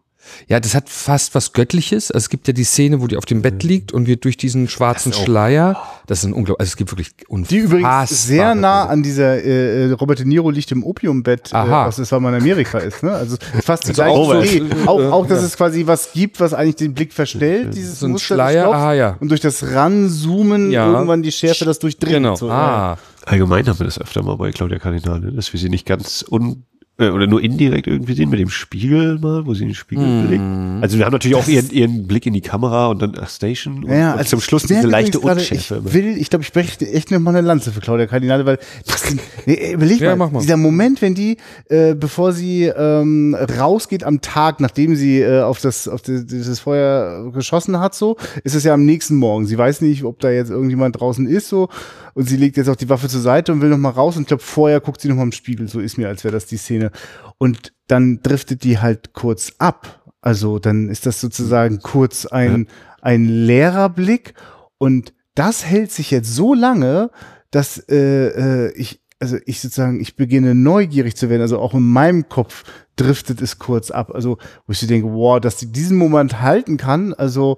Ja, 0.49 0.61
das 0.61 0.75
hat 0.75 0.89
fast 0.89 1.35
was 1.35 1.53
Göttliches. 1.53 2.11
Also 2.11 2.25
es 2.25 2.29
gibt 2.29 2.47
ja 2.49 2.53
die 2.53 2.65
Szene, 2.65 3.01
wo 3.01 3.07
die 3.07 3.17
auf 3.17 3.25
dem 3.25 3.43
Bett 3.43 3.63
liegt 3.63 3.93
und 3.93 4.07
wird 4.07 4.25
durch 4.25 4.37
diesen 4.37 4.69
schwarzen 4.69 5.13
Schleier. 5.13 5.81
Das 6.07 6.19
ist 6.21 6.25
ein 6.25 6.33
unglaublich. 6.33 6.61
Also 6.61 6.71
es 6.71 6.77
gibt 6.77 6.91
wirklich 6.93 7.15
Die 7.51 7.57
übrigens 7.59 8.27
sehr 8.27 8.55
nah 8.55 8.87
an 8.87 9.03
dieser 9.03 9.43
äh, 9.43 9.89
äh, 9.89 9.93
Robert 9.93 10.19
De 10.19 10.27
Niro 10.27 10.51
liegt 10.51 10.71
im 10.73 10.85
Opiumbett, 10.85 11.53
äh, 11.53 11.57
Aha. 11.57 11.87
was 11.87 11.99
es, 11.99 12.11
weil 12.13 12.21
man 12.21 12.35
in 12.35 12.41
Amerika 12.41 12.79
ist. 12.79 13.03
Ne? 13.03 13.13
Also 13.13 13.37
fast 13.63 13.85
die 13.85 14.01
Also 14.01 14.31
gleiche 14.31 14.65
auch 14.87 14.87
Auch, 14.87 15.13
auch, 15.13 15.27
dass 15.27 15.43
es 15.43 15.57
quasi 15.57 15.87
was 15.87 16.13
gibt, 16.13 16.41
was 16.41 16.55
eigentlich 16.55 16.77
den 16.77 16.95
Blick 16.95 17.13
verstellt, 17.13 17.75
dieses 17.75 18.01
So 18.01 18.07
ein 18.07 18.13
Muster 18.13 18.35
Schleier, 18.35 18.67
aha, 18.73 18.93
ja. 18.95 19.17
Und 19.21 19.29
durch 19.31 19.41
das 19.41 19.63
Ranzoomen 19.73 20.71
Ja. 20.71 20.91
irgendwann 20.93 21.23
die 21.23 21.33
Schärfe 21.33 21.65
das 21.65 21.79
durchdringt. 21.79 22.15
Genau. 22.15 22.35
So, 22.37 22.51
ah. 22.51 22.99
Allgemein 23.25 23.67
haben 23.69 23.79
wir 23.79 23.87
das 23.87 24.01
öfter 24.01 24.23
mal 24.23 24.37
bei 24.37 24.51
Claudia 24.51 24.79
Cardinale, 24.79 25.33
dass 25.33 25.53
wir 25.53 25.61
sie 25.61 25.69
nicht 25.69 25.87
ganz 25.87 26.25
un, 26.29 26.65
oder 27.11 27.27
nur 27.27 27.43
indirekt 27.43 27.87
irgendwie 27.87 28.15
sehen 28.15 28.31
mit 28.31 28.39
dem 28.39 28.51
Spiegel 28.51 29.19
mal, 29.19 29.47
wo 29.47 29.55
sie 29.55 29.65
den 29.65 29.75
Spiegel 29.75 30.27
blickt. 30.27 30.45
Also 30.83 30.99
wir 30.99 31.05
haben 31.05 31.13
natürlich 31.13 31.37
auch 31.37 31.49
ihren, 31.49 31.71
ihren 31.71 32.07
Blick 32.07 32.27
in 32.27 32.35
die 32.35 32.41
Kamera 32.41 32.89
und 32.89 33.03
dann 33.03 33.15
Station 33.27 33.85
und, 33.85 33.91
Ja, 33.91 34.13
und 34.13 34.19
also 34.19 34.31
zum 34.31 34.41
Schluss 34.41 34.63
ich 34.65 34.69
diese 34.69 34.87
leichte 34.87 35.21
Unschärfe. 35.21 35.83
Ich 35.85 35.95
will, 35.95 36.17
ich 36.17 36.31
glaube, 36.31 36.45
ich 36.45 36.53
breche 36.53 36.87
echt 36.87 37.11
noch 37.11 37.19
mal 37.19 37.31
eine 37.31 37.47
Lanze 37.47 37.73
für 37.73 37.81
Claudia 37.81 38.07
Kardinale, 38.07 38.47
weil 38.47 38.59
das 38.87 39.05
nee, 39.47 39.73
überleg 39.73 40.01
Ja, 40.01 40.11
mal, 40.11 40.27
mach 40.27 40.33
mal. 40.33 40.41
dieser 40.41 40.57
Moment, 40.57 41.03
wenn 41.03 41.15
die, 41.15 41.37
äh, 41.69 41.95
bevor 41.95 42.33
sie 42.33 42.65
ähm, 42.65 43.37
rausgeht 43.59 44.05
am 44.05 44.21
Tag, 44.21 44.61
nachdem 44.61 44.97
sie 44.97 45.21
äh, 45.21 45.43
auf 45.43 45.61
das 45.61 45.89
auf 45.89 46.03
das, 46.03 46.27
dieses 46.27 46.61
Feuer 46.61 47.31
geschossen 47.33 47.79
hat, 47.81 47.95
so, 47.95 48.17
ist 48.45 48.55
es 48.55 48.65
ja 48.65 48.75
am 48.75 48.85
nächsten 48.85 49.17
Morgen. 49.17 49.47
Sie 49.47 49.59
weiß 49.59 49.81
nicht, 49.81 50.05
ob 50.05 50.21
da 50.21 50.31
jetzt 50.31 50.51
irgendjemand 50.51 51.01
draußen 51.01 51.27
ist, 51.27 51.49
so, 51.49 51.69
und 52.15 52.29
sie 52.29 52.37
legt 52.37 52.57
jetzt 52.57 52.69
auch 52.69 52.77
die 52.77 52.89
Waffe 52.89 53.09
zur 53.09 53.21
Seite 53.21 53.53
und 53.53 53.61
will 53.61 53.71
noch 53.71 53.79
mal 53.79 53.91
raus 53.91 54.17
und 54.17 54.23
ich 54.23 54.29
glaube, 54.29 54.43
vorher 54.43 54.81
guckt 54.81 55.01
sie 55.01 55.09
noch 55.09 55.17
mal 55.17 55.23
im 55.23 55.33
Spiegel. 55.33 55.69
So 55.69 55.81
ist 55.81 55.99
mir, 55.99 56.09
als 56.09 56.25
wäre 56.25 56.33
das 56.33 56.47
die 56.47 56.57
Szene. 56.57 56.91
Und 57.39 57.73
dann 57.89 58.21
driftet 58.23 58.65
die 58.65 58.79
halt 58.79 59.13
kurz 59.13 59.55
ab. 59.59 60.13
Also 60.21 60.59
dann 60.59 60.89
ist 60.89 61.07
das 61.07 61.21
sozusagen 61.21 61.81
kurz 61.81 62.27
ein, 62.27 62.69
ein 63.01 63.25
leerer 63.25 63.89
Blick 63.89 64.35
und 64.79 65.13
das 65.35 65.65
hält 65.65 65.91
sich 65.91 66.11
jetzt 66.11 66.35
so 66.35 66.55
lange, 66.55 67.11
dass 67.51 67.79
äh, 67.89 68.67
äh, 68.67 68.73
ich, 68.73 69.01
also 69.19 69.39
ich 69.47 69.61
sozusagen, 69.61 70.01
ich 70.01 70.17
beginne 70.17 70.55
neugierig 70.55 71.17
zu 71.17 71.31
werden. 71.31 71.43
Also 71.43 71.59
auch 71.59 71.75
in 71.75 71.83
meinem 71.83 72.29
Kopf 72.29 72.65
driftet 72.97 73.41
es 73.41 73.59
kurz 73.59 73.91
ab. 73.91 74.11
Also 74.15 74.39
wo 74.67 74.73
ich 74.73 74.79
so 74.79 74.87
denke, 74.87 75.09
wow, 75.09 75.41
dass 75.41 75.59
sie 75.59 75.73
diesen 75.73 75.97
Moment 75.97 76.41
halten 76.41 76.77
kann. 76.77 77.15
Also 77.15 77.57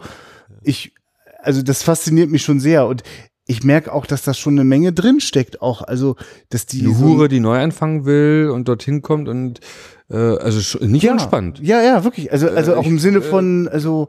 ich, 0.63 0.95
also 1.43 1.63
das 1.63 1.83
fasziniert 1.83 2.31
mich 2.31 2.43
schon 2.43 2.61
sehr 2.61 2.87
und 2.87 3.03
ich 3.47 3.63
merke 3.63 3.93
auch, 3.93 4.07
dass 4.07 4.23
das 4.23 4.39
schon 4.39 4.55
eine 4.55 4.65
Menge 4.65 4.93
drin 4.93 5.21
steckt. 5.21 5.61
Auch 5.61 5.83
also, 5.83 6.17
dass 6.49 6.67
die 6.67 6.79
Die 6.81 6.93
so- 6.93 6.99
Hure, 7.05 7.29
die 7.29 7.41
neu 7.41 7.59
anfangen 7.59 8.05
will 8.07 8.51
und 8.53 8.69
dorthin 8.69 9.03
kommt 9.03 9.29
und 9.29 9.61
äh, 10.11 10.17
also 10.17 10.79
nicht 10.85 11.03
ja, 11.05 11.13
unspannend. 11.13 11.61
Ja, 11.61 11.83
ja, 11.83 12.05
wirklich. 12.05 12.33
Also, 12.33 12.49
also 12.49 12.75
auch 12.77 12.87
im 12.87 12.99
Sinne 12.99 13.21
von, 13.23 13.69
also 13.69 14.09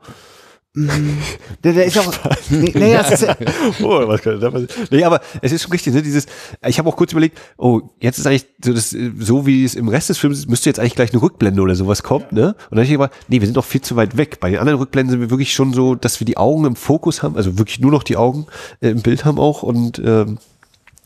der, 0.75 1.73
der 1.73 1.85
ist 1.85 1.97
auch. 1.97 2.13
Nee, 2.49 2.71
naja, 2.75 3.01
es 3.01 3.21
ist 3.21 3.27
ja, 3.27 3.35
Oh, 3.81 4.07
was 4.07 4.21
kann 4.21 4.39
da 4.39 4.51
passieren? 4.51 4.87
Nee, 4.91 5.03
aber 5.03 5.21
es 5.41 5.51
ist 5.51 5.63
schon 5.63 5.71
richtig, 5.71 5.93
ne? 5.93 6.01
Dieses, 6.01 6.25
ich 6.65 6.77
habe 6.77 6.89
auch 6.89 6.97
kurz 6.97 7.11
überlegt, 7.11 7.39
oh, 7.57 7.81
jetzt 7.99 8.19
ist 8.19 8.27
eigentlich 8.27 8.45
so, 8.63 8.73
das, 8.73 8.89
so 8.89 9.45
wie 9.45 9.63
es 9.63 9.75
im 9.75 9.87
Rest 9.87 10.09
des 10.09 10.17
Films 10.17 10.39
ist, 10.39 10.49
müsste 10.49 10.69
jetzt 10.69 10.79
eigentlich 10.79 10.95
gleich 10.95 11.13
eine 11.13 11.21
Rückblende 11.21 11.61
oder 11.61 11.75
sowas 11.75 12.03
kommen, 12.03 12.25
ne? 12.31 12.47
Und 12.69 12.77
dann 12.77 12.79
habe 12.79 12.83
ich 12.83 12.91
gedacht, 12.91 13.11
nee, 13.29 13.39
wir 13.39 13.47
sind 13.47 13.55
doch 13.55 13.65
viel 13.65 13.81
zu 13.81 13.95
weit 13.95 14.17
weg. 14.17 14.39
Bei 14.39 14.49
den 14.49 14.59
anderen 14.59 14.79
Rückblenden 14.79 15.11
sind 15.11 15.21
wir 15.21 15.29
wirklich 15.29 15.53
schon 15.53 15.73
so, 15.73 15.95
dass 15.95 16.19
wir 16.19 16.25
die 16.25 16.37
Augen 16.37 16.65
im 16.65 16.75
Fokus 16.75 17.23
haben, 17.23 17.37
also 17.37 17.57
wirklich 17.57 17.79
nur 17.79 17.91
noch 17.91 18.03
die 18.03 18.17
Augen 18.17 18.47
äh, 18.81 18.89
im 18.89 19.01
Bild 19.01 19.23
haben 19.23 19.39
auch 19.39 19.63
und 19.63 19.99
ähm, 19.99 20.39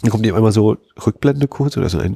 dann 0.01 0.11
kommt 0.11 0.25
eben 0.25 0.35
einmal 0.35 0.53
so 0.53 0.77
Rückblende 1.05 1.47
kurz 1.47 1.75
oder 1.75 1.89
so 1.89 1.99
ein 1.99 2.15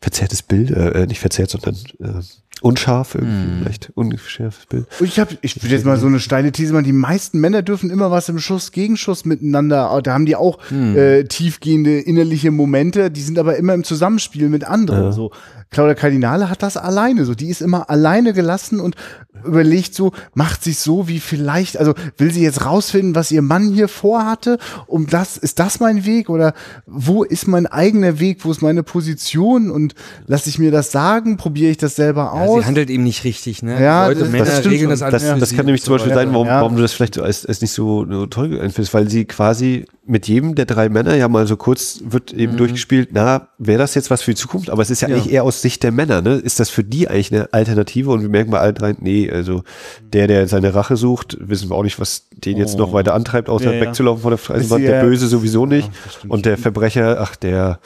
verzerrtes 0.00 0.42
Bild, 0.42 0.70
äh, 0.70 1.06
nicht 1.06 1.20
verzerrt, 1.20 1.50
sondern 1.50 1.76
äh, 2.00 2.22
unscharf 2.60 3.14
irgendwie, 3.14 3.62
vielleicht 3.62 3.90
ungeschärftes 3.94 4.66
Bild. 4.66 4.86
Und 4.98 5.06
ich 5.06 5.18
habe, 5.20 5.36
ich 5.42 5.62
will 5.62 5.70
jetzt 5.70 5.84
mal 5.84 5.96
so 5.96 6.06
eine 6.06 6.20
steile 6.20 6.52
These 6.52 6.72
machen. 6.72 6.84
Die 6.84 6.92
meisten 6.92 7.38
Männer 7.40 7.62
dürfen 7.62 7.90
immer 7.90 8.10
was 8.10 8.28
im 8.28 8.38
Schuss 8.38 8.72
Gegenschuss 8.72 9.24
miteinander. 9.24 10.00
Da 10.02 10.12
haben 10.12 10.26
die 10.26 10.36
auch 10.36 10.58
äh, 10.70 11.24
tiefgehende 11.24 12.00
innerliche 12.00 12.50
Momente. 12.50 13.10
Die 13.10 13.22
sind 13.22 13.38
aber 13.38 13.56
immer 13.56 13.74
im 13.74 13.84
Zusammenspiel 13.84 14.48
mit 14.48 14.64
anderen. 14.64 15.12
So 15.12 15.30
Claudia 15.70 15.94
Kardinale 15.94 16.48
hat 16.48 16.62
das 16.62 16.76
alleine. 16.76 17.24
So, 17.24 17.34
die 17.34 17.48
ist 17.48 17.60
immer 17.62 17.90
alleine 17.90 18.32
gelassen 18.32 18.80
und 18.80 18.96
überlegt 19.44 19.94
so, 19.94 20.12
macht 20.34 20.64
sich 20.64 20.78
so 20.78 21.08
wie 21.08 21.20
vielleicht. 21.20 21.76
Also 21.78 21.94
will 22.16 22.32
sie 22.32 22.42
jetzt 22.42 22.64
rausfinden, 22.64 23.14
was 23.14 23.30
ihr 23.30 23.42
Mann 23.42 23.72
hier 23.72 23.88
vorhatte? 23.88 24.58
Um 24.86 25.06
das 25.06 25.36
ist 25.36 25.58
das 25.58 25.78
mein 25.78 26.04
Weg 26.06 26.28
oder 26.30 26.54
wo 26.86 27.22
ist 27.22 27.46
mein 27.46 27.66
eigener 27.66 28.18
Weg? 28.18 28.44
Wo 28.44 28.50
ist 28.50 28.62
meine 28.62 28.82
Position? 28.82 29.70
Und 29.70 29.94
lasse 30.26 30.48
ich 30.48 30.58
mir 30.58 30.70
das 30.70 30.90
sagen? 30.90 31.36
Probiere 31.36 31.70
ich 31.70 31.76
das 31.76 31.96
selber 31.96 32.22
Ja, 32.24 32.30
aus? 32.32 32.60
sie 32.62 32.66
handelt 32.66 32.90
eben 32.90 33.04
nicht 33.04 33.24
richtig, 33.24 33.62
ne? 33.62 33.80
Ja, 33.80 34.06
Leute, 34.08 34.20
das- 34.20 34.30
Männer 34.30 34.44
das 34.46 34.64
regeln 34.66 34.90
das 34.90 35.02
alles 35.02 35.22
Das, 35.22 35.32
für 35.32 35.38
das 35.38 35.48
sie 35.50 35.56
kann 35.56 35.66
nämlich 35.66 35.82
zum 35.82 35.94
Beispiel 35.94 36.12
so 36.12 36.18
sein, 36.18 36.32
warum, 36.32 36.46
Ja. 36.46 36.60
warum 36.60 36.76
du 36.76 36.82
das 36.82 36.92
vielleicht 36.92 37.14
so 37.14 37.22
als, 37.22 37.46
als 37.46 37.60
nicht 37.60 37.72
so, 37.72 38.06
so 38.10 38.26
toll 38.26 38.58
empfindest, 38.58 38.94
weil 38.94 39.08
sie 39.08 39.24
quasi 39.26 39.84
mit 40.06 40.26
jedem 40.26 40.54
der 40.54 40.64
drei 40.64 40.88
Männer 40.88 41.14
ja 41.14 41.28
mal 41.28 41.46
so 41.46 41.56
kurz 41.58 42.00
wird 42.02 42.32
eben 42.32 42.56
durchgespielt, 42.56 43.10
na, 43.12 43.48
wäre 43.58 43.78
das 43.78 43.94
jetzt 43.94 44.10
was 44.10 44.22
für 44.22 44.30
die 44.30 44.36
Zukunft? 44.38 44.70
Aber 44.70 44.80
es 44.80 44.88
ist 44.90 45.02
ja, 45.02 45.08
Ja. 45.08 45.16
eigentlich 45.16 45.32
eher 45.32 45.44
aus 45.44 45.57
Sicht 45.62 45.82
der 45.82 45.92
Männer, 45.92 46.20
ne? 46.22 46.34
Ist 46.34 46.60
das 46.60 46.70
für 46.70 46.84
die 46.84 47.08
eigentlich 47.08 47.32
eine 47.32 47.52
Alternative? 47.52 48.10
Und 48.10 48.22
wir 48.22 48.28
merken 48.28 48.50
bei 48.50 48.58
allen 48.60 48.74
drei, 48.74 48.94
nee, 48.98 49.30
also 49.30 49.62
der, 50.12 50.26
der 50.26 50.48
seine 50.48 50.74
Rache 50.74 50.96
sucht, 50.96 51.36
wissen 51.40 51.70
wir 51.70 51.76
auch 51.76 51.82
nicht, 51.82 52.00
was 52.00 52.24
den 52.30 52.56
jetzt 52.56 52.78
noch 52.78 52.92
weiter 52.92 53.14
antreibt, 53.14 53.48
außer 53.48 53.72
Ja, 53.72 53.72
ja. 53.72 53.80
wegzulaufen 53.86 54.22
von 54.22 54.30
der 54.30 54.38
Eisenbahn. 54.56 54.80
Ist 54.82 54.88
Der 54.88 54.96
ja- 54.98 55.02
Böse 55.02 55.26
sowieso 55.28 55.66
nicht. 55.66 55.90
stimmt 56.10 56.32
und 56.32 56.46
der 56.46 56.56
Verbrecher, 56.58 57.18
ach, 57.20 57.36
der, 57.36 57.78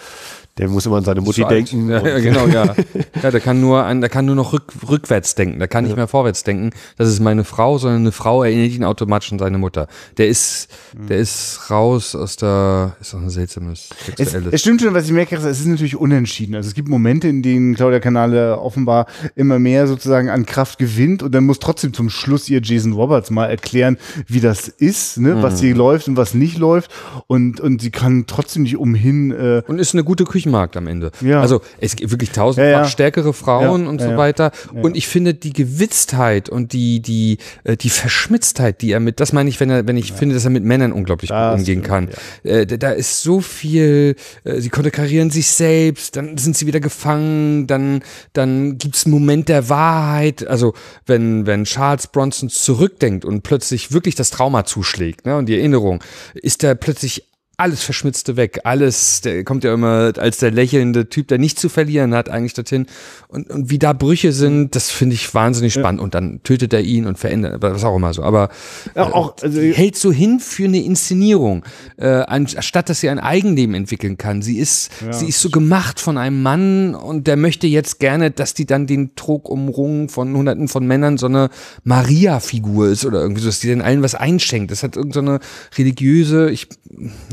der 0.59 0.69
muss 0.69 0.85
immer 0.85 0.97
an 0.97 1.05
seine 1.05 1.23
Mutti 1.23 1.45
denken. 1.45 1.89
Ja, 1.89 2.07
ja, 2.07 2.19
genau, 2.19 2.47
ja. 2.47 2.75
Ja, 3.23 3.31
der 3.31 3.41
kann 3.41 3.61
nur 3.61 3.85
an, 3.85 4.01
der 4.01 4.11
kann 4.11 4.27
nur 4.27 4.35
noch 4.35 4.53
rück, 4.53 4.73
rückwärts 4.89 5.35
denken, 5.35 5.59
der 5.59 5.69
kann 5.69 5.85
nicht 5.85 5.97
mehr 5.97 6.09
vorwärts 6.09 6.43
denken. 6.43 6.71
Das 6.97 7.09
ist 7.09 7.21
meine 7.21 7.45
Frau, 7.45 7.79
sondern 7.79 8.01
eine 8.03 8.13
Frau 8.13 8.43
erinnert 8.43 8.73
ihn 8.73 8.85
automatisch 8.85 9.33
an 9.33 9.39
seine 9.39 9.59
Mutter. 9.59 9.87
Der 10.19 10.29
ist, 10.29 10.69
der 11.09 11.19
ist 11.19 11.71
raus 11.71 12.15
aus 12.15 12.37
der, 12.37 12.97
ist 13.01 13.15
doch 13.15 13.21
ein 13.21 13.31
seltsames 13.31 13.91
Es, 14.01 14.17
sexuelles. 14.17 14.53
es 14.53 14.61
stimmt 14.61 14.81
schon, 14.83 14.93
was 14.95 15.07
ich 15.07 15.13
merke, 15.13 15.37
es 15.37 15.45
ist 15.45 15.67
natürlich 15.67 15.97
unentschieden. 15.97 16.55
Also 16.55 16.69
es 16.69 16.75
gibt 16.75 16.89
Momente, 16.89 17.29
in 17.29 17.43
denen 17.43 17.75
Claudia 17.75 18.01
Kanale 18.01 18.59
offenbar 18.59 19.07
immer 19.37 19.59
mehr 19.59 19.87
sozusagen 19.87 20.29
an 20.29 20.45
Kraft 20.45 20.79
gewinnt 20.79 21.23
und 21.23 21.35
dann 21.35 21.45
muss 21.45 21.61
trotzdem 21.61 21.93
zum 21.93 22.11
Schluss 22.11 22.49
ihr 22.49 22.61
Jason 22.63 22.93
Roberts 22.93 23.31
mal 23.31 23.47
erklären, 23.47 23.99
wie 24.27 24.41
das 24.41 24.69
ist, 24.69 25.19
ne, 25.19 25.43
was 25.43 25.61
hier 25.61 25.75
läuft 25.75 26.09
und 26.09 26.17
was 26.17 26.35
nicht 26.35 26.59
läuft 26.59 26.91
und 27.27 27.61
und 27.61 27.81
sie 27.81 27.91
kann 27.91 28.25
trotzdem 28.27 28.63
nicht 28.65 28.77
umhin. 28.77 29.31
Äh, 29.31 29.63
und 29.67 29.79
ist 29.79 29.95
eine 29.95 30.05
gute 30.05 30.25
Küchenmarkt 30.43 30.77
am 30.77 30.87
Ende. 30.87 31.11
Ja. 31.21 31.41
Also 31.41 31.61
es 31.79 31.97
gibt 31.97 32.11
wirklich 32.11 32.31
tausendfach 32.31 32.71
Ja, 32.71 32.83
ja. 32.83 32.89
stärkere 32.89 33.33
Frauen 33.33 33.87
und 33.87 34.01
so 34.01 34.17
weiter. 34.17 34.51
Und 34.73 34.97
ich 34.97 35.07
finde 35.07 35.35
die 35.35 35.53
Gewitztheit 35.53 36.49
und 36.49 36.73
die 36.73 37.01
die 37.01 37.39
äh, 37.65 37.77
die 37.77 37.91
Verschmitztheit, 37.91 38.83
die 38.83 38.93
er 38.93 39.01
mit, 39.01 39.21
das 39.21 39.33
meine 39.33 39.49
ich, 39.49 39.61
wenn 39.61 39.71
er 39.71 39.87
wenn 39.87 39.97
ich 39.97 40.13
finde, 40.13 40.35
dass 40.35 40.45
er 40.45 40.51
mit 40.51 40.65
Männern 40.65 40.93
unglaublich 40.93 41.31
gut 41.31 41.37
Das 41.37 41.61
umgehen 41.61 41.85
stimmt, 41.85 41.87
kann. 41.87 42.09
Äh, 42.43 42.67
da, 42.67 42.77
da 42.77 42.91
ist 42.91 43.23
so 43.23 43.41
viel. 43.41 44.17
Äh, 44.45 44.61
sie 44.61 44.69
konterkarieren 44.69 45.31
sich 45.31 45.49
selbst, 45.49 46.17
dann 46.17 46.37
sind 46.39 46.57
sie 46.57 46.67
wieder 46.67 46.81
gefangen, 46.81 47.67
dann 47.67 48.03
dann 48.33 48.79
gibt's 48.79 49.07
einen 49.07 49.15
Moment 49.15 49.49
der 49.49 49.69
Wahrheit. 49.69 50.47
Also 50.47 50.75
wenn 51.07 51.47
wenn 51.47 51.65
Charles 51.65 52.09
Bronson 52.09 52.49
zurückdenkt 52.49 53.25
und 53.25 53.43
plötzlich 53.43 53.93
wirklich 53.93 54.15
das 54.15 54.31
Trauma 54.31 54.65
zuschlägt, 54.65 55.27
ne, 55.27 55.37
und 55.37 55.47
die 55.47 55.57
Erinnerung, 55.57 56.03
ist 56.35 56.65
er 56.65 56.75
plötzlich 56.75 57.25
alles 57.63 57.83
Verschmitzte 57.83 58.37
weg, 58.37 58.61
alles, 58.65 59.21
der 59.23 59.45
kommt 59.45 59.65
ja 59.65 59.73
immer 59.73 60.13
als 60.19 60.39
der 60.39 60.51
lächelnde 60.51 61.09
Typ, 61.09 61.29
der 61.29 61.39
nichts 61.39 61.61
zu 61.61 61.69
verlieren 61.69 62.15
hat, 62.15 62.29
eigentlich 62.29 62.55
dorthin. 62.55 62.87
Und, 63.29 63.49
und 63.51 63.71
wie 63.71 63.79
da 63.79 63.93
Brüche 63.93 64.33
sind, 64.33 64.75
das 64.75 64.91
finde 64.91 65.15
ich 65.15 65.33
wahnsinnig 65.33 65.73
spannend. 65.73 66.01
Und 66.01 66.15
dann 66.15 66.43
tötet 66.43 66.73
er 66.73 66.81
ihn 66.83 67.07
und 67.07 67.19
verändert, 67.19 67.63
was 67.63 67.85
auch 67.85 67.97
immer 67.97 68.13
so. 68.13 68.23
Aber 68.23 68.49
Ja, 68.95 69.13
auch, 69.13 69.37
also- 69.43 69.61
die 69.61 69.73
hält 69.73 69.97
so 69.97 70.13
hin 70.13 70.41
für 70.41 70.65
eine 70.65 70.83
Inszenierung, 70.83 71.65
äh, 71.97 72.07
anstatt 72.09 72.89
dass 72.89 73.01
sie 73.01 73.09
ein 73.09 73.21
Eigenleben 73.21 73.75
entwickeln 73.75 74.19
kann. 74.19 74.43
Sie 74.43 74.59
ist, 74.59 74.91
sie 75.13 75.27
ist 75.29 75.41
so 75.41 75.49
gemacht 75.51 76.01
von 76.01 76.19
einem 76.19 76.43
Mann 76.43 76.95
und 76.95 77.27
der 77.27 77.37
möchte 77.37 77.67
jetzt 77.67 78.01
gerne, 78.01 78.31
dass 78.31 78.55
die 78.55 78.67
dann 78.67 78.87
den 78.87 79.15
Trog 79.15 79.49
umrungen 79.49 80.09
von 80.09 80.35
hunderten 80.37 80.69
von 80.69 80.87
Männern 80.87 81.17
so 81.17 81.27
eine 81.27 81.49
Maria-Figur 81.85 82.89
ist 82.89 83.05
oder 83.05 83.21
irgendwie 83.21 83.41
so, 83.43 83.49
dass 83.49 83.61
die 83.61 83.69
den 83.69 83.83
allen 83.83 84.03
was 84.03 84.15
einschenkt. 84.15 84.71
Das 84.71 84.83
hat 84.83 84.97
irgendeine 84.97 85.39
so 85.71 85.83
religiöse, 85.83 86.51
ich, 86.51 86.69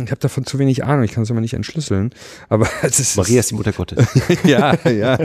ich 0.03 0.11
habe 0.11 0.18
davon 0.20 0.45
zu 0.45 0.59
wenig 0.59 0.84
Ahnung, 0.86 1.03
ich 1.03 1.11
kann 1.11 1.24
es 1.24 1.30
immer 1.30 1.41
nicht 1.41 1.53
entschlüsseln. 1.53 2.11
Aber 2.49 2.67
es 2.82 2.99
ist 2.99 3.17
Maria 3.17 3.39
ist 3.39 3.51
die 3.51 3.55
Mutter 3.55 3.72
Gottes. 3.72 4.07
ja, 4.43 4.76
ja, 4.89 5.17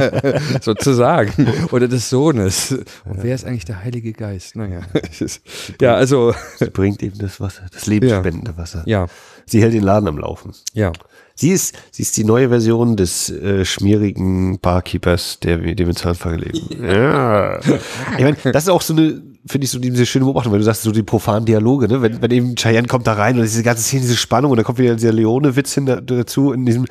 sozusagen. 0.60 1.46
Oder 1.72 1.88
des 1.88 2.08
Sohnes. 2.10 2.72
Und 3.04 3.22
wer 3.22 3.34
ist 3.34 3.44
eigentlich 3.44 3.64
der 3.64 3.82
Heilige 3.82 4.12
Geist? 4.12 4.56
Naja. 4.56 4.80
ist- 5.20 5.42
Ja, 5.80 5.94
also, 5.94 6.34
Sie 6.58 6.70
bringt 6.70 7.02
eben 7.02 7.18
das 7.18 7.40
Wasser, 7.40 7.62
das 7.72 7.86
lebensspendende 7.86 8.56
Wasser. 8.56 8.82
ja, 8.86 9.06
Sie 9.46 9.60
hält 9.60 9.74
den 9.74 9.82
Laden 9.82 10.08
am 10.08 10.18
Laufen. 10.18 10.52
ja. 10.72 10.92
Sie 11.36 11.50
ist, 11.50 11.74
sie 11.90 12.02
ist 12.02 12.16
die 12.16 12.22
neue 12.22 12.48
Version 12.48 12.94
des 12.96 13.28
äh, 13.28 13.64
schmierigen 13.64 14.60
Barkeepers, 14.60 15.40
der 15.40 15.64
wir 15.64 15.74
dem 15.74 15.88
wir 15.88 15.94
Zahnfall 15.96 16.36
leben. 16.38 16.60
Ja. 16.80 17.58
Ich 17.58 18.20
meine, 18.22 18.36
das 18.52 18.62
ist 18.62 18.68
auch 18.68 18.82
so 18.82 18.94
eine, 18.94 19.20
finde 19.46 19.64
ich, 19.66 19.70
so 19.70 19.78
diese 19.78 20.06
schöne 20.06 20.24
Beobachtung, 20.24 20.52
weil 20.52 20.58
du 20.58 20.64
sagst, 20.64 20.82
so 20.82 20.92
die 20.92 21.02
profanen 21.02 21.44
Dialoge, 21.44 21.88
ne? 21.88 22.00
Wenn, 22.02 22.22
wenn 22.22 22.30
eben 22.30 22.54
Cheyenne 22.56 22.88
kommt 22.88 23.06
da 23.06 23.12
rein 23.14 23.36
und 23.36 23.42
diese 23.42 23.62
ganze 23.62 23.82
Szene, 23.82 24.02
diese 24.02 24.16
Spannung 24.16 24.50
und 24.50 24.56
dann 24.56 24.64
kommt 24.64 24.78
wieder 24.78 24.94
dieser 24.94 25.12
Leone-Witz 25.12 25.74
hin 25.74 25.86
da- 25.86 26.00
dazu 26.00 26.52
in 26.52 26.64
diesem, 26.64 26.86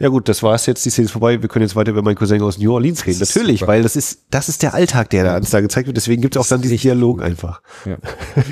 ja 0.00 0.08
gut, 0.08 0.28
das 0.28 0.42
war's 0.42 0.66
jetzt, 0.66 0.84
die 0.84 0.90
Szene 0.90 1.06
ist 1.06 1.12
vorbei, 1.12 1.40
wir 1.42 1.48
können 1.48 1.64
jetzt 1.64 1.74
weiter 1.76 1.90
über 1.90 2.02
meinen 2.02 2.14
Cousin 2.16 2.40
aus 2.42 2.58
New 2.58 2.72
Orleans 2.72 3.04
reden. 3.06 3.20
ist 3.20 3.34
Natürlich, 3.34 3.60
super. 3.60 3.72
weil 3.72 3.82
das 3.82 3.96
ist, 3.96 4.20
das 4.30 4.48
ist 4.48 4.62
der 4.62 4.74
Alltag, 4.74 5.10
der 5.10 5.24
da 5.24 5.36
uns 5.36 5.50
da 5.50 5.60
gezeigt 5.60 5.86
wird. 5.88 5.96
Deswegen 5.96 6.22
gibt 6.22 6.36
es 6.36 6.40
auch 6.42 6.46
dann 6.46 6.60
diesen 6.62 6.78
Dialog 6.78 7.22
einfach. 7.22 7.60
ja. 7.84 7.96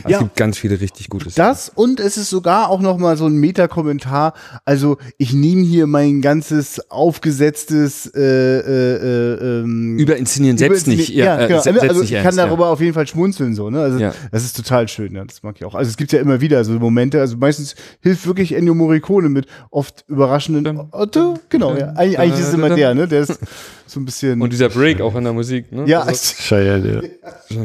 Ja. 0.08 0.18
Es 0.18 0.18
gibt 0.20 0.36
ganz 0.36 0.58
viele 0.58 0.80
richtig 0.80 1.08
gute 1.08 1.30
Szenen. 1.30 1.48
Das 1.48 1.68
und 1.74 2.00
es 2.00 2.16
ist 2.16 2.30
sogar 2.30 2.68
auch 2.70 2.80
noch 2.80 2.98
mal 2.98 3.16
so 3.16 3.26
ein 3.26 3.36
Meta-Kommentar. 3.36 4.34
Also 4.64 4.98
ich 5.18 5.32
nehme 5.32 5.62
hier 5.64 5.86
mein 5.86 6.20
ganzes 6.20 6.80
aufgesetztes 6.90 8.06
äh, 8.14 8.20
äh, 8.20 8.96
äh, 8.96 9.60
ähm, 9.62 9.98
Überinszenieren 9.98 10.58
selbst 10.58 10.86
nicht. 10.86 11.08
Ja, 11.08 11.40
äh, 11.40 11.48
genau. 11.48 11.58
se- 11.58 11.64
selbst 11.64 11.82
also 11.82 12.02
ich 12.02 12.12
ernst, 12.12 12.24
kann 12.24 12.36
darüber 12.36 12.68
auf 12.68 12.80
jeden 12.80 12.94
Fall 12.94 13.06
schmunzeln 13.06 13.54
so. 13.54 13.70
Ne? 13.70 13.80
Also 13.80 13.98
Ja. 13.98 14.12
das 14.30 14.44
ist 14.44 14.56
total 14.56 14.88
schön. 14.88 15.14
Ja. 15.14 15.24
Das 15.24 15.42
mag 15.42 15.56
ich 15.56 15.64
auch. 15.64 15.74
Also 15.74 15.88
es 15.90 15.96
gibt 15.96 16.12
ja 16.12 16.20
immer 16.20 16.40
wieder 16.40 16.64
so 16.64 16.72
Momente. 16.72 17.20
Also 17.20 17.36
meistens 17.36 17.74
hilft 18.00 18.26
wirklich 18.26 18.52
Ennio 18.52 18.74
Morricone 18.74 19.28
mit 19.28 19.46
oft 19.70 20.04
überraschenden 20.08 20.88
Otto 20.92 21.35
genau, 21.48 21.76
ja. 21.76 21.90
Eigentlich, 21.94 22.18
eigentlich 22.18 22.40
ist 22.40 22.48
es 22.48 22.54
immer 22.54 22.70
der, 22.70 22.94
ne? 22.94 23.06
Der 23.08 23.20
ist 23.22 23.38
so 23.86 24.00
ein 24.00 24.04
bisschen. 24.04 24.40
Und 24.42 24.52
dieser 24.52 24.68
Break 24.68 25.00
auch 25.00 25.14
in 25.14 25.24
der 25.24 25.32
Musik, 25.32 25.70
ne? 25.72 25.84
ja, 25.86 26.00
Also, 26.02 26.34
Cheyenne, 26.38 27.10
ja. 27.50 27.56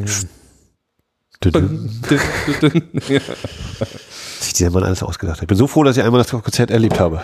sich 4.39 4.53
dieser 4.53 4.69
Mann 4.71 4.83
alles 4.83 5.03
ausgedacht 5.03 5.37
hat. 5.37 5.43
Ich 5.43 5.47
bin 5.47 5.57
so 5.57 5.67
froh, 5.67 5.83
dass 5.83 5.97
ich 5.97 6.03
einmal 6.03 6.21
das 6.21 6.31
Konzert 6.31 6.71
erlebt 6.71 6.99
habe. 6.99 7.21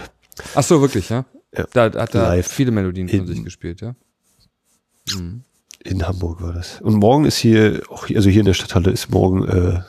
Ach 0.56 0.64
so, 0.64 0.82
wirklich, 0.82 1.10
ja? 1.10 1.26
Ja. 1.56 1.66
Da 1.74 1.84
hat 1.86 2.14
er 2.16 2.24
Live. 2.24 2.48
viele 2.48 2.72
Melodien 2.72 3.10
von 3.10 3.20
In- 3.20 3.28
sich 3.28 3.44
gespielt, 3.44 3.82
ja? 3.82 3.96
In 5.84 6.06
Hamburg 6.06 6.42
war 6.42 6.52
das. 6.54 6.82
Und 6.82 6.96
morgen 6.96 7.26
ist 7.26 7.38
hier, 7.38 7.82
auch 7.90 8.08
hier, 8.08 8.18
also 8.18 8.30
hier 8.30 8.42
in 8.42 8.46
der 8.46 8.54
Stadthalle 8.54 8.92
ist 8.92 9.10
morgen 9.10 9.48
äh, 9.48 9.80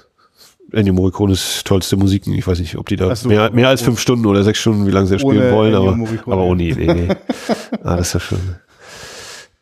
Ennio 0.73 0.93
Morricones 0.93 1.62
tollste 1.64 1.97
Musiken. 1.97 2.35
Ich 2.35 2.47
weiß 2.47 2.59
nicht, 2.59 2.77
ob 2.77 2.89
die 2.89 2.97
da 2.97 3.14
so. 3.14 3.29
mehr, 3.29 3.51
mehr 3.51 3.69
als 3.69 3.83
fünf 3.83 4.01
Stunden 4.01 4.27
oder 4.27 4.43
sechs 4.45 4.59
Stunden, 4.59 4.87
wie 4.87 4.91
lange 4.91 5.07
sie 5.07 5.19
spielen 5.19 5.39
Ohne 5.39 5.53
wollen, 5.53 5.75
aber, 5.75 5.97
Morricone. 5.97 6.37
aber 6.37 6.45
ohne 6.45 6.62
ihn. 6.62 6.77
Nee, 6.77 6.95
nee. 6.95 7.09
ah, 7.83 7.97
das 7.97 8.09
ist 8.09 8.14
ja 8.14 8.21
schon. 8.21 8.39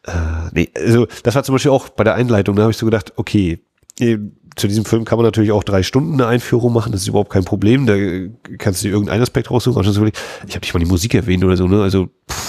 Äh, 0.07 0.13
nee, 0.53 0.69
also 0.77 1.07
das 1.23 1.35
war 1.35 1.43
zum 1.45 1.55
Beispiel 1.55 1.71
auch 1.71 1.89
bei 1.89 2.05
der 2.05 2.15
Einleitung, 2.15 2.57
da 2.57 2.63
habe 2.63 2.73
ich 2.73 2.79
so 2.79 2.87
gedacht, 2.87 3.13
okay, 3.17 3.61
eh, 4.01 4.19
zu 4.57 4.69
diesem 4.69 4.85
Film 4.85 5.05
kann 5.05 5.19
man 5.19 5.25
natürlich 5.25 5.53
auch 5.53 5.65
drei 5.65 5.83
Stunden 5.83 6.15
eine 6.15 6.27
Einführung 6.27 6.73
machen, 6.73 6.93
das 6.93 7.03
ist 7.03 7.09
überhaupt 7.09 7.31
kein 7.31 7.45
Problem. 7.45 7.87
Da 7.87 7.95
äh, 7.95 8.31
kannst 8.59 8.83
du 8.83 8.89
dir 8.89 8.95
irgendeinen 8.95 9.23
Aspekt 9.23 9.51
raussuchen. 9.51 9.83
Ich 9.83 9.89
habe 9.89 10.61
nicht 10.61 10.75
mal 10.75 10.81
die 10.81 10.87
Musik 10.87 11.15
erwähnt 11.15 11.45
oder 11.45 11.57
so, 11.57 11.69
ne? 11.69 11.83
Also 11.83 12.09
pff, 12.31 12.46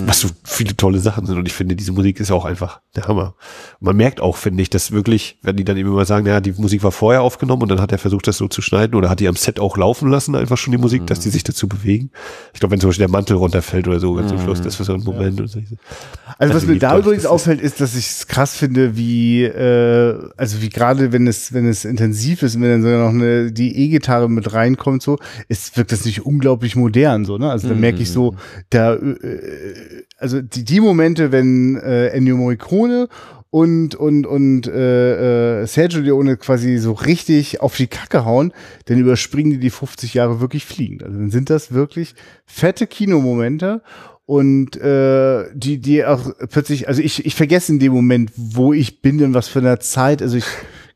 was, 0.00 0.08
was 0.08 0.20
so 0.20 0.28
viele 0.44 0.76
tolle 0.76 0.98
Sachen 0.98 1.26
sind. 1.26 1.38
Und 1.38 1.46
ich 1.46 1.52
finde, 1.52 1.76
diese 1.76 1.92
Musik 1.92 2.20
ist 2.20 2.30
auch 2.30 2.44
einfach 2.44 2.80
der 2.96 3.06
Hammer. 3.08 3.34
Und 3.80 3.86
man 3.86 3.96
merkt 3.96 4.20
auch, 4.20 4.36
finde 4.36 4.62
ich, 4.62 4.70
dass 4.70 4.92
wirklich, 4.92 5.38
wenn 5.42 5.56
die 5.56 5.64
dann 5.64 5.76
eben 5.76 5.88
immer 5.88 6.04
sagen, 6.04 6.26
ja, 6.26 6.40
die 6.40 6.52
Musik 6.52 6.82
war 6.82 6.92
vorher 6.92 7.22
aufgenommen 7.22 7.62
und 7.62 7.68
dann 7.68 7.80
hat 7.80 7.92
er 7.92 7.98
versucht, 7.98 8.26
das 8.26 8.36
so 8.36 8.48
zu 8.48 8.62
schneiden 8.62 8.94
oder 8.94 9.08
hat 9.10 9.20
die 9.20 9.28
am 9.28 9.36
Set 9.36 9.60
auch 9.60 9.76
laufen 9.76 10.10
lassen, 10.10 10.34
einfach 10.34 10.56
schon 10.56 10.72
die 10.72 10.78
Musik, 10.78 11.06
dass 11.06 11.20
die 11.20 11.30
sich 11.30 11.44
dazu 11.44 11.68
bewegen. 11.68 12.10
Ich 12.52 12.60
glaube, 12.60 12.72
wenn 12.72 12.80
zum 12.80 12.90
Beispiel 12.90 13.06
der 13.06 13.12
Mantel 13.12 13.36
runterfällt 13.36 13.86
oder 13.88 14.00
so, 14.00 14.14
ganz 14.14 14.30
zum 14.30 14.40
Schluss, 14.40 14.60
das 14.60 14.78
war 14.78 14.86
so 14.86 14.94
ein 14.94 15.02
Moment. 15.02 15.40
Und 15.40 15.48
so. 15.48 15.58
Also 16.38 16.54
was 16.54 16.62
Also 16.62 16.66
mir 16.66 16.78
da 16.78 16.98
übrigens 16.98 17.24
ist. 17.24 17.30
auffällt, 17.30 17.60
ist, 17.60 17.80
dass 17.80 17.94
ich 17.94 18.06
es 18.06 18.26
krass 18.26 18.56
finde, 18.56 18.96
wie 18.96 19.44
äh, 19.44 20.18
also 20.36 20.62
wie 20.62 20.68
gerade 20.68 21.12
wenn 21.12 21.26
es 21.26 21.52
wenn 21.52 21.66
es 21.68 21.84
intensiv 21.84 22.42
ist, 22.42 22.56
und 22.56 22.62
wenn 22.62 22.70
dann 22.70 22.82
sogar 22.82 23.04
noch 23.04 23.14
eine 23.14 23.52
die 23.52 23.76
E-Gitarre 23.76 24.28
mit 24.28 24.52
reinkommt, 24.52 25.02
so, 25.02 25.18
ist 25.48 25.76
wirkt 25.76 25.92
das 25.92 26.04
nicht 26.04 26.24
unglaublich 26.24 26.76
modern, 26.76 27.24
so 27.24 27.38
ne? 27.38 27.50
Also 27.50 27.68
da 27.68 27.74
merke 27.74 28.02
ich 28.02 28.10
so, 28.10 28.36
da 28.70 28.94
äh, 28.94 29.16
also 30.18 30.40
die 30.40 30.64
die 30.64 30.80
Momente, 30.80 31.32
wenn 31.32 31.76
äh, 31.76 32.08
Ennio 32.08 32.36
Morricone 32.36 33.08
und 33.50 33.96
und 33.96 34.26
und 34.26 34.68
äh, 34.68 35.62
äh, 35.62 35.66
Sergio 35.66 36.00
Leone 36.00 36.36
quasi 36.36 36.78
so 36.78 36.92
richtig 36.92 37.60
auf 37.60 37.76
die 37.76 37.88
Kacke 37.88 38.24
hauen, 38.24 38.52
dann 38.86 38.98
überspringen 38.98 39.50
die 39.50 39.58
die 39.58 39.70
50 39.70 40.14
Jahre 40.14 40.40
wirklich 40.40 40.64
fliegend. 40.64 41.02
Also 41.02 41.18
dann 41.18 41.30
sind 41.30 41.50
das 41.50 41.72
wirklich 41.72 42.14
fette 42.46 42.86
Kinomomente 42.86 43.82
und 44.24 44.76
äh, 44.76 45.46
die 45.54 45.78
die 45.78 46.04
auch 46.04 46.32
plötzlich 46.50 46.86
also 46.86 47.02
ich 47.02 47.26
ich 47.26 47.34
vergesse 47.34 47.72
in 47.72 47.80
dem 47.80 47.92
Moment 47.92 48.30
wo 48.36 48.72
ich 48.72 49.02
bin 49.02 49.20
und 49.24 49.34
was 49.34 49.48
für 49.48 49.58
einer 49.58 49.80
Zeit 49.80 50.22
also 50.22 50.36
ich 50.36 50.44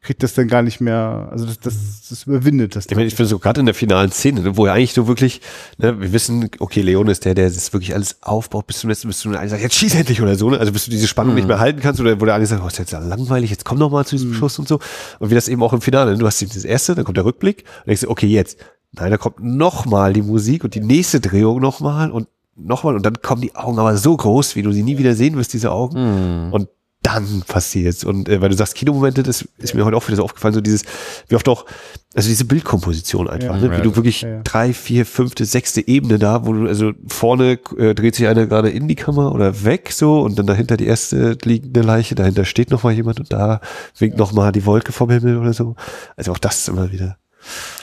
krieg 0.04 0.18
das 0.18 0.34
dann 0.34 0.48
gar 0.48 0.62
nicht 0.62 0.80
mehr 0.80 1.28
also 1.32 1.46
das 1.46 1.58
das, 1.58 1.74
das 2.08 2.26
überwindet 2.26 2.76
das 2.76 2.86
Ich 2.86 2.94
meine, 2.94 3.06
ich 3.06 3.14
finde 3.14 3.28
so 3.28 3.38
gerade 3.38 3.60
in 3.60 3.66
der 3.66 3.74
finalen 3.74 4.12
Szene, 4.12 4.42
ne, 4.42 4.56
wo 4.56 4.66
er 4.66 4.74
eigentlich 4.74 4.92
so 4.92 5.08
wirklich, 5.08 5.40
ne, 5.78 5.98
wir 5.98 6.12
wissen, 6.12 6.50
okay, 6.58 6.82
Leon 6.82 7.08
ist 7.08 7.24
der, 7.24 7.34
der 7.34 7.48
das 7.48 7.72
wirklich 7.72 7.94
alles 7.94 8.22
aufbaut 8.22 8.66
bis 8.66 8.80
zum 8.80 8.90
letzten, 8.90 9.08
bis 9.08 9.22
du 9.22 9.30
einer 9.30 9.48
sagt, 9.48 9.62
jetzt 9.62 9.74
schieß 9.74 9.94
endlich 9.94 10.20
oder 10.20 10.36
so, 10.36 10.50
ne? 10.50 10.58
Also 10.58 10.72
bis 10.72 10.84
du 10.84 10.90
diese 10.90 11.08
Spannung 11.08 11.34
nicht 11.34 11.48
mehr 11.48 11.58
halten 11.58 11.80
kannst 11.80 12.00
oder 12.00 12.20
wo 12.20 12.26
der 12.26 12.34
eine 12.34 12.44
sagt, 12.44 12.62
oh, 12.62 12.66
ist 12.66 12.78
jetzt 12.78 12.92
langweilig, 12.92 13.50
jetzt 13.50 13.64
komm 13.64 13.78
doch 13.78 13.90
mal 13.90 14.04
zu 14.04 14.16
diesem 14.16 14.34
Schuss 14.34 14.58
und 14.58 14.68
so. 14.68 14.78
Und 15.18 15.30
wie 15.30 15.34
das 15.34 15.48
eben 15.48 15.62
auch 15.62 15.72
im 15.72 15.80
Finale, 15.80 16.12
ne? 16.12 16.18
du 16.18 16.26
hast 16.26 16.42
das 16.42 16.64
erste, 16.64 16.94
dann 16.94 17.04
kommt 17.04 17.16
der 17.16 17.24
Rückblick 17.24 17.64
und 17.80 17.86
denkst 17.88 18.02
du, 18.02 18.10
okay, 18.10 18.26
jetzt. 18.26 18.58
Nein, 18.96 19.10
da 19.10 19.16
kommt 19.16 19.40
noch 19.40 19.86
mal 19.86 20.12
die 20.12 20.22
Musik 20.22 20.62
und 20.62 20.76
die 20.76 20.80
nächste 20.80 21.18
Drehung 21.18 21.60
noch 21.60 21.80
mal 21.80 22.12
und 22.12 22.28
noch 22.56 22.84
mal 22.84 22.94
und 22.94 23.04
dann 23.04 23.20
kommen 23.20 23.42
die 23.42 23.56
Augen 23.56 23.78
aber 23.80 23.96
so 23.96 24.16
groß, 24.16 24.54
wie 24.54 24.62
du 24.62 24.70
sie 24.70 24.84
nie 24.84 24.98
wieder 24.98 25.14
sehen 25.14 25.36
wirst, 25.36 25.52
diese 25.52 25.72
Augen. 25.72 25.96
Und 26.52 26.68
dann 27.04 27.44
passiert's. 27.46 28.02
Und 28.02 28.28
äh, 28.28 28.40
weil 28.40 28.48
du 28.48 28.56
sagst, 28.56 28.74
Kinomomente, 28.74 29.22
das 29.22 29.46
ist 29.58 29.74
mir 29.74 29.84
heute 29.84 29.96
auch 29.96 30.06
wieder 30.08 30.16
so 30.16 30.24
aufgefallen, 30.24 30.54
so 30.54 30.60
dieses, 30.60 30.82
wie 31.28 31.36
oft 31.36 31.48
auch, 31.48 31.66
also 32.14 32.28
diese 32.28 32.44
Bildkomposition 32.46 33.28
einfach, 33.28 33.54
Ja. 33.56 33.60
ne? 33.60 33.70
wie 33.70 33.76
Ja, 33.76 33.80
du 33.82 33.94
wirklich 33.94 34.22
ja, 34.22 34.28
ja. 34.30 34.40
drei, 34.42 34.72
vier, 34.72 35.04
fünfte, 35.06 35.44
sechste 35.44 35.86
Ebene 35.86 36.18
da, 36.18 36.46
wo 36.46 36.52
du, 36.54 36.66
also 36.66 36.92
vorne 37.06 37.58
äh, 37.78 37.94
dreht 37.94 38.14
sich 38.16 38.26
einer 38.26 38.46
gerade 38.46 38.70
in 38.70 38.88
die 38.88 38.94
Kamera 38.96 39.28
oder 39.28 39.64
weg 39.64 39.92
so 39.92 40.20
und 40.22 40.38
dann 40.38 40.46
dahinter 40.46 40.76
die 40.76 40.86
erste 40.86 41.36
liegende 41.44 41.82
Leiche, 41.82 42.14
dahinter 42.14 42.44
steht 42.44 42.70
noch 42.70 42.82
mal 42.82 42.92
jemand 42.92 43.20
und 43.20 43.32
da 43.32 43.60
winkt 43.98 44.16
noch 44.16 44.32
mal 44.32 44.50
die 44.50 44.64
Wolke 44.64 44.92
vom 44.92 45.10
Himmel 45.10 45.36
oder 45.38 45.52
so. 45.52 45.76
Also 46.16 46.32
auch 46.32 46.38
das 46.38 46.60
ist 46.60 46.68
immer 46.68 46.90
wieder. 46.90 47.16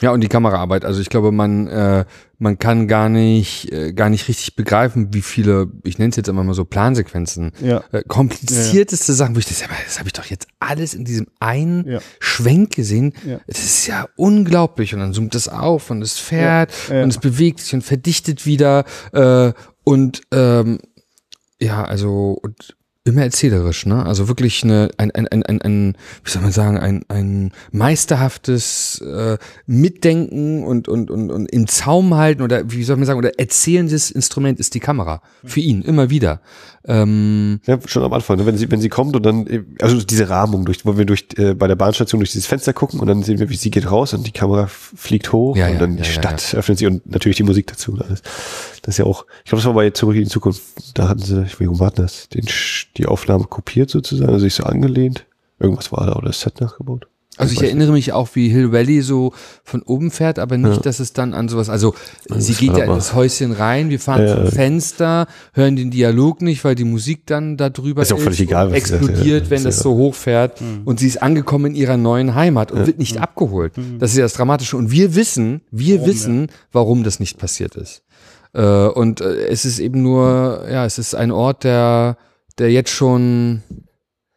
Ja, 0.02 0.12
und 0.12 0.22
die 0.22 0.28
Kameraarbeit. 0.28 0.86
Also 0.86 1.02
ich 1.02 1.10
glaube, 1.10 1.32
man, 1.32 1.68
äh, 1.68 2.06
man 2.40 2.58
kann 2.58 2.88
gar 2.88 3.08
nicht, 3.10 3.72
äh, 3.72 3.94
gar 3.94 4.10
nicht 4.10 4.28
richtig 4.28 4.56
begreifen, 4.56 5.14
wie 5.14 5.22
viele, 5.22 5.68
ich 5.84 6.00
nenne 6.00 6.10
es 6.10 6.16
jetzt 6.16 6.28
immer 6.28 6.44
mal 6.44 6.54
so 6.54 6.66
Plansequenzen, 6.66 7.52
Ja. 7.62 7.84
äh, 7.92 8.04
komplizierteste 8.08 9.14
Sachen, 9.14 9.36
wo 9.36 9.40
ich 9.40 9.46
das, 9.46 9.62
mal, 9.62 9.76
das 9.86 10.00
habe 10.00 10.08
ich 10.10 10.14
doch 10.14 10.26
jetzt 10.26 10.48
alles 10.60 10.94
in 10.94 11.06
diesem 11.06 11.28
einen 11.40 11.88
Ja. 11.88 12.00
Schwenk 12.20 12.76
gesehen. 12.76 13.14
Ja. 13.26 13.40
Das 13.48 13.60
ist 13.60 13.86
ja 13.88 14.08
unglaublich. 14.16 14.94
Und 14.94 15.02
dann 15.02 15.14
zoomt 15.14 15.36
es 15.36 15.48
auf 15.48 15.90
und 15.92 16.02
es 16.02 16.18
fährt 16.18 16.72
Ja, 16.90 16.96
ja. 16.96 17.04
und 17.04 17.10
es 17.10 17.18
bewegt 17.20 17.60
sich 17.60 17.74
und 17.74 17.84
verdichtet 17.84 18.46
wieder. 18.46 18.86
Äh, 19.14 19.54
und 19.84 20.22
ähm, 20.32 20.80
ja, 21.60 21.84
also 21.84 22.40
und 22.42 22.76
immer 23.04 23.24
erzählerisch, 23.24 23.88
ne? 23.88 24.06
Also 24.06 24.28
wirklich 24.28 24.64
eine, 24.64 24.90
ein, 24.98 25.10
ein, 25.12 25.28
ein, 25.28 25.44
ein, 25.44 25.62
ein 25.62 25.98
wie 26.24 26.30
soll 26.30 26.44
man 26.44 26.52
sagen, 26.52 26.78
ein, 26.78 27.04
ein 27.08 27.52
meisterhaftes 27.72 29.02
äh, 29.02 29.38
Mitdenken 29.66 30.64
und, 30.64 30.88
und, 30.88 31.10
und, 31.10 31.32
und 31.32 31.48
im 31.52 31.68
Zaum 31.68 32.14
halten 32.14 32.44
oder 32.44 32.72
wie 32.72 32.84
soll 32.84 32.98
man 32.98 33.06
sagen, 33.08 33.18
oder 33.18 33.40
erzählendes 33.40 34.12
Instrument 34.12 34.60
ist 34.60 34.76
die 34.76 34.80
Kamera. 34.80 35.22
Für 35.44 35.62
ihn, 35.62 35.82
immer 35.82 36.12
wieder. 36.12 36.42
Ähm, 36.88 37.60
Ja, 37.66 37.80
schon 37.86 38.04
am 38.04 38.14
Anfang, 38.14 38.38
ne? 38.38 38.46
wenn 38.46 38.58
sie, 38.58 38.70
wenn 38.72 38.82
sie 38.82 38.90
kommt 38.90 39.16
und 39.16 39.24
dann, 39.24 39.66
also 39.80 40.02
diese 40.02 40.30
Rahmung, 40.30 40.66
durch, 40.66 40.86
wo 40.86 40.98
wir 40.98 41.06
durch, 41.06 41.28
äh, 41.38 41.54
bei 41.54 41.68
der 41.68 41.76
Bahnstation 41.76 42.20
durch 42.20 42.32
dieses 42.32 42.48
Fenster 42.48 42.74
gucken 42.74 43.00
und 43.00 43.08
dann 43.08 43.24
sehen 43.24 43.40
wir, 43.40 43.50
wie 43.50 43.56
sie 43.56 43.70
geht 43.72 43.90
raus 43.90 44.14
und 44.14 44.26
die 44.26 44.32
Kamera 44.32 44.68
fliegt 44.68 45.32
hoch 45.32 45.56
Ja, 45.56 45.68
und 45.68 45.74
ja, 45.74 45.80
dann 45.80 45.98
die 45.98 46.04
Stadt 46.06 46.56
öffnet 46.56 46.80
sich 46.80 46.88
und 46.88 47.10
natürlich 47.10 47.38
die 47.38 47.44
Musik 47.44 47.68
dazu 47.68 47.92
und 47.92 48.02
alles. 48.02 48.22
Das 48.82 48.96
ist 48.96 48.98
ja 48.98 49.06
auch, 49.06 49.26
ich 49.44 49.50
glaube, 49.50 49.62
das 49.62 49.66
war 49.66 49.74
bei 49.74 49.90
Zurück 49.92 50.16
in 50.16 50.24
die 50.24 50.30
Zukunft, 50.30 50.62
da 50.96 51.08
hatten 51.08 51.22
sie, 51.22 51.46
wie 51.60 51.66
rum 51.66 51.80
war 51.80 51.92
das, 51.92 52.30
den, 52.30 52.46
die 52.98 53.06
Aufnahme 53.06 53.46
kopiert 53.46 53.90
sozusagen, 53.90 54.32
also 54.32 54.44
sich 54.44 54.56
so 54.56 54.64
angelehnt. 54.64 55.26
Irgendwas 55.60 55.92
war 55.92 56.08
da 56.08 56.14
oder 56.14 56.28
das 56.28 56.42
Set 56.42 56.60
nachgebaut. 56.60 57.08
Also 57.38 57.54
ich 57.54 57.64
erinnere 57.64 57.94
mich 57.94 58.12
auch, 58.12 58.30
wie 58.34 58.50
Hill 58.50 58.72
Valley 58.74 59.02
so 59.02 59.32
von 59.64 59.82
oben 59.84 60.12
fährt, 60.12 60.38
aber 60.38 60.58
nicht, 60.58 60.86
dass 60.86 61.00
es 61.00 61.14
dann 61.14 61.34
an 61.34 61.48
sowas, 61.48 61.70
also 61.70 61.96
sie 62.38 62.52
das 62.52 62.60
geht 62.60 62.70
war 62.72 62.78
ja 62.80 62.84
in 62.84 62.90
aber- 62.90 62.98
das 63.00 63.16
Häuschen 63.16 63.52
rein, 63.54 63.90
wir 63.90 64.00
fahren 64.00 64.28
Ja, 64.28 64.36
zum 64.36 64.46
ja. 64.46 64.52
Fenster, 64.52 65.28
hören 65.54 65.76
den 65.78 65.92
Dialog 65.92 66.42
nicht, 66.42 66.64
weil 66.66 66.76
die 66.76 66.84
Musik 66.84 67.26
dann 67.26 67.56
da 67.58 67.70
drüber 67.70 68.02
Ist 68.02 68.12
auch 68.14 68.20
völlig 68.20 68.42
egal, 68.42 68.70
sie 68.70 68.76
explodiert, 68.76 69.46
ja. 69.46 69.50
wenn 69.50 69.58
Ist 69.60 69.64
das 69.66 69.78
ja- 69.78 69.84
so 69.84 69.96
hoch 69.96 70.14
fährt 70.14 70.62
und 70.86 71.00
sie 71.00 71.08
ist 71.08 71.24
angekommen 71.24 71.68
in 71.68 71.76
ihrer 71.76 71.98
neuen 71.98 72.36
Heimat 72.36 72.72
und 72.74 72.86
wird 72.86 73.00
nicht 73.00 73.18
abgeholt. 73.18 73.74
Das 73.98 74.12
ist 74.12 74.18
ja 74.18 74.24
das 74.24 74.34
Dramatische 74.34 74.76
und 74.78 74.92
wir 74.92 75.16
wissen, 75.16 75.62
wir 75.72 76.06
wissen, 76.06 76.48
warum 76.74 77.04
das 77.04 77.20
nicht 77.22 77.38
passiert 77.38 77.76
ist. 77.76 78.04
Äh, 78.54 78.62
und 78.88 79.22
äh, 79.22 79.48
es 79.48 79.64
ist 79.64 79.80
eben 79.80 80.02
nur, 80.04 80.66
ja, 80.70 80.86
es 80.86 80.98
ist 80.98 81.16
ein 81.16 81.32
Ort, 81.32 81.64
der, 81.64 82.18
der 82.60 82.70
jetzt 82.72 82.90
schon 82.92 83.64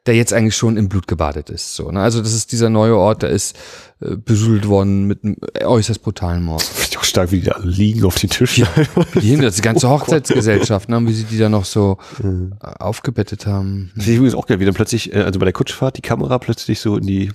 der 0.06 0.14
jetzt 0.14 0.32
eigentlich 0.32 0.56
schon 0.56 0.76
im 0.76 0.88
Blut 0.88 1.08
gebadet 1.08 1.48
ist. 1.50 1.74
So, 1.74 1.90
ne? 1.90 2.00
Also 2.00 2.20
das 2.20 2.34
ist 2.34 2.52
dieser 2.52 2.68
neue 2.68 2.96
Ort, 2.96 3.22
der 3.22 3.30
ist 3.30 3.56
äh, 4.00 4.16
besudelt 4.16 4.68
worden 4.68 5.04
mit 5.04 5.24
einem 5.24 5.36
äußerst 5.62 6.02
brutalen 6.02 6.42
Mord. 6.42 6.64
Ich 6.90 6.98
auch 6.98 7.04
stark, 7.04 7.32
wie 7.32 7.40
die 7.40 7.46
da 7.46 7.52
alle 7.52 7.70
liegen 7.70 8.04
auf 8.04 8.16
den 8.16 8.28
Tischen. 8.28 8.66
Die 9.14 9.20
hinter 9.20 9.50
die 9.50 9.62
ganze 9.62 9.86
Oh 9.88 9.90
Hochzeitsgesellschaft, 9.90 10.88
ne? 10.88 11.00
wie 11.06 11.12
sie 11.12 11.24
die 11.24 11.38
da 11.38 11.48
noch 11.48 11.64
so 11.64 11.98
äh, 12.22 12.66
aufgebettet 12.80 13.46
haben. 13.46 13.92
Das 13.96 14.06
ist 14.06 14.14
übrigens 14.14 14.34
auch 14.34 14.46
geil, 14.46 14.60
wie 14.60 14.66
dann 14.66 14.74
plötzlich, 14.74 15.14
äh, 15.14 15.22
also 15.22 15.38
bei 15.38 15.44
der 15.44 15.54
Kutschfahrt, 15.54 15.96
die 15.96 16.02
Kamera 16.02 16.38
plötzlich 16.38 16.80
so 16.80 16.96
in 16.96 17.06
die, 17.06 17.32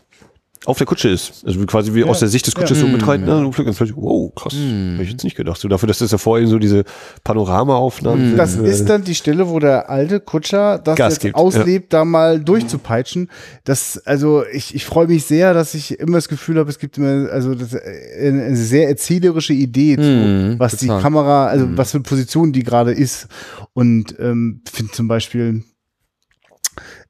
auf 0.65 0.77
der 0.77 0.85
Kutsche 0.85 1.07
ist. 1.09 1.43
Also 1.45 1.65
quasi 1.65 1.93
wie 1.93 2.03
aus 2.03 2.19
der 2.19 2.27
Sicht 2.27 2.45
des 2.45 2.53
Kutsches 2.53 2.79
so 2.81 2.85
Mm. 2.87 2.91
mitreiten. 2.91 3.25
Ne? 3.25 3.37
Und 3.45 3.51
plötzlich, 3.51 3.93
wow, 3.95 4.29
krass. 4.35 4.53
Hätte 4.53 5.03
ich 5.03 5.11
jetzt 5.11 5.23
nicht 5.23 5.37
gedacht. 5.37 5.59
So 5.59 5.69
dafür, 5.69 5.87
dass 5.87 5.99
das 5.99 6.11
ja 6.11 6.17
vorhin 6.17 6.47
so 6.47 6.59
diese 6.59 6.83
Panoramaaufnahmen 7.23 8.35
Das 8.35 8.53
sind, 8.53 8.65
ist 8.65 8.89
dann 8.89 9.03
die 9.05 9.15
Stelle, 9.15 9.47
wo 9.49 9.59
der 9.59 9.89
alte 9.89 10.19
Kutscher 10.19 10.77
das 10.77 10.97
Gas 10.97 11.13
jetzt 11.13 11.21
gibt, 11.21 11.35
auslebt, 11.35 11.93
da 11.93 12.03
mal 12.03 12.41
durchzupeitschen. 12.43 13.29
Das, 13.63 13.99
also 14.05 14.43
ich, 14.51 14.75
ich 14.75 14.85
freue 14.85 15.07
mich 15.07 15.23
sehr, 15.25 15.53
dass 15.53 15.73
ich 15.75 15.97
immer 15.97 16.17
das 16.17 16.27
Gefühl 16.27 16.57
habe, 16.59 16.69
es 16.69 16.77
gibt 16.77 16.97
immer, 16.97 17.31
also 17.31 17.55
das, 17.55 17.73
äh, 17.73 17.79
eine, 18.27 18.55
sehr 18.55 18.89
erzählerische 18.89 19.53
Idee, 19.53 19.95
zu, 19.95 20.01
Mhm, 20.01 20.55
was 20.59 20.75
total. 20.77 20.97
die 20.97 21.01
Kamera, 21.03 21.47
also 21.47 21.67
was 21.77 21.91
für 21.91 21.97
eine 21.97 22.03
Position 22.03 22.51
die 22.51 22.63
gerade 22.63 22.91
ist. 22.91 23.27
Und 23.73 24.13
ähm, 24.19 24.61
finde 24.69 24.91
zum 24.91 25.07
Beispiel, 25.07 25.63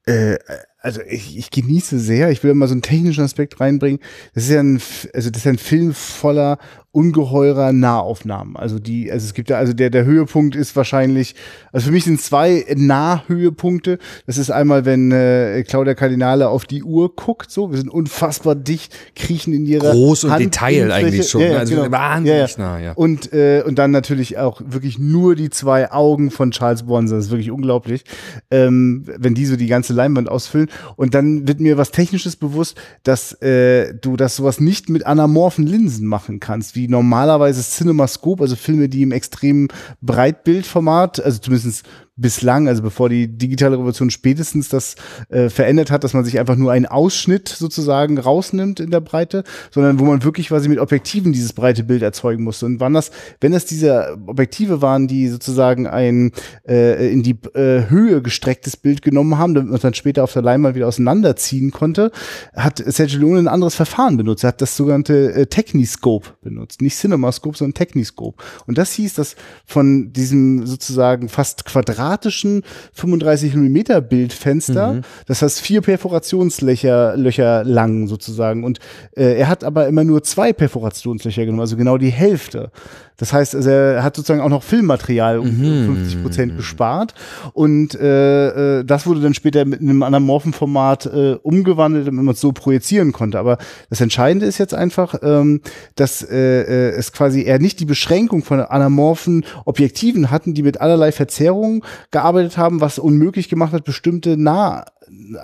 äh, 0.06 0.38
also 0.82 1.02
ich, 1.02 1.38
ich 1.38 1.52
genieße 1.52 2.00
sehr, 2.00 2.32
ich 2.32 2.44
will 2.44 2.52
immer 2.52 2.68
so 2.68 2.74
einen 2.74 2.82
technischen 2.82 3.24
Aspekt 3.24 3.60
reinbringen. 3.60 4.00
Das 4.34 4.46
ist 4.46 4.52
ja 4.52 4.62
ein, 4.62 4.82
also 5.14 5.30
das 5.30 5.42
ist 5.42 5.46
ja 5.46 5.52
ein 5.52 5.58
Film 5.58 5.94
voller 5.94 6.58
ungeheurer 6.92 7.72
Nahaufnahmen. 7.72 8.58
Also 8.58 8.80
die, 8.80 9.12
also 9.12 9.26
es 9.26 9.34
gibt 9.34 9.50
ja, 9.50 9.58
also 9.58 9.74
der, 9.74 9.92
der 9.92 10.06
Höhepunkt 10.06 10.56
ist 10.56 10.76
wahrscheinlich, 10.76 11.36
also 11.72 11.88
für 11.88 11.92
mich 11.92 12.04
sind 12.04 12.20
zwei 12.20 12.66
Nahhöhepunkte. 12.76 14.00
Das 14.26 14.38
ist 14.38 14.50
einmal, 14.50 14.86
wenn 14.86 15.12
äh, 15.12 15.64
Claudia 15.68 15.94
Kardinale 15.94 16.50
auf 16.50 16.66
die 16.66 16.84
Uhr 16.84 17.16
guckt, 17.16 17.52
so, 17.52 17.72
wir 17.72 17.78
sind 17.78 17.90
unfassbar 17.90 18.56
dicht, 18.56 18.96
kriechen 19.16 19.54
in 19.54 19.66
ihrer 19.66 19.92
Groß 19.92 20.26
und 20.26 20.32
Hand 20.32 20.46
Detail 20.46 20.92
eigentlich 20.92 21.30
schon. 21.30 21.42
Ja, 21.42 21.52
ja, 21.52 21.58
also 21.60 21.76
genau. 21.76 21.92
wahnsinnig 21.92 22.58
nah, 22.58 22.80
ja. 22.80 22.92
Und, 22.94 23.32
äh, 23.34 23.64
und 23.66 23.78
dann 23.78 23.92
natürlich 23.92 24.38
auch 24.38 24.62
wirklich 24.66 24.98
nur 24.98 25.36
die 25.36 25.50
zwei 25.52 25.92
Augen 25.92 26.32
von 26.32 26.52
Charles 26.52 26.84
Bronson. 26.84 27.18
Das 27.18 27.26
ist 27.26 27.32
wirklich 27.32 27.52
unglaublich, 27.52 28.04
ähm, 28.52 29.06
wenn 29.06 29.36
die 29.36 29.46
so 29.46 29.56
die 29.56 29.68
ganze 29.68 29.94
Leinwand 29.94 30.30
ausfüllen. 30.30 30.70
Und 30.96 31.14
dann 31.14 31.48
wird 31.48 31.60
mir 31.60 31.78
was 31.78 31.92
Technisches 31.92 32.36
bewusst, 32.36 32.78
dass 33.04 33.34
äh, 33.42 33.94
du 33.94 34.18
das 34.18 34.36
sowas 34.36 34.60
nicht 34.60 34.90
mit 34.90 35.06
anamorphen 35.06 35.68
Linsen 35.68 36.08
machen 36.08 36.40
kannst, 36.40 36.76
wie 36.76 36.88
normalerweise 36.90 37.64
CinemaScope, 37.64 38.42
also 38.42 38.56
Filme, 38.56 38.90
die 38.90 39.04
im 39.04 39.12
extremen 39.12 39.70
Breitbildformat, 40.02 41.24
also 41.24 41.40
zumindest 41.40 41.86
bislang, 42.22 42.68
also 42.68 42.82
bevor 42.82 43.10
die 43.10 43.28
digitale 43.28 43.78
Revolution 43.78 44.10
spätestens 44.10 44.70
das 44.70 44.96
äh, 45.30 45.50
verändert 45.50 45.92
hat, 45.92 46.04
dass 46.04 46.14
man 46.14 46.26
sich 46.26 46.40
einfach 46.40 46.56
nur 46.56 46.72
einen 46.72 46.86
Ausschnitt 46.86 47.50
sozusagen 47.50 48.18
rausnimmt 48.18 48.80
in 48.80 48.92
der 48.92 49.00
Breite, 49.00 49.44
sondern 49.72 50.00
wo 50.00 50.06
man 50.06 50.24
wirklich 50.24 50.50
quasi 50.50 50.70
mit 50.70 50.80
Objektiven 50.80 51.34
dieses 51.34 51.54
breite 51.54 51.84
Bild 51.84 52.02
erzeugen 52.02 52.44
musste. 52.44 52.66
Und 52.66 52.80
wann 52.80 52.94
das, 52.94 53.12
wenn 53.42 53.54
es 53.54 53.66
diese 53.66 54.18
Objektive 54.28 54.82
waren, 54.82 55.08
die 55.08 55.28
sozusagen 55.28 55.88
ein 55.88 56.32
äh, 56.68 57.12
in 57.12 57.24
die 57.24 57.38
äh, 57.54 57.90
Höhe 57.90 58.22
gestrecktes 58.22 58.78
Bild 58.78 59.02
genommen 59.02 59.38
haben, 59.38 59.54
damit 59.54 59.72
man 59.72 59.80
dann 59.80 59.94
später 59.94 60.24
auf 60.24 60.34
der 60.34 60.42
Leinwand 60.42 60.76
wieder 60.76 60.88
auseinanderziehen 60.88 61.72
konnte, 61.72 62.12
hat 62.56 62.84
Sergio 62.86 63.20
Leone 63.20 63.40
ein 63.40 63.48
anderes 63.48 63.76
Verfahren 63.76 64.18
benutzt. 64.18 64.44
Er 64.44 64.50
hat 64.50 64.62
das 64.62 64.76
sogenannte 64.76 65.34
äh, 65.34 65.46
Techniscope 65.46 66.30
benutzt. 66.42 66.82
Nicht 66.82 66.98
CinemaScope, 66.98 67.58
sondern 67.58 67.74
Techniscope. 67.74 68.42
Und 68.68 68.78
das 68.78 68.94
hieß, 68.94 69.14
dass 69.16 69.36
von 69.66 70.12
diesem 70.14 70.66
sozusagen 70.66 71.30
fast 71.30 71.66
quadratischen 72.10 72.64
35 72.94 73.56
Millimeter 73.56 74.02
Bildfenster, 74.02 75.02
das 75.28 75.42
heißt 75.42 75.62
vier 75.62 75.82
Perforationslöcher 75.82 77.16
Löcher 77.16 77.64
lang 77.64 78.08
sozusagen. 78.08 78.64
Und 78.64 78.80
äh, 79.16 79.38
er 79.38 79.48
hat 79.48 79.64
aber 79.64 79.88
immer 79.88 80.04
nur 80.04 80.24
zwei 80.24 80.54
Perforationslöcher 80.54 81.46
genommen, 81.46 81.62
also 81.62 81.78
genau 81.78 81.98
die 81.98 82.10
Hälfte. 82.10 82.72
Das 83.20 83.34
heißt, 83.34 83.56
also 83.56 83.70
er 83.70 84.02
hat 84.04 84.16
sozusagen 84.16 84.42
auch 84.42 84.50
noch 84.50 84.64
Filmmaterial 84.64 85.40
um 85.40 85.48
50 85.50 86.24
Prozent 86.24 86.58
gespart. 86.58 87.14
Und 87.54 87.94
äh, 87.96 88.80
äh, 88.80 88.84
das 88.84 89.06
wurde 89.06 89.22
dann 89.22 89.34
später 89.34 89.66
mit 89.66 89.82
einem 89.82 90.04
anamorphen 90.04 90.54
Format 90.54 91.06
äh, 91.06 91.34
umgewandelt, 91.44 92.08
damit 92.08 92.24
man 92.24 92.34
es 92.34 92.42
so 92.42 92.52
projizieren 92.52 93.12
konnte. 93.12 93.38
Aber 93.38 93.58
das 93.90 94.02
Entscheidende 94.02 94.46
ist 94.46 94.58
jetzt 94.58 94.74
einfach, 94.74 95.16
ähm, 95.22 95.62
dass 95.96 96.22
äh, 96.22 96.38
äh, 96.38 96.90
es 96.92 97.12
quasi 97.12 97.44
eher 97.44 97.60
nicht 97.60 97.80
die 97.80 97.86
Beschränkung 97.86 98.44
von 98.44 98.62
anamorphen 98.62 99.46
Objektiven 99.66 100.32
hatten, 100.32 100.54
die 100.54 100.64
mit 100.64 100.82
allerlei 100.82 101.12
Verzerrungen 101.12 101.82
gearbeitet 102.12 102.58
haben, 102.58 102.82
was 102.82 103.00
unmöglich 103.00 103.50
gemacht 103.50 103.74
hat, 103.74 103.84
bestimmte 103.84 104.38
nah 104.38 104.86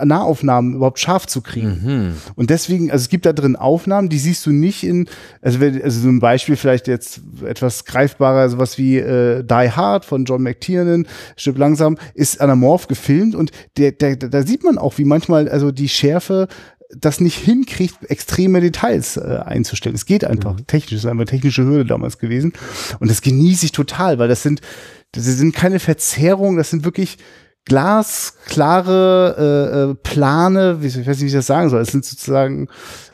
Nahaufnahmen 0.04 0.76
überhaupt 0.76 1.00
scharf 1.00 1.28
zu 1.28 1.42
kriegen. 1.42 2.16
Und 2.36 2.50
deswegen, 2.50 2.92
also 2.92 3.04
es 3.04 3.10
gibt 3.10 3.26
da 3.26 3.34
drin 3.34 3.56
Aufnahmen, 3.56 4.10
die 4.10 4.20
siehst 4.20 4.46
du 4.46 4.52
nicht 4.52 4.84
in, 4.84 5.08
also, 5.42 5.60
wenn, 5.60 5.82
also 5.82 6.00
so 6.00 6.10
ein 6.10 6.20
Beispiel 6.20 6.56
vielleicht 6.56 6.88
jetzt 6.88 7.22
etwas 7.46 7.86
greifbarer, 7.86 8.50
sowas 8.50 8.78
wie 8.78 8.98
äh, 8.98 9.44
Die 9.44 9.72
Hard 9.72 10.06
von 10.06 10.26
John 10.26 10.44
McTiernan, 10.44 11.08
Stück 11.38 11.58
langsam, 11.58 11.98
ist 12.14 12.42
anamorph 12.42 12.88
gefilmt 12.88 13.36
und 13.36 13.52
der, 13.78 13.92
der, 13.92 14.16
da 14.16 14.44
sieht 14.44 14.64
man 14.64 14.78
auch, 14.78 14.98
wie 14.98 15.06
manchmal 15.06 15.50
also 15.50 15.72
die 15.72 15.90
Schärfe 15.90 16.48
das 16.96 17.20
nicht 17.20 17.38
hinkriegt, 17.38 18.10
extreme 18.10 18.62
Details 18.62 19.18
äh, 19.18 19.40
einzustellen. 19.44 19.96
Es 19.96 20.06
geht 20.06 20.24
einfach 20.24 20.56
technisch, 20.68 20.92
das 20.92 21.00
ist 21.00 21.06
einfach 21.06 21.22
eine 21.22 21.26
technische 21.26 21.66
Hürde 21.66 21.86
damals 21.86 22.20
gewesen. 22.20 22.54
Und 23.00 23.10
das 23.10 23.22
genieße 23.22 23.66
ich 23.66 23.72
total, 23.72 24.20
weil 24.20 24.28
das 24.28 24.44
sind, 24.44 24.62
das 25.12 25.26
sind 25.26 25.56
keine 25.56 25.80
Verzerrungen, 25.80 26.58
das 26.58 26.70
sind 26.70 26.86
wirklich 26.86 27.18
glasklare 27.66 29.36
äh, 29.38 29.92
äh, 29.92 29.96
Plane, 29.96 30.82
wie, 30.82 30.88
ich 30.88 30.98
weiß 30.98 31.08
nicht, 31.08 31.22
wie 31.22 31.28
ich 31.28 31.34
das 31.34 31.48
sagen 31.48 31.70
soll. 31.70 31.82
Es 31.82 31.92
sind 31.92 32.06
sozusagen 32.06 32.68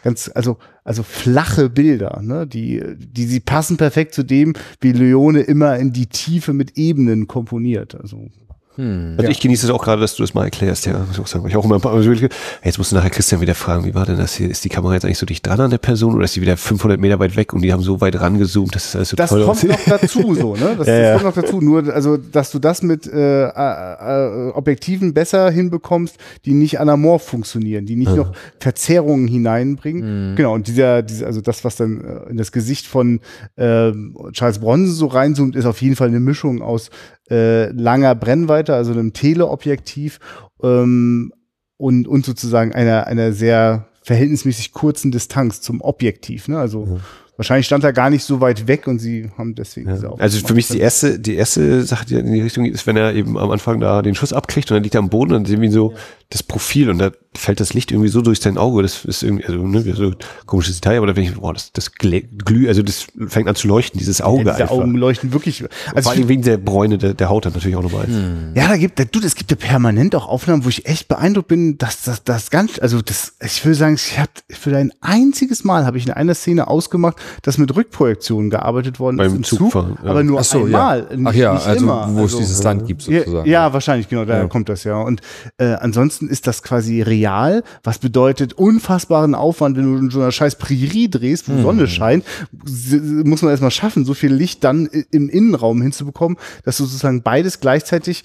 ganz, 0.03 0.29
also 0.33 0.57
also 0.83 1.03
flache 1.03 1.69
Bilder, 1.69 2.21
ne? 2.23 2.47
die, 2.47 2.81
die 2.97 3.25
sie 3.25 3.39
passen 3.39 3.77
perfekt 3.77 4.15
zu 4.15 4.23
dem, 4.23 4.53
wie 4.79 4.91
Leone 4.91 5.41
immer 5.41 5.77
in 5.77 5.93
die 5.93 6.07
Tiefe 6.07 6.53
mit 6.53 6.77
Ebenen 6.77 7.27
komponiert. 7.27 7.93
Also 8.01 8.29
Also 8.77 9.29
ich 9.29 9.39
genieße 9.39 9.65
es 9.65 9.71
auch 9.71 9.83
gerade, 9.83 10.01
dass 10.01 10.15
du 10.15 10.23
das 10.23 10.33
mal 10.33 10.45
erklärst, 10.45 10.85
ja. 10.85 10.97
Muss 10.99 11.11
ich 11.17 11.19
auch 11.19 11.27
sagen. 11.27 11.45
Ich 11.47 11.55
auch 11.57 11.65
immer 11.65 11.75
ein 11.75 11.81
paar 11.81 12.01
jetzt 12.01 12.77
musst 12.77 12.91
du 12.91 12.95
nachher 12.95 13.09
Christian 13.09 13.41
wieder 13.41 13.53
fragen, 13.53 13.85
wie 13.85 13.93
war 13.93 14.05
denn 14.05 14.17
das 14.17 14.33
hier? 14.33 14.49
Ist 14.49 14.63
die 14.63 14.69
Kamera 14.69 14.93
jetzt 14.93 15.03
eigentlich 15.03 15.17
so 15.17 15.25
dicht 15.25 15.45
dran 15.45 15.59
an 15.59 15.71
der 15.71 15.77
Person 15.77 16.15
oder 16.15 16.23
ist 16.23 16.33
sie 16.33 16.41
wieder 16.41 16.55
500 16.55 16.99
Meter 16.99 17.19
weit 17.19 17.35
weg 17.35 17.53
und 17.53 17.61
die 17.61 17.73
haben 17.73 17.83
so 17.83 17.99
weit 17.99 18.19
rangezoomt, 18.19 18.73
dass 18.73 18.85
das 18.85 18.95
alles 18.95 19.09
so 19.09 19.15
das 19.17 19.29
toll 19.29 19.43
kommt 19.43 19.63
noch 19.63 19.79
dazu, 19.85 20.35
so, 20.35 20.55
ne? 20.55 20.75
Das, 20.77 20.87
Ja, 20.91 20.99
das 20.99 21.03
ja. 21.03 21.13
kommt 21.13 21.35
noch 21.35 21.43
dazu. 21.43 21.61
Nur, 21.61 21.93
also, 21.93 22.17
dass 22.17 22.51
du 22.51 22.59
das 22.59 22.81
mit 22.81 23.07
äh, 23.07 23.43
äh, 23.43 23.49
äh, 23.49 24.51
Objektiven 24.51 25.13
besser 25.13 25.51
hinbekommst, 25.51 26.17
die 26.45 26.53
nicht 26.53 26.79
anamorph 26.79 27.23
funktionieren, 27.23 27.85
die 27.85 27.95
nicht 27.95 28.15
noch 28.15 28.31
Verzerrungen 28.59 29.27
hineinbringen. 29.27 30.35
Genau, 30.35 30.53
und 30.53 30.67
dieser, 30.67 31.01
dieser, 31.03 31.27
also 31.27 31.41
das, 31.41 31.63
was 31.63 31.75
dann 31.75 32.01
äh, 32.01 32.29
in 32.29 32.37
das 32.37 32.51
Gesicht 32.51 32.87
von 32.87 33.19
äh, 33.55 33.91
Charles 34.31 34.59
Bronson 34.59 34.93
so 34.93 35.07
reinzoomt, 35.07 35.55
ist 35.55 35.65
auf 35.65 35.81
jeden 35.81 35.95
Fall 35.95 36.07
eine 36.07 36.19
Mischung 36.19 36.61
aus 36.61 36.89
äh, 37.29 37.67
langer 37.71 38.15
Brennweite, 38.15 38.73
also 38.73 38.91
einem 38.91 39.13
Teleobjektiv 39.13 40.19
ähm, 40.63 41.31
und, 41.77 42.07
und 42.07 42.25
sozusagen 42.25 42.73
einer, 42.73 43.07
einer 43.07 43.33
sehr 43.33 43.87
verhältnismäßig 44.03 44.71
kurzen 44.71 45.11
Distanz 45.11 45.61
zum 45.61 45.81
Objektiv. 45.81 46.47
Ne? 46.47 46.57
Also 46.57 46.99
wahrscheinlich 47.37 47.65
stand 47.65 47.83
er 47.83 47.93
gar 47.93 48.09
nicht 48.09 48.23
so 48.23 48.41
weit 48.41 48.67
weg 48.67 48.87
und 48.87 48.99
sie 48.99 49.29
haben 49.37 49.55
deswegen 49.55 49.89
diese 49.89 50.03
Ja. 50.03 50.09
Aufnahme 50.09 50.23
Also 50.23 50.45
für 50.45 50.53
mich 50.53 50.67
die 50.67 50.79
erste, 50.79 51.19
die 51.19 51.35
erste 51.35 51.83
Sache, 51.83 52.05
die 52.05 52.15
in 52.15 52.31
die 52.31 52.41
Richtung 52.41 52.63
geht, 52.63 52.73
ist, 52.73 52.85
wenn 52.87 52.97
er 52.97 53.13
eben 53.13 53.37
am 53.37 53.51
Anfang 53.51 53.79
da 53.79 54.01
den 54.01 54.15
Schuss 54.15 54.33
abkriegt 54.33 54.69
und 54.71 54.75
dann 54.75 54.83
liegt 54.83 54.95
er 54.95 54.99
am 54.99 55.09
Boden 55.09 55.31
und 55.33 55.43
dann 55.43 55.45
sehen 55.45 55.61
wir 55.61 55.71
so 55.71 55.93
das 56.31 56.43
Profil 56.43 56.89
und 56.89 56.97
da 56.97 57.11
fällt 57.33 57.59
das 57.61 57.73
Licht 57.73 57.91
irgendwie 57.91 58.09
so 58.09 58.21
durch 58.21 58.41
sein 58.41 58.57
Auge. 58.57 58.81
Das 58.81 59.05
ist 59.05 59.23
irgendwie, 59.23 59.45
also, 59.45 59.65
ne, 59.65 59.81
so 59.95 60.03
ein 60.07 60.15
komisches 60.45 60.81
Detail, 60.81 60.97
aber 60.97 61.07
da 61.07 61.13
denke 61.13 61.31
ich, 61.31 61.37
boah, 61.39 61.53
das, 61.53 61.71
das 61.71 61.93
glä- 61.93 62.25
glüh, 62.43 62.67
also 62.67 62.81
das 62.83 63.07
fängt 63.27 63.47
an 63.47 63.55
zu 63.55 63.67
leuchten, 63.67 63.99
dieses 63.99 64.21
Auge 64.21 64.43
ja, 64.43 64.51
diese 64.51 64.63
einfach. 64.63 64.75
Augen 64.77 64.95
leuchten 64.95 65.31
wirklich. 65.33 65.63
Also 65.93 66.09
Vor 66.09 66.11
allem 66.13 66.27
wegen 66.27 66.41
der 66.41 66.57
Bräune 66.57 66.97
der, 66.97 67.13
der 67.13 67.29
Haut 67.29 67.45
dann 67.45 67.53
natürlich 67.53 67.75
auch 67.77 67.83
nochmal. 67.83 68.07
Ja, 68.55 68.67
da 68.67 68.77
gibt, 68.77 68.99
da, 68.99 69.05
du, 69.05 69.19
es 69.19 69.35
gibt 69.35 69.51
ja 69.51 69.57
permanent 69.57 70.15
auch 70.15 70.27
Aufnahmen, 70.27 70.65
wo 70.65 70.69
ich 70.69 70.85
echt 70.85 71.07
beeindruckt 71.09 71.49
bin, 71.49 71.77
dass 71.77 72.03
das, 72.03 72.23
das 72.23 72.49
ganz, 72.49 72.79
also 72.79 73.01
das, 73.01 73.33
ich 73.45 73.63
würde 73.63 73.75
sagen, 73.75 73.95
ich 73.95 74.17
habe 74.17 74.31
für 74.49 74.75
ein 74.75 74.91
einziges 75.01 75.63
Mal 75.63 75.85
habe 75.85 75.97
ich 75.97 76.07
in 76.07 76.13
einer 76.13 76.33
Szene 76.33 76.67
ausgemacht, 76.67 77.17
dass 77.43 77.57
mit 77.57 77.75
Rückprojektionen 77.75 78.49
gearbeitet 78.49 78.99
worden 78.99 79.17
Beim 79.17 79.27
ist 79.27 79.35
im 79.35 79.43
Zugfahren, 79.43 79.97
ja. 80.01 80.09
aber 80.09 80.23
nur 80.23 80.39
Ach 80.39 80.43
so, 80.45 80.63
einmal, 80.63 81.07
ja. 81.09 81.17
nicht, 81.17 81.27
Ach 81.27 81.33
ja, 81.33 81.53
nicht 81.53 81.67
also 81.67 81.83
immer. 81.85 82.09
wo 82.13 82.21
also, 82.21 82.39
es 82.39 82.45
dieses 82.45 82.63
Land 82.63 82.87
gibt 82.87 83.05
ja, 83.07 83.19
sozusagen. 83.19 83.49
ja, 83.49 83.73
wahrscheinlich, 83.73 84.07
genau, 84.07 84.25
daher 84.25 84.47
kommt 84.47 84.69
das 84.69 84.83
ja. 84.85 84.95
Und 85.01 85.21
äh, 85.57 85.73
ansonsten 85.73 86.20
ist 86.27 86.47
das 86.47 86.63
quasi 86.63 87.01
real, 87.01 87.63
was 87.83 87.99
bedeutet 87.99 88.53
unfassbaren 88.53 89.35
Aufwand, 89.35 89.77
wenn 89.77 89.83
du 89.83 89.97
in 89.97 90.09
so 90.09 90.19
einer 90.21 90.31
scheiß 90.31 90.57
Prärie 90.57 91.09
drehst, 91.09 91.47
wo 91.49 91.61
Sonne 91.61 91.87
scheint, 91.87 92.23
s- 92.65 92.95
muss 93.23 93.41
man 93.41 93.51
erstmal 93.51 93.71
schaffen, 93.71 94.05
so 94.05 94.13
viel 94.13 94.33
Licht 94.33 94.63
dann 94.63 94.87
im 95.11 95.29
Innenraum 95.29 95.81
hinzubekommen, 95.81 96.37
dass 96.63 96.77
du 96.77 96.85
sozusagen 96.85 97.21
beides 97.21 97.59
gleichzeitig 97.59 98.23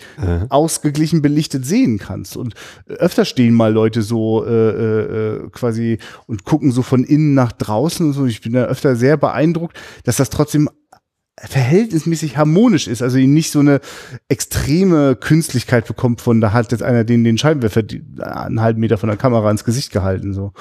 ausgeglichen 0.49 1.23
belichtet 1.23 1.65
sehen 1.67 1.99
kannst. 1.99 2.37
Und 2.37 2.55
öfter 2.87 3.25
stehen 3.25 3.55
mal 3.55 3.73
Leute 3.73 4.03
so 4.03 4.45
äh, 4.45 4.51
äh, 4.51 5.37
äh, 5.45 5.51
quasi 5.51 5.99
und 6.27 6.45
gucken 6.45 6.73
so 6.73 6.83
von 6.83 7.05
innen 7.05 7.35
nach 7.35 7.53
draußen 7.53 8.07
und 8.07 8.13
so. 8.13 8.27
Ich 8.27 8.41
bin 8.41 8.53
da 8.53 8.65
öfter 8.65 8.97
sehr 8.97 9.17
beeindruckt, 9.17 9.77
dass 10.05 10.17
das 10.17 10.31
trotzdem 10.31 10.69
verhältnismäßig 11.39 12.39
harmonisch 12.39 12.89
ist, 12.89 13.03
also 13.03 13.19
ihn 13.19 13.35
nicht 13.35 13.51
so 13.51 13.61
eine 13.61 13.81
extreme 14.29 15.17
Künstlichkeit 15.17 15.87
bekommt 15.87 16.23
von, 16.23 16.41
da 16.41 16.53
hat 16.53 16.73
jetzt 16.73 16.83
einer 16.83 17.05
den, 17.05 17.25
den 17.25 17.37
Scheinwerfer 17.37 17.83
die, 17.83 18.03
einen 18.21 18.63
halben 18.63 18.81
Meter 18.81 18.97
von 18.97 19.09
der 19.09 19.19
Kamera 19.19 19.51
ins 19.51 19.65
Gesicht 19.65 19.93
gehalten, 19.93 20.33
so. 20.33 20.53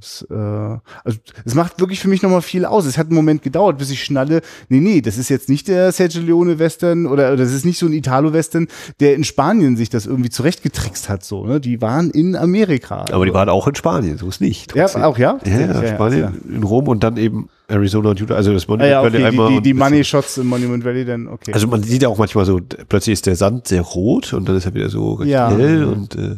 Das, 0.00 0.26
äh, 0.30 0.34
also, 0.34 1.18
es 1.44 1.54
macht 1.54 1.80
wirklich 1.80 1.98
für 1.98 2.08
mich 2.08 2.22
nochmal 2.22 2.42
viel 2.42 2.64
aus. 2.64 2.86
Es 2.86 2.98
hat 2.98 3.06
einen 3.06 3.16
Moment 3.16 3.42
gedauert, 3.42 3.78
bis 3.78 3.90
ich 3.90 4.04
schnalle, 4.04 4.42
nee, 4.68 4.78
nee, 4.80 5.00
das 5.00 5.18
ist 5.18 5.28
jetzt 5.28 5.48
nicht 5.48 5.66
der 5.66 5.90
Sergio 5.92 6.22
Leone 6.22 6.58
Western 6.58 7.06
oder, 7.06 7.32
oder 7.32 7.38
das 7.38 7.52
ist 7.52 7.64
nicht 7.64 7.78
so 7.78 7.86
ein 7.86 7.92
Italo-Western, 7.92 8.68
der 9.00 9.14
in 9.14 9.24
Spanien 9.24 9.76
sich 9.76 9.88
das 9.88 10.06
irgendwie 10.06 10.30
zurechtgetrickst 10.30 11.08
hat, 11.08 11.24
so, 11.24 11.46
ne? 11.46 11.58
Die 11.58 11.80
waren 11.80 12.10
in 12.10 12.36
Amerika. 12.36 13.06
Aber 13.10 13.24
die 13.24 13.34
waren 13.34 13.48
auch 13.48 13.66
in 13.66 13.74
Spanien, 13.74 14.18
so 14.18 14.28
ist 14.28 14.40
nicht. 14.40 14.74
ja, 14.76 14.84
Trotzdem. 14.84 15.02
auch, 15.02 15.18
ja? 15.18 15.38
Ja, 15.44 15.58
ja, 15.58 15.94
Spanien, 15.94 16.42
in 16.48 16.62
Rom 16.62 16.86
und 16.86 17.02
dann 17.02 17.16
eben 17.16 17.48
Arizona 17.70 18.10
und 18.10 18.18
Utah, 18.20 18.34
also 18.34 18.52
das 18.54 18.64
Ah, 18.64 18.70
Monument 18.70 18.90
ja, 18.90 19.02
Valley 19.02 19.16
okay, 19.18 19.26
einmal 19.26 19.48
die, 19.50 19.54
die, 19.56 19.62
die 19.62 19.74
Money 19.74 20.02
Shots 20.02 20.38
im 20.38 20.46
Monument 20.46 20.84
Valley, 20.84 21.04
dann, 21.04 21.28
okay. 21.28 21.52
Also 21.52 21.66
man 21.66 21.82
sieht 21.82 22.00
ja 22.02 22.08
auch 22.08 22.16
manchmal 22.16 22.46
so, 22.46 22.60
plötzlich 22.88 23.12
ist 23.12 23.26
der 23.26 23.36
Sand 23.36 23.68
sehr 23.68 23.82
rot 23.82 24.32
und 24.32 24.48
dann 24.48 24.56
ist 24.56 24.64
er 24.64 24.72
wieder 24.72 24.88
so 24.88 25.22
Ja. 25.22 25.50
hell 25.54 25.84
und 25.84 26.14
äh, 26.16 26.36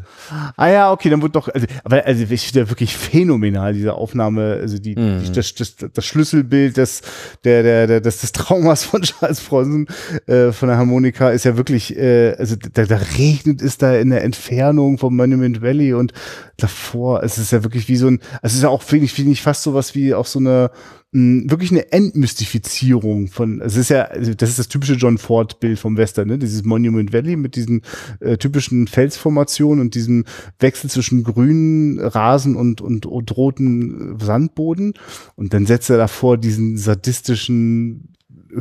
Ah 0.56 0.68
ja, 0.68 0.92
okay, 0.92 1.08
dann 1.08 1.22
wird 1.22 1.36
doch, 1.36 1.48
also, 1.48 1.66
aber 1.84 2.04
also 2.04 2.24
ich 2.28 2.46
finde 2.46 2.60
ja 2.60 2.68
wirklich 2.70 2.96
phänomenal, 2.96 3.72
diese 3.74 3.94
Aufnahme, 3.94 4.58
also 4.60 4.78
die, 4.78 4.96
die 4.96 5.32
das, 5.32 5.54
das, 5.54 5.76
das 5.92 6.04
Schlüsselbild 6.04 6.76
des, 6.76 7.02
der, 7.44 7.62
der, 7.62 7.86
der, 7.86 8.00
des, 8.00 8.20
des 8.22 8.32
Traumas 8.32 8.82
von 8.84 9.02
Charles 9.02 9.40
Bronson 9.40 9.86
äh, 10.26 10.50
von 10.50 10.68
der 10.68 10.78
Harmonika 10.78 11.30
ist 11.30 11.44
ja 11.44 11.56
wirklich, 11.56 11.96
äh, 11.96 12.34
also 12.38 12.56
da, 12.56 12.84
da 12.86 12.96
regnet 13.18 13.62
es 13.62 13.78
da 13.78 13.94
in 13.94 14.10
der 14.10 14.24
Entfernung 14.24 14.98
vom 14.98 15.14
Monument 15.14 15.62
Valley 15.62 15.94
und 15.94 16.12
davor, 16.56 17.22
es 17.22 17.38
ist 17.38 17.52
ja 17.52 17.62
wirklich 17.62 17.88
wie 17.88 17.96
so 17.96 18.08
ein, 18.08 18.20
also 18.42 18.52
es 18.52 18.54
ist 18.54 18.62
ja 18.64 18.68
auch, 18.68 18.82
finde 18.82 19.04
ich, 19.04 19.12
finde 19.12 19.30
ich 19.32 19.42
fast 19.42 19.62
sowas 19.62 19.94
wie 19.94 20.12
auch 20.12 20.26
so 20.26 20.40
eine, 20.40 20.70
mh, 21.12 21.50
wirklich 21.50 21.70
eine 21.70 21.92
Entmystifizierung 21.92 23.28
von, 23.28 23.60
es 23.60 23.76
ist 23.76 23.90
ja, 23.90 24.04
also 24.04 24.34
das 24.34 24.50
ist 24.50 24.58
das 24.58 24.68
typische 24.68 24.94
John 24.94 25.18
Ford-Bild 25.18 25.78
vom 25.78 25.96
Western, 25.96 26.28
ne? 26.28 26.38
dieses 26.38 26.64
Monument 26.64 27.12
Valley 27.12 27.36
mit 27.36 27.56
diesen 27.56 27.82
äh, 28.20 28.36
typischen 28.36 28.86
Felsformationen 28.86 29.80
und 29.80 29.94
diesem 29.94 30.24
Wechsel 30.58 30.90
zwischen 30.90 31.24
grünen 31.24 31.98
Rasen 31.98 32.56
und, 32.56 32.80
und, 32.80 33.06
und 33.06 33.36
roten 33.36 34.18
Sandboden. 34.20 34.94
Und 35.36 35.54
dann 35.54 35.66
setzt 35.66 35.90
er 35.90 35.96
davor 35.96 36.38
diesen 36.38 36.76
sadistischen 36.76 38.14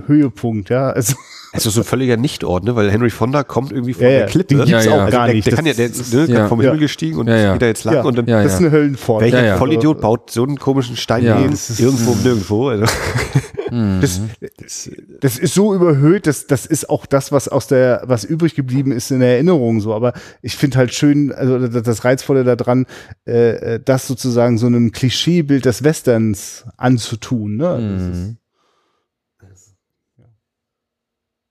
Höhepunkt, 0.08 0.70
ja. 0.70 0.90
Also, 0.92 1.16
Es 1.52 1.66
ist 1.66 1.74
so 1.74 1.82
ein 1.82 1.84
völliger 1.84 2.16
Nichtort, 2.16 2.64
ne? 2.64 2.76
weil 2.76 2.92
Henry 2.92 3.10
Fonda 3.10 3.44
kommt 3.44 3.72
irgendwie 3.72 3.94
von 3.94 4.04
Ja, 4.04 4.10
der 4.10 4.26
Klippe. 4.28 4.50
den 4.56 4.58
gibt's 4.66 4.72
Ja, 4.72 4.82
ja. 4.98 5.06
auch 5.06 5.10
gar 5.10 5.26
der, 5.26 5.34
nicht. 5.36 5.48
Der, 5.48 5.52
Das 5.52 5.58
kann 5.58 5.66
ja, 5.66 5.74
der 5.74 5.86
ist- 5.88 6.14
ne, 6.14 6.26
Ja. 6.28 6.48
vom. 6.48 6.62
Himmel 6.62 6.78
gestiegen 6.78 7.18
und 7.18 7.28
Ja, 7.28 7.38
ja. 7.38 7.54
geht 7.54 7.62
da 7.64 7.66
jetzt 7.66 7.84
lang 7.86 7.96
Ja. 7.96 8.04
und 8.04 8.18
dann 8.18 8.28
Ja, 8.28 8.44
das 8.44 8.54
ist 8.54 8.60
eine 8.60 8.70
Höllenfahrt. 8.72 9.22
welcher 9.22 9.40
Ja, 9.42 9.46
ja. 9.48 9.58
Vollidiot 9.58 10.00
baut 10.02 10.30
so 10.30 10.44
einen 10.44 10.60
komischen 10.60 10.96
Stein 10.96 11.24
Ja. 11.24 11.40
hin, 11.40 11.50
Das 11.52 11.80
irgendwo 11.80 12.12
und 12.12 12.24
nirgendwo. 12.24 12.68
Also, 12.70 12.86
Das, 13.72 14.20
das 15.22 15.38
ist 15.38 15.54
so 15.54 15.76
überhöht, 15.76 16.26
das, 16.28 16.48
das 16.48 16.66
ist 16.66 16.90
auch 16.90 17.06
das, 17.06 17.32
was 17.32 17.48
aus 17.48 17.68
der, 17.68 18.02
was 18.06 18.24
übrig 18.24 18.56
geblieben 18.56 18.92
ist 18.92 19.12
in 19.12 19.20
der 19.20 19.34
Erinnerung 19.34 19.80
so. 19.82 19.94
Aber 19.94 20.14
ich 20.42 20.56
finde 20.56 20.78
halt 20.78 20.94
schön, 20.94 21.32
also 21.32 21.60
das, 21.68 21.84
das 21.84 22.04
Reizvolle 22.04 22.44
daran, 22.44 22.86
äh, 23.28 23.76
äh, 23.76 23.80
das 23.84 24.08
sozusagen 24.08 24.58
so 24.58 24.66
einem 24.68 24.92
Klischeebild 24.92 25.66
des 25.66 25.84
Westerns 25.84 26.66
anzutun. 26.78 27.58
Ne? 27.58 27.98
Das 28.00 28.18
ist, 28.18 28.36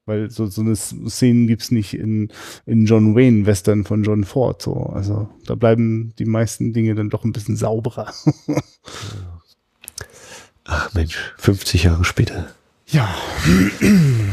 weil 0.09 0.31
so, 0.31 0.47
so 0.47 0.63
eine 0.63 0.75
Szene 0.75 1.47
gibt's 1.47 1.71
nicht 1.71 1.95
in, 1.95 2.31
in 2.67 2.87
John 2.87 3.15
Wayne 3.15 3.47
Western 3.47 3.85
von 3.85 4.03
John 4.03 4.25
Ford. 4.25 4.61
So. 4.61 4.75
Also 4.75 5.29
da 5.45 5.55
bleiben 5.55 6.13
die 6.19 6.25
meisten 6.25 6.73
Dinge 6.73 6.95
dann 6.95 7.11
doch 7.11 7.25
ein 7.25 7.33
bisschen 7.33 7.57
sauberer. 7.57 8.13
ach 10.65 10.93
Mensch, 10.95 11.35
50 11.37 11.85
Jahre 11.85 12.05
später. 12.05 12.49
Ja. 12.89 13.09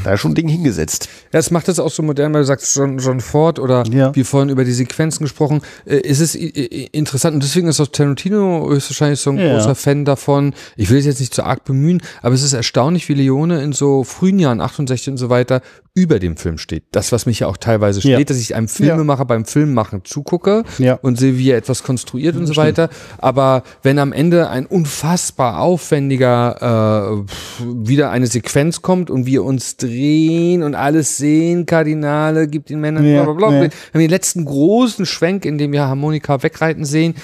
Da 0.03 0.13
ist 0.13 0.21
schon 0.21 0.31
ein 0.31 0.35
Ding 0.35 0.47
hingesetzt. 0.47 1.09
Ja, 1.33 1.39
es 1.39 1.51
macht 1.51 1.67
das 1.67 1.79
auch 1.79 1.89
so 1.91 2.03
modern, 2.03 2.33
weil 2.33 2.41
du 2.41 2.45
sagst 2.47 2.75
John, 2.75 2.97
John 2.99 3.19
Ford 3.19 3.59
oder 3.59 3.83
Ja. 3.91 4.13
wir 4.15 4.25
vorhin 4.25 4.49
über 4.49 4.63
die 4.63 4.71
Sequenzen 4.71 5.23
gesprochen. 5.23 5.61
Äh, 5.85 5.97
ist 5.97 6.19
es 6.19 6.35
i- 6.35 6.89
interessant 6.91 7.33
und 7.35 7.43
deswegen 7.43 7.67
ist 7.67 7.79
auch 7.79 7.87
Tarantino 7.87 8.67
höchstwahrscheinlich 8.69 9.19
so 9.19 9.31
ein 9.31 9.37
Ja. 9.37 9.53
großer 9.55 9.75
Fan 9.75 10.05
davon. 10.05 10.53
Ich 10.77 10.89
will 10.89 10.97
es 10.99 11.05
jetzt 11.05 11.19
nicht 11.19 11.33
zu 11.33 11.43
arg 11.43 11.63
bemühen, 11.65 12.01
aber 12.21 12.35
es 12.35 12.43
ist 12.43 12.53
erstaunlich, 12.53 13.09
wie 13.09 13.13
Leone 13.13 13.61
in 13.63 13.73
so 13.73 14.03
frühen 14.03 14.39
Jahren, 14.39 14.61
68 14.61 15.09
und 15.11 15.17
so 15.17 15.29
weiter, 15.29 15.61
über 15.95 16.19
dem 16.19 16.35
Film 16.35 16.57
steht. 16.57 16.83
Das, 16.91 17.11
was 17.13 17.25
mich 17.25 17.39
ja 17.39 17.47
auch 17.47 17.55
teilweise 17.57 18.01
steht, 18.01 18.19
Ja. 18.19 18.23
dass 18.25 18.37
ich 18.37 18.53
einem 18.53 18.67
Filmemacher 18.67 19.23
beim 19.23 19.45
Filmmachen 19.45 20.03
zugucke 20.03 20.63
Ja. 20.77 20.99
und 21.01 21.17
sehe, 21.17 21.37
wie 21.37 21.49
er 21.51 21.57
etwas 21.57 21.83
konstruiert 21.83 22.35
und 22.35 22.47
so 22.47 22.55
weiter. 22.57 22.89
Aber 23.17 23.63
wenn 23.81 23.97
am 23.97 24.11
Ende 24.11 24.49
ein 24.49 24.65
unfassbar 24.65 25.59
aufwendiger 25.61 27.23
äh, 27.25 27.63
wieder 27.89 28.11
eine 28.11 28.27
Sequenz 28.27 28.81
kommt 28.81 29.09
und 29.09 29.25
wir 29.25 29.43
uns 29.45 29.77
drehen 29.77 30.63
und 30.63 30.75
alles 30.75 31.15
sehen, 31.17 31.65
Kardinale, 31.65 32.47
gibt 32.47 32.69
den 32.69 32.81
Männern, 32.81 33.05
Ja, 33.05 33.23
bla 33.23 33.33
bla 33.33 33.47
bla. 33.47 33.55
ja. 33.55 33.61
Wir 33.63 33.69
haben 33.93 33.99
den 34.01 34.09
letzten 34.09 34.43
großen 34.45 35.05
Schwenk, 35.05 35.45
in 35.45 35.57
dem 35.57 35.71
wir 35.71 35.83
Harmonika 35.87 36.43
wegreiten 36.43 36.83
sehen. 36.85 37.15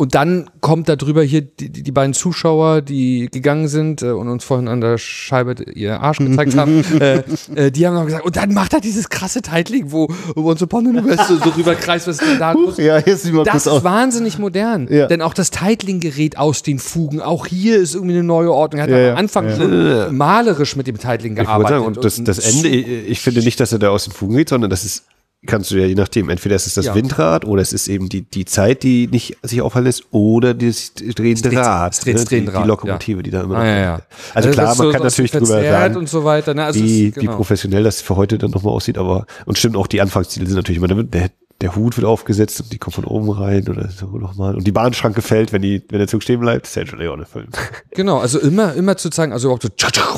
Und 0.00 0.14
dann 0.14 0.48
kommt 0.62 0.88
da 0.88 0.96
drüber 0.96 1.22
hier 1.22 1.42
die, 1.42 1.68
die 1.68 1.92
beiden 1.92 2.14
Zuschauer, 2.14 2.80
die 2.80 3.28
gegangen 3.30 3.68
sind 3.68 4.00
äh, 4.00 4.12
und 4.12 4.28
uns 4.28 4.44
vorhin 4.44 4.66
an 4.66 4.80
der 4.80 4.96
Scheibe 4.96 5.62
ihr 5.74 6.00
Arsch 6.00 6.16
gezeigt 6.20 6.56
haben. 6.56 6.82
äh, 6.98 7.22
äh, 7.54 7.70
die 7.70 7.86
haben 7.86 7.92
noch 7.92 8.06
gesagt, 8.06 8.24
und 8.24 8.34
dann 8.34 8.54
macht 8.54 8.72
er 8.72 8.80
dieses 8.80 9.10
krasse 9.10 9.42
Titling, 9.42 9.92
wo, 9.92 10.08
uns 10.34 10.62
Upon 10.62 10.86
the 10.86 11.04
West 11.04 11.28
so, 11.28 11.36
so 11.36 11.50
rüber 11.50 11.74
kreist, 11.74 12.06
was 12.08 12.16
denn 12.16 12.38
da 12.38 12.52
los? 12.52 12.78
Ja, 12.78 12.98
jetzt 12.98 13.24
sieht 13.24 13.34
mal 13.34 13.44
Das 13.44 13.52
kurz 13.52 13.66
ist 13.66 13.72
aus. 13.72 13.84
wahnsinnig 13.84 14.38
modern. 14.38 14.88
Ja. 14.90 15.06
Denn 15.06 15.20
auch 15.20 15.34
das 15.34 15.50
Titling 15.50 16.00
gerät 16.00 16.38
aus 16.38 16.62
den 16.62 16.78
Fugen. 16.78 17.20
Auch 17.20 17.44
hier 17.46 17.76
ist 17.78 17.94
irgendwie 17.94 18.14
eine 18.14 18.24
neue 18.24 18.50
Ordnung. 18.54 18.78
Er 18.78 18.84
hat 18.84 18.90
Ja, 18.90 18.98
ja, 18.98 19.12
am 19.12 19.18
Anfang 19.18 19.48
ja. 19.50 20.06
so 20.06 20.12
malerisch 20.14 20.76
mit 20.76 20.86
dem 20.86 20.96
Titling 20.98 21.34
gearbeitet. 21.34 21.76
sagen, 21.76 21.84
und 21.84 22.02
das, 22.02 22.24
das 22.24 22.38
Ende, 22.38 22.68
ich 22.70 23.20
finde 23.20 23.42
nicht, 23.42 23.60
dass 23.60 23.70
er 23.72 23.78
da 23.78 23.90
aus 23.90 24.04
den 24.04 24.14
Fugen 24.14 24.34
geht, 24.34 24.48
sondern 24.48 24.70
das 24.70 24.82
ist, 24.86 25.04
kannst 25.46 25.70
du 25.70 25.76
ja 25.76 25.86
je 25.86 25.94
nachdem, 25.94 26.28
entweder 26.28 26.54
ist 26.56 26.66
es 26.66 26.74
das 26.74 26.84
Ja. 26.86 26.94
Windrad 26.94 27.44
oder 27.46 27.62
es 27.62 27.72
ist 27.72 27.88
eben 27.88 28.08
die, 28.08 28.22
die 28.22 28.44
Zeit, 28.44 28.82
die 28.82 29.06
nicht 29.06 29.38
sich 29.42 29.62
aufhalten 29.62 29.86
lässt, 29.86 30.04
oder 30.10 30.52
das 30.52 30.92
drehende 30.94 31.56
Rad, 31.56 31.92
das 31.92 32.00
das 32.04 32.30
ne? 32.30 32.40
die, 32.42 32.46
Rad, 32.48 32.64
die 32.64 32.68
Lokomotive, 32.68 33.22
die 33.22 33.30
da 33.30 33.42
immer 33.42 33.56
Ah, 33.56 33.66
ja, 33.66 33.78
ja. 33.78 34.00
Also, 34.34 34.50
klar, 34.50 34.66
man 34.68 34.76
so- 34.76 34.90
kann 34.92 35.02
natürlich 35.02 35.30
drüber 35.30 35.46
sagen, 35.62 35.96
und 35.96 36.08
so 36.08 36.24
weiter. 36.24 36.52
Ne? 36.54 36.64
Also 36.64 36.80
wie, 36.80 37.06
ist- 37.08 37.20
wie 37.20 37.26
professionell 37.26 37.82
das 37.84 38.00
für 38.02 38.16
heute 38.16 38.36
dann 38.38 38.50
nochmal 38.50 38.74
aussieht, 38.74 38.98
aber 38.98 39.26
und 39.46 39.56
stimmt 39.56 39.76
auch, 39.76 39.86
die 39.86 40.00
Anfangsziele 40.00 40.46
sind 40.46 40.56
natürlich 40.56 40.82
immer, 40.82 40.88
da 41.04 41.26
der, 41.60 41.76
Hut 41.76 41.96
wird 41.96 42.06
aufgesetzt 42.06 42.60
und 42.60 42.72
die 42.72 42.78
kommt 42.78 42.94
von 42.94 43.04
oben 43.04 43.30
rein 43.30 43.68
oder 43.68 43.88
so 43.88 44.06
nochmal. 44.18 44.54
Und 44.54 44.66
die 44.66 44.72
Bahnschranke 44.72 45.22
fällt, 45.22 45.52
wenn 45.52 45.62
die, 45.62 45.82
wenn 45.88 45.98
der 45.98 46.08
Zug 46.08 46.22
stehen 46.22 46.40
bleibt, 46.40 46.66
Sergio 46.66 46.96
Leone-Film. 46.96 47.48
Genau, 47.92 48.18
also 48.18 48.38
immer, 48.38 48.74
immer 48.74 48.96
zu 48.96 49.10
zeigen, 49.10 49.32
also 49.32 49.50
auch 49.50 49.58
so, 49.60 49.68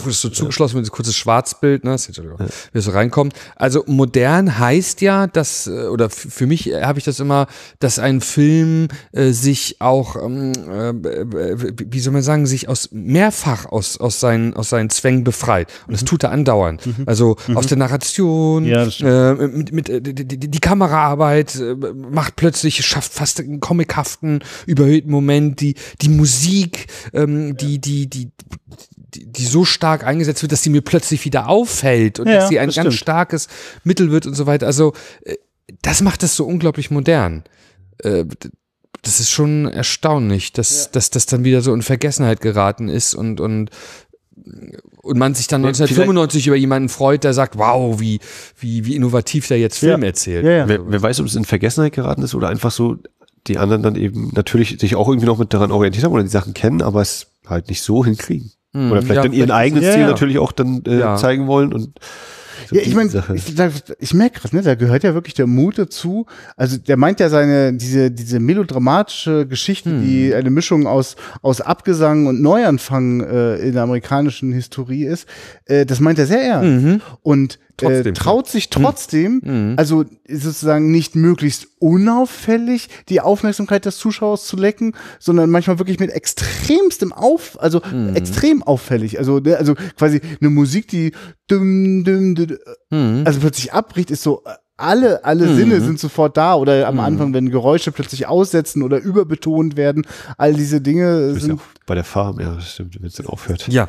ist 0.08 0.20
so 0.20 0.28
zugeschlossen 0.28 0.76
mit 0.76 0.84
diesem 0.84 0.94
kurzes 0.94 1.16
Schwarzbild, 1.16 1.84
ne, 1.84 1.92
das 1.92 2.06
ist 2.06 2.18
ja, 2.18 2.24
wie 2.72 2.78
es 2.78 2.84
so 2.84 2.90
reinkommt. 2.90 3.32
Also 3.56 3.82
modern 3.86 4.58
heißt 4.58 5.00
ja, 5.00 5.26
dass, 5.26 5.66
äh, 5.66 5.86
oder 5.86 6.10
für 6.10 6.46
mich 6.46 6.70
äh, 6.70 6.82
habe 6.82 6.98
ich 6.98 7.04
das 7.04 7.18
immer, 7.18 7.46
dass 7.80 7.98
ein 7.98 8.20
Film 8.20 8.88
äh, 9.12 9.30
sich 9.30 9.80
auch, 9.80 10.16
ähm, 10.16 10.52
äh, 10.52 11.72
wie 11.90 12.00
soll 12.00 12.12
man 12.12 12.22
sagen, 12.22 12.46
sich 12.46 12.68
aus 12.68 12.90
mehrfach 12.92 13.66
aus, 13.66 13.96
aus, 13.96 14.20
seinen, 14.20 14.54
aus 14.54 14.68
seinen 14.68 14.90
Zwängen 14.90 15.24
befreit. 15.24 15.72
Und 15.86 15.94
das 15.94 16.04
tut 16.04 16.22
er 16.22 16.30
andauernd. 16.30 16.82
Also 17.06 17.36
aus 17.54 17.66
der 17.66 17.78
Narration, 17.78 18.64
Ja, 18.64 18.84
das 18.84 19.00
äh, 19.00 19.34
mit, 19.34 19.72
mit, 19.72 19.88
äh, 19.88 20.00
die, 20.02 20.14
die, 20.14 20.38
die 20.50 20.60
Kameraarbeit 20.60 21.31
äh, 21.38 21.74
macht 21.74 22.36
plötzlich, 22.36 22.84
schafft 22.84 23.12
fast 23.12 23.40
einen 23.40 23.60
comichaften, 23.60 24.42
überhöhten 24.66 25.10
Moment, 25.10 25.60
die, 25.60 25.74
die 26.00 26.08
Musik, 26.08 26.86
ähm, 27.12 27.56
die, 27.56 27.78
die, 27.78 28.08
die, 28.08 28.30
die, 29.14 29.44
so 29.44 29.64
stark 29.64 30.04
eingesetzt 30.04 30.42
wird, 30.42 30.52
dass 30.52 30.62
sie 30.62 30.70
mir 30.70 30.82
plötzlich 30.82 31.24
wieder 31.24 31.48
auffällt 31.48 32.18
und 32.18 32.28
Ja, 32.28 32.36
dass 32.36 32.48
sie 32.48 32.58
ein 32.58 32.68
das 32.68 32.76
ganz 32.76 32.94
stimmt. 32.94 33.00
starkes 33.00 33.48
Mittel 33.84 34.10
wird 34.10 34.26
und 34.26 34.34
so 34.34 34.46
weiter. 34.46 34.66
Also 34.66 34.94
äh, 35.24 35.36
das 35.82 36.00
macht 36.00 36.22
es 36.22 36.36
so 36.36 36.44
unglaublich 36.44 36.90
modern. 36.90 37.44
Äh, 37.98 38.24
das 39.02 39.18
ist 39.18 39.30
schon 39.30 39.66
erstaunlich, 39.66 40.52
dass, 40.52 40.90
dass 40.92 41.10
das 41.10 41.26
dann 41.26 41.44
wieder 41.44 41.60
so 41.60 41.74
in 41.74 41.82
Vergessenheit 41.82 42.40
geraten 42.40 42.88
ist 42.88 43.14
und, 43.14 43.40
und 43.40 43.70
und 45.02 45.18
man 45.18 45.34
sich 45.34 45.46
dann 45.46 45.62
Ja, 45.62 45.68
1995 45.68 46.46
über 46.46 46.56
jemanden 46.56 46.88
freut, 46.88 47.24
der 47.24 47.32
sagt, 47.34 47.58
wow, 47.58 48.00
wie, 48.00 48.20
wie, 48.58 48.84
wie 48.86 48.96
innovativ 48.96 49.48
der 49.48 49.58
jetzt 49.58 49.78
Film 49.78 50.00
Ja. 50.02 50.06
erzählt. 50.08 50.44
Ja, 50.44 50.50
ja. 50.52 50.68
Wer, 50.68 50.90
wer 50.90 51.02
weiß, 51.02 51.20
ob 51.20 51.26
es 51.26 51.34
in 51.34 51.44
Vergessenheit 51.44 51.92
geraten 51.92 52.22
ist 52.22 52.34
oder 52.34 52.48
einfach 52.48 52.70
so 52.70 52.96
die 53.48 53.58
anderen 53.58 53.82
dann 53.82 53.96
eben 53.96 54.30
natürlich 54.34 54.78
sich 54.80 54.94
auch 54.96 55.08
irgendwie 55.08 55.26
noch 55.26 55.38
mit 55.38 55.52
daran 55.52 55.72
orientiert 55.72 56.04
haben 56.04 56.12
oder 56.12 56.22
die 56.22 56.28
Sachen 56.28 56.54
kennen, 56.54 56.80
aber 56.82 57.00
es 57.02 57.26
halt 57.46 57.68
nicht 57.68 57.82
so 57.82 58.04
hinkriegen. 58.04 58.52
oder 58.74 59.02
vielleicht 59.02 59.08
Hm, 59.08 59.14
ja, 59.16 59.22
dann 59.22 59.32
ihren 59.32 59.50
eigenen 59.50 59.82
ja, 59.84 59.90
Stil 59.90 60.02
ja. 60.02 60.08
natürlich 60.08 60.38
auch 60.38 60.52
dann 60.52 60.82
äh, 60.86 61.00
Ja. 61.00 61.16
zeigen 61.16 61.46
wollen 61.46 61.72
und 61.72 61.98
so 62.72 62.78
Ja, 62.78 62.84
ich 62.84 62.94
meine, 62.94 63.10
ich, 63.34 63.54
ich 63.98 64.14
merke 64.14 64.40
gerade, 64.40 64.56
ne, 64.56 64.62
da 64.62 64.74
gehört 64.74 65.04
ja 65.04 65.14
wirklich 65.14 65.34
der 65.34 65.46
Mut 65.46 65.78
dazu. 65.78 66.26
Also 66.56 66.78
der 66.78 66.96
meint 66.96 67.20
ja 67.20 67.28
seine, 67.28 67.72
diese, 67.74 68.10
diese 68.10 68.40
melodramatische 68.40 69.46
Geschichte, 69.46 69.90
Hm. 69.90 70.02
die 70.04 70.34
eine 70.34 70.50
Mischung 70.50 70.86
aus, 70.86 71.16
aus 71.42 71.60
Abgesang 71.60 72.26
und 72.26 72.40
Neuanfang 72.40 73.20
äh, 73.20 73.56
in 73.56 73.72
der 73.74 73.82
amerikanischen 73.82 74.52
Historie 74.52 75.04
ist, 75.04 75.26
äh, 75.66 75.84
das 75.86 76.00
meint 76.00 76.18
er 76.18 76.26
sehr 76.26 76.42
ernst. 76.42 77.04
Und 77.22 77.58
äh, 77.80 77.84
Mhm. 77.84 77.88
Trotzdem. 77.94 78.14
traut 78.14 78.48
sich 78.48 78.70
trotzdem, 78.70 79.40
Mhm. 79.44 79.74
also 79.76 80.04
sozusagen 80.28 80.90
nicht 80.90 81.16
möglichst 81.16 81.68
unauffällig 81.78 82.88
die 83.08 83.20
Aufmerksamkeit 83.20 83.84
des 83.84 83.96
Zuschauers 83.98 84.44
zu 84.46 84.56
lecken, 84.56 84.94
sondern 85.18 85.50
manchmal 85.50 85.78
wirklich 85.78 85.98
mit 85.98 86.10
extremstem 86.10 87.12
Auf, 87.12 87.60
also 87.60 87.80
Mhm. 87.92 88.14
extrem 88.14 88.62
auffällig. 88.62 89.18
Also, 89.18 89.38
ne, 89.40 89.56
also 89.56 89.74
quasi 89.96 90.20
eine 90.40 90.50
Musik, 90.50 90.88
die 90.88 91.12
düm, 91.50 92.04
düm, 92.04 92.34
düm, 92.34 92.58
Mhm. 92.90 93.22
also 93.24 93.40
plötzlich 93.40 93.72
abbricht, 93.72 94.10
ist 94.10 94.22
so, 94.22 94.42
äh, 94.44 94.50
alle, 94.78 95.24
alle 95.24 95.54
Sinne 95.54 95.80
sind 95.80 96.00
sofort 96.00 96.36
da 96.36 96.56
oder 96.56 96.88
am 96.88 96.98
Anfang, 96.98 97.32
wenn 97.34 97.50
Geräusche 97.50 97.92
plötzlich 97.92 98.26
aussetzen 98.26 98.82
oder 98.82 98.98
überbetont 98.98 99.76
werden, 99.76 100.04
all 100.38 100.54
diese 100.54 100.80
Dinge 100.80 101.28
ja 101.34 101.38
sind, 101.38 101.52
auch 101.60 101.62
bei 101.86 101.94
der 101.94 102.02
Farm, 102.04 102.40
ja, 102.40 102.60
stimmt, 102.60 102.96
wenn 102.98 103.06
es 103.06 103.14
dann 103.14 103.26
aufhört. 103.26 103.68
Ja. 103.68 103.86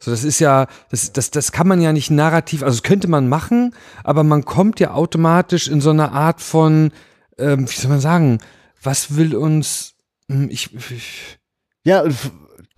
So, 0.00 0.10
das 0.12 0.24
ist 0.24 0.38
ja, 0.38 0.66
das, 0.90 1.12
das, 1.12 1.30
das 1.30 1.50
kann 1.50 1.66
man 1.66 1.80
ja 1.80 1.92
nicht 1.92 2.10
narrativ, 2.10 2.62
also 2.62 2.76
das 2.76 2.82
könnte 2.84 3.08
man 3.08 3.28
machen, 3.28 3.74
aber 4.04 4.22
man 4.22 4.44
kommt 4.44 4.78
ja 4.78 4.92
automatisch 4.92 5.68
in 5.68 5.80
so 5.80 5.90
eine 5.90 6.12
Art 6.12 6.40
von, 6.40 6.92
ähm, 7.36 7.68
wie 7.68 7.74
soll 7.74 7.90
man 7.90 8.00
sagen, 8.00 8.38
was 8.80 9.16
will 9.16 9.34
uns, 9.34 9.94
hm, 10.28 10.48
ich, 10.50 10.74
ich 10.74 11.38
ja, 11.84 12.04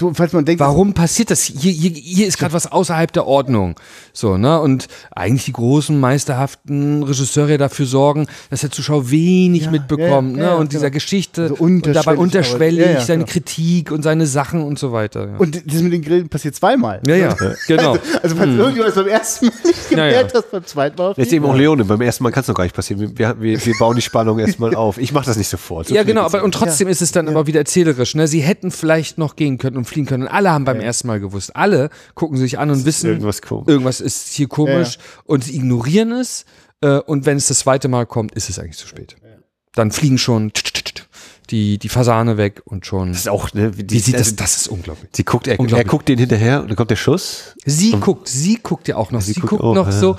du, 0.00 0.12
falls 0.14 0.32
man 0.32 0.44
denkt, 0.44 0.60
Warum 0.60 0.94
passiert 0.94 1.30
das? 1.30 1.42
Hier, 1.42 1.72
hier, 1.72 1.90
hier 1.90 2.26
ist 2.26 2.38
gerade 2.38 2.52
was 2.52 2.70
außerhalb 2.70 3.12
der 3.12 3.26
Ordnung. 3.26 3.74
So, 4.12 4.36
ne? 4.36 4.60
Und 4.60 4.88
eigentlich 5.14 5.44
die 5.44 5.52
großen, 5.52 5.98
meisterhaften 5.98 7.02
Regisseure 7.02 7.58
dafür 7.58 7.86
sorgen, 7.86 8.26
dass 8.50 8.60
der 8.60 8.70
Zuschauer 8.70 9.10
wenig 9.10 9.64
Ja, 9.64 9.70
mitbekommt, 9.70 10.36
ja, 10.36 10.42
ja, 10.42 10.48
ne? 10.48 10.54
ja, 10.54 10.54
und 10.54 10.72
dieser 10.72 10.90
genau. 10.90 10.94
Geschichte 10.94 11.48
So 11.48 11.54
und 11.56 11.86
dabei 11.86 12.16
unterschwellig, 12.16 12.18
unterschwellig 12.18 12.80
aber- 12.82 12.92
ja, 12.92 12.98
ja, 13.00 13.04
seine 13.04 13.24
genau. 13.24 13.32
Kritik 13.32 13.90
und 13.92 14.02
seine 14.02 14.26
Sachen 14.26 14.62
und 14.62 14.78
so 14.78 14.92
weiter. 14.92 15.28
Ja, 15.28 15.36
und 15.38 15.56
das 15.72 15.82
mit 15.82 15.92
den 15.92 16.02
Grillen 16.02 16.28
passiert 16.28 16.54
zweimal. 16.54 17.00
ja, 17.06 17.14
ja 17.16 17.36
genau. 17.66 17.96
Also 18.22 18.36
falls 18.36 18.50
irgendjemand 18.50 18.88
es 18.90 18.94
beim 18.94 19.08
ersten 19.08 19.46
Mal 19.46 19.52
nicht 19.64 19.90
Ja, 19.90 19.96
ja. 19.98 20.06
gemerkt 20.08 20.34
hat, 20.34 20.50
beim 20.50 20.64
zweiten 20.66 20.96
Mal 20.96 21.10
auf 21.10 21.18
Jetzt 21.18 21.32
eben 21.32 21.44
auch. 21.44 21.54
Leone, 21.54 21.84
beim 21.84 22.00
ersten 22.00 22.24
Mal 22.24 22.30
kann 22.32 22.42
es 22.42 22.48
noch 22.48 22.54
gar 22.54 22.64
nicht 22.64 22.74
passieren. 22.76 23.12
Wir, 23.16 23.40
wir, 23.40 23.64
wir 23.66 23.74
bauen 23.78 23.96
die 23.96 24.02
Spannung 24.02 24.38
erstmal 24.38 24.74
auf. 24.74 24.98
Ich 24.98 25.12
mache 25.12 25.26
das 25.26 25.36
nicht 25.36 25.48
sofort. 25.48 25.88
So 25.88 25.94
Ja, 25.94 26.02
genau, 26.02 26.22
aber 26.22 26.42
und 26.44 26.52
trotzdem 26.52 26.88
ist 26.88 27.02
es 27.02 27.12
dann 27.12 27.28
aber 27.28 27.46
wieder 27.46 27.60
erzählerisch. 27.60 28.14
Ne? 28.14 28.26
Sie 28.28 28.40
hätten 28.40 28.70
vielleicht 28.70 29.18
noch 29.18 29.36
gehen 29.36 29.58
können 29.58 29.76
und 29.76 29.84
fliegen 29.90 30.06
können. 30.06 30.24
Und 30.24 30.28
alle 30.28 30.50
haben 30.50 30.64
beim 30.64 30.80
ersten 30.80 31.08
Mal 31.08 31.20
gewusst. 31.20 31.54
Alle 31.54 31.90
gucken 32.14 32.38
sich 32.38 32.58
an 32.58 32.70
und 32.70 32.84
wissen, 32.84 33.08
irgendwas 33.08 33.42
komisch. 33.42 33.68
irgendwas 33.68 34.00
ist 34.00 34.28
hier 34.28 34.48
komisch 34.48 34.98
und 35.24 35.44
sie 35.44 35.56
ignorieren 35.56 36.12
es. 36.12 36.44
Äh, 36.80 36.98
und 37.00 37.26
wenn 37.26 37.36
es 37.36 37.48
das 37.48 37.60
zweite 37.60 37.88
Mal 37.88 38.06
kommt, 38.06 38.34
ist 38.34 38.48
es 38.48 38.58
eigentlich 38.58 38.78
zu 38.78 38.86
spät. 38.86 39.16
Dann 39.74 39.92
fliegen 39.92 40.18
schon 40.18 40.52
die, 41.50 41.78
die 41.78 41.88
Fasane 41.88 42.36
weg 42.36 42.62
und 42.64 42.86
schon. 42.86 43.08
Das 43.08 43.18
ist 43.22 43.28
auch, 43.28 43.52
ne, 43.54 43.76
wie, 43.76 43.84
Wie 43.90 43.98
sieht 43.98 44.14
das? 44.14 44.28
also, 44.28 44.36
Das 44.36 44.56
ist 44.56 44.68
unglaublich. 44.68 45.10
Sie 45.12 45.24
guckt, 45.24 45.46
er, 45.46 45.54
er 45.54 45.60
Unglaublich. 45.60 45.88
guckt 45.88 46.08
den 46.08 46.18
hinterher 46.18 46.62
und 46.62 46.68
dann 46.68 46.76
kommt 46.76 46.90
der 46.90 46.96
Schuss. 46.96 47.54
Sie 47.64 47.92
guckt, 47.92 48.28
sie 48.28 48.58
guckt 48.62 48.88
ja 48.88 48.96
auch 48.96 49.10
noch. 49.10 49.20
Sie, 49.20 49.34
guckt 49.34 49.48
guckt 49.50 49.62
auch, 49.62 49.74
noch 49.74 49.86
ja. 49.86 49.92
so. 49.92 50.16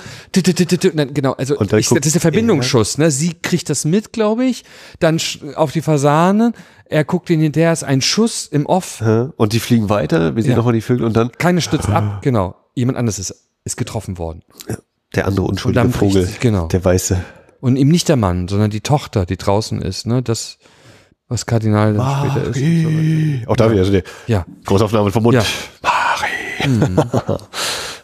dann- 0.94 1.14
Genau, 1.14 1.32
also 1.32 1.54
ich, 1.60 1.86
guckt 1.88 2.00
das 2.00 2.06
ist 2.06 2.14
der 2.14 2.20
Verbindungsschuss. 2.20 2.98
Ne? 2.98 3.10
Sie 3.10 3.34
kriegt 3.34 3.70
das 3.70 3.84
mit, 3.84 4.12
glaube 4.12 4.44
ich. 4.44 4.64
Dann 5.00 5.20
auf 5.54 5.72
die 5.72 5.82
Fasane. 5.82 6.52
Er 6.84 7.04
guckt 7.04 7.30
ihn 7.30 7.40
hinterher. 7.40 7.72
Ist 7.72 7.84
ein 7.84 8.02
Schuss 8.02 8.46
im 8.50 8.66
Off. 8.66 9.02
Und 9.36 9.52
die 9.52 9.60
fliegen 9.60 9.88
weiter, 9.88 10.36
wir 10.36 10.42
sehen 10.42 10.52
Ja. 10.52 10.56
nochmal 10.58 10.74
die 10.74 10.80
Vögel 10.82 11.06
und 11.06 11.16
dann 11.16 11.32
Keine 11.32 11.60
stützt 11.60 11.88
ab. 11.88 12.22
Genau. 12.22 12.54
Jemand 12.74 12.98
anderes 12.98 13.18
ist, 13.18 13.34
ist 13.64 13.76
getroffen 13.76 14.18
worden. 14.18 14.42
der 15.14 15.26
andere 15.26 15.46
unschuldige 15.46 15.84
bricht 15.88 15.96
Vogel, 15.98 16.24
sich- 16.26 16.40
genau. 16.40 16.68
der 16.68 16.84
weiße. 16.84 17.22
Und 17.60 17.76
eben 17.76 17.90
nicht 17.90 18.08
der 18.08 18.16
Mann, 18.16 18.48
sondern 18.48 18.70
die 18.70 18.80
Tochter, 18.80 19.24
die 19.26 19.36
draußen 19.36 19.80
ist. 19.82 20.06
Ne? 20.06 20.22
Das, 20.22 20.58
was 21.32 21.46
Kardinal 21.46 21.94
dann 21.94 22.30
später 22.30 22.46
ist. 22.48 23.42
so. 23.44 23.50
Auch 23.50 23.56
da 23.56 23.70
wieder 23.70 23.84
so 23.84 23.92
der 23.92 24.02
Ja. 24.26 24.44
Großaufnahme 24.64 25.10
vom 25.10 25.22
Mund. 25.24 25.34
Ja. 25.34 25.42
Marie. 25.82 26.96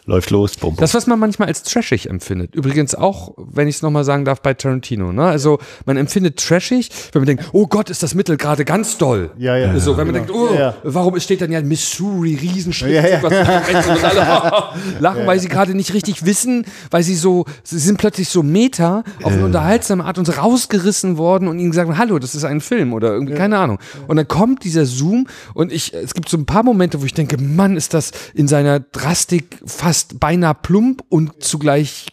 Läuft 0.09 0.31
los, 0.31 0.55
bum, 0.55 0.71
bum. 0.75 0.81
Das, 0.81 0.95
was 0.95 1.05
man 1.05 1.19
manchmal 1.19 1.49
als 1.49 1.61
trashig 1.61 2.09
empfindet. 2.09 2.55
Übrigens 2.55 2.95
auch, 2.95 3.33
wenn 3.37 3.67
ich 3.67 3.75
es 3.75 3.81
nochmal 3.83 4.03
sagen 4.03 4.25
darf, 4.25 4.41
bei 4.41 4.55
Tarantino. 4.55 5.11
Ne? 5.13 5.23
Also 5.23 5.59
man 5.85 5.97
empfindet 5.97 6.37
trashig, 6.37 6.89
wenn 7.11 7.21
man 7.21 7.27
denkt, 7.27 7.45
oh 7.53 7.67
Gott, 7.67 7.91
ist 7.91 8.01
das 8.01 8.15
Mittel 8.15 8.35
gerade 8.35 8.65
ganz 8.65 8.97
doll. 8.97 9.29
Ja, 9.37 9.55
ja. 9.55 9.79
So, 9.79 9.97
wenn 9.97 10.07
man 10.07 10.15
Genau. 10.15 10.25
denkt, 10.25 10.51
oh, 10.51 10.55
Ja. 10.57 10.73
warum 10.81 11.19
steht 11.19 11.41
dann 11.41 11.51
ja 11.51 11.61
Missouri, 11.61 12.33
Riesenschrift, 12.41 12.91
Ja, 12.91 13.07
ja. 13.07 13.21
was 13.21 13.31
nach 13.31 13.67
rechts 13.67 13.87
und 13.87 14.03
alle 14.03 14.63
lachen, 14.99 15.27
weil 15.27 15.39
sie 15.39 15.47
gerade 15.47 15.75
nicht 15.75 15.93
richtig 15.93 16.25
wissen, 16.25 16.65
weil 16.89 17.03
sie 17.03 17.13
so, 17.15 17.45
sie 17.63 17.77
sind 17.77 17.99
plötzlich 17.99 18.29
so 18.29 18.41
Meta 18.41 19.03
auf 19.21 19.31
eine 19.31 19.45
unterhaltsame 19.45 20.03
Art 20.05 20.17
und 20.17 20.35
rausgerissen 20.35 21.17
worden 21.17 21.47
und 21.47 21.59
ihnen 21.59 21.69
gesagt, 21.69 21.95
hallo, 21.99 22.17
das 22.17 22.33
ist 22.33 22.45
ein 22.45 22.61
Film 22.61 22.93
oder 22.93 23.13
irgendwie, 23.13 23.35
keine 23.35 23.59
Ahnung. 23.59 23.77
Und 24.07 24.17
dann 24.17 24.27
kommt 24.27 24.63
dieser 24.63 24.87
Zoom 24.87 25.27
und 25.53 25.71
ich, 25.71 25.93
es 25.93 26.15
gibt 26.15 26.29
so 26.29 26.37
ein 26.37 26.47
paar 26.47 26.63
Momente, 26.63 26.99
wo 26.99 27.05
ich 27.05 27.13
denke, 27.13 27.37
Mann, 27.37 27.77
ist 27.77 27.93
das 27.93 28.11
in 28.33 28.47
seiner 28.47 28.79
Drastik 28.79 29.59
fast 29.67 29.98
beinahe 30.19 30.55
plump 30.55 31.03
und 31.09 31.43
zugleich 31.43 32.07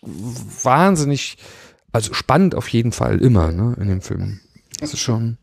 wahnsinnig, 0.62 1.36
also 1.92 2.14
spannend 2.14 2.54
auf 2.54 2.68
jeden 2.68 2.92
Fall 2.92 3.18
immer, 3.20 3.52
ne, 3.52 3.76
in 3.80 3.88
dem 3.88 4.02
Film. 4.02 4.40
Das 4.80 4.92
ist 4.92 5.00
schon, 5.00 5.38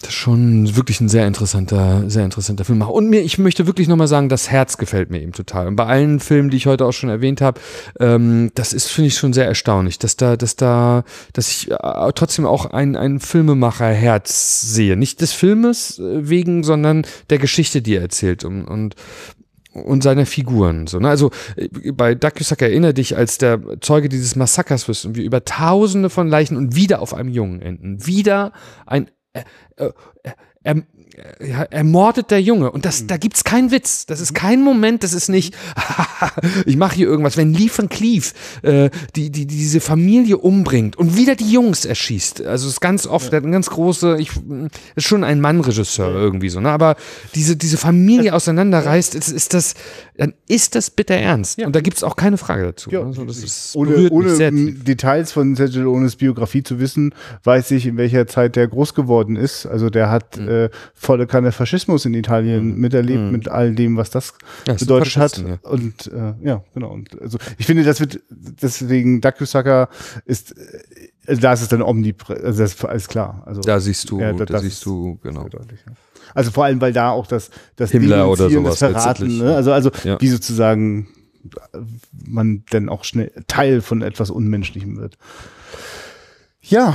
das 0.00 0.10
ist 0.10 0.14
schon 0.14 0.76
wirklich 0.76 1.00
ein 1.00 1.08
sehr 1.08 1.26
interessanter, 1.26 2.08
sehr 2.10 2.24
interessanter 2.24 2.64
Film. 2.64 2.82
Und 2.82 3.08
mir, 3.08 3.22
ich 3.22 3.38
möchte 3.38 3.66
wirklich 3.66 3.88
nochmal 3.88 4.06
sagen, 4.06 4.28
das 4.28 4.50
Herz 4.50 4.76
gefällt 4.76 5.10
mir 5.10 5.20
eben 5.20 5.32
total. 5.32 5.66
Und 5.66 5.76
bei 5.76 5.86
allen 5.86 6.20
Filmen, 6.20 6.50
die 6.50 6.58
ich 6.58 6.66
heute 6.66 6.84
auch 6.84 6.92
schon 6.92 7.08
erwähnt 7.08 7.40
habe, 7.40 7.60
ähm, 7.98 8.50
das 8.54 8.72
ist, 8.72 8.88
finde 8.88 9.08
ich, 9.08 9.16
schon 9.16 9.32
sehr 9.32 9.46
erstaunlich, 9.46 9.98
dass 9.98 10.16
da, 10.16 10.36
dass 10.36 10.56
da, 10.56 11.04
dass 11.32 11.48
ich 11.48 11.70
äh, 11.70 12.12
trotzdem 12.14 12.44
auch 12.44 12.66
ein, 12.66 12.96
ein 12.96 13.20
Filmemacher-Herz 13.20 14.60
sehe. 14.60 14.96
Nicht 14.96 15.22
des 15.22 15.32
Filmes 15.32 15.98
äh, 15.98 16.28
wegen, 16.28 16.64
sondern 16.64 17.06
der 17.30 17.38
Geschichte, 17.38 17.80
die 17.80 17.96
er 17.96 18.02
erzählt. 18.02 18.44
Und, 18.44 18.64
und 18.64 18.96
und 19.72 20.02
seiner 20.02 20.26
Figuren. 20.26 20.86
So, 20.86 20.98
ne? 20.98 21.08
Also 21.08 21.30
äh, 21.56 21.92
bei 21.92 22.14
Dakusak 22.14 22.62
erinnere 22.62 22.94
dich, 22.94 23.16
als 23.16 23.38
der 23.38 23.60
Zeuge 23.80 24.08
dieses 24.08 24.36
Massakers 24.36 24.88
wirst 24.88 25.06
und 25.06 25.16
wir 25.16 25.24
über 25.24 25.44
Tausende 25.44 26.10
von 26.10 26.28
Leichen 26.28 26.56
und 26.56 26.76
wieder 26.76 27.00
auf 27.00 27.14
einem 27.14 27.30
Jungen 27.30 27.60
enden. 27.62 28.06
Wieder 28.06 28.52
ein 28.86 29.10
äh, 29.32 29.44
äh, 29.76 29.90
äh, 30.64 30.82
ermordet 31.70 32.30
der 32.30 32.40
Junge. 32.40 32.70
Und 32.70 32.84
das, 32.84 33.06
da 33.06 33.16
gibt's 33.16 33.44
keinen 33.44 33.70
Witz. 33.70 34.06
Das 34.06 34.20
ist 34.20 34.34
kein 34.34 34.62
Moment, 34.62 35.02
das 35.02 35.12
ist 35.12 35.28
nicht, 35.28 35.54
ich 36.66 36.76
mache 36.76 36.96
hier 36.96 37.06
irgendwas. 37.06 37.36
Wenn 37.36 37.52
Lee 37.52 37.70
van 37.74 37.88
Cleef 37.88 38.32
äh, 38.62 38.90
die, 39.16 39.30
die, 39.30 39.46
diese 39.46 39.80
Familie 39.80 40.38
umbringt 40.38 40.96
und 40.96 41.16
wieder 41.16 41.36
die 41.36 41.50
Jungs 41.50 41.84
erschießt, 41.84 42.42
also 42.42 42.66
es 42.66 42.74
ist 42.74 42.80
ganz 42.80 43.06
oft, 43.06 43.32
der 43.32 43.38
hat 43.38 43.44
eine 43.44 43.52
ganz 43.52 43.70
große, 43.70 44.16
ich, 44.18 44.30
ist 44.96 45.06
schon 45.06 45.24
ein 45.24 45.40
Mann-Regisseur 45.40 46.14
irgendwie 46.14 46.48
so, 46.48 46.60
ne? 46.60 46.70
aber 46.70 46.96
diese, 47.34 47.56
diese 47.56 47.76
Familie 47.76 48.34
auseinanderreißt, 48.34 49.14
ist, 49.14 49.28
ist 49.28 49.54
das, 49.54 49.74
dann 50.16 50.34
ist 50.48 50.74
das 50.74 50.90
bitter 50.90 51.14
ernst. 51.14 51.60
Und 51.62 51.76
da 51.76 51.80
gibt's 51.80 52.02
auch 52.02 52.16
keine 52.16 52.36
Frage 52.36 52.64
dazu. 52.64 52.90
Ja, 52.90 53.02
also 53.02 53.24
das 53.24 53.38
ist, 53.38 53.76
ohne, 53.76 54.10
ohne. 54.10 54.72
Details 54.72 55.32
von 55.32 55.54
Sergio 55.54 55.82
Leones 55.82 56.16
Biografie 56.16 56.62
zu 56.62 56.80
wissen, 56.80 57.14
weiß 57.44 57.70
ich, 57.72 57.86
in 57.86 57.96
welcher 57.96 58.26
Zeit 58.26 58.56
der 58.56 58.68
groß 58.68 58.94
geworden 58.94 59.36
ist. 59.36 59.66
Also 59.66 59.90
der 59.90 60.10
hat 60.10 60.40
Mhm. 60.40 60.48
äh, 60.48 60.70
volle 61.10 61.26
Kanne 61.26 61.50
Faschismus 61.52 62.04
in 62.04 62.14
Italien 62.14 62.76
miterlebt, 62.76 63.32
mit 63.32 63.48
all 63.48 63.74
dem, 63.74 63.96
was 63.96 64.10
das 64.10 64.34
Ja, 64.66 64.74
bedeutet 64.74 65.16
hat. 65.16 65.38
Ja. 65.38 65.58
Und 65.68 66.06
äh, 66.06 66.34
ja, 66.42 66.62
genau. 66.72 66.92
Und 66.92 67.20
also 67.20 67.38
ich 67.58 67.66
finde, 67.66 67.82
das 67.82 67.98
wird 68.00 68.20
deswegen 68.30 69.20
Dakusaka 69.20 69.88
ist 70.24 70.54
also 71.26 71.40
da 71.40 71.52
ist 71.52 71.62
es 71.62 71.68
dann 71.68 71.82
omnipräsent, 71.82 72.44
also 72.46 72.62
das 72.62 72.74
ist 72.74 72.84
alles 72.84 73.08
klar. 73.08 73.42
Also 73.46 73.60
Da 73.60 73.78
siehst 73.80 74.10
du, 74.10 74.20
Ja, 74.20 74.32
da, 74.32 74.44
da- 74.44 74.58
siehst 74.60 74.84
du, 74.86 75.18
genau. 75.22 75.46
Also 76.34 76.50
vor 76.52 76.64
allem, 76.64 76.80
weil 76.80 76.92
da 76.92 77.10
auch 77.10 77.26
das, 77.26 77.50
das 77.76 77.90
Himmler 77.90 78.28
oder 78.28 78.48
sowas 78.50 78.78
das 78.78 78.92
Verraten, 78.92 79.38
ne? 79.38 79.54
also, 79.56 79.72
also 79.72 79.90
Ja. 80.04 80.20
wie 80.20 80.28
sozusagen 80.28 81.08
man 82.26 82.64
dann 82.70 82.88
auch 82.88 83.02
schnell 83.04 83.32
Teil 83.48 83.80
von 83.80 84.02
etwas 84.02 84.30
Unmenschlichem 84.30 84.96
wird. 84.96 85.18
Ja. 86.62 86.94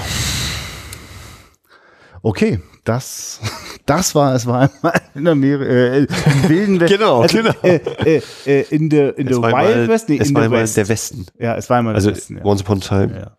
Okay, 2.27 2.59
das, 2.85 3.39
das 3.85 4.15
war, 4.15 4.33
es 4.33 4.47
war 4.47 4.61
einmal 4.61 4.99
in 5.13 5.25
der 5.25 5.35
Meer, 5.35 5.61
äh, 5.61 5.97
im 5.99 6.07
wilden 6.49 6.79
Westen. 6.79 6.97
Genau, 6.97 7.21
genau. 7.27 7.51
Äh, 7.61 7.79
äh, 8.03 8.21
äh, 8.47 8.61
in 8.71 8.89
der, 8.89 9.15
in 9.19 9.29
war 9.29 9.43
Wild 9.43 9.53
einmal- 9.53 9.87
West, 9.89 10.09
nee, 10.09 10.17
es 10.19 10.29
in 10.29 10.33
war 10.33 10.41
der 10.41 10.45
einmal 10.47 10.61
West. 10.63 10.75
der 10.77 10.87
Westen. 10.89 11.25
Ja, 11.37 11.55
es 11.55 11.69
war 11.69 11.77
einmal 11.77 11.93
Also 11.93 12.09
der 12.09 12.17
Westen, 12.17 12.37
ja. 12.37 12.43
Once 12.45 12.61
Upon 12.61 12.77
a 12.77 12.81
Time. 12.81 13.15
ja. 13.19 13.37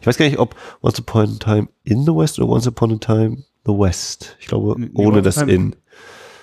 Ich 0.00 0.06
weiß 0.06 0.16
gar 0.18 0.26
nicht, 0.26 0.38
ob 0.38 0.54
Once 0.82 1.00
Upon 1.00 1.36
a 1.40 1.44
Time 1.44 1.68
in 1.82 2.02
the 2.04 2.12
West 2.14 2.38
oder 2.38 2.48
Once 2.48 2.68
Upon 2.68 2.92
a 2.92 2.98
Time 2.98 3.38
the 3.66 3.72
West. 3.72 4.36
Ich 4.38 4.46
glaube, 4.46 4.76
Nee, 4.78 4.90
ohne 4.94 5.20
das 5.20 5.38
in. 5.38 5.74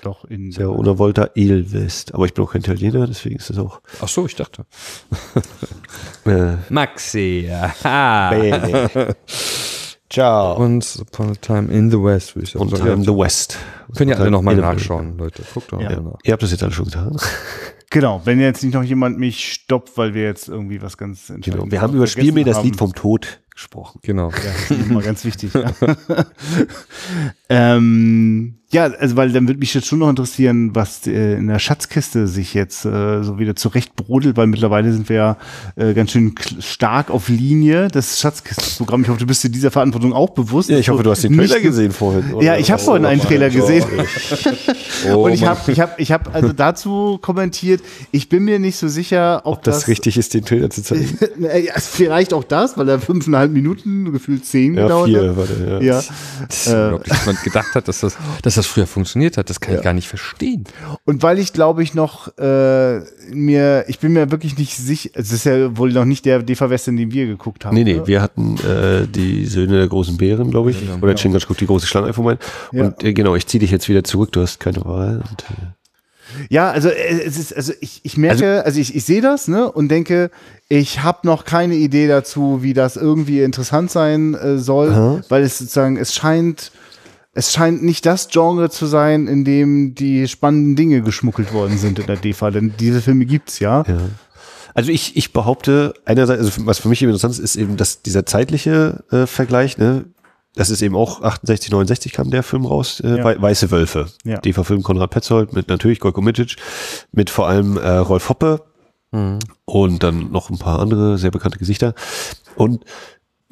Doch, 0.01 0.25
in 0.25 0.51
Ja, 0.51 0.67
una 0.67 0.97
volta 0.99 1.29
il 1.33 1.71
West. 1.73 2.13
Aber 2.13 2.25
ich 2.25 2.33
bin 2.33 2.43
auch 2.43 2.51
kein 2.51 2.61
Italiener, 2.61 3.07
deswegen 3.07 3.37
ist 3.37 3.49
das 3.49 3.57
auch. 3.57 3.79
Ach 4.01 4.07
so, 4.09 4.25
ich 4.25 4.35
dachte. 4.35 4.65
Äh, 6.25 6.57
Maxi, 6.69 7.49
aha. 7.51 8.29
bene. 8.31 9.15
Ciao. 10.09 10.59
Once 10.59 10.99
upon 11.01 11.31
a 11.31 11.35
time 11.35 11.71
in 11.71 11.89
the 11.89 11.97
West, 12.01 12.35
würde 12.35 12.47
ich 12.47 12.55
Und 12.55 12.69
sagen. 12.69 12.83
Time 12.83 13.03
the 13.03 13.17
West. 13.17 13.57
Können 13.95 14.11
ja 14.11 14.17
alle 14.17 14.29
nochmal 14.31 14.53
In 14.55 14.61
nachschauen, 14.61 15.17
Leute. 15.17 15.43
Guckt 15.53 15.71
doch 15.71 15.81
Ja. 15.81 15.89
mal 15.89 16.01
nach. 16.01 16.19
Ihr 16.23 16.33
habt 16.33 16.43
das 16.43 16.51
jetzt 16.51 16.63
alle 16.63 16.71
schon 16.73 16.85
getan. 16.85 17.17
Genau, 17.91 18.19
wenn 18.25 18.41
jetzt 18.41 18.61
nicht 18.61 18.73
noch 18.73 18.83
jemand 18.83 19.19
mich 19.19 19.53
stoppt, 19.53 19.95
weil 19.97 20.13
wir 20.13 20.23
jetzt 20.23 20.49
irgendwie 20.49 20.81
was 20.81 20.97
ganz 20.97 21.27
Genau. 21.27 21.35
Entscheidendes 21.37 21.71
Wir 21.71 21.81
haben 21.81 21.93
über 21.95 22.07
Spiel 22.07 22.33
mir 22.33 22.43
das. 22.43 22.61
Lied 22.61 22.75
vom 22.75 22.93
Tod 22.93 23.39
gesprochen. 23.53 23.99
Genau. 24.03 24.31
Ja, 24.31 24.35
das 24.43 24.71
ist 24.71 24.87
immer 24.89 25.01
ganz 25.01 25.23
wichtig. 25.23 25.53
Ja. 25.53 25.71
ähm, 27.49 28.55
ja, 28.75 28.83
also 28.85 29.15
weil 29.15 29.31
dann 29.31 29.47
würde 29.47 29.59
mich 29.59 29.73
jetzt 29.73 29.87
schon 29.87 29.99
noch 29.99 30.09
interessieren, 30.09 30.75
was 30.75 31.07
äh, 31.07 31.35
in 31.37 31.47
der 31.47 31.59
Schatzkiste 31.59 32.27
sich 32.27 32.53
jetzt 32.53 32.85
äh, 32.85 33.23
so 33.23 33.39
wieder 33.39 33.55
zurecht 33.55 33.95
brodelt, 33.95 34.37
weil 34.37 34.47
mittlerweile 34.47 34.91
sind 34.91 35.07
wir 35.09 35.15
ja 35.15 35.37
äh, 35.75 35.93
ganz 35.93 36.11
schön 36.11 36.35
stark 36.59 37.09
auf 37.09 37.29
Linie 37.29 37.87
des 37.87 38.19
Schatzkistenprogramms. 38.19 39.03
Ich 39.05 39.09
hoffe, 39.09 39.19
du 39.19 39.27
bist 39.27 39.43
dir 39.43 39.49
dieser 39.49 39.71
Verantwortung 39.71 40.13
auch 40.13 40.31
bewusst. 40.31 40.69
Ja, 40.69 40.77
ich 40.77 40.89
hoffe, 40.89 41.03
du 41.03 41.09
hast 41.11 41.23
den 41.23 41.31
nicht 41.31 41.47
Trailer 41.49 41.61
ge- 41.61 41.69
gesehen 41.71 41.91
vorhin. 41.91 42.33
oder? 42.33 42.45
Ja, 42.45 42.57
ich 42.57 42.69
habe 42.71 42.81
Oh, 42.81 42.85
vorhin 42.85 43.05
einen 43.05 43.19
mein 43.19 43.27
Trailer 43.27 43.49
gesehen. 43.49 43.85
Oh, 45.11 45.25
Und 45.25 45.33
ich 45.33 45.45
habe 45.45 45.71
ich 45.71 45.79
hab, 45.79 45.99
ich 45.99 46.11
hab 46.11 46.33
also 46.33 46.51
dazu 46.53 47.19
kommentiert, 47.21 47.81
ich 48.11 48.27
bin 48.29 48.43
mir 48.43 48.59
nicht 48.59 48.77
so 48.77 48.87
sicher, 48.87 49.41
ob, 49.43 49.57
Ob 49.57 49.63
das, 49.63 49.87
richtig 49.87 50.17
ist, 50.17 50.33
den 50.33 50.43
Trailer 50.45 50.69
zu 50.69 50.81
zeigen. 50.83 51.17
ja, 51.39 51.73
vielleicht 51.77 52.33
auch 52.33 52.43
das, 52.43 52.77
weil 52.77 52.89
er 52.89 52.99
fünfeinhalb 52.99 53.51
Minuten, 53.51 54.11
gefühlt 54.11 54.45
zehn 54.45 54.73
Ja, 54.73 54.83
gedauert 54.83 55.09
vier 55.09 55.29
hat. 55.29 55.37
war 55.37 55.45
der, 55.45 55.67
ja. 55.83 55.95
Ja. 55.99 56.03
Das 56.47 56.67
ist 56.67 56.73
unglaublich, 56.73 57.09
dass 57.13 57.25
man 57.25 57.37
gedacht 57.43 57.75
hat, 57.75 57.87
dass 57.87 57.99
das, 57.99 58.17
dass 58.41 58.55
das 58.55 58.64
früher 58.67 58.87
funktioniert 58.87 59.37
hat. 59.37 59.49
Das 59.49 59.59
kann 59.59 59.75
ich 59.75 59.81
gar 59.81 59.93
nicht 59.93 60.07
verstehen. 60.07 60.65
Und 61.03 61.23
weil 61.23 61.39
ich 61.39 61.53
glaube 61.53 61.83
ich 61.83 61.93
noch 61.93 62.37
äh, 62.37 62.99
mir, 63.31 63.85
ich 63.87 63.99
bin 63.99 64.13
mir 64.13 64.31
wirklich 64.31 64.57
nicht 64.57 64.75
sicher, 64.77 65.09
es 65.13 65.31
ist 65.31 65.45
ja 65.45 65.77
wohl 65.77 65.91
noch 65.91 66.05
nicht 66.05 66.25
der 66.25 66.43
DV-Western, 66.43 66.97
den 66.97 67.11
wir 67.11 67.25
geguckt 67.27 67.65
haben. 67.65 67.75
Nee, 67.75 67.83
nee, 67.83 67.95
ne? 67.95 68.07
wir 68.07 68.21
hatten 68.21 68.57
äh, 68.57 69.07
die 69.07 69.45
Söhne 69.45 69.77
der 69.77 69.87
großen 69.87 70.17
Bären, 70.17 70.51
glaube 70.51 70.71
ich. 70.71 70.77
Oder 71.01 71.15
Chingachgook, 71.15 71.57
die 71.57 71.67
große 71.67 71.87
Schlange 71.87 72.07
einfach 72.07 72.23
mal. 72.23 72.37
Ja. 72.71 72.85
Und 72.85 73.03
äh, 73.03 73.13
genau, 73.13 73.35
ich 73.35 73.47
ziehe 73.47 73.59
dich 73.59 73.71
jetzt 73.71 73.89
wieder 73.89 74.03
zurück, 74.03 74.31
du 74.31 74.41
hast 74.41 74.59
keine 74.59 74.83
Wahl. 74.85 75.23
Und, 75.29 75.43
äh, 75.43 76.45
Ja, 76.49 76.71
also 76.71 76.89
äh, 76.89 77.23
es 77.25 77.37
ist, 77.37 77.55
also 77.55 77.73
ich, 77.79 78.01
ich 78.03 78.17
merke, 78.17 78.65
also, 78.65 78.79
ich, 78.79 78.95
ich 78.95 79.05
sehe 79.05 79.21
das, 79.21 79.47
ne, 79.47 79.71
und 79.71 79.89
denke, 79.89 80.31
ich 80.67 81.03
habe 81.03 81.19
noch 81.23 81.45
keine 81.45 81.75
Idee 81.75 82.07
dazu, 82.07 82.59
wie 82.61 82.73
das 82.73 82.97
irgendwie 82.97 83.41
interessant 83.41 83.91
sein 83.91 84.33
äh, 84.33 84.57
soll, 84.57 84.91
Aha. 84.91 85.21
weil 85.29 85.43
es 85.43 85.57
sozusagen, 85.59 85.97
es 85.97 86.13
scheint, 86.13 86.71
es 87.35 87.53
scheint 87.53 87.83
nicht 87.83 88.05
das 88.07 88.29
Genre 88.29 88.69
zu 88.71 88.85
sein, 88.87 89.27
in 89.27 89.43
dem 89.45 89.93
die 89.93 90.27
spannenden 90.27 90.75
Dinge 90.75 91.01
geschmuggelt 91.01 91.53
worden 91.53 91.77
sind 91.77 91.99
in 91.99 92.07
der 92.07 92.15
DEFA, 92.15 92.49
denn 92.49 92.73
diese 92.79 93.01
Filme 93.01 93.25
gibt's 93.25 93.59
ja. 93.59 93.83
ja. 93.87 93.97
Also 94.73 94.91
ich, 94.91 95.15
ich 95.15 95.31
behaupte, 95.33 95.93
einerseits, 96.05 96.39
also 96.41 96.65
was 96.65 96.79
für 96.79 96.89
mich 96.89 97.01
eben 97.01 97.09
interessant 97.11 97.33
ist, 97.33 97.39
ist 97.39 97.55
eben 97.55 97.77
dass 97.77 98.01
dieser 98.01 98.25
zeitliche 98.25 99.03
äh, 99.11 99.25
Vergleich, 99.27 99.77
ne? 99.77 100.05
das 100.55 100.69
ist 100.69 100.81
eben 100.81 100.95
auch 100.95 101.21
68, 101.21 101.71
69 101.71 102.11
kam 102.13 102.29
der 102.31 102.41
Film 102.43 102.65
raus, 102.65 102.99
äh, 103.01 103.17
Ja. 103.17 103.23
Wei- 103.23 103.41
Weiße 103.41 103.69
Wölfe. 103.71 104.07
Ja. 104.23 104.37
DV-Film 104.39 104.83
Konrad 104.83 105.11
Petzold 105.11 105.53
mit 105.53 105.67
natürlich 105.69 105.99
Golko 105.99 106.21
Mitic, 106.21 106.55
mit 107.11 107.29
vor 107.29 107.47
allem 107.47 107.77
äh, 107.77 107.87
Rolf 107.89 108.29
Hoppe 108.29 108.63
und 109.63 110.03
dann 110.03 110.31
noch 110.31 110.49
ein 110.49 110.57
paar 110.57 110.79
andere 110.79 111.17
sehr 111.17 111.31
bekannte 111.31 111.57
Gesichter. 111.57 111.93
Und 112.57 112.83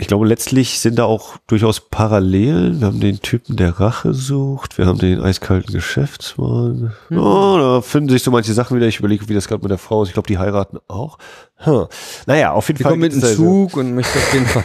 ich 0.04 0.08
glaube, 0.10 0.28
letztlich 0.28 0.80
sind 0.80 1.00
da 1.00 1.06
auch 1.06 1.38
durchaus 1.48 1.80
Parallelen. 1.90 2.82
Wir 2.82 2.88
haben 2.88 3.00
den 3.00 3.22
Typen, 3.22 3.56
der 3.56 3.80
Rache 3.80 4.14
sucht. 4.14 4.78
Wir 4.78 4.86
haben 4.86 5.00
den 5.00 5.22
eiskalten 5.22 5.74
Geschäftsmann. 5.74 6.92
Oh, 7.10 7.56
da 7.58 7.82
finden 7.82 8.10
sich 8.10 8.22
so 8.22 8.30
manche 8.30 8.52
Sachen 8.54 8.76
wieder. 8.76 8.86
Ich 8.88 9.00
überlege, 9.00 9.30
wie 9.30 9.34
das 9.34 9.48
gerade 9.48 9.62
mit 9.64 9.72
der 9.72 9.78
Frau 9.78 10.04
ist. 10.04 10.10
Ich 10.10 10.14
glaube, 10.14 10.28
die 10.28 10.38
heiraten 10.38 10.78
auch. 10.90 11.18
Hm. 11.56 11.86
Naja, 12.26 12.52
auf 12.52 12.68
jeden 12.68 12.80
Die 12.80 12.84
Fall. 12.84 12.92
kommt 12.92 13.02
mit 13.02 13.14
einem 13.14 13.22
so- 13.22 13.34
Zug 13.34 13.78
und 13.78 13.96
möchte 13.96 14.18
auf 14.20 14.34
jeden 14.34 14.46
Fall. 14.46 14.64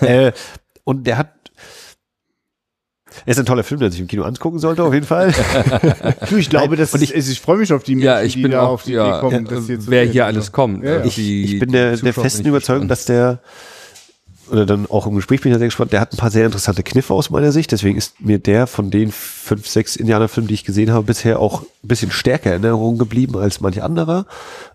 äh, 0.08 0.32
und 0.84 1.08
der 1.08 1.18
hat. 1.18 1.28
Er 3.26 3.32
ist 3.32 3.38
ein 3.38 3.44
toller 3.46 3.64
Film, 3.64 3.80
der 3.80 3.90
sich 3.90 4.00
im 4.00 4.06
Kino 4.06 4.22
angucken 4.22 4.58
sollte, 4.58 4.82
auf 4.84 4.94
jeden 4.94 5.04
Fall. 5.06 5.34
Ich 6.36 6.48
glaube, 6.48 6.76
das 6.76 6.94
Und 6.94 7.02
ich, 7.02 7.14
ich 7.14 7.40
freue 7.40 7.58
mich 7.58 7.72
auf 7.72 7.82
die 7.82 7.94
Menschen, 7.96 8.06
ja, 8.06 8.22
ich 8.22 8.34
die 8.34 8.42
bin 8.42 8.52
da 8.52 8.62
auch, 8.62 8.70
auf 8.70 8.82
die 8.84 8.92
ja, 8.92 9.18
Idee 9.18 9.20
kommen, 9.20 9.46
zu 9.46 9.90
wer 9.90 10.04
hier 10.06 10.24
alles 10.24 10.50
kommt. 10.52 10.82
Ja, 10.82 10.90
ja. 10.90 10.96
Also 10.98 11.08
Ich, 11.08 11.14
die- 11.16 11.44
ich 11.44 11.58
bin 11.58 11.68
die 11.68 11.72
der, 11.72 11.96
der 11.98 12.14
festen 12.14 12.46
Überzeugung, 12.46 12.88
dass 12.88 13.04
der, 13.04 13.40
oder 14.50 14.66
dann 14.66 14.86
auch 14.90 15.06
im 15.06 15.14
Gespräch 15.14 15.40
bin 15.40 15.50
ich 15.50 15.54
ja 15.54 15.58
sehr 15.58 15.68
gespannt, 15.68 15.92
der 15.92 16.00
hat 16.00 16.12
ein 16.12 16.16
paar 16.18 16.30
sehr 16.30 16.46
interessante 16.46 16.82
Kniffe 16.82 17.14
aus 17.14 17.30
meiner 17.30 17.52
Sicht. 17.52 17.72
Deswegen 17.72 17.96
ist 17.96 18.20
mir 18.20 18.38
der 18.38 18.66
von 18.66 18.90
den 18.90 19.12
fünf, 19.12 19.66
sechs 19.66 19.96
Indianerfilmen, 19.96 20.48
die 20.48 20.54
ich 20.54 20.64
gesehen 20.64 20.92
habe, 20.92 21.06
bisher 21.06 21.38
auch 21.40 21.62
ein 21.62 21.88
bisschen 21.88 22.10
stärker 22.10 22.54
in 22.54 22.62
Erinnerung 22.64 22.98
geblieben 22.98 23.36
als 23.38 23.60
manch 23.60 23.82
anderer. 23.82 24.26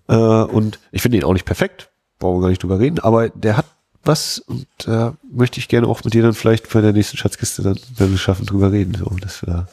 Äh, 0.08 0.16
und 0.16 0.80
ich 0.92 1.02
finde 1.02 1.18
ihn 1.18 1.24
auch 1.24 1.34
nicht 1.34 1.46
perfekt, 1.46 1.90
brauchen 2.20 2.38
wir 2.38 2.42
gar 2.44 2.50
nicht 2.50 2.64
drüber 2.64 2.80
reden, 2.80 3.00
aber 3.00 3.30
der 3.30 3.58
hat 3.58 3.66
was 4.04 4.40
und 4.40 4.68
da 4.86 5.16
möchte 5.30 5.60
ich 5.60 5.68
gerne 5.68 5.86
auch 5.88 6.04
mit 6.04 6.14
dir 6.14 6.24
dann 6.24 6.34
vielleicht 6.34 6.72
bei 6.72 6.80
der 6.82 6.94
nächsten 6.94 7.18
Schatzkiste 7.18 7.62
dann, 7.62 7.78
wenn 7.98 8.08
wir 8.10 8.16
es 8.16 8.22
schaffen, 8.22 8.46
drüber 8.46 8.72
reden. 8.72 8.96
So, 8.98 9.14
dass 9.22 9.42
wir 9.42 9.54
da 9.54 9.68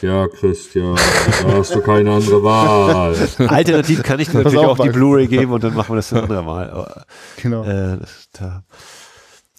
Tja, 0.00 0.28
Christian, 0.28 0.96
da 1.42 1.52
hast 1.58 1.74
du 1.74 1.80
keine 1.82 2.10
andere 2.10 2.42
Wahl. 2.42 3.14
Alternativ 3.48 4.02
kann 4.02 4.18
ich 4.18 4.28
dir 4.28 4.38
natürlich 4.42 4.58
auf, 4.58 4.80
auch 4.80 4.84
die. 4.84 4.90
Blu-ray 4.90 5.26
geben 5.26 5.52
und 5.52 5.62
dann 5.62 5.74
machen 5.74 5.92
wir 5.92 5.96
das 5.96 6.12
ein 6.12 6.20
andermal. 6.22 6.70
Aber, 6.70 7.04
Genau. 7.36 7.64
äh, 7.64 7.98
das, 7.98 8.28
da, 8.32 8.62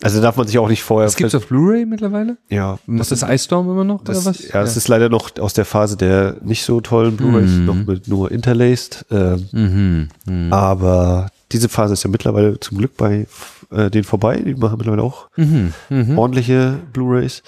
also 0.04 0.22
darf 0.22 0.38
man 0.38 0.48
sich 0.48 0.58
auch 0.60 0.68
nicht 0.70 0.84
vorher. 0.84 1.06
Das 1.08 1.16
gibt's 1.16 1.36
auf 1.36 1.48
Blu-ray 1.48 1.86
mittlerweile? 1.86 2.38
ja, 2.50 2.80
Was 2.88 3.12
ist 3.12 3.24
Ice 3.24 3.46
Storm 3.46 3.70
immer 3.70 3.84
noch 3.84 4.04
das, 4.04 4.18
oder 4.18 4.26
was? 4.28 4.48
ja, 4.48 4.62
das 4.62 4.76
ist 4.78 4.88
leider 4.88 5.10
noch 5.10 5.30
aus 5.40 5.54
der 5.54 5.66
Phase 5.66 5.98
der 5.98 6.38
nicht 6.42 6.64
so 6.64 6.82
tollen 6.82 7.18
Blu-rays, 7.18 7.52
Mhm. 7.52 7.66
noch 7.66 7.76
mit 7.76 8.08
nur 8.08 8.32
interlaced. 8.32 9.06
Ähm, 9.12 9.48
Mhm. 9.52 10.10
Mhm. 10.26 10.54
Aber 10.54 11.30
diese 11.52 11.68
Phase 11.70 11.94
ist 11.94 12.04
ja 12.04 12.10
mittlerweile 12.10 12.60
zum 12.60 12.78
Glück 12.78 12.96
bei 12.98 13.28
äh, 13.72 13.90
denen 13.90 14.04
vorbei. 14.04 14.38
Die 14.38 14.54
machen 14.56 14.78
mittlerweile 14.78 15.04
auch 15.04 15.30
Mhm. 15.38 15.74
Mhm. 15.90 16.18
ordentliche 16.18 16.80
Blu-rays. 16.94 17.42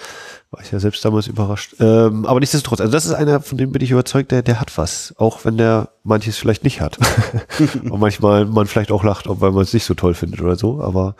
War 0.52 0.62
ich 0.62 0.72
ja 0.72 0.80
selbst 0.80 1.04
damals 1.04 1.28
überrascht. 1.28 1.76
Ähm, 1.80 2.26
aber 2.26 2.40
nichtsdestotrotz, 2.40 2.80
also 2.80 2.92
das 2.94 3.06
ist 3.06 3.14
einer, 3.14 3.42
von 3.42 3.58
dem 3.58 3.72
bin 3.72 3.82
ich 3.82 3.92
überzeugt, 3.92 4.32
der, 4.32 4.42
der 4.44 4.60
hat 4.62 4.78
was. 4.78 5.14
Auch 5.18 5.44
wenn 5.46 5.58
der 5.58 5.90
manches 6.04 6.38
vielleicht 6.38 6.64
nicht 6.64 6.80
hat. 6.80 6.98
Und 7.90 8.00
manchmal 8.00 8.46
man 8.46 8.68
vielleicht 8.68 8.92
auch 8.92 9.04
lacht, 9.04 9.26
weil 9.28 9.52
man 9.52 9.64
es 9.64 9.74
nicht 9.74 9.84
so 9.86 9.96
toll 9.96 10.14
findet 10.14 10.42
oder 10.42 10.56
so. 10.56 10.80
Aber 10.82 11.16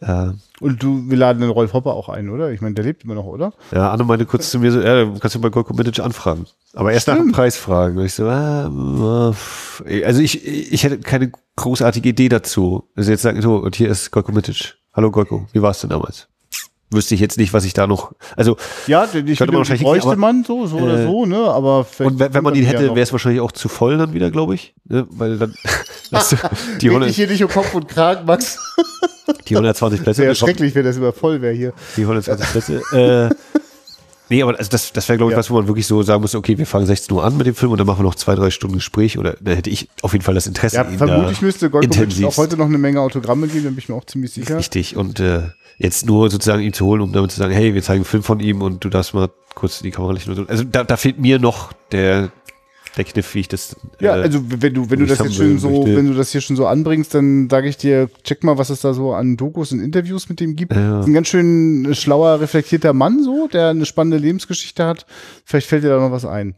äh, 0.00 0.30
Und 0.60 0.82
du, 0.82 1.08
wir 1.08 1.16
laden 1.16 1.40
den 1.40 1.50
Rolf 1.50 1.72
Hopper 1.72 1.94
auch 1.94 2.08
ein, 2.08 2.30
oder? 2.30 2.50
Ich 2.52 2.60
meine, 2.60 2.74
der 2.74 2.84
lebt 2.84 3.04
immer 3.04 3.14
noch, 3.14 3.24
oder? 3.24 3.52
ja, 3.72 3.90
Anne 3.90 4.04
meinte 4.04 4.26
kurz 4.26 4.50
zu 4.50 4.58
mir 4.58 4.70
so, 4.72 4.80
ja, 4.80 5.04
du 5.04 5.18
kannst 5.18 5.34
du 5.34 5.40
bei 5.40 5.48
Golko 5.50 5.74
Mitic 5.74 6.00
anfragen. 6.00 6.46
Aber 6.74 6.92
erst 6.92 7.08
nach 7.08 7.16
dem 7.16 7.32
Preis 7.32 7.56
fragen. 7.56 7.98
Und 7.98 8.04
ich 8.04 8.14
so, 8.14 8.28
ah, 8.28 9.32
pff. 9.32 9.82
also 10.04 10.20
ich, 10.20 10.46
ich 10.46 10.84
hätte 10.84 10.98
keine 10.98 11.32
großartige 11.56 12.08
Idee 12.08 12.28
dazu. 12.28 12.88
Also 12.94 13.10
jetzt 13.10 13.22
sagen, 13.22 13.42
so, 13.42 13.56
und 13.56 13.74
hier 13.76 13.88
ist 13.88 14.10
Golko 14.10 14.32
Mitic. 14.32 14.76
Hallo 14.92 15.10
Golko, 15.10 15.46
wie 15.52 15.62
war 15.62 15.70
es 15.70 15.80
denn 15.80 15.90
damals? 15.90 16.28
Wüsste 16.90 17.14
ich 17.14 17.20
jetzt 17.20 17.36
nicht, 17.36 17.52
was 17.52 17.64
ich 17.66 17.74
da 17.74 17.86
noch, 17.86 18.12
also, 18.34 18.56
Ja, 18.86 19.06
den 19.06 19.26
ich 19.28 19.36
Könnte 19.36 19.52
man 19.52 19.58
wahrscheinlich 19.58 19.80
den 19.82 19.84
bräuchte 19.90 20.06
aber- 20.08 20.16
man 20.16 20.42
so, 20.44 20.66
so 20.66 20.78
oder 20.78 21.00
äh, 21.00 21.04
so, 21.04 21.26
ne? 21.26 21.36
Aber 21.36 21.86
und 21.98 22.18
wenn, 22.18 22.32
wenn 22.32 22.42
man 22.42 22.54
ihn 22.54 22.64
hätte, 22.64 22.86
wäre 22.88 23.00
es 23.00 23.12
wahrscheinlich 23.12 23.42
auch 23.42 23.52
zu 23.52 23.68
voll 23.68 23.98
dann 23.98 24.14
wieder, 24.14 24.30
glaube 24.30 24.54
ich. 24.54 24.74
Ne? 24.86 25.06
Weil 25.10 25.36
dann, 25.36 25.54
weißt 26.10 26.32
du, 26.32 26.36
die, 26.80 26.88
100, 26.88 27.10
dich 27.10 27.16
hier 27.16 27.26
nicht 27.28 27.44
um 27.44 27.50
Kopf 27.50 27.74
und 27.74 27.88
Kragen, 27.88 28.24
Max. 28.24 28.58
die 29.48 29.54
120 29.54 30.02
Plätze. 30.02 30.22
Wäre 30.22 30.34
schrecklich, 30.34 30.74
wenn 30.74 30.84
das 30.84 30.96
immer 30.96 31.12
voll 31.12 31.42
wäre 31.42 31.52
hier. 31.52 31.74
Die 31.98 32.02
120 32.02 32.46
Plätze. 32.52 32.82
äh, 32.96 33.34
nee, 34.30 34.42
aber 34.42 34.56
also 34.58 34.70
das, 34.70 34.90
das 34.90 35.06
wäre, 35.10 35.18
glaube 35.18 35.32
ich, 35.32 35.34
Ja. 35.34 35.40
was, 35.40 35.50
wo 35.50 35.56
man 35.56 35.66
wirklich 35.68 35.86
so 35.86 36.02
sagen 36.02 36.22
muss, 36.22 36.34
okay, 36.34 36.56
wir 36.56 36.66
fangen 36.66 36.86
16 36.86 37.14
Uhr 37.14 37.22
an 37.22 37.36
mit 37.36 37.46
dem 37.46 37.54
Film 37.54 37.70
und 37.72 37.76
dann 37.78 37.86
machen 37.86 37.98
wir 37.98 38.04
noch 38.04 38.14
zwei, 38.14 38.34
drei 38.34 38.48
Stunden 38.48 38.76
Gespräch 38.76 39.18
oder 39.18 39.36
dann 39.42 39.56
hätte 39.56 39.68
ich 39.68 39.90
auf 40.00 40.12
jeden 40.14 40.24
Fall 40.24 40.34
das 40.34 40.46
Interesse. 40.46 40.76
Ja, 40.76 40.84
vermutlich 40.84 41.38
da 41.40 41.44
müsste 41.44 41.68
Golkovic 41.68 42.24
auch 42.24 42.36
heute 42.38 42.56
noch 42.56 42.64
eine 42.64 42.78
Menge 42.78 43.02
Autogramme 43.02 43.46
geben, 43.46 43.64
da 43.64 43.68
bin 43.70 43.78
ich 43.78 43.90
mir 43.90 43.94
auch 43.94 44.06
ziemlich 44.06 44.32
sicher. 44.32 44.56
Richtig. 44.56 44.96
Und 44.96 45.20
äh, 45.20 45.42
jetzt 45.78 46.06
nur 46.06 46.28
sozusagen 46.30 46.62
ihn 46.62 46.72
zu 46.72 46.84
holen, 46.86 47.00
um 47.00 47.12
damit 47.12 47.30
zu 47.30 47.38
sagen, 47.38 47.54
hey, 47.54 47.72
wir 47.74 47.82
zeigen 47.82 47.98
einen 47.98 48.04
Film 48.04 48.22
von 48.22 48.40
ihm 48.40 48.62
und 48.62 48.84
du 48.84 48.88
darfst 48.88 49.14
mal 49.14 49.30
kurz 49.54 49.80
die 49.80 49.90
Kamera 49.90 50.12
lichten. 50.12 50.34
so. 50.34 50.44
Also 50.46 50.64
da, 50.64 50.84
da 50.84 50.96
fehlt 50.96 51.18
mir 51.20 51.38
noch 51.38 51.72
der, 51.92 52.30
der 52.96 53.04
Kniff, 53.04 53.32
wie 53.34 53.40
ich 53.40 53.48
das. 53.48 53.76
Ja, 54.00 54.16
äh, 54.16 54.22
also 54.22 54.40
wenn 54.44 54.74
du, 54.74 54.90
wenn 54.90 54.98
du 54.98 55.06
das 55.06 55.20
jetzt 55.20 55.38
will, 55.38 55.58
so, 55.58 55.70
möchte- 55.70 55.96
wenn 55.96 56.08
du 56.08 56.14
das 56.14 56.32
hier 56.32 56.40
schon 56.40 56.56
so 56.56 56.66
anbringst, 56.66 57.14
dann 57.14 57.48
sage 57.48 57.68
ich 57.68 57.76
dir, 57.76 58.10
check 58.24 58.42
mal, 58.42 58.58
was 58.58 58.70
es 58.70 58.80
da 58.80 58.92
so 58.92 59.12
an 59.14 59.36
Dokus 59.36 59.70
und 59.72 59.80
Interviews 59.80 60.28
mit 60.28 60.40
dem 60.40 60.56
gibt. 60.56 60.74
Ja. 60.74 61.00
Ist 61.00 61.06
ein 61.06 61.14
ganz 61.14 61.28
schön 61.28 61.88
schlauer, 61.92 62.40
reflektierter 62.40 62.92
Mann 62.92 63.22
so, 63.22 63.48
der 63.52 63.68
eine 63.68 63.86
spannende 63.86 64.18
Lebensgeschichte 64.18 64.84
hat. 64.84 65.06
Vielleicht 65.44 65.68
fällt 65.68 65.84
dir 65.84 65.90
da 65.90 66.00
noch 66.00 66.10
was 66.10 66.24
ein. 66.24 66.54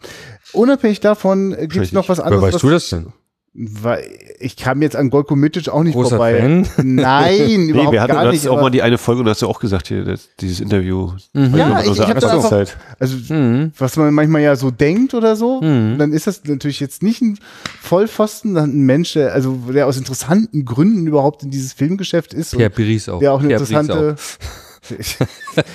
Unabhängig 0.54 1.00
davon 1.00 1.54
gibt 1.58 1.76
es 1.76 1.92
noch 1.92 2.08
was 2.08 2.20
anderes. 2.20 2.42
weißt 2.42 2.54
was, 2.54 2.62
du 2.62 2.70
das 2.70 2.88
denn? 2.88 3.12
Weil 3.52 4.04
ich 4.38 4.56
kam 4.56 4.80
jetzt 4.80 4.94
an 4.94 5.10
Golko 5.10 5.34
Mitic 5.34 5.68
auch 5.68 5.82
nicht 5.82 5.94
Großer 5.94 6.10
vorbei. 6.10 6.38
Fan? 6.38 6.68
Nein, 6.84 7.34
Nee, 7.46 7.70
überhaupt 7.70 7.92
wir 7.92 8.00
hatten 8.00 8.12
gar 8.12 8.24
das 8.26 8.34
nicht. 8.34 8.48
auch 8.48 8.60
mal 8.60 8.70
die 8.70 8.80
eine 8.80 8.96
Folge 8.96 9.22
und 9.22 9.28
hast 9.28 9.42
du 9.42 9.48
auch 9.48 9.58
gesagt, 9.58 9.88
hier, 9.88 10.04
das, 10.04 10.28
dieses 10.38 10.60
Interview. 10.60 11.10
Ja, 11.34 11.80
ich- 11.82 11.90
ich 11.90 12.00
hab 12.00 12.14
das 12.20 12.30
einfach-. 12.30 12.76
Also, 13.00 13.16
Mhm. 13.34 13.72
was 13.76 13.96
man 13.96 14.14
manchmal 14.14 14.42
ja 14.42 14.54
so 14.54 14.70
denkt 14.70 15.14
oder 15.14 15.34
so, 15.34 15.60
Mhm. 15.60 15.98
dann 15.98 16.12
ist 16.12 16.28
das 16.28 16.42
natürlich 16.44 16.78
jetzt 16.78 17.02
nicht 17.02 17.22
ein 17.22 17.40
Vollpfosten, 17.82 18.54
sondern 18.54 18.70
ein 18.70 18.86
Mensch, 18.86 19.14
der, 19.14 19.34
also, 19.34 19.58
der 19.74 19.88
aus 19.88 19.96
interessanten 19.96 20.64
Gründen 20.64 21.08
überhaupt 21.08 21.42
in 21.42 21.50
dieses 21.50 21.72
Filmgeschäft 21.72 22.32
ist. 22.32 22.52
Pierre 22.52 22.70
und 22.70 22.76
Brice 22.76 23.08
auch. 23.08 23.18
der 23.18 23.32
auch 23.32 23.40
eine 23.40 23.48
Pierre 23.48 23.62
interessante. 23.64 24.14
Gott 24.90 25.18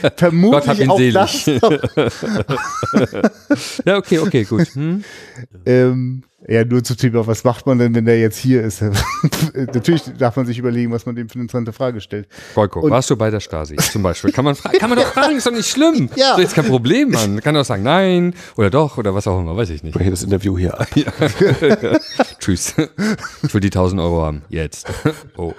hab 0.04 0.18
Vermutlich 0.18 0.80
ihn 0.80 0.90
auch 0.90 0.98
selig. 0.98 1.14
das. 1.14 1.46
Ja, 3.86 3.98
okay, 3.98 4.20
okay, 4.20 4.44
gut. 4.46 4.68
Hm? 4.74 5.04
ähm, 5.66 6.24
ja, 6.48 6.64
nur 6.64 6.84
zum 6.84 6.98
Thema, 6.98 7.26
was 7.26 7.44
macht 7.44 7.66
man 7.66 7.80
denn, 7.80 7.96
wenn 7.96 8.06
der 8.06 8.20
jetzt 8.20 8.38
hier 8.38 8.62
ist? 8.64 8.82
Natürlich 9.54 10.04
darf 10.18 10.36
man 10.36 10.46
sich 10.46 10.60
überlegen, 10.60 10.92
was 10.92 11.06
man 11.06 11.16
dem 11.16 11.28
für 11.28 11.36
eine 11.36 11.44
interessante 11.44 11.74
Frage 11.74 12.02
stellt. 12.02 12.28
Golko, 12.54 12.82
Und- 12.82 12.92
warst 12.92 13.10
du 13.10 13.16
bei 13.16 13.30
der 13.32 13.40
Stasi 13.40 13.76
zum 13.78 14.04
Beispiel? 14.04 14.32
Kann 14.32 14.46
man, 14.46 14.56
kann 14.56 14.90
man 14.90 15.00
doch 15.00 15.08
fragen, 15.08 15.38
ist 15.38 15.48
doch 15.48 15.52
nicht 15.52 15.70
schlimm. 15.70 16.10
Ja. 16.16 16.30
Ist 16.30 16.34
doch 16.34 16.40
jetzt 16.40 16.56
kein 16.56 16.66
Problem, 16.66 17.10
Mann. 17.12 17.42
Kann 17.42 17.56
doch 17.56 17.66
sagen 17.66 17.84
nein 17.84 18.34
oder 18.56 18.70
doch 18.70 18.98
oder 18.98 19.14
was 19.14 19.28
auch 19.28 19.40
immer, 19.40 19.56
weiß 19.58 19.70
ich 19.72 19.84
nicht. 19.84 19.94
Breche 19.96 20.12
das 20.12 20.24
Interview 20.24 20.58
hier 20.58 20.80
ab. 20.80 20.88
Tschüss. 22.40 22.74
Ich 23.44 23.54
will 23.54 23.62
die 23.62 23.68
1000 23.68 24.00
Euro 24.02 24.22
haben. 24.24 24.44
Jetzt. 24.50 24.88
Oh. 25.38 25.54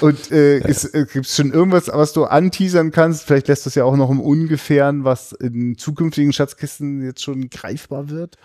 Und 0.00 0.30
äh, 0.30 0.58
äh, 0.58 1.06
gibt 1.12 1.26
es 1.26 1.36
schon 1.36 1.52
irgendwas, 1.52 1.88
was 1.88 2.12
du 2.12 2.24
anteasern 2.24 2.90
kannst? 2.90 3.24
Vielleicht 3.24 3.48
lässt 3.48 3.64
du 3.66 3.68
es 3.68 3.74
ja 3.76 3.84
auch 3.84 3.96
noch 3.96 4.10
im 4.10 4.20
Ungefähren, 4.20 5.04
was 5.04 5.32
in 5.32 5.78
zukünftigen 5.78 6.32
Schatzkisten 6.32 7.02
jetzt 7.02 7.22
schon 7.22 7.48
greifbar 7.48 8.10
wird. 8.10 8.36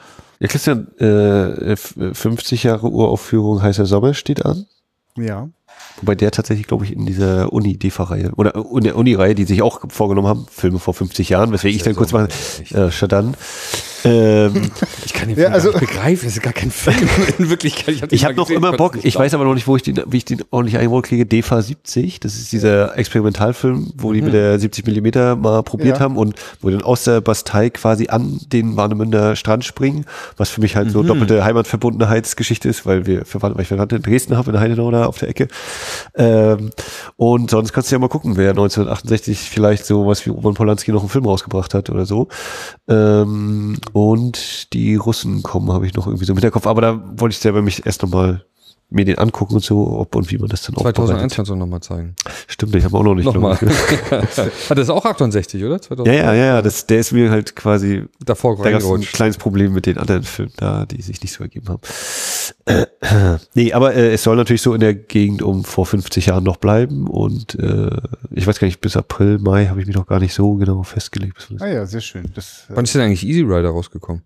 Ja, 0.41 0.47
Christian, 0.47 0.87
äh, 0.99 1.71
f- 1.73 1.93
50 2.13 2.63
Jahre 2.63 2.89
Uraufführung 2.89 3.61
Heißer 3.61 3.85
Sommer 3.85 4.13
steht 4.13 4.43
an. 4.45 4.65
Ja. 5.15 5.47
Wobei 5.97 6.15
der 6.15 6.31
tatsächlich, 6.31 6.67
glaube 6.67 6.83
ich, 6.85 6.93
in 6.93 7.05
dieser 7.05 7.53
Uni-DEFA-Reihe 7.53 8.31
oder 8.37 8.55
in 8.75 8.83
der 8.83 8.95
Uni-Reihe, 8.97 9.35
die 9.35 9.43
sich 9.43 9.61
auch 9.61 9.81
vorgenommen 9.89 10.27
haben, 10.27 10.45
Filme 10.49 10.79
vor 10.79 10.93
50 10.95 11.29
Jahren, 11.29 11.51
weswegen 11.51 11.77
ich 11.77 11.83
dann 11.83 11.95
kurz 11.95 12.11
mal, 12.11 12.27
äh, 12.71 12.89
Shadan. 12.91 13.35
Ähm, 14.05 14.71
Ich 15.05 15.13
kann 15.13 15.27
den 15.29 15.37
Ja, 15.37 15.43
Film 15.45 15.53
also- 15.53 15.71
gar 15.71 15.79
nicht 15.81 15.89
begreifen. 15.91 16.25
Das 16.25 16.33
ist 16.37 16.41
gar 16.43 16.53
kein 16.53 16.71
Film. 16.71 16.97
In 17.37 17.49
Wirklichkeit. 17.49 17.95
Ich 18.11 18.23
habe 18.23 18.31
habe 18.31 18.35
noch 18.35 18.49
immer 18.49 18.71
Bock, 18.73 18.97
ich 19.03 19.15
weiß 19.15 19.33
aber 19.33 19.43
noch 19.43 19.53
nicht, 19.53 19.67
wo 19.67 19.75
ich 19.75 19.83
den, 19.83 20.01
wie 20.07 20.17
ich 20.17 20.25
den 20.25 20.41
ordentlich 20.51 20.77
eingebaut 20.77 21.05
kriege, 21.05 21.25
DEFA 21.25 21.61
70, 21.61 22.19
das 22.21 22.35
ist 22.35 22.51
dieser 22.51 22.97
Experimentalfilm, 22.97 23.91
wo 23.97 24.13
die 24.13 24.21
mit 24.21 24.33
der 24.33 24.57
70 24.59 24.85
Millimeter 24.85 25.35
mal 25.35 25.63
probiert 25.63 25.97
Ja. 25.97 26.03
haben 26.03 26.17
und 26.17 26.35
wo 26.61 26.69
die 26.69 26.75
dann 26.75 26.83
aus 26.83 27.03
der 27.03 27.19
Bastei 27.21 27.69
quasi 27.69 28.07
an 28.07 28.39
den 28.47 28.77
Warnemünder 28.77 29.35
Strand 29.35 29.65
springen, 29.65 30.05
was 30.37 30.49
für 30.49 30.61
mich 30.61 30.75
halt 30.75 30.91
so 30.91 31.03
doppelte 31.03 31.43
Heimatverbundenheitsgeschichte 31.43 32.69
ist, 32.69 32.85
weil 32.85 33.05
wir 33.05 33.25
Verwandte, 33.25 33.57
weil 33.57 33.63
ich 33.63 33.67
Verwandte 33.67 33.97
in 33.97 34.01
Dresden 34.01 34.37
habe, 34.37 34.51
in 34.51 34.59
Heidenau 34.59 34.89
da 34.91 35.05
auf 35.05 35.17
der 35.17 35.29
Ecke. 35.29 35.47
Ähm, 36.15 36.71
und 37.17 37.49
sonst 37.51 37.73
kannst 37.73 37.91
du 37.91 37.95
ja 37.95 37.99
mal 37.99 38.07
gucken, 38.09 38.37
wer 38.37 38.51
1968 38.51 39.49
vielleicht 39.49 39.85
so 39.85 40.07
was 40.07 40.25
wie 40.25 40.29
Roman 40.29 40.53
Polanski 40.53 40.91
noch 40.91 41.01
einen 41.01 41.09
Film 41.09 41.25
rausgebracht 41.25 41.73
hat 41.73 41.89
oder 41.89 42.05
so. 42.05 42.27
Ähm, 42.87 43.77
und 43.93 44.73
die 44.73 44.95
Russen 44.95 45.43
kommen, 45.43 45.71
habe 45.71 45.85
ich 45.85 45.93
noch 45.93 46.07
irgendwie 46.07 46.25
so 46.25 46.33
im 46.33 46.37
Hinterkopf, 46.37 46.67
aber 46.67 46.81
da 46.81 47.01
wollte 47.15 47.33
ich 47.33 47.39
selber 47.39 47.61
mich 47.61 47.85
erst 47.85 48.01
nochmal 48.01 48.45
mir 48.91 49.05
den 49.05 49.17
angucken 49.17 49.55
und 49.55 49.63
so, 49.63 49.87
ob 49.87 50.15
und 50.15 50.29
wie 50.31 50.37
man 50.37 50.49
das 50.49 50.63
dann 50.63 50.75
2001 50.75 51.33
kannst 51.33 51.49
du 51.49 51.55
nochmal 51.55 51.79
zeigen. 51.79 52.13
Stimmt, 52.47 52.75
ich 52.75 52.83
habe 52.83 52.97
auch 52.97 53.03
noch 53.03 53.15
nicht. 53.15 53.25
Nochmal. 53.25 53.57
Hat 53.57 54.77
das 54.77 54.89
auch 54.89 55.05
68, 55.05 55.63
oder? 55.63 55.81
2000? 55.81 56.13
Ja, 56.13 56.33
ja, 56.33 56.33
ja, 56.33 56.61
das, 56.61 56.87
der 56.87 56.99
ist 56.99 57.13
mir 57.13 57.31
halt 57.31 57.55
quasi, 57.55 58.03
Davor 58.19 58.57
da 58.61 58.69
gab 58.69 58.81
es 58.81 58.91
ein 58.91 59.01
kleines 59.01 59.37
Problem 59.37 59.73
mit 59.73 59.85
den 59.85 59.97
anderen 59.97 60.23
Filmen 60.23 60.51
da, 60.57 60.85
die 60.85 61.01
sich 61.01 61.21
nicht 61.21 61.31
so 61.33 61.41
ergeben 61.41 61.69
haben. 61.69 61.81
Nee, 63.55 63.73
aber 63.73 63.95
äh, 63.95 64.13
es 64.13 64.23
soll 64.23 64.35
natürlich 64.35 64.61
so 64.61 64.73
in 64.73 64.79
der 64.79 64.93
Gegend 64.93 65.41
um 65.41 65.63
vor 65.63 65.85
50 65.85 66.27
Jahren 66.27 66.43
noch 66.43 66.57
bleiben 66.57 67.07
und 67.07 67.55
äh, 67.55 67.89
ich 68.31 68.47
weiß 68.47 68.59
gar 68.59 68.67
nicht, 68.67 68.81
bis 68.81 68.95
April, 68.95 69.39
Mai 69.39 69.67
habe 69.67 69.81
ich 69.81 69.87
mich 69.87 69.95
noch 69.95 70.07
gar 70.07 70.19
nicht 70.19 70.33
so 70.33 70.55
genau 70.55 70.83
festgelegt. 70.83 71.49
Ah 71.59 71.67
ja, 71.67 71.85
sehr 71.85 72.01
schön. 72.01 72.31
Das, 72.35 72.65
äh, 72.69 72.75
Wann 72.75 72.85
ist 72.85 72.95
denn 72.95 73.01
eigentlich 73.01 73.25
Easy 73.25 73.41
Rider 73.41 73.69
rausgekommen? 73.69 74.23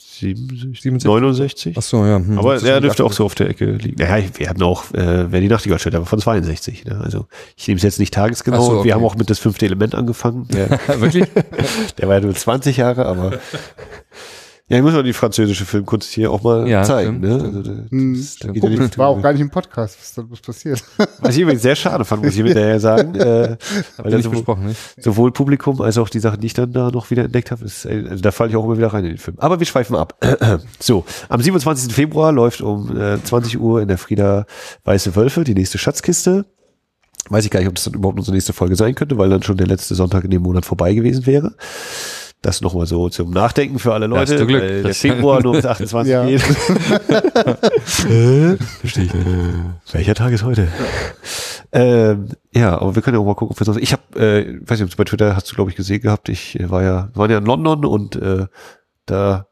67, 0.00 0.80
67? 0.80 1.04
69? 1.04 1.74
Ach 1.76 1.82
so, 1.82 2.04
ja. 2.06 2.18
hm. 2.18 2.38
Aber 2.38 2.62
er 2.62 2.80
dürfte 2.80 3.04
auch 3.04 3.10
68. 3.10 3.16
so 3.16 3.24
auf 3.24 3.34
der 3.34 3.48
Ecke 3.48 3.72
liegen. 3.72 4.00
Ja, 4.00 4.16
wir 4.34 4.48
hatten 4.48 4.62
auch, 4.62 4.92
äh, 4.94 5.30
wer 5.32 5.40
die 5.40 5.48
Nachtigall 5.48 5.78
steht, 5.80 5.94
aber 5.94 6.06
von 6.06 6.20
62. 6.20 6.84
Ne? 6.84 7.00
Also 7.02 7.26
ich 7.56 7.66
nehme 7.66 7.78
es 7.78 7.82
jetzt 7.82 7.98
nicht 7.98 8.14
tagesgenau. 8.14 8.62
So, 8.62 8.72
okay. 8.78 8.84
Wir 8.84 8.94
haben 8.94 9.04
auch 9.04 9.16
mit 9.16 9.28
das 9.28 9.40
fünfte 9.40 9.66
Element 9.66 9.94
angefangen. 9.96 10.46
Der, 10.48 10.70
Wirklich? 11.00 11.26
der 11.98 12.08
war 12.08 12.16
ja 12.16 12.20
nur 12.20 12.34
20 12.34 12.76
Jahre, 12.76 13.06
aber 13.06 13.38
ja, 14.68 14.76
ich 14.76 14.82
muss 14.82 14.92
mal 14.92 15.02
die 15.02 15.12
französische 15.12 15.64
Filmkunst 15.64 16.10
hier 16.10 16.30
auch 16.30 16.42
mal 16.42 16.68
Ja, 16.68 16.82
zeigen. 16.82 17.18
stimmt, 17.18 17.22
Ne? 17.24 17.38
stimmt. 17.40 17.56
Also, 17.56 17.62
da, 17.62 17.90
Hm, 17.90 18.14
das, 18.14 18.36
da 18.36 18.48
guck, 18.60 18.76
das 18.76 18.98
war 18.98 19.08
auch 19.08 19.22
gar 19.22 19.32
nicht 19.32 19.40
im 19.40 19.50
Podcast, 19.50 19.96
was 20.00 20.14
da 20.14 20.24
was 20.28 20.40
passiert. 20.40 20.82
Was 21.20 21.34
ich 21.36 21.42
übrigens 21.42 21.62
sehr 21.62 21.74
schade 21.76 22.04
fand, 22.04 22.22
muss 22.22 22.36
ich 22.36 22.44
hinterher 22.44 22.78
sagen. 22.78 23.14
Äh, 23.14 23.56
weil 23.96 24.12
nicht 24.12 24.22
sowohl, 24.24 24.36
besprochen, 24.38 24.66
nicht? 24.66 24.78
sowohl 25.02 25.32
Publikum 25.32 25.80
als 25.80 25.98
auch 25.98 26.08
die 26.08 26.20
Sachen, 26.20 26.40
die 26.40 26.46
ich 26.46 26.54
dann 26.54 26.72
da 26.72 26.90
noch 26.90 27.10
wieder 27.10 27.24
entdeckt 27.24 27.50
habe, 27.50 27.64
ist, 27.64 27.86
äh, 27.86 28.04
also 28.08 28.22
da 28.22 28.30
falle 28.30 28.50
ich 28.50 28.56
auch 28.56 28.64
immer 28.64 28.76
wieder 28.76 28.88
rein 28.92 29.04
in 29.04 29.12
den 29.12 29.18
Film. 29.18 29.36
Aber 29.40 29.58
wir 29.58 29.66
schweifen 29.66 29.96
ab. 29.96 30.14
so, 30.80 31.04
am 31.28 31.40
27. 31.40 31.92
Februar 31.92 32.30
läuft 32.32 32.60
um 32.60 32.96
äh, 33.00 33.22
20 33.22 33.58
Uhr 33.58 33.80
in 33.82 33.88
der 33.88 33.98
Frieda 33.98 34.46
Weiße 34.84 35.16
Wölfe 35.16 35.44
die 35.44 35.54
nächste 35.54 35.78
Schatzkiste. 35.78 36.44
Weiß 37.30 37.44
ich 37.44 37.50
gar 37.50 37.60
nicht, 37.60 37.68
ob 37.68 37.74
das 37.74 37.84
dann 37.84 37.94
überhaupt 37.94 38.18
unsere 38.18 38.34
nächste 38.34 38.52
Folge 38.52 38.74
sein 38.76 38.94
könnte, 38.94 39.18
weil 39.18 39.28
dann 39.28 39.42
schon 39.42 39.56
der 39.56 39.66
letzte 39.66 39.94
Sonntag 39.94 40.24
in 40.24 40.30
dem 40.30 40.42
Monat 40.42 40.64
vorbei 40.64 40.94
gewesen 40.94 41.26
wäre. 41.26 41.54
Das 42.40 42.60
nochmal 42.60 42.86
so 42.86 43.08
zum 43.08 43.30
Nachdenken 43.30 43.78
für 43.80 43.92
alle 43.92 44.06
Leute, 44.06 44.36
du 44.36 44.46
Glück. 44.46 44.62
weil 44.62 44.68
der 44.74 44.82
Das- 44.84 44.98
Februar 44.98 45.42
nur 45.42 45.52
bis 45.56 45.66
28 45.66 46.10
Ja. 46.12 46.24
geht. 46.24 46.42
Äh, 48.08 48.56
Verstehe 48.80 49.04
ich 49.04 49.14
nicht. 49.14 49.26
Welcher 49.92 50.14
Tag 50.14 50.32
ist 50.32 50.44
heute? 50.44 50.68
Ähm, 51.72 52.28
ja, 52.54 52.78
aber 52.80 52.94
wir 52.94 53.02
können 53.02 53.16
ja 53.16 53.20
auch 53.20 53.26
mal 53.26 53.34
gucken, 53.34 53.52
ob 53.52 53.60
wir 53.60 53.64
sonst. 53.64 53.78
Ich 53.80 53.92
habe, 53.92 54.18
äh, 54.20 54.58
weiß 54.68 54.80
nicht, 54.80 54.96
bei 54.96 55.04
Twitter 55.04 55.34
hast 55.36 55.50
du, 55.50 55.54
glaube 55.54 55.70
ich, 55.70 55.76
gesehen 55.76 56.00
gehabt. 56.00 56.28
Ich 56.28 56.58
äh, 56.58 56.70
war 56.70 56.82
ja, 56.82 57.08
wir 57.12 57.16
waren 57.16 57.30
ja 57.30 57.38
in 57.38 57.44
London 57.46 57.84
und 57.84 58.16
äh, 58.16 58.46
da. 59.06 59.46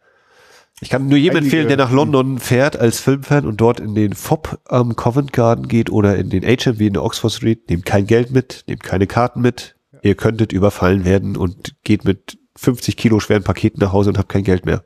Ich 0.81 0.91
kann 0.91 1.09
nur 1.09 1.17
jedem 1.19 1.39
Einige- 1.39 1.47
empfehlen, 1.47 1.69
der 1.69 1.79
nach 1.79 1.91
London 1.91 2.39
fährt 2.39 2.79
als 2.79 3.01
Filmfan 3.01 3.47
und 3.47 3.61
dort 3.63 3.81
in 3.81 3.95
den 3.95 4.13
FOB 4.15 4.59
am 4.67 4.95
Covent 4.95 5.33
Garden 5.33 5.69
geht 5.69 5.91
oder 5.91 6.17
in 6.17 6.29
den 6.29 6.43
HMV 6.45 6.81
in 6.81 6.93
der 6.93 7.03
Oxford 7.03 7.33
Street. 7.33 7.69
Nehmt 7.71 7.87
kein 7.87 8.07
Geld 8.07 8.31
mit, 8.31 8.65
nehmt 8.67 8.83
keine 8.83 9.07
Karten 9.07 9.41
mit. 9.41 9.75
Ihr 10.03 10.15
könntet 10.15 10.53
überfallen 10.53 11.05
werden 11.07 11.37
und 11.37 11.75
geht 11.83 12.05
mit 12.05 12.39
50 12.57 12.97
Kilo 12.97 13.20
schweren 13.20 13.43
Paketen 13.43 13.81
nach 13.81 13.93
Hause 13.93 14.11
und 14.11 14.19
habt 14.19 14.28
kein 14.28 14.45
Geld 14.45 14.66
mehr. 14.66 14.83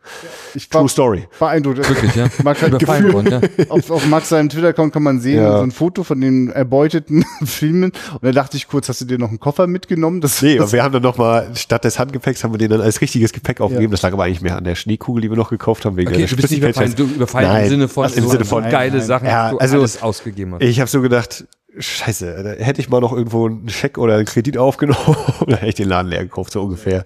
Ich 0.55 0.69
True 0.69 0.89
Story. 0.89 1.29
beeindruckt. 1.39 1.79
Wirklich, 1.89 2.15
ja? 2.15 2.29
Max 2.43 2.63
hat 2.63 2.79
Gefühl, 2.79 3.13
worden, 3.13 3.31
ja. 3.31 3.65
auf, 3.69 3.91
auf 3.91 4.07
Max 4.07 4.29
seinem 4.29 4.49
Twitter-Account 4.49 4.93
kann 4.93 5.03
man 5.03 5.21
sehen, 5.21 5.43
Ja. 5.43 5.59
so 5.59 5.63
ein 5.63 5.71
Foto 5.71 6.03
von 6.03 6.21
den 6.21 6.51
erbeuteten 6.51 7.25
Filmen. 7.45 7.93
Und 8.13 8.23
da 8.25 8.33
dachte 8.33 8.57
ich 8.57 8.69
kurz, 8.69 8.89
hast 8.89 9.01
du 9.01 9.05
dir 9.05 9.19
noch 9.19 9.29
einen 9.29 9.41
Koffer 9.41 9.67
mitgenommen? 9.67 10.21
Das, 10.21 10.43
Nee, 10.43 10.55
aber 10.55 10.65
das, 10.65 10.73
wir 10.73 10.83
haben 10.83 10.93
dann 10.93 11.03
nochmal, 11.03 11.51
statt 11.55 11.85
des 11.85 11.99
Handgepäcks 11.99 12.43
haben 12.45 12.53
wir 12.55 12.59
den 12.59 12.71
dann 12.71 12.81
als 12.81 13.01
richtiges 13.01 13.33
Gepäck 13.33 13.61
aufgegeben. 13.61 13.91
Ja. 13.93 13.97
Das 13.97 14.03
lag 14.03 14.13
aber 14.13 14.25
eigentlich 14.25 14.41
mehr 14.43 14.57
an 14.57 14.65
der 14.65 14.75
Schneekugel, 14.75 15.23
die 15.23 15.31
wir 15.31 15.37
noch 15.37 15.51
gekauft 15.51 15.85
haben. 15.85 15.97
Wegen 15.97 16.09
Okay, 16.09 16.19
der 16.19 16.27
du 16.29 16.37
bist 16.37 16.51
nicht 16.51 16.63
überfallen, 16.63 16.95
du 16.97 17.05
überfallen 17.05 17.49
Nein, 17.49 17.65
im 17.65 17.71
Sinne 17.71 17.89
von, 17.89 18.13
im 18.13 18.29
Sinne 18.29 18.45
von- 18.45 18.63
geile 18.69 18.99
Nein, 18.99 19.07
Sachen, 19.07 19.27
Ja, 19.27 19.51
du 19.53 19.59
also- 19.59 19.79
alles 19.79 20.03
ausgegeben 20.03 20.55
hast. 20.55 20.63
Ich 20.63 20.81
habe 20.81 20.91
so 20.91 21.01
gedacht, 21.01 21.45
scheiße, 21.79 22.43
da 22.59 22.65
hätte 22.65 22.81
ich 22.81 22.89
mal 22.89 23.01
noch 23.01 23.13
irgendwo 23.13 23.47
einen 23.47 23.69
Scheck 23.69 23.99
oder 23.99 24.15
einen 24.17 24.25
Kredit 24.27 24.59
aufgenommen, 24.59 25.17
dann 25.47 25.57
hätte 25.59 25.69
ich 25.69 25.75
den 25.77 25.89
Laden 25.89 26.09
leer 26.11 26.25
gekauft, 26.25 26.53
so 26.53 26.63
ungefähr. 26.63 27.05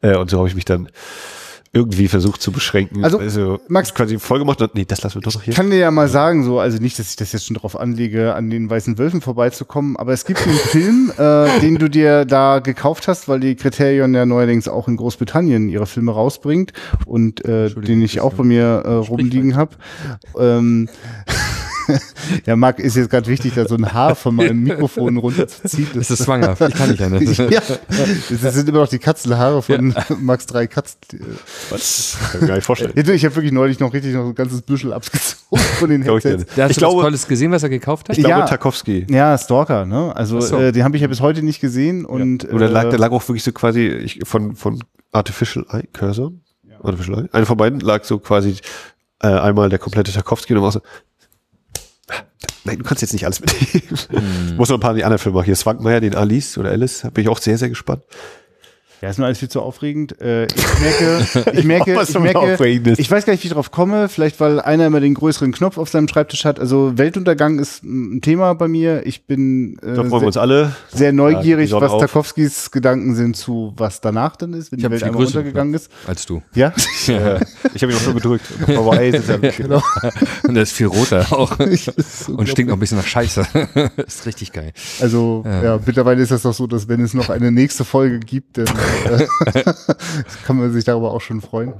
Äh, 0.00 0.16
und 0.16 0.30
so 0.30 0.38
habe 0.38 0.48
ich 0.48 0.54
mich 0.54 0.64
dann 0.64 0.88
irgendwie 1.72 2.08
versucht 2.08 2.40
zu 2.40 2.52
beschränken. 2.52 3.04
Also, 3.04 3.60
Max- 3.68 3.92
quasi 3.92 4.18
voll 4.18 4.38
gemacht. 4.38 4.62
und- 4.62 4.74
Nee, 4.74 4.86
das 4.86 5.02
lassen 5.02 5.16
wir 5.16 5.20
doch 5.22 5.34
noch 5.34 5.42
hier. 5.42 5.50
Ich 5.50 5.56
kann 5.56 5.68
dir 5.68 5.76
ja 5.76 5.90
mal 5.90 6.08
sagen, 6.08 6.42
so, 6.42 6.58
also 6.58 6.78
nicht, 6.78 6.98
dass 6.98 7.10
ich 7.10 7.16
das 7.16 7.32
jetzt 7.32 7.44
schon 7.46 7.54
darauf 7.54 7.78
anlege, 7.78 8.34
an 8.34 8.48
den 8.48 8.70
weißen 8.70 8.96
Wölfen 8.96 9.20
vorbeizukommen, 9.20 9.98
aber 9.98 10.14
es 10.14 10.24
gibt 10.24 10.40
einen 10.46 10.56
Film, 10.56 11.12
äh, 11.18 11.60
den 11.60 11.74
du 11.76 11.90
dir 11.90 12.24
da 12.24 12.60
gekauft 12.60 13.08
hast, 13.08 13.28
weil 13.28 13.40
die 13.40 13.56
Criterion 13.56 14.14
ja 14.14 14.24
neuerdings 14.24 14.68
auch 14.68 14.88
in 14.88 14.96
Großbritannien 14.96 15.68
ihre 15.68 15.86
Filme 15.86 16.12
rausbringt 16.12 16.72
und 17.04 17.44
äh, 17.44 17.68
den 17.68 18.00
ich 18.00 18.20
auch 18.22 18.32
bei 18.32 18.44
mir 18.44 18.82
äh, 18.86 18.92
rumliegen 18.94 19.56
habe. 19.56 19.72
Ähm, 20.38 20.88
ja, 22.46 22.56
Marc, 22.56 22.78
ist 22.78 22.96
jetzt 22.96 23.10
gerade 23.10 23.26
wichtig, 23.28 23.54
da 23.54 23.66
so 23.66 23.74
ein 23.76 23.92
Haar 23.92 24.14
von 24.14 24.34
meinem 24.34 24.62
Mikrofon 24.62 25.16
runterzuziehen. 25.16 25.88
Das 25.94 26.10
ist 26.10 26.22
zwanghaft, 26.24 26.60
ich 26.60 26.74
kann 26.74 26.90
nicht 26.90 27.02
anders. 27.02 27.36
ja, 27.38 27.60
das 28.42 28.54
sind 28.54 28.68
immer 28.68 28.80
noch 28.80 28.88
die 28.88 28.98
Katzenhaare 28.98 29.62
von 29.62 29.94
Max 30.20 30.46
drei 30.46 30.66
Katzen. 30.66 30.98
Was? 31.70 32.16
Kann 32.20 32.30
ich 32.34 32.40
mir 32.42 32.46
gar 32.48 32.54
nicht 32.56 32.64
vorstellen. 32.64 32.92
Ich 32.96 33.24
habe 33.24 33.34
wirklich 33.36 33.52
neulich 33.52 33.80
noch 33.80 33.92
richtig 33.92 34.14
noch 34.14 34.26
ein 34.26 34.34
ganzes 34.34 34.62
Büschel 34.62 34.92
abgezogen 34.92 35.62
von 35.78 35.90
den 35.90 36.02
Glaub 36.02 36.18
ich 36.18 36.24
Headsets. 36.24 36.44
dir. 36.50 36.56
Da 36.56 36.62
hast 36.64 36.70
Ich 36.70 36.76
du 36.76 36.80
glaube- 36.80 36.96
was 36.98 37.02
Tolles 37.04 37.28
gesehen, 37.28 37.52
was 37.52 37.62
er 37.62 37.68
gekauft 37.68 38.08
hat? 38.08 38.16
Ich 38.18 38.24
glaube 38.24 38.40
Ja. 38.40 38.46
Tarkovsky. 38.46 39.06
Ja, 39.10 39.36
Stalker, 39.38 39.86
ne? 39.86 40.14
Also 40.16 40.40
so. 40.40 40.58
äh, 40.58 40.72
den 40.72 40.84
habe 40.84 40.96
ich 40.96 41.02
ja 41.02 41.08
bis 41.08 41.20
heute 41.20 41.42
nicht 41.42 41.60
gesehen 41.60 42.04
und 42.04 42.50
Oder 42.52 42.68
lag, 42.68 42.84
äh, 42.86 42.90
der 42.90 42.98
lag 42.98 43.10
auch 43.12 43.26
wirklich 43.28 43.44
so 43.44 43.52
quasi 43.52 43.86
ich, 43.88 44.20
von, 44.24 44.56
von 44.56 44.82
Artificial 45.12 45.64
Eye, 45.70 45.86
Cursor? 45.92 46.32
Artificial 46.82 47.24
Eye? 47.24 47.28
Einer 47.32 47.46
von 47.46 47.56
beiden 47.56 47.80
lag 47.80 48.04
so 48.04 48.18
quasi 48.18 48.56
äh, 49.22 49.28
einmal 49.28 49.68
der 49.68 49.78
komplette 49.78 50.12
Tarkovsky 50.12 50.52
und 50.52 50.56
dann 50.56 50.64
war 50.64 50.72
so, 50.72 50.80
nein, 52.64 52.78
du 52.78 52.84
kannst 52.84 53.02
jetzt 53.02 53.12
nicht 53.12 53.24
alles 53.24 53.40
mitnehmen. 53.40 53.98
Hm. 54.10 54.56
Muss 54.56 54.68
noch 54.68 54.76
ein 54.76 54.80
paar 54.80 54.94
die 54.94 55.04
anderen 55.04 55.18
Filme 55.18 55.36
machen. 55.36 55.46
Hier 55.46 55.56
Swankmeier, 55.56 56.00
den 56.00 56.14
Alice 56.14 56.58
oder 56.58 56.70
Alice, 56.70 57.00
da 57.02 57.10
bin 57.10 57.22
ich 57.22 57.28
auch 57.28 57.38
sehr, 57.38 57.58
sehr 57.58 57.68
gespannt. 57.68 58.02
Ja, 59.02 59.10
ist 59.10 59.18
mir 59.18 59.26
alles 59.26 59.38
viel 59.38 59.48
zu 59.48 59.60
aufregend. 59.62 60.20
Äh, 60.20 60.46
ich 60.46 60.80
merke, 60.80 61.50
ich 61.52 61.64
merke, 61.64 62.02
ich 62.02 62.10
schon 62.10 62.22
merke, 62.22 62.56
ich 62.98 63.10
weiß 63.10 63.26
gar 63.26 63.32
nicht, 63.32 63.42
wie 63.42 63.48
ich 63.48 63.52
drauf 63.54 63.70
komme. 63.70 64.08
Vielleicht, 64.08 64.40
weil 64.40 64.60
einer 64.60 64.86
immer 64.86 65.00
den 65.00 65.14
größeren 65.14 65.52
Knopf 65.52 65.78
auf 65.78 65.88
seinem 65.88 66.08
Schreibtisch 66.08 66.44
hat. 66.44 66.58
Also 66.58 66.96
Weltuntergang 66.96 67.58
ist 67.58 67.84
ein 67.84 68.20
Thema 68.22 68.54
bei 68.54 68.68
mir. 68.68 69.06
Ich 69.06 69.26
bin 69.26 69.78
äh, 69.82 69.94
Da 69.94 69.94
freuen 69.96 70.10
wir 70.10 70.18
sehr, 70.20 70.26
uns 70.28 70.36
alle. 70.36 70.72
sehr 70.92 71.12
neugierig, 71.12 71.70
Sonne 71.70 71.86
was 71.86 71.92
auf. 71.92 72.00
Tarkovskis 72.00 72.70
Gedanken 72.70 73.14
sind 73.14 73.36
zu 73.36 73.72
was 73.76 74.00
danach 74.00 74.36
dann 74.36 74.54
ist, 74.54 74.72
wenn 74.72 74.78
Ich 74.78 74.84
die 74.84 74.90
Welt 74.90 75.02
einmal 75.02 75.18
größeren 75.22 75.40
untergegangen 75.40 75.74
ist. 75.74 75.90
als 76.06 76.26
du. 76.26 76.42
Ja, 76.54 76.72
Äh, 77.06 77.38
ich 77.74 77.82
habe 77.82 77.92
ihn 77.92 77.98
auch 77.98 78.02
schon 78.02 78.14
gedrückt. 78.14 78.44
Hawaii 78.66 79.10
ist 79.10 79.28
ja 79.28 79.36
genau. 79.36 79.80
Und 80.42 80.54
der 80.54 80.64
ist 80.64 80.72
viel 80.72 80.86
roter 80.86 81.24
auch. 81.32 81.56
Und 81.58 82.48
stinkt 82.48 82.68
noch 82.68 82.76
ein 82.76 82.80
bisschen 82.80 82.98
nach 82.98 83.06
Scheiße. 83.06 83.46
ist 84.04 84.26
richtig 84.26 84.50
geil. 84.52 84.72
Also 85.00 85.44
ja. 85.46 85.78
mittlerweile 85.86 86.20
ist 86.20 86.32
das 86.32 86.42
doch 86.42 86.52
so, 86.52 86.66
dass 86.66 86.88
wenn 86.88 87.00
es 87.00 87.14
noch 87.14 87.28
eine 87.30 87.52
nächste 87.52 87.84
Folge 87.84 88.18
gibt, 88.18 88.58
dann 88.58 88.66
kann 90.44 90.56
man 90.56 90.72
sich 90.72 90.84
darüber 90.84 91.12
auch 91.12 91.20
schon 91.20 91.40
freuen. 91.40 91.74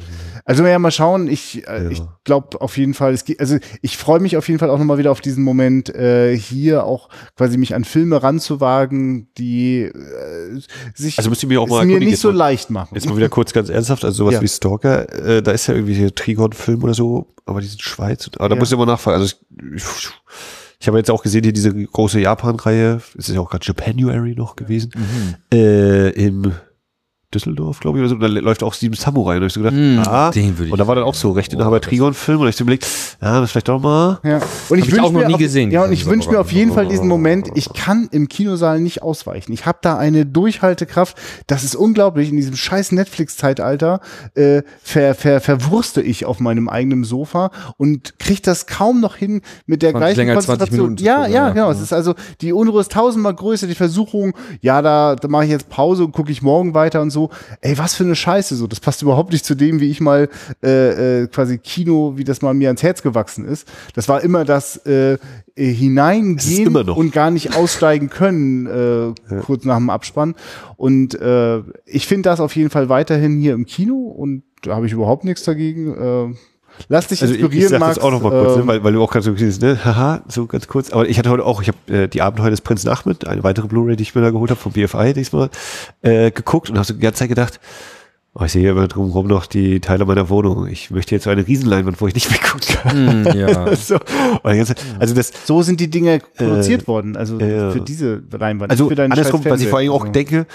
Also 0.44 0.64
ja, 0.64 0.78
mal 0.78 0.90
schauen. 0.90 1.28
Ich, 1.28 1.66
äh, 1.66 1.88
ich 1.90 2.02
glaube 2.24 2.60
auf 2.60 2.76
jeden 2.78 2.94
Fall, 2.94 3.12
es 3.14 3.24
geht, 3.24 3.40
also 3.40 3.56
ich 3.82 3.96
freue 3.96 4.20
mich 4.20 4.36
auf 4.36 4.46
jeden 4.48 4.58
Fall 4.60 4.70
auch 4.70 4.78
nochmal 4.78 4.98
wieder 4.98 5.10
auf 5.10 5.20
diesen 5.20 5.42
Moment, 5.44 5.94
äh, 5.94 6.36
hier 6.36 6.84
auch 6.84 7.08
quasi 7.36 7.58
mich 7.58 7.74
an 7.74 7.84
Filme 7.84 8.22
ranzuwagen, 8.22 9.28
die 9.38 9.82
äh, 9.82 10.60
sich 10.94 11.18
Also 11.18 11.30
müsst 11.30 11.42
ihr 11.42 11.48
mich 11.48 11.58
auch 11.58 11.66
mal 11.68 11.84
mir 11.84 11.98
nicht 11.98 12.18
so 12.18 12.28
mal- 12.28 12.36
leicht 12.38 12.70
machen. 12.70 12.94
Jetzt 12.94 13.08
mal 13.08 13.16
wieder 13.16 13.28
kurz 13.28 13.52
ganz 13.52 13.68
ernsthaft, 13.68 14.04
also 14.04 14.16
sowas 14.24 14.34
Ja. 14.34 14.42
wie 14.42 14.48
Stalker, 14.48 15.12
äh, 15.26 15.42
da 15.42 15.50
ist 15.52 15.66
ja 15.66 15.74
irgendwie 15.74 15.94
hier 15.94 16.14
Trigon-Film 16.14 16.82
oder 16.84 16.94
so, 16.94 17.26
aber 17.44 17.60
die 17.60 17.66
sind 17.66 17.82
Schweiz. 17.82 18.28
Aber 18.36 18.48
da 18.48 18.54
Ja. 18.54 18.58
muss 18.58 18.68
ich 18.68 18.74
immer 18.74 18.86
nachfragen. 18.86 19.20
Also 19.20 19.34
ich, 19.76 20.08
ich 20.78 20.86
habe 20.88 20.98
jetzt 20.98 21.10
auch 21.10 21.22
gesehen, 21.22 21.42
hier 21.42 21.52
diese 21.52 21.72
große 21.74 22.20
Japan-Reihe, 22.20 23.00
es 23.18 23.28
ist 23.28 23.34
ja 23.34 23.40
auch 23.40 23.50
gerade 23.50 23.64
Japanuary 23.66 24.34
noch 24.36 24.56
gewesen, 24.56 24.92
äh, 25.52 26.10
im 26.10 26.52
Düsseldorf, 27.34 27.80
glaube 27.80 27.98
ich, 27.98 28.04
oder 28.04 28.10
so, 28.10 28.16
da 28.16 28.26
läuft 28.26 28.62
auch 28.62 28.74
Sieben 28.74 28.94
Samurai. 28.94 29.34
Und 29.34 29.40
da 29.40 29.44
hab 29.44 29.48
ich 29.48 29.52
so 29.54 29.60
gedacht, 29.60 29.76
Mm, 29.76 29.98
ah, 30.06 30.30
den 30.30 30.56
würde 30.56 30.66
ich 30.66 30.72
und 30.72 30.78
da 30.78 30.86
war 30.86 30.94
dann 30.94 31.04
auch 31.04 31.14
so 31.14 31.32
Rechteinhaber 31.32 31.80
Trigon-Film 31.80 32.40
und 32.40 32.48
ich 32.48 32.56
so 32.56 32.62
überlegt, 32.62 32.86
ja, 33.20 33.40
das 33.40 33.50
vielleicht 33.50 33.68
doch 33.68 33.80
mal. 33.80 34.20
Ja. 34.22 34.40
Und 34.68 34.78
ich, 34.78 34.88
ich 34.88 35.00
auch 35.00 35.10
noch 35.10 35.20
mir 35.20 35.26
nie 35.26 35.34
auf, 35.34 35.40
gesehen, 35.40 35.70
Ja, 35.70 35.84
und 35.84 35.92
ich 35.92 36.06
wünsche 36.06 36.30
mir 36.30 36.40
auf 36.40 36.52
jeden 36.52 36.72
Fall 36.72 36.86
diesen 36.86 37.08
Moment. 37.08 37.48
Ich 37.54 37.72
kann 37.72 38.08
im 38.12 38.28
Kinosaal 38.28 38.80
nicht 38.80 39.02
ausweichen. 39.02 39.52
Ich 39.52 39.66
habe 39.66 39.78
da 39.82 39.98
eine 39.98 40.24
Durchhaltekraft. 40.24 41.16
Das 41.46 41.64
ist 41.64 41.74
unglaublich. 41.74 42.30
In 42.30 42.36
diesem 42.36 42.56
scheiß 42.56 42.92
Netflix-Zeitalter 42.92 44.00
äh, 44.34 44.62
ver, 44.82 45.14
ver, 45.14 45.40
verwurste 45.40 46.02
ich 46.02 46.24
auf 46.26 46.40
meinem 46.40 46.68
eigenen 46.68 47.04
Sofa 47.04 47.50
und 47.76 48.18
kriege 48.18 48.42
das 48.42 48.66
kaum 48.66 49.00
noch 49.00 49.16
hin 49.16 49.42
mit 49.66 49.82
der 49.82 49.90
20 49.90 50.00
gleichen 50.00 50.18
länger 50.18 50.36
als 50.36 50.44
20 50.46 50.68
Konzentration. 50.70 50.96
Ja, 51.06 51.16
gucken, 51.16 51.32
ja, 51.32 51.46
ja. 51.48 51.52
genau. 51.52 51.70
Es 51.70 51.80
ist 51.80 51.92
also 51.92 52.14
die 52.40 52.52
Unruhe 52.52 52.80
ist 52.80 52.92
tausendmal 52.92 53.34
größer. 53.34 53.66
Die 53.66 53.74
Versuchung, 53.74 54.32
ja, 54.60 54.80
da, 54.80 55.16
da 55.16 55.28
mache 55.28 55.44
ich 55.44 55.50
jetzt 55.50 55.68
Pause 55.68 56.04
und 56.04 56.12
gucke 56.12 56.30
ich 56.30 56.42
morgen 56.42 56.74
weiter 56.74 57.02
und 57.02 57.10
so. 57.10 57.15
Ey, 57.60 57.76
was 57.78 57.94
für 57.94 58.04
eine 58.04 58.14
Scheiße 58.14 58.56
so. 58.56 58.66
Das 58.66 58.80
passt 58.80 59.02
überhaupt 59.02 59.32
nicht 59.32 59.44
zu 59.44 59.54
dem, 59.54 59.80
wie 59.80 59.90
ich 59.90 60.00
mal 60.00 60.28
äh, 60.62 61.22
äh, 61.22 61.26
quasi 61.28 61.58
Kino, 61.58 62.14
wie 62.16 62.24
das 62.24 62.42
mal 62.42 62.54
mir 62.54 62.68
ans 62.68 62.82
Herz 62.82 63.02
gewachsen 63.02 63.44
ist. 63.44 63.68
Das 63.94 64.08
war 64.08 64.22
immer 64.22 64.44
das 64.44 64.76
äh, 64.86 65.14
äh, 65.14 65.18
hineingehen 65.72 66.76
und 66.76 67.12
gar 67.12 67.30
nicht 67.30 67.56
aussteigen 67.56 68.10
können, 68.10 68.66
äh, 68.66 69.40
kurz 69.46 69.64
nach 69.64 69.78
dem 69.78 69.90
Abspann. 69.90 70.34
Und 70.76 71.14
äh, 71.20 71.62
ich 71.86 72.06
finde 72.06 72.28
das 72.28 72.40
auf 72.40 72.54
jeden 72.56 72.70
Fall 72.70 72.88
weiterhin 72.88 73.40
hier 73.40 73.54
im 73.54 73.66
Kino 73.66 73.96
und 73.96 74.42
da 74.62 74.74
habe 74.76 74.86
ich 74.86 74.92
überhaupt 74.92 75.24
nichts 75.24 75.44
dagegen. 75.44 75.94
Äh, 75.94 76.34
lass 76.88 77.08
dich 77.08 77.22
Also 77.22 77.34
ich, 77.34 77.40
inspirieren, 77.40 77.66
ich 77.66 77.70
sag 77.70 77.80
Max. 77.80 77.96
das 77.96 78.04
auch 78.04 78.10
noch 78.10 78.22
mal 78.22 78.30
kurz, 78.30 78.54
ähm, 78.54 78.60
ne, 78.62 78.66
weil, 78.66 78.84
weil 78.84 78.92
du 78.92 79.02
auch 79.02 79.10
gerade 79.10 79.24
so 79.24 79.34
siehst, 79.34 79.62
ne, 79.62 79.84
haha, 79.84 80.22
so 80.28 80.46
ganz 80.46 80.66
kurz. 80.68 80.90
Aber 80.90 81.08
ich 81.08 81.18
hatte 81.18 81.30
heute 81.30 81.44
auch, 81.44 81.62
ich 81.62 81.68
habe 81.68 81.92
äh, 81.92 82.08
die 82.08 82.22
Abenteuer 82.22 82.50
des 82.50 82.60
Prinzen 82.60 82.88
Ahmed, 82.88 83.26
eine 83.26 83.42
weitere 83.42 83.66
Blu-ray, 83.66 83.96
die 83.96 84.02
ich 84.02 84.14
mir 84.14 84.22
da 84.22 84.30
geholt 84.30 84.50
habe 84.50 84.60
vom 84.60 84.72
BFI 84.72 85.12
diesmal, 85.14 85.50
äh, 86.02 86.30
geguckt 86.30 86.70
und 86.70 86.76
habe 86.76 86.86
so 86.86 86.94
die 86.94 87.00
ganze 87.00 87.20
Zeit 87.20 87.28
gedacht, 87.28 87.60
oh, 88.34 88.44
ich 88.44 88.52
sehe 88.52 88.62
hier 88.62 88.72
immer 88.72 88.88
drumherum 88.88 89.26
noch 89.26 89.46
die 89.46 89.80
Teile 89.80 90.04
meiner 90.04 90.28
Wohnung. 90.28 90.66
Ich 90.66 90.90
möchte 90.90 91.14
jetzt 91.14 91.24
so 91.24 91.30
eine 91.30 91.46
Riesenleinwand, 91.46 92.00
wo 92.00 92.06
ich 92.06 92.14
nicht 92.14 92.30
mehr 92.30 92.40
gucken 92.40 92.74
kann. 92.74 93.24
Hm, 93.24 93.38
ja. 93.38 93.74
so. 93.76 93.98
Ganze 94.42 94.74
Zeit, 94.74 94.84
also 94.98 95.14
das, 95.14 95.32
so 95.44 95.62
sind 95.62 95.80
die 95.80 95.90
Dinge 95.90 96.20
produziert 96.36 96.86
worden, 96.86 97.16
also 97.16 97.38
für 97.38 97.80
diese 97.80 98.22
Leinwand. 98.30 98.70
also 98.70 98.88
andersrum, 98.88 99.44
was 99.44 99.60
ich 99.60 99.68
vor 99.68 99.78
allem 99.78 99.90
auch 99.90 100.08
denke, 100.08 100.46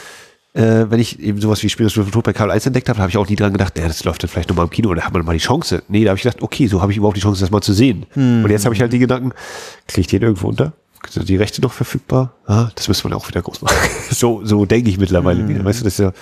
äh, 0.54 0.86
wenn 0.90 1.00
ich 1.00 1.20
eben 1.20 1.40
sowas 1.40 1.64
wie 1.64 1.70
Spiel 1.70 1.86
des 1.86 1.94
Tod 1.94 2.24
bei 2.24 2.34
Kabel 2.34 2.52
1 2.52 2.66
entdeckt 2.66 2.90
habe, 2.90 3.00
habe 3.00 3.10
ich 3.10 3.18
auch 3.18 3.28
nie 3.28 3.36
dran 3.36 3.54
gedacht, 3.54 3.78
ja, 3.78 3.88
das 3.88 4.04
läuft 4.04 4.24
dann 4.24 4.30
vielleicht 4.30 4.50
nochmal 4.50 4.66
im 4.66 4.70
Kino 4.70 4.90
oder 4.90 5.04
hat 5.04 5.14
man 5.14 5.24
mal 5.24 5.34
die 5.34 5.40
Chance. 5.40 5.84
Nee, 5.88 6.04
da 6.04 6.10
habe 6.10 6.18
ich 6.18 6.24
gedacht, 6.24 6.42
okay, 6.42 6.68
so 6.68 6.82
habe 6.82 6.92
ich 6.92 6.98
überhaupt 6.98 7.18
die 7.18 7.22
Chance, 7.22 7.40
das 7.40 7.52
mal 7.52 7.62
zu 7.62 7.74
sehen. 7.74 8.06
Und 8.16 8.50
jetzt 8.50 8.66
habe 8.66 8.76
ich 8.76 8.82
halt 8.82 8.92
die 8.92 9.00
Gedanken, 9.00 9.32
kriege 9.88 10.02
ich 10.02 10.08
den 10.08 10.22
irgendwo 10.22 10.50
unter? 10.50 10.74
Sind 11.10 11.28
die 11.30 11.38
Rechte 11.38 11.62
noch 11.62 11.74
verfügbar? 11.74 12.36
Ah, 12.46 12.70
das 12.76 12.88
müsste 12.88 13.08
man 13.08 13.18
auch 13.18 13.28
wieder 13.28 13.42
groß 13.42 13.62
machen. 13.62 13.76
so, 14.12 14.42
so 14.44 14.66
denke 14.66 14.90
ich 14.90 14.98
mittlerweile 14.98 15.48
wieder. 15.48 15.64
Weißt 15.66 15.80
du, 15.80 15.84
das 15.86 15.94
ist 15.94 16.00
ja, 16.00 16.14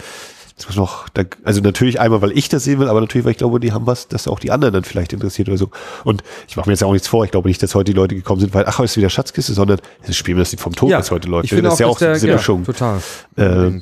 das 0.58 0.68
muss 0.68 0.76
noch, 0.76 1.08
also 1.44 1.62
natürlich 1.62 2.00
einmal, 2.00 2.22
weil 2.22 2.38
ich 2.38 2.50
das 2.50 2.66
sehen 2.66 2.80
will, 2.80 2.88
aber 2.88 3.02
natürlich, 3.02 3.26
weil 3.26 3.32
ich 3.32 3.38
glaube, 3.38 3.60
die 3.60 3.72
haben 3.72 3.88
was, 3.88 4.08
das 4.08 4.28
auch 4.28 4.40
die 4.40 4.52
anderen 4.52 4.74
dann 4.74 4.84
vielleicht 4.84 5.14
interessiert 5.14 5.48
oder 5.48 5.58
so. 5.58 5.70
Und 6.04 6.22
ich 6.48 6.56
mache 6.56 6.70
mir 6.70 6.74
jetzt 6.74 6.84
auch 6.84 6.92
nichts 6.92 7.08
vor. 7.08 7.24
Ich 7.26 7.32
glaube 7.32 7.48
nicht, 7.48 7.64
dass 7.64 7.76
heute 7.76 7.92
die 7.92 7.98
Leute 7.98 8.16
gekommen 8.16 8.42
sind, 8.42 8.54
weil, 8.54 8.66
ach, 8.68 8.78
heute 8.78 8.86
ist 8.86 8.98
wieder 8.98 9.10
Schatzkiste, 9.10 9.54
sondern 9.54 9.80
es 10.04 10.10
ist 10.10 10.18
Spiel, 10.18 10.36
das 10.36 10.54
vom 10.56 10.76
Tod, 10.76 10.92
was 10.92 11.12
heute 11.12 11.30
läuft. 11.30 11.46
Ich 11.46 11.50
finde 11.52 11.64
das 11.70 11.74
auch, 11.74 11.76
ist 11.76 11.80
ja 11.80 11.88
dass 11.88 11.96
auch 11.96 12.00
der, 12.00 12.14
diese 12.14 12.28
ja, 12.28 12.36
Mischung. 12.36 12.64
total. 12.64 13.02
Äh, 13.38 13.80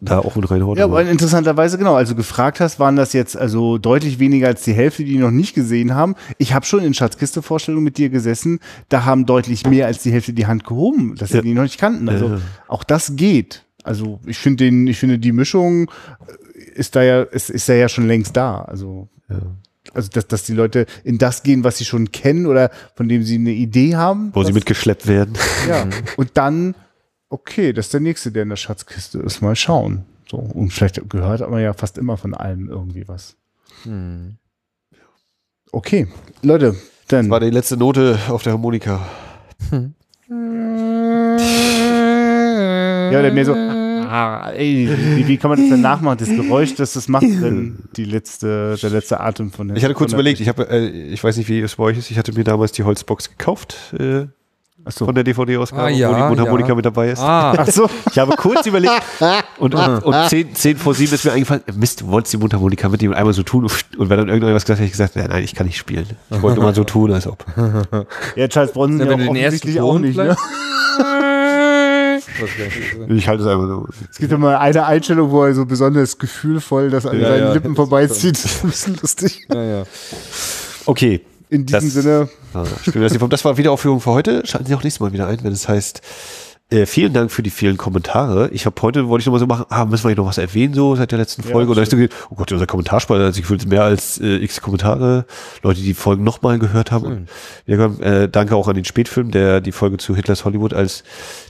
da 0.00 0.18
auch 0.18 0.36
mit 0.36 0.50
reinhauen. 0.50 0.76
Ja, 0.78 0.84
aber 0.84 1.02
interessanterweise, 1.02 1.78
genau, 1.78 1.94
also 1.94 2.14
gefragt 2.14 2.60
hast, 2.60 2.78
waren 2.78 2.96
das 2.96 3.12
jetzt 3.12 3.36
also 3.36 3.78
deutlich 3.78 4.18
weniger 4.18 4.48
als 4.48 4.62
die 4.62 4.72
Hälfte, 4.74 5.04
die 5.04 5.16
noch 5.16 5.30
nicht 5.30 5.54
gesehen 5.54 5.94
haben. 5.94 6.14
Ich 6.38 6.52
habe 6.52 6.66
schon 6.66 6.82
in 6.82 6.92
Schatzkiste-Vorstellungen 6.94 7.84
mit 7.84 7.96
dir 7.98 8.10
gesessen, 8.10 8.60
da 8.88 9.04
haben 9.04 9.24
deutlich 9.26 9.66
mehr 9.66 9.86
als 9.86 10.02
die 10.02 10.12
Hälfte 10.12 10.32
die 10.32 10.46
Hand 10.46 10.64
gehoben, 10.64 11.14
dass 11.16 11.30
sie 11.30 11.36
Ja. 11.36 11.42
die 11.42 11.54
noch 11.54 11.62
nicht 11.62 11.78
kannten. 11.78 12.08
Also 12.08 12.26
Ja. 12.28 12.38
auch 12.68 12.84
das 12.84 13.16
geht. 13.16 13.64
Also 13.82 14.20
ich 14.26 14.38
finde 14.38 14.64
den, 14.64 14.86
ich 14.86 14.98
finde 14.98 15.18
die 15.18 15.32
Mischung 15.32 15.84
äh, 15.88 16.62
ist 16.74 16.96
da 16.96 17.02
ja, 17.02 17.22
ist, 17.22 17.50
ist 17.50 17.68
da 17.68 17.74
ja 17.74 17.88
schon 17.88 18.06
längst 18.06 18.36
da. 18.36 18.62
Also 18.62 19.08
also 19.92 20.08
dass, 20.10 20.26
dass 20.26 20.42
die 20.44 20.54
Leute 20.54 20.86
in 21.04 21.18
das 21.18 21.42
gehen, 21.42 21.62
was 21.64 21.78
sie 21.78 21.84
schon 21.84 22.10
kennen 22.10 22.46
oder 22.46 22.70
von 22.96 23.08
dem 23.08 23.22
sie 23.22 23.36
eine 23.36 23.52
Idee 23.52 23.94
haben. 23.96 24.30
wo 24.32 24.42
sie 24.42 24.48
was- 24.48 24.54
mitgeschleppt 24.54 25.06
werden. 25.06 25.34
ja. 25.68 25.86
Und 26.16 26.30
dann, 26.34 26.74
okay, 27.34 27.72
das 27.72 27.86
ist 27.86 27.94
der 27.94 28.00
nächste, 28.00 28.30
der 28.30 28.44
in 28.44 28.48
der 28.48 28.56
Schatzkiste 28.56 29.18
ist. 29.18 29.42
Mal 29.42 29.56
schauen. 29.56 30.04
So. 30.30 30.38
Und 30.38 30.72
vielleicht 30.72 31.08
gehört 31.10 31.42
aber 31.42 31.60
ja 31.60 31.72
fast 31.72 31.98
immer 31.98 32.16
von 32.16 32.32
allem 32.32 32.68
irgendwie 32.68 33.06
was. 33.08 33.36
Okay, 35.72 36.06
Leute, 36.42 36.76
dann. 37.08 37.28
War 37.28 37.40
die 37.40 37.50
letzte 37.50 37.76
Note 37.76 38.18
auf 38.28 38.42
der 38.42 38.52
Harmonika. 38.52 39.06
Ja, 43.10 43.22
der 43.22 43.32
mir 43.32 43.44
so. 43.44 43.54
Ah, 43.54 44.52
ey, 44.52 44.88
wie, 45.16 45.26
wie 45.26 45.36
kann 45.36 45.50
man 45.50 45.58
das 45.58 45.68
denn 45.68 45.80
nachmachen? 45.80 46.18
Das 46.18 46.28
Geräusch, 46.28 46.76
das 46.76 46.92
das 46.92 47.08
macht, 47.08 47.24
wenn 47.24 47.88
die 47.96 48.04
letzte, 48.04 48.76
der 48.80 48.90
letzte 48.90 49.18
Atem 49.18 49.50
von 49.50 49.66
der. 49.66 49.76
Ich 49.76 49.82
hatte 49.84 49.94
kurz 49.94 50.12
überlegt, 50.12 50.38
ich 50.40 50.48
habe, 50.48 50.68
äh, 50.70 50.86
ich 50.88 51.24
weiß 51.24 51.36
nicht, 51.36 51.48
wie 51.48 51.60
es 51.60 51.74
bei 51.74 51.84
euch 51.84 51.98
ist, 51.98 52.12
ich 52.12 52.18
hatte 52.18 52.32
mir 52.32 52.44
damals 52.44 52.70
die 52.70 52.84
Holzbox 52.84 53.30
gekauft 53.30 53.92
äh, 53.98 54.26
so. 54.88 55.04
von 55.06 55.14
der 55.14 55.24
DVD-Ausgabe, 55.24 55.82
Ah, 55.84 55.88
ja, 55.88 56.10
wo 56.10 56.14
die 56.14 56.22
Mundharmonika 56.22 56.68
ja. 56.70 56.74
mit 56.74 56.84
dabei 56.84 57.10
ist. 57.10 57.20
Ah, 57.20 57.54
Ach 57.58 57.66
so. 57.68 57.88
Ich 58.10 58.18
habe 58.18 58.36
kurz 58.36 58.66
überlegt 58.66 59.02
und, 59.58 59.74
und, 59.74 59.98
und 60.04 60.28
10, 60.28 60.54
10 60.54 60.76
vor 60.76 60.94
7 60.94 61.14
ist 61.14 61.24
mir 61.24 61.32
eingefallen, 61.32 61.62
Mist, 61.74 62.00
du 62.02 62.08
wolltest 62.08 62.32
die 62.34 62.38
Mundharmonika 62.38 62.88
mitnehmen 62.88 63.14
und 63.14 63.18
einmal 63.18 63.34
so 63.34 63.42
tun 63.42 63.64
und 63.64 63.70
wenn 64.10 64.18
dann 64.18 64.28
irgendjemand 64.28 64.54
was 64.56 64.64
gesagt 64.64 64.78
hat, 64.78 64.84
hätte 64.84 64.86
ich 64.86 64.92
gesagt, 64.92 65.16
nein, 65.16 65.28
nein, 65.30 65.42
ich 65.44 65.54
kann 65.54 65.66
nicht 65.66 65.78
spielen. 65.78 66.06
Ich 66.30 66.42
wollte 66.42 66.56
nur 66.56 66.64
mal 66.64 66.74
so 66.74 66.84
tun, 66.84 67.12
als 67.12 67.26
ob. 67.26 67.44
Ja, 68.36 68.48
Charles 68.48 68.72
Bronson 68.72 69.00
Ja, 69.00 69.06
ja, 69.12 69.16
den 69.16 69.20
ersten 69.36 69.38
offensichtlich 69.38 69.80
auch 69.80 69.98
nicht. 69.98 70.16
Ne? 70.16 70.36
Ich 73.08 73.28
halte 73.28 73.42
es 73.42 73.48
einfach 73.48 73.66
so. 73.66 73.88
Es 74.10 74.18
gibt 74.18 74.32
immer 74.32 74.58
eine 74.58 74.86
Einstellung, 74.86 75.30
wo 75.30 75.44
er 75.44 75.54
so 75.54 75.64
besonders 75.66 76.18
gefühlvoll 76.18 76.90
das 76.90 77.06
an 77.06 77.20
Ja, 77.20 77.28
seinen 77.28 77.42
ja. 77.44 77.52
Lippen 77.52 77.76
vorbeizieht. 77.76 78.36
Das 78.36 78.44
ist 78.44 78.64
ein 78.64 78.70
bisschen 78.70 78.96
lustig. 79.00 79.46
ja, 79.52 79.62
ja. 79.62 79.82
Okay. 80.86 81.20
In 81.50 81.66
diesem 81.66 81.80
Das- 81.92 81.92
Sinne, 82.02 82.28
nicht. 83.12 83.32
Das 83.32 83.44
war 83.44 83.56
Wiederaufführung 83.56 84.00
für 84.00 84.10
heute. 84.10 84.46
Schalten 84.46 84.66
Sie 84.66 84.74
auch 84.74 84.82
nächstes 84.82 85.00
Mal 85.00 85.12
wieder 85.12 85.26
ein, 85.26 85.42
wenn 85.42 85.52
es 85.52 85.68
heißt, 85.68 86.00
äh, 86.70 86.86
vielen 86.86 87.12
Dank 87.12 87.30
für 87.30 87.42
die 87.42 87.50
vielen 87.50 87.76
Kommentare. 87.76 88.48
Ich 88.50 88.64
habe 88.64 88.80
heute, 88.80 89.08
wollte 89.08 89.20
ich 89.20 89.26
nochmal 89.26 89.40
so 89.40 89.46
machen, 89.46 89.66
ah, 89.68 89.84
müssen 89.84 90.04
wir 90.04 90.08
hier 90.10 90.16
noch 90.16 90.26
was 90.26 90.38
erwähnen, 90.38 90.72
so 90.72 90.96
seit 90.96 91.10
der 91.12 91.18
letzten 91.18 91.42
Folge? 91.42 91.70
Und 91.70 91.76
da 91.76 91.82
ist 91.82 91.90
so, 91.90 91.98
oh 92.30 92.34
Gott, 92.36 92.50
unser 92.52 92.66
Kommentarspalter 92.66 93.26
hat 93.26 93.34
sich 93.34 93.42
gefühlt 93.42 93.66
mehr 93.68 93.84
als 93.84 94.18
äh, 94.18 94.36
x 94.36 94.62
Kommentare. 94.62 95.26
Leute, 95.62 95.80
die 95.80 95.86
die 95.86 95.94
Folgen 95.94 96.24
nochmal 96.24 96.58
gehört 96.58 96.90
haben. 96.90 97.04
Und, 97.04 97.28
ja, 97.66 97.76
komm, 97.76 98.00
äh, 98.00 98.28
danke 98.28 98.56
auch 98.56 98.66
an 98.66 98.76
den 98.76 98.86
Spätfilm, 98.86 99.30
der 99.30 99.60
die 99.60 99.72
Folge 99.72 99.98
zu 99.98 100.16
Hitlers 100.16 100.46
Hollywood 100.46 100.72
als 100.72 101.04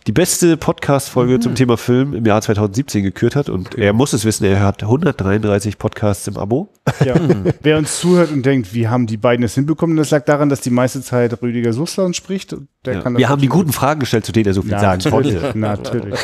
die 0.09 0.13
beste 0.13 0.57
Podcast-Folge 0.57 1.39
zum 1.39 1.55
Thema 1.55 1.77
Film 1.77 2.13
im 2.13 2.27
Jahr 2.27 2.43
2017 2.43 3.05
gekürt 3.05 3.37
hat. 3.37 3.49
Und 3.49 3.77
er 3.79 3.93
muss 3.93 4.13
es 4.15 4.25
wissen, 4.25 4.45
er 4.45 4.61
hat 4.61 4.83
133 4.83 5.79
Podcasts 5.79 6.27
im 6.27 6.37
Abo. 6.37 6.71
ja. 7.05 7.15
wer 7.63 7.79
uns 7.79 8.01
zuhört 8.01 8.33
und 8.33 8.45
denkt, 8.45 8.75
wie 8.75 8.89
haben 8.89 9.07
die 9.07 9.17
beiden 9.17 9.45
es 9.45 9.55
hinbekommen, 9.55 9.97
das 9.97 10.11
lag 10.11 10.25
daran, 10.25 10.49
dass 10.49 10.61
die 10.61 10.71
meiste 10.71 11.01
Zeit 11.03 11.41
Rüdiger 11.41 11.73
Sussland 11.73 12.17
spricht. 12.17 12.53
und 12.53 12.69
Der 12.85 12.95
Ja. 12.95 13.17
Wir 13.17 13.29
haben 13.29 13.41
die 13.41 13.49
guten 13.49 13.73
Fragen 13.73 14.01
gestellt, 14.01 14.27
zu 14.27 14.33
denen 14.33 14.47
er 14.47 14.55
so 14.55 14.63
viel 14.63 14.73
sagen 14.73 15.01
Natürlich, 15.05 15.41
konnte. 15.41 15.59
natürlich. 15.59 16.21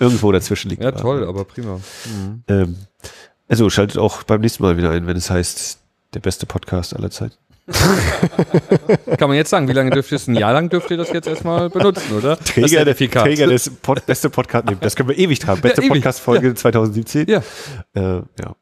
Irgendwo 0.00 0.32
dazwischen 0.32 0.70
liegt. 0.70 0.82
ja, 0.82 0.92
toll, 0.92 1.26
aber 1.26 1.44
prima. 1.44 1.80
Ähm, 2.48 2.76
also 3.48 3.70
schaltet 3.70 3.98
auch 3.98 4.22
beim 4.24 4.40
nächsten 4.40 4.62
Mal 4.62 4.76
wieder 4.76 4.90
ein, 4.90 5.06
wenn 5.06 5.16
es 5.16 5.30
heißt, 5.30 5.78
der 6.14 6.20
beste 6.20 6.46
Podcast 6.46 6.94
aller 6.94 7.10
Zeiten. 7.10 7.36
Kann 9.18 9.28
man 9.28 9.36
jetzt 9.36 9.50
sagen, 9.50 9.66
wie 9.68 9.72
lange 9.72 9.90
dürft 9.90 10.12
ihr 10.12 10.16
es? 10.16 10.28
Ein 10.28 10.36
Jahr 10.36 10.52
lang 10.52 10.68
dürft 10.68 10.88
ihr 10.90 10.96
das 10.96 11.12
jetzt 11.12 11.26
erstmal 11.26 11.68
benutzen, 11.68 12.16
oder? 12.16 12.36
das 12.36 12.70
Zertifikat. 12.70 13.24
Träger 13.24 13.48
des 13.48 13.70
Pod, 13.70 14.06
beste 14.06 14.30
Podcast, 14.30 14.66
das 14.80 14.94
können 14.94 15.08
wir 15.08 15.18
ewig 15.18 15.40
tragen. 15.40 15.60
Beste 15.62 15.82
Ja. 15.82 15.88
Podcast-Folge 15.88 16.54
2017. 16.54 17.28
Ja. 17.28 17.42
Äh, 17.94 18.22
ja. 18.40 18.56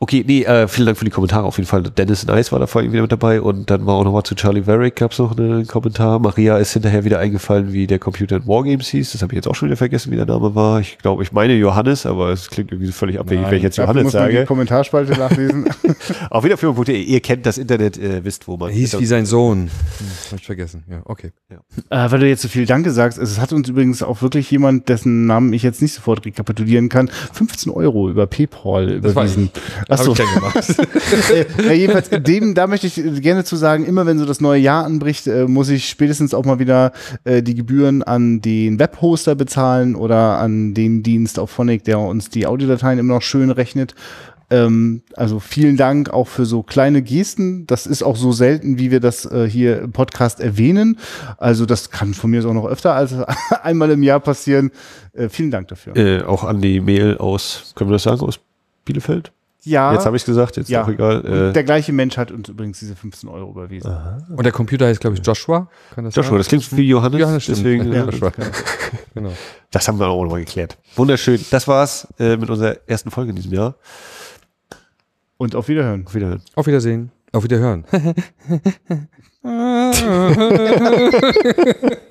Okay, 0.00 0.24
nee, 0.24 0.44
äh, 0.44 0.68
vielen 0.68 0.86
Dank 0.86 0.96
für 0.96 1.04
die 1.04 1.10
Kommentare 1.10 1.44
auf 1.44 1.56
jeden 1.56 1.66
Fall. 1.66 1.82
Dennis 1.82 2.24
Nice 2.24 2.52
war 2.52 2.60
da 2.60 2.68
vorhin 2.68 2.92
wieder 2.92 3.02
mit 3.02 3.10
dabei 3.10 3.40
und 3.40 3.68
dann 3.68 3.84
war 3.84 3.96
auch 3.96 4.04
nochmal 4.04 4.22
zu 4.22 4.36
Charlie 4.36 4.64
Varick 4.64 4.94
gab 4.94 5.10
es 5.10 5.18
noch 5.18 5.36
einen 5.36 5.66
Kommentar. 5.66 6.20
Maria 6.20 6.56
ist 6.56 6.72
hinterher 6.72 7.04
wieder 7.04 7.18
eingefallen, 7.18 7.72
wie 7.72 7.88
der 7.88 7.98
Computer 7.98 8.36
in 8.36 8.46
Wargames 8.46 8.86
hieß. 8.88 9.10
Das 9.10 9.22
habe 9.22 9.32
ich 9.32 9.36
jetzt 9.36 9.48
auch 9.48 9.56
schon 9.56 9.68
wieder 9.68 9.76
vergessen, 9.76 10.12
wie 10.12 10.16
der 10.16 10.26
Name 10.26 10.54
war. 10.54 10.78
Ich 10.78 10.98
glaube, 10.98 11.24
ich 11.24 11.32
meine 11.32 11.54
Johannes, 11.54 12.06
aber 12.06 12.30
es 12.30 12.48
klingt 12.48 12.70
irgendwie 12.70 12.86
so 12.86 12.92
völlig 12.92 13.18
abwegig, 13.18 13.46
wenn 13.50 13.56
ich 13.56 13.64
jetzt 13.64 13.76
Johannes 13.76 14.04
muss 14.04 14.12
man 14.12 14.28
die 14.28 14.34
sage. 14.34 14.46
Kommentarspalte 14.46 15.18
nachlesen. 15.18 15.68
Auf 16.30 16.44
wiederführung.de, 16.44 17.02
ihr 17.02 17.20
kennt 17.20 17.44
das 17.44 17.58
Internet, 17.58 17.98
äh, 17.98 18.24
wisst, 18.24 18.46
wo 18.46 18.56
man 18.56 18.68
Er 18.68 18.76
hieß 18.76 19.00
wie 19.00 19.06
sein 19.06 19.26
Sohn. 19.26 19.62
Hm, 19.62 19.70
hab 20.30 20.38
ich 20.38 20.46
vergessen. 20.46 20.84
Ja, 20.88 21.00
okay. 21.06 21.32
äh, 21.50 22.10
weil 22.10 22.20
du 22.20 22.28
jetzt 22.28 22.42
so 22.42 22.48
viel 22.48 22.66
Danke 22.66 22.92
sagst, 22.92 23.18
es 23.18 23.40
hat 23.40 23.52
uns 23.52 23.68
übrigens 23.68 24.04
auch 24.04 24.22
wirklich 24.22 24.48
jemand, 24.48 24.88
dessen 24.88 25.26
Namen 25.26 25.52
ich 25.52 25.64
jetzt 25.64 25.82
nicht 25.82 25.94
sofort 25.94 26.24
rekapitulieren 26.24 26.88
kann, 26.88 27.10
15 27.32 27.72
Euro 27.72 28.08
über 28.08 28.28
PayPal 28.28 28.92
überwiesen. 28.92 29.50
Hab 29.88 30.00
Achso, 30.00 30.12
ich 30.12 30.18
gern 30.18 30.34
gemacht. 30.34 30.74
ja, 31.64 31.72
jedenfalls, 31.72 32.10
dem, 32.10 32.54
da 32.54 32.66
möchte 32.66 32.86
ich 32.86 33.22
gerne 33.22 33.44
zu 33.44 33.56
sagen, 33.56 33.86
immer 33.86 34.04
wenn 34.04 34.18
so 34.18 34.26
das 34.26 34.40
neue 34.40 34.60
Jahr 34.60 34.84
anbricht, 34.84 35.26
äh, 35.26 35.46
muss 35.46 35.70
ich 35.70 35.88
spätestens 35.88 36.34
auch 36.34 36.44
mal 36.44 36.58
wieder 36.58 36.92
äh, 37.24 37.42
die 37.42 37.54
Gebühren 37.54 38.02
an 38.02 38.42
den 38.42 38.78
Webhoster 38.78 39.34
bezahlen 39.34 39.94
oder 39.94 40.38
an 40.38 40.74
den 40.74 41.02
Dienst 41.02 41.38
auf 41.38 41.50
Phonic, 41.50 41.84
der 41.84 41.98
uns 41.98 42.28
die 42.28 42.46
Audiodateien 42.46 42.98
immer 42.98 43.14
noch 43.14 43.22
schön 43.22 43.50
rechnet. 43.50 43.94
Ähm, 44.50 45.02
also 45.14 45.40
vielen 45.40 45.76
Dank 45.76 46.10
auch 46.10 46.28
für 46.28 46.46
so 46.46 46.62
kleine 46.62 47.02
Gesten. 47.02 47.66
Das 47.66 47.86
ist 47.86 48.02
auch 48.02 48.16
so 48.16 48.32
selten, 48.32 48.78
wie 48.78 48.90
wir 48.90 49.00
das 49.00 49.24
äh, 49.24 49.48
hier 49.48 49.80
im 49.80 49.92
Podcast 49.92 50.40
erwähnen. 50.40 50.98
Also 51.36 51.66
das 51.66 51.90
kann 51.90 52.14
von 52.14 52.30
mir 52.30 52.44
auch 52.46 52.54
noch 52.54 52.66
öfter 52.66 52.94
als 52.94 53.14
einmal 53.62 53.90
im 53.90 54.02
Jahr 54.02 54.20
passieren. 54.20 54.70
Äh, 55.12 55.28
vielen 55.28 55.50
Dank 55.50 55.68
dafür. 55.68 55.96
Äh, 55.96 56.22
auch 56.22 56.44
an 56.44 56.60
die 56.60 56.80
Mail 56.80 57.18
aus, 57.18 57.72
können 57.74 57.90
wir 57.90 57.94
das 57.94 58.04
sagen, 58.04 58.20
aus 58.20 58.40
Bielefeld? 58.84 59.32
Ja, 59.64 59.92
Jetzt 59.92 60.06
habe 60.06 60.16
ich 60.16 60.22
es 60.22 60.26
gesagt, 60.26 60.56
jetzt 60.56 60.70
ja. 60.70 60.84
auch 60.84 60.88
egal. 60.88 61.50
Äh, 61.50 61.52
der 61.52 61.64
gleiche 61.64 61.92
Mensch 61.92 62.16
hat 62.16 62.30
uns 62.30 62.48
übrigens 62.48 62.78
diese 62.78 62.94
15 62.94 63.28
Euro 63.28 63.50
überwiesen. 63.50 63.92
Und 64.30 64.44
der 64.44 64.52
Computer 64.52 64.86
heißt, 64.86 65.00
glaube 65.00 65.16
ich, 65.16 65.26
Joshua. 65.26 65.68
Kann 65.94 66.04
das 66.04 66.14
Joshua, 66.14 66.30
sein? 66.30 66.38
das 66.38 66.48
klingt 66.48 66.76
wie 66.76 66.88
Johannes, 66.88 67.20
Johannes, 67.20 67.46
deswegen, 67.46 67.92
Ja, 67.92 68.04
äh, 68.04 68.06
Joshua. 68.06 68.32
Genau. 69.14 69.32
das 69.70 69.88
haben 69.88 69.98
wir 69.98 70.06
auch 70.06 70.22
nochmal 70.22 70.40
geklärt. 70.40 70.78
Wunderschön. 70.94 71.44
Das 71.50 71.66
war's 71.66 72.06
äh, 72.18 72.36
mit 72.36 72.48
unserer 72.48 72.76
ersten 72.86 73.10
Folge 73.10 73.30
in 73.30 73.36
diesem 73.36 73.52
Jahr. 73.52 73.74
Und 75.36 75.56
auf 75.56 75.68
Wiederhören. 75.68 76.06
Auf 76.06 76.14
Wiedersehen. 76.14 76.42
Auf 76.54 76.66
Wiedersehen. 76.66 77.10
Auf 77.32 77.44
Wiederhören. 77.44 77.84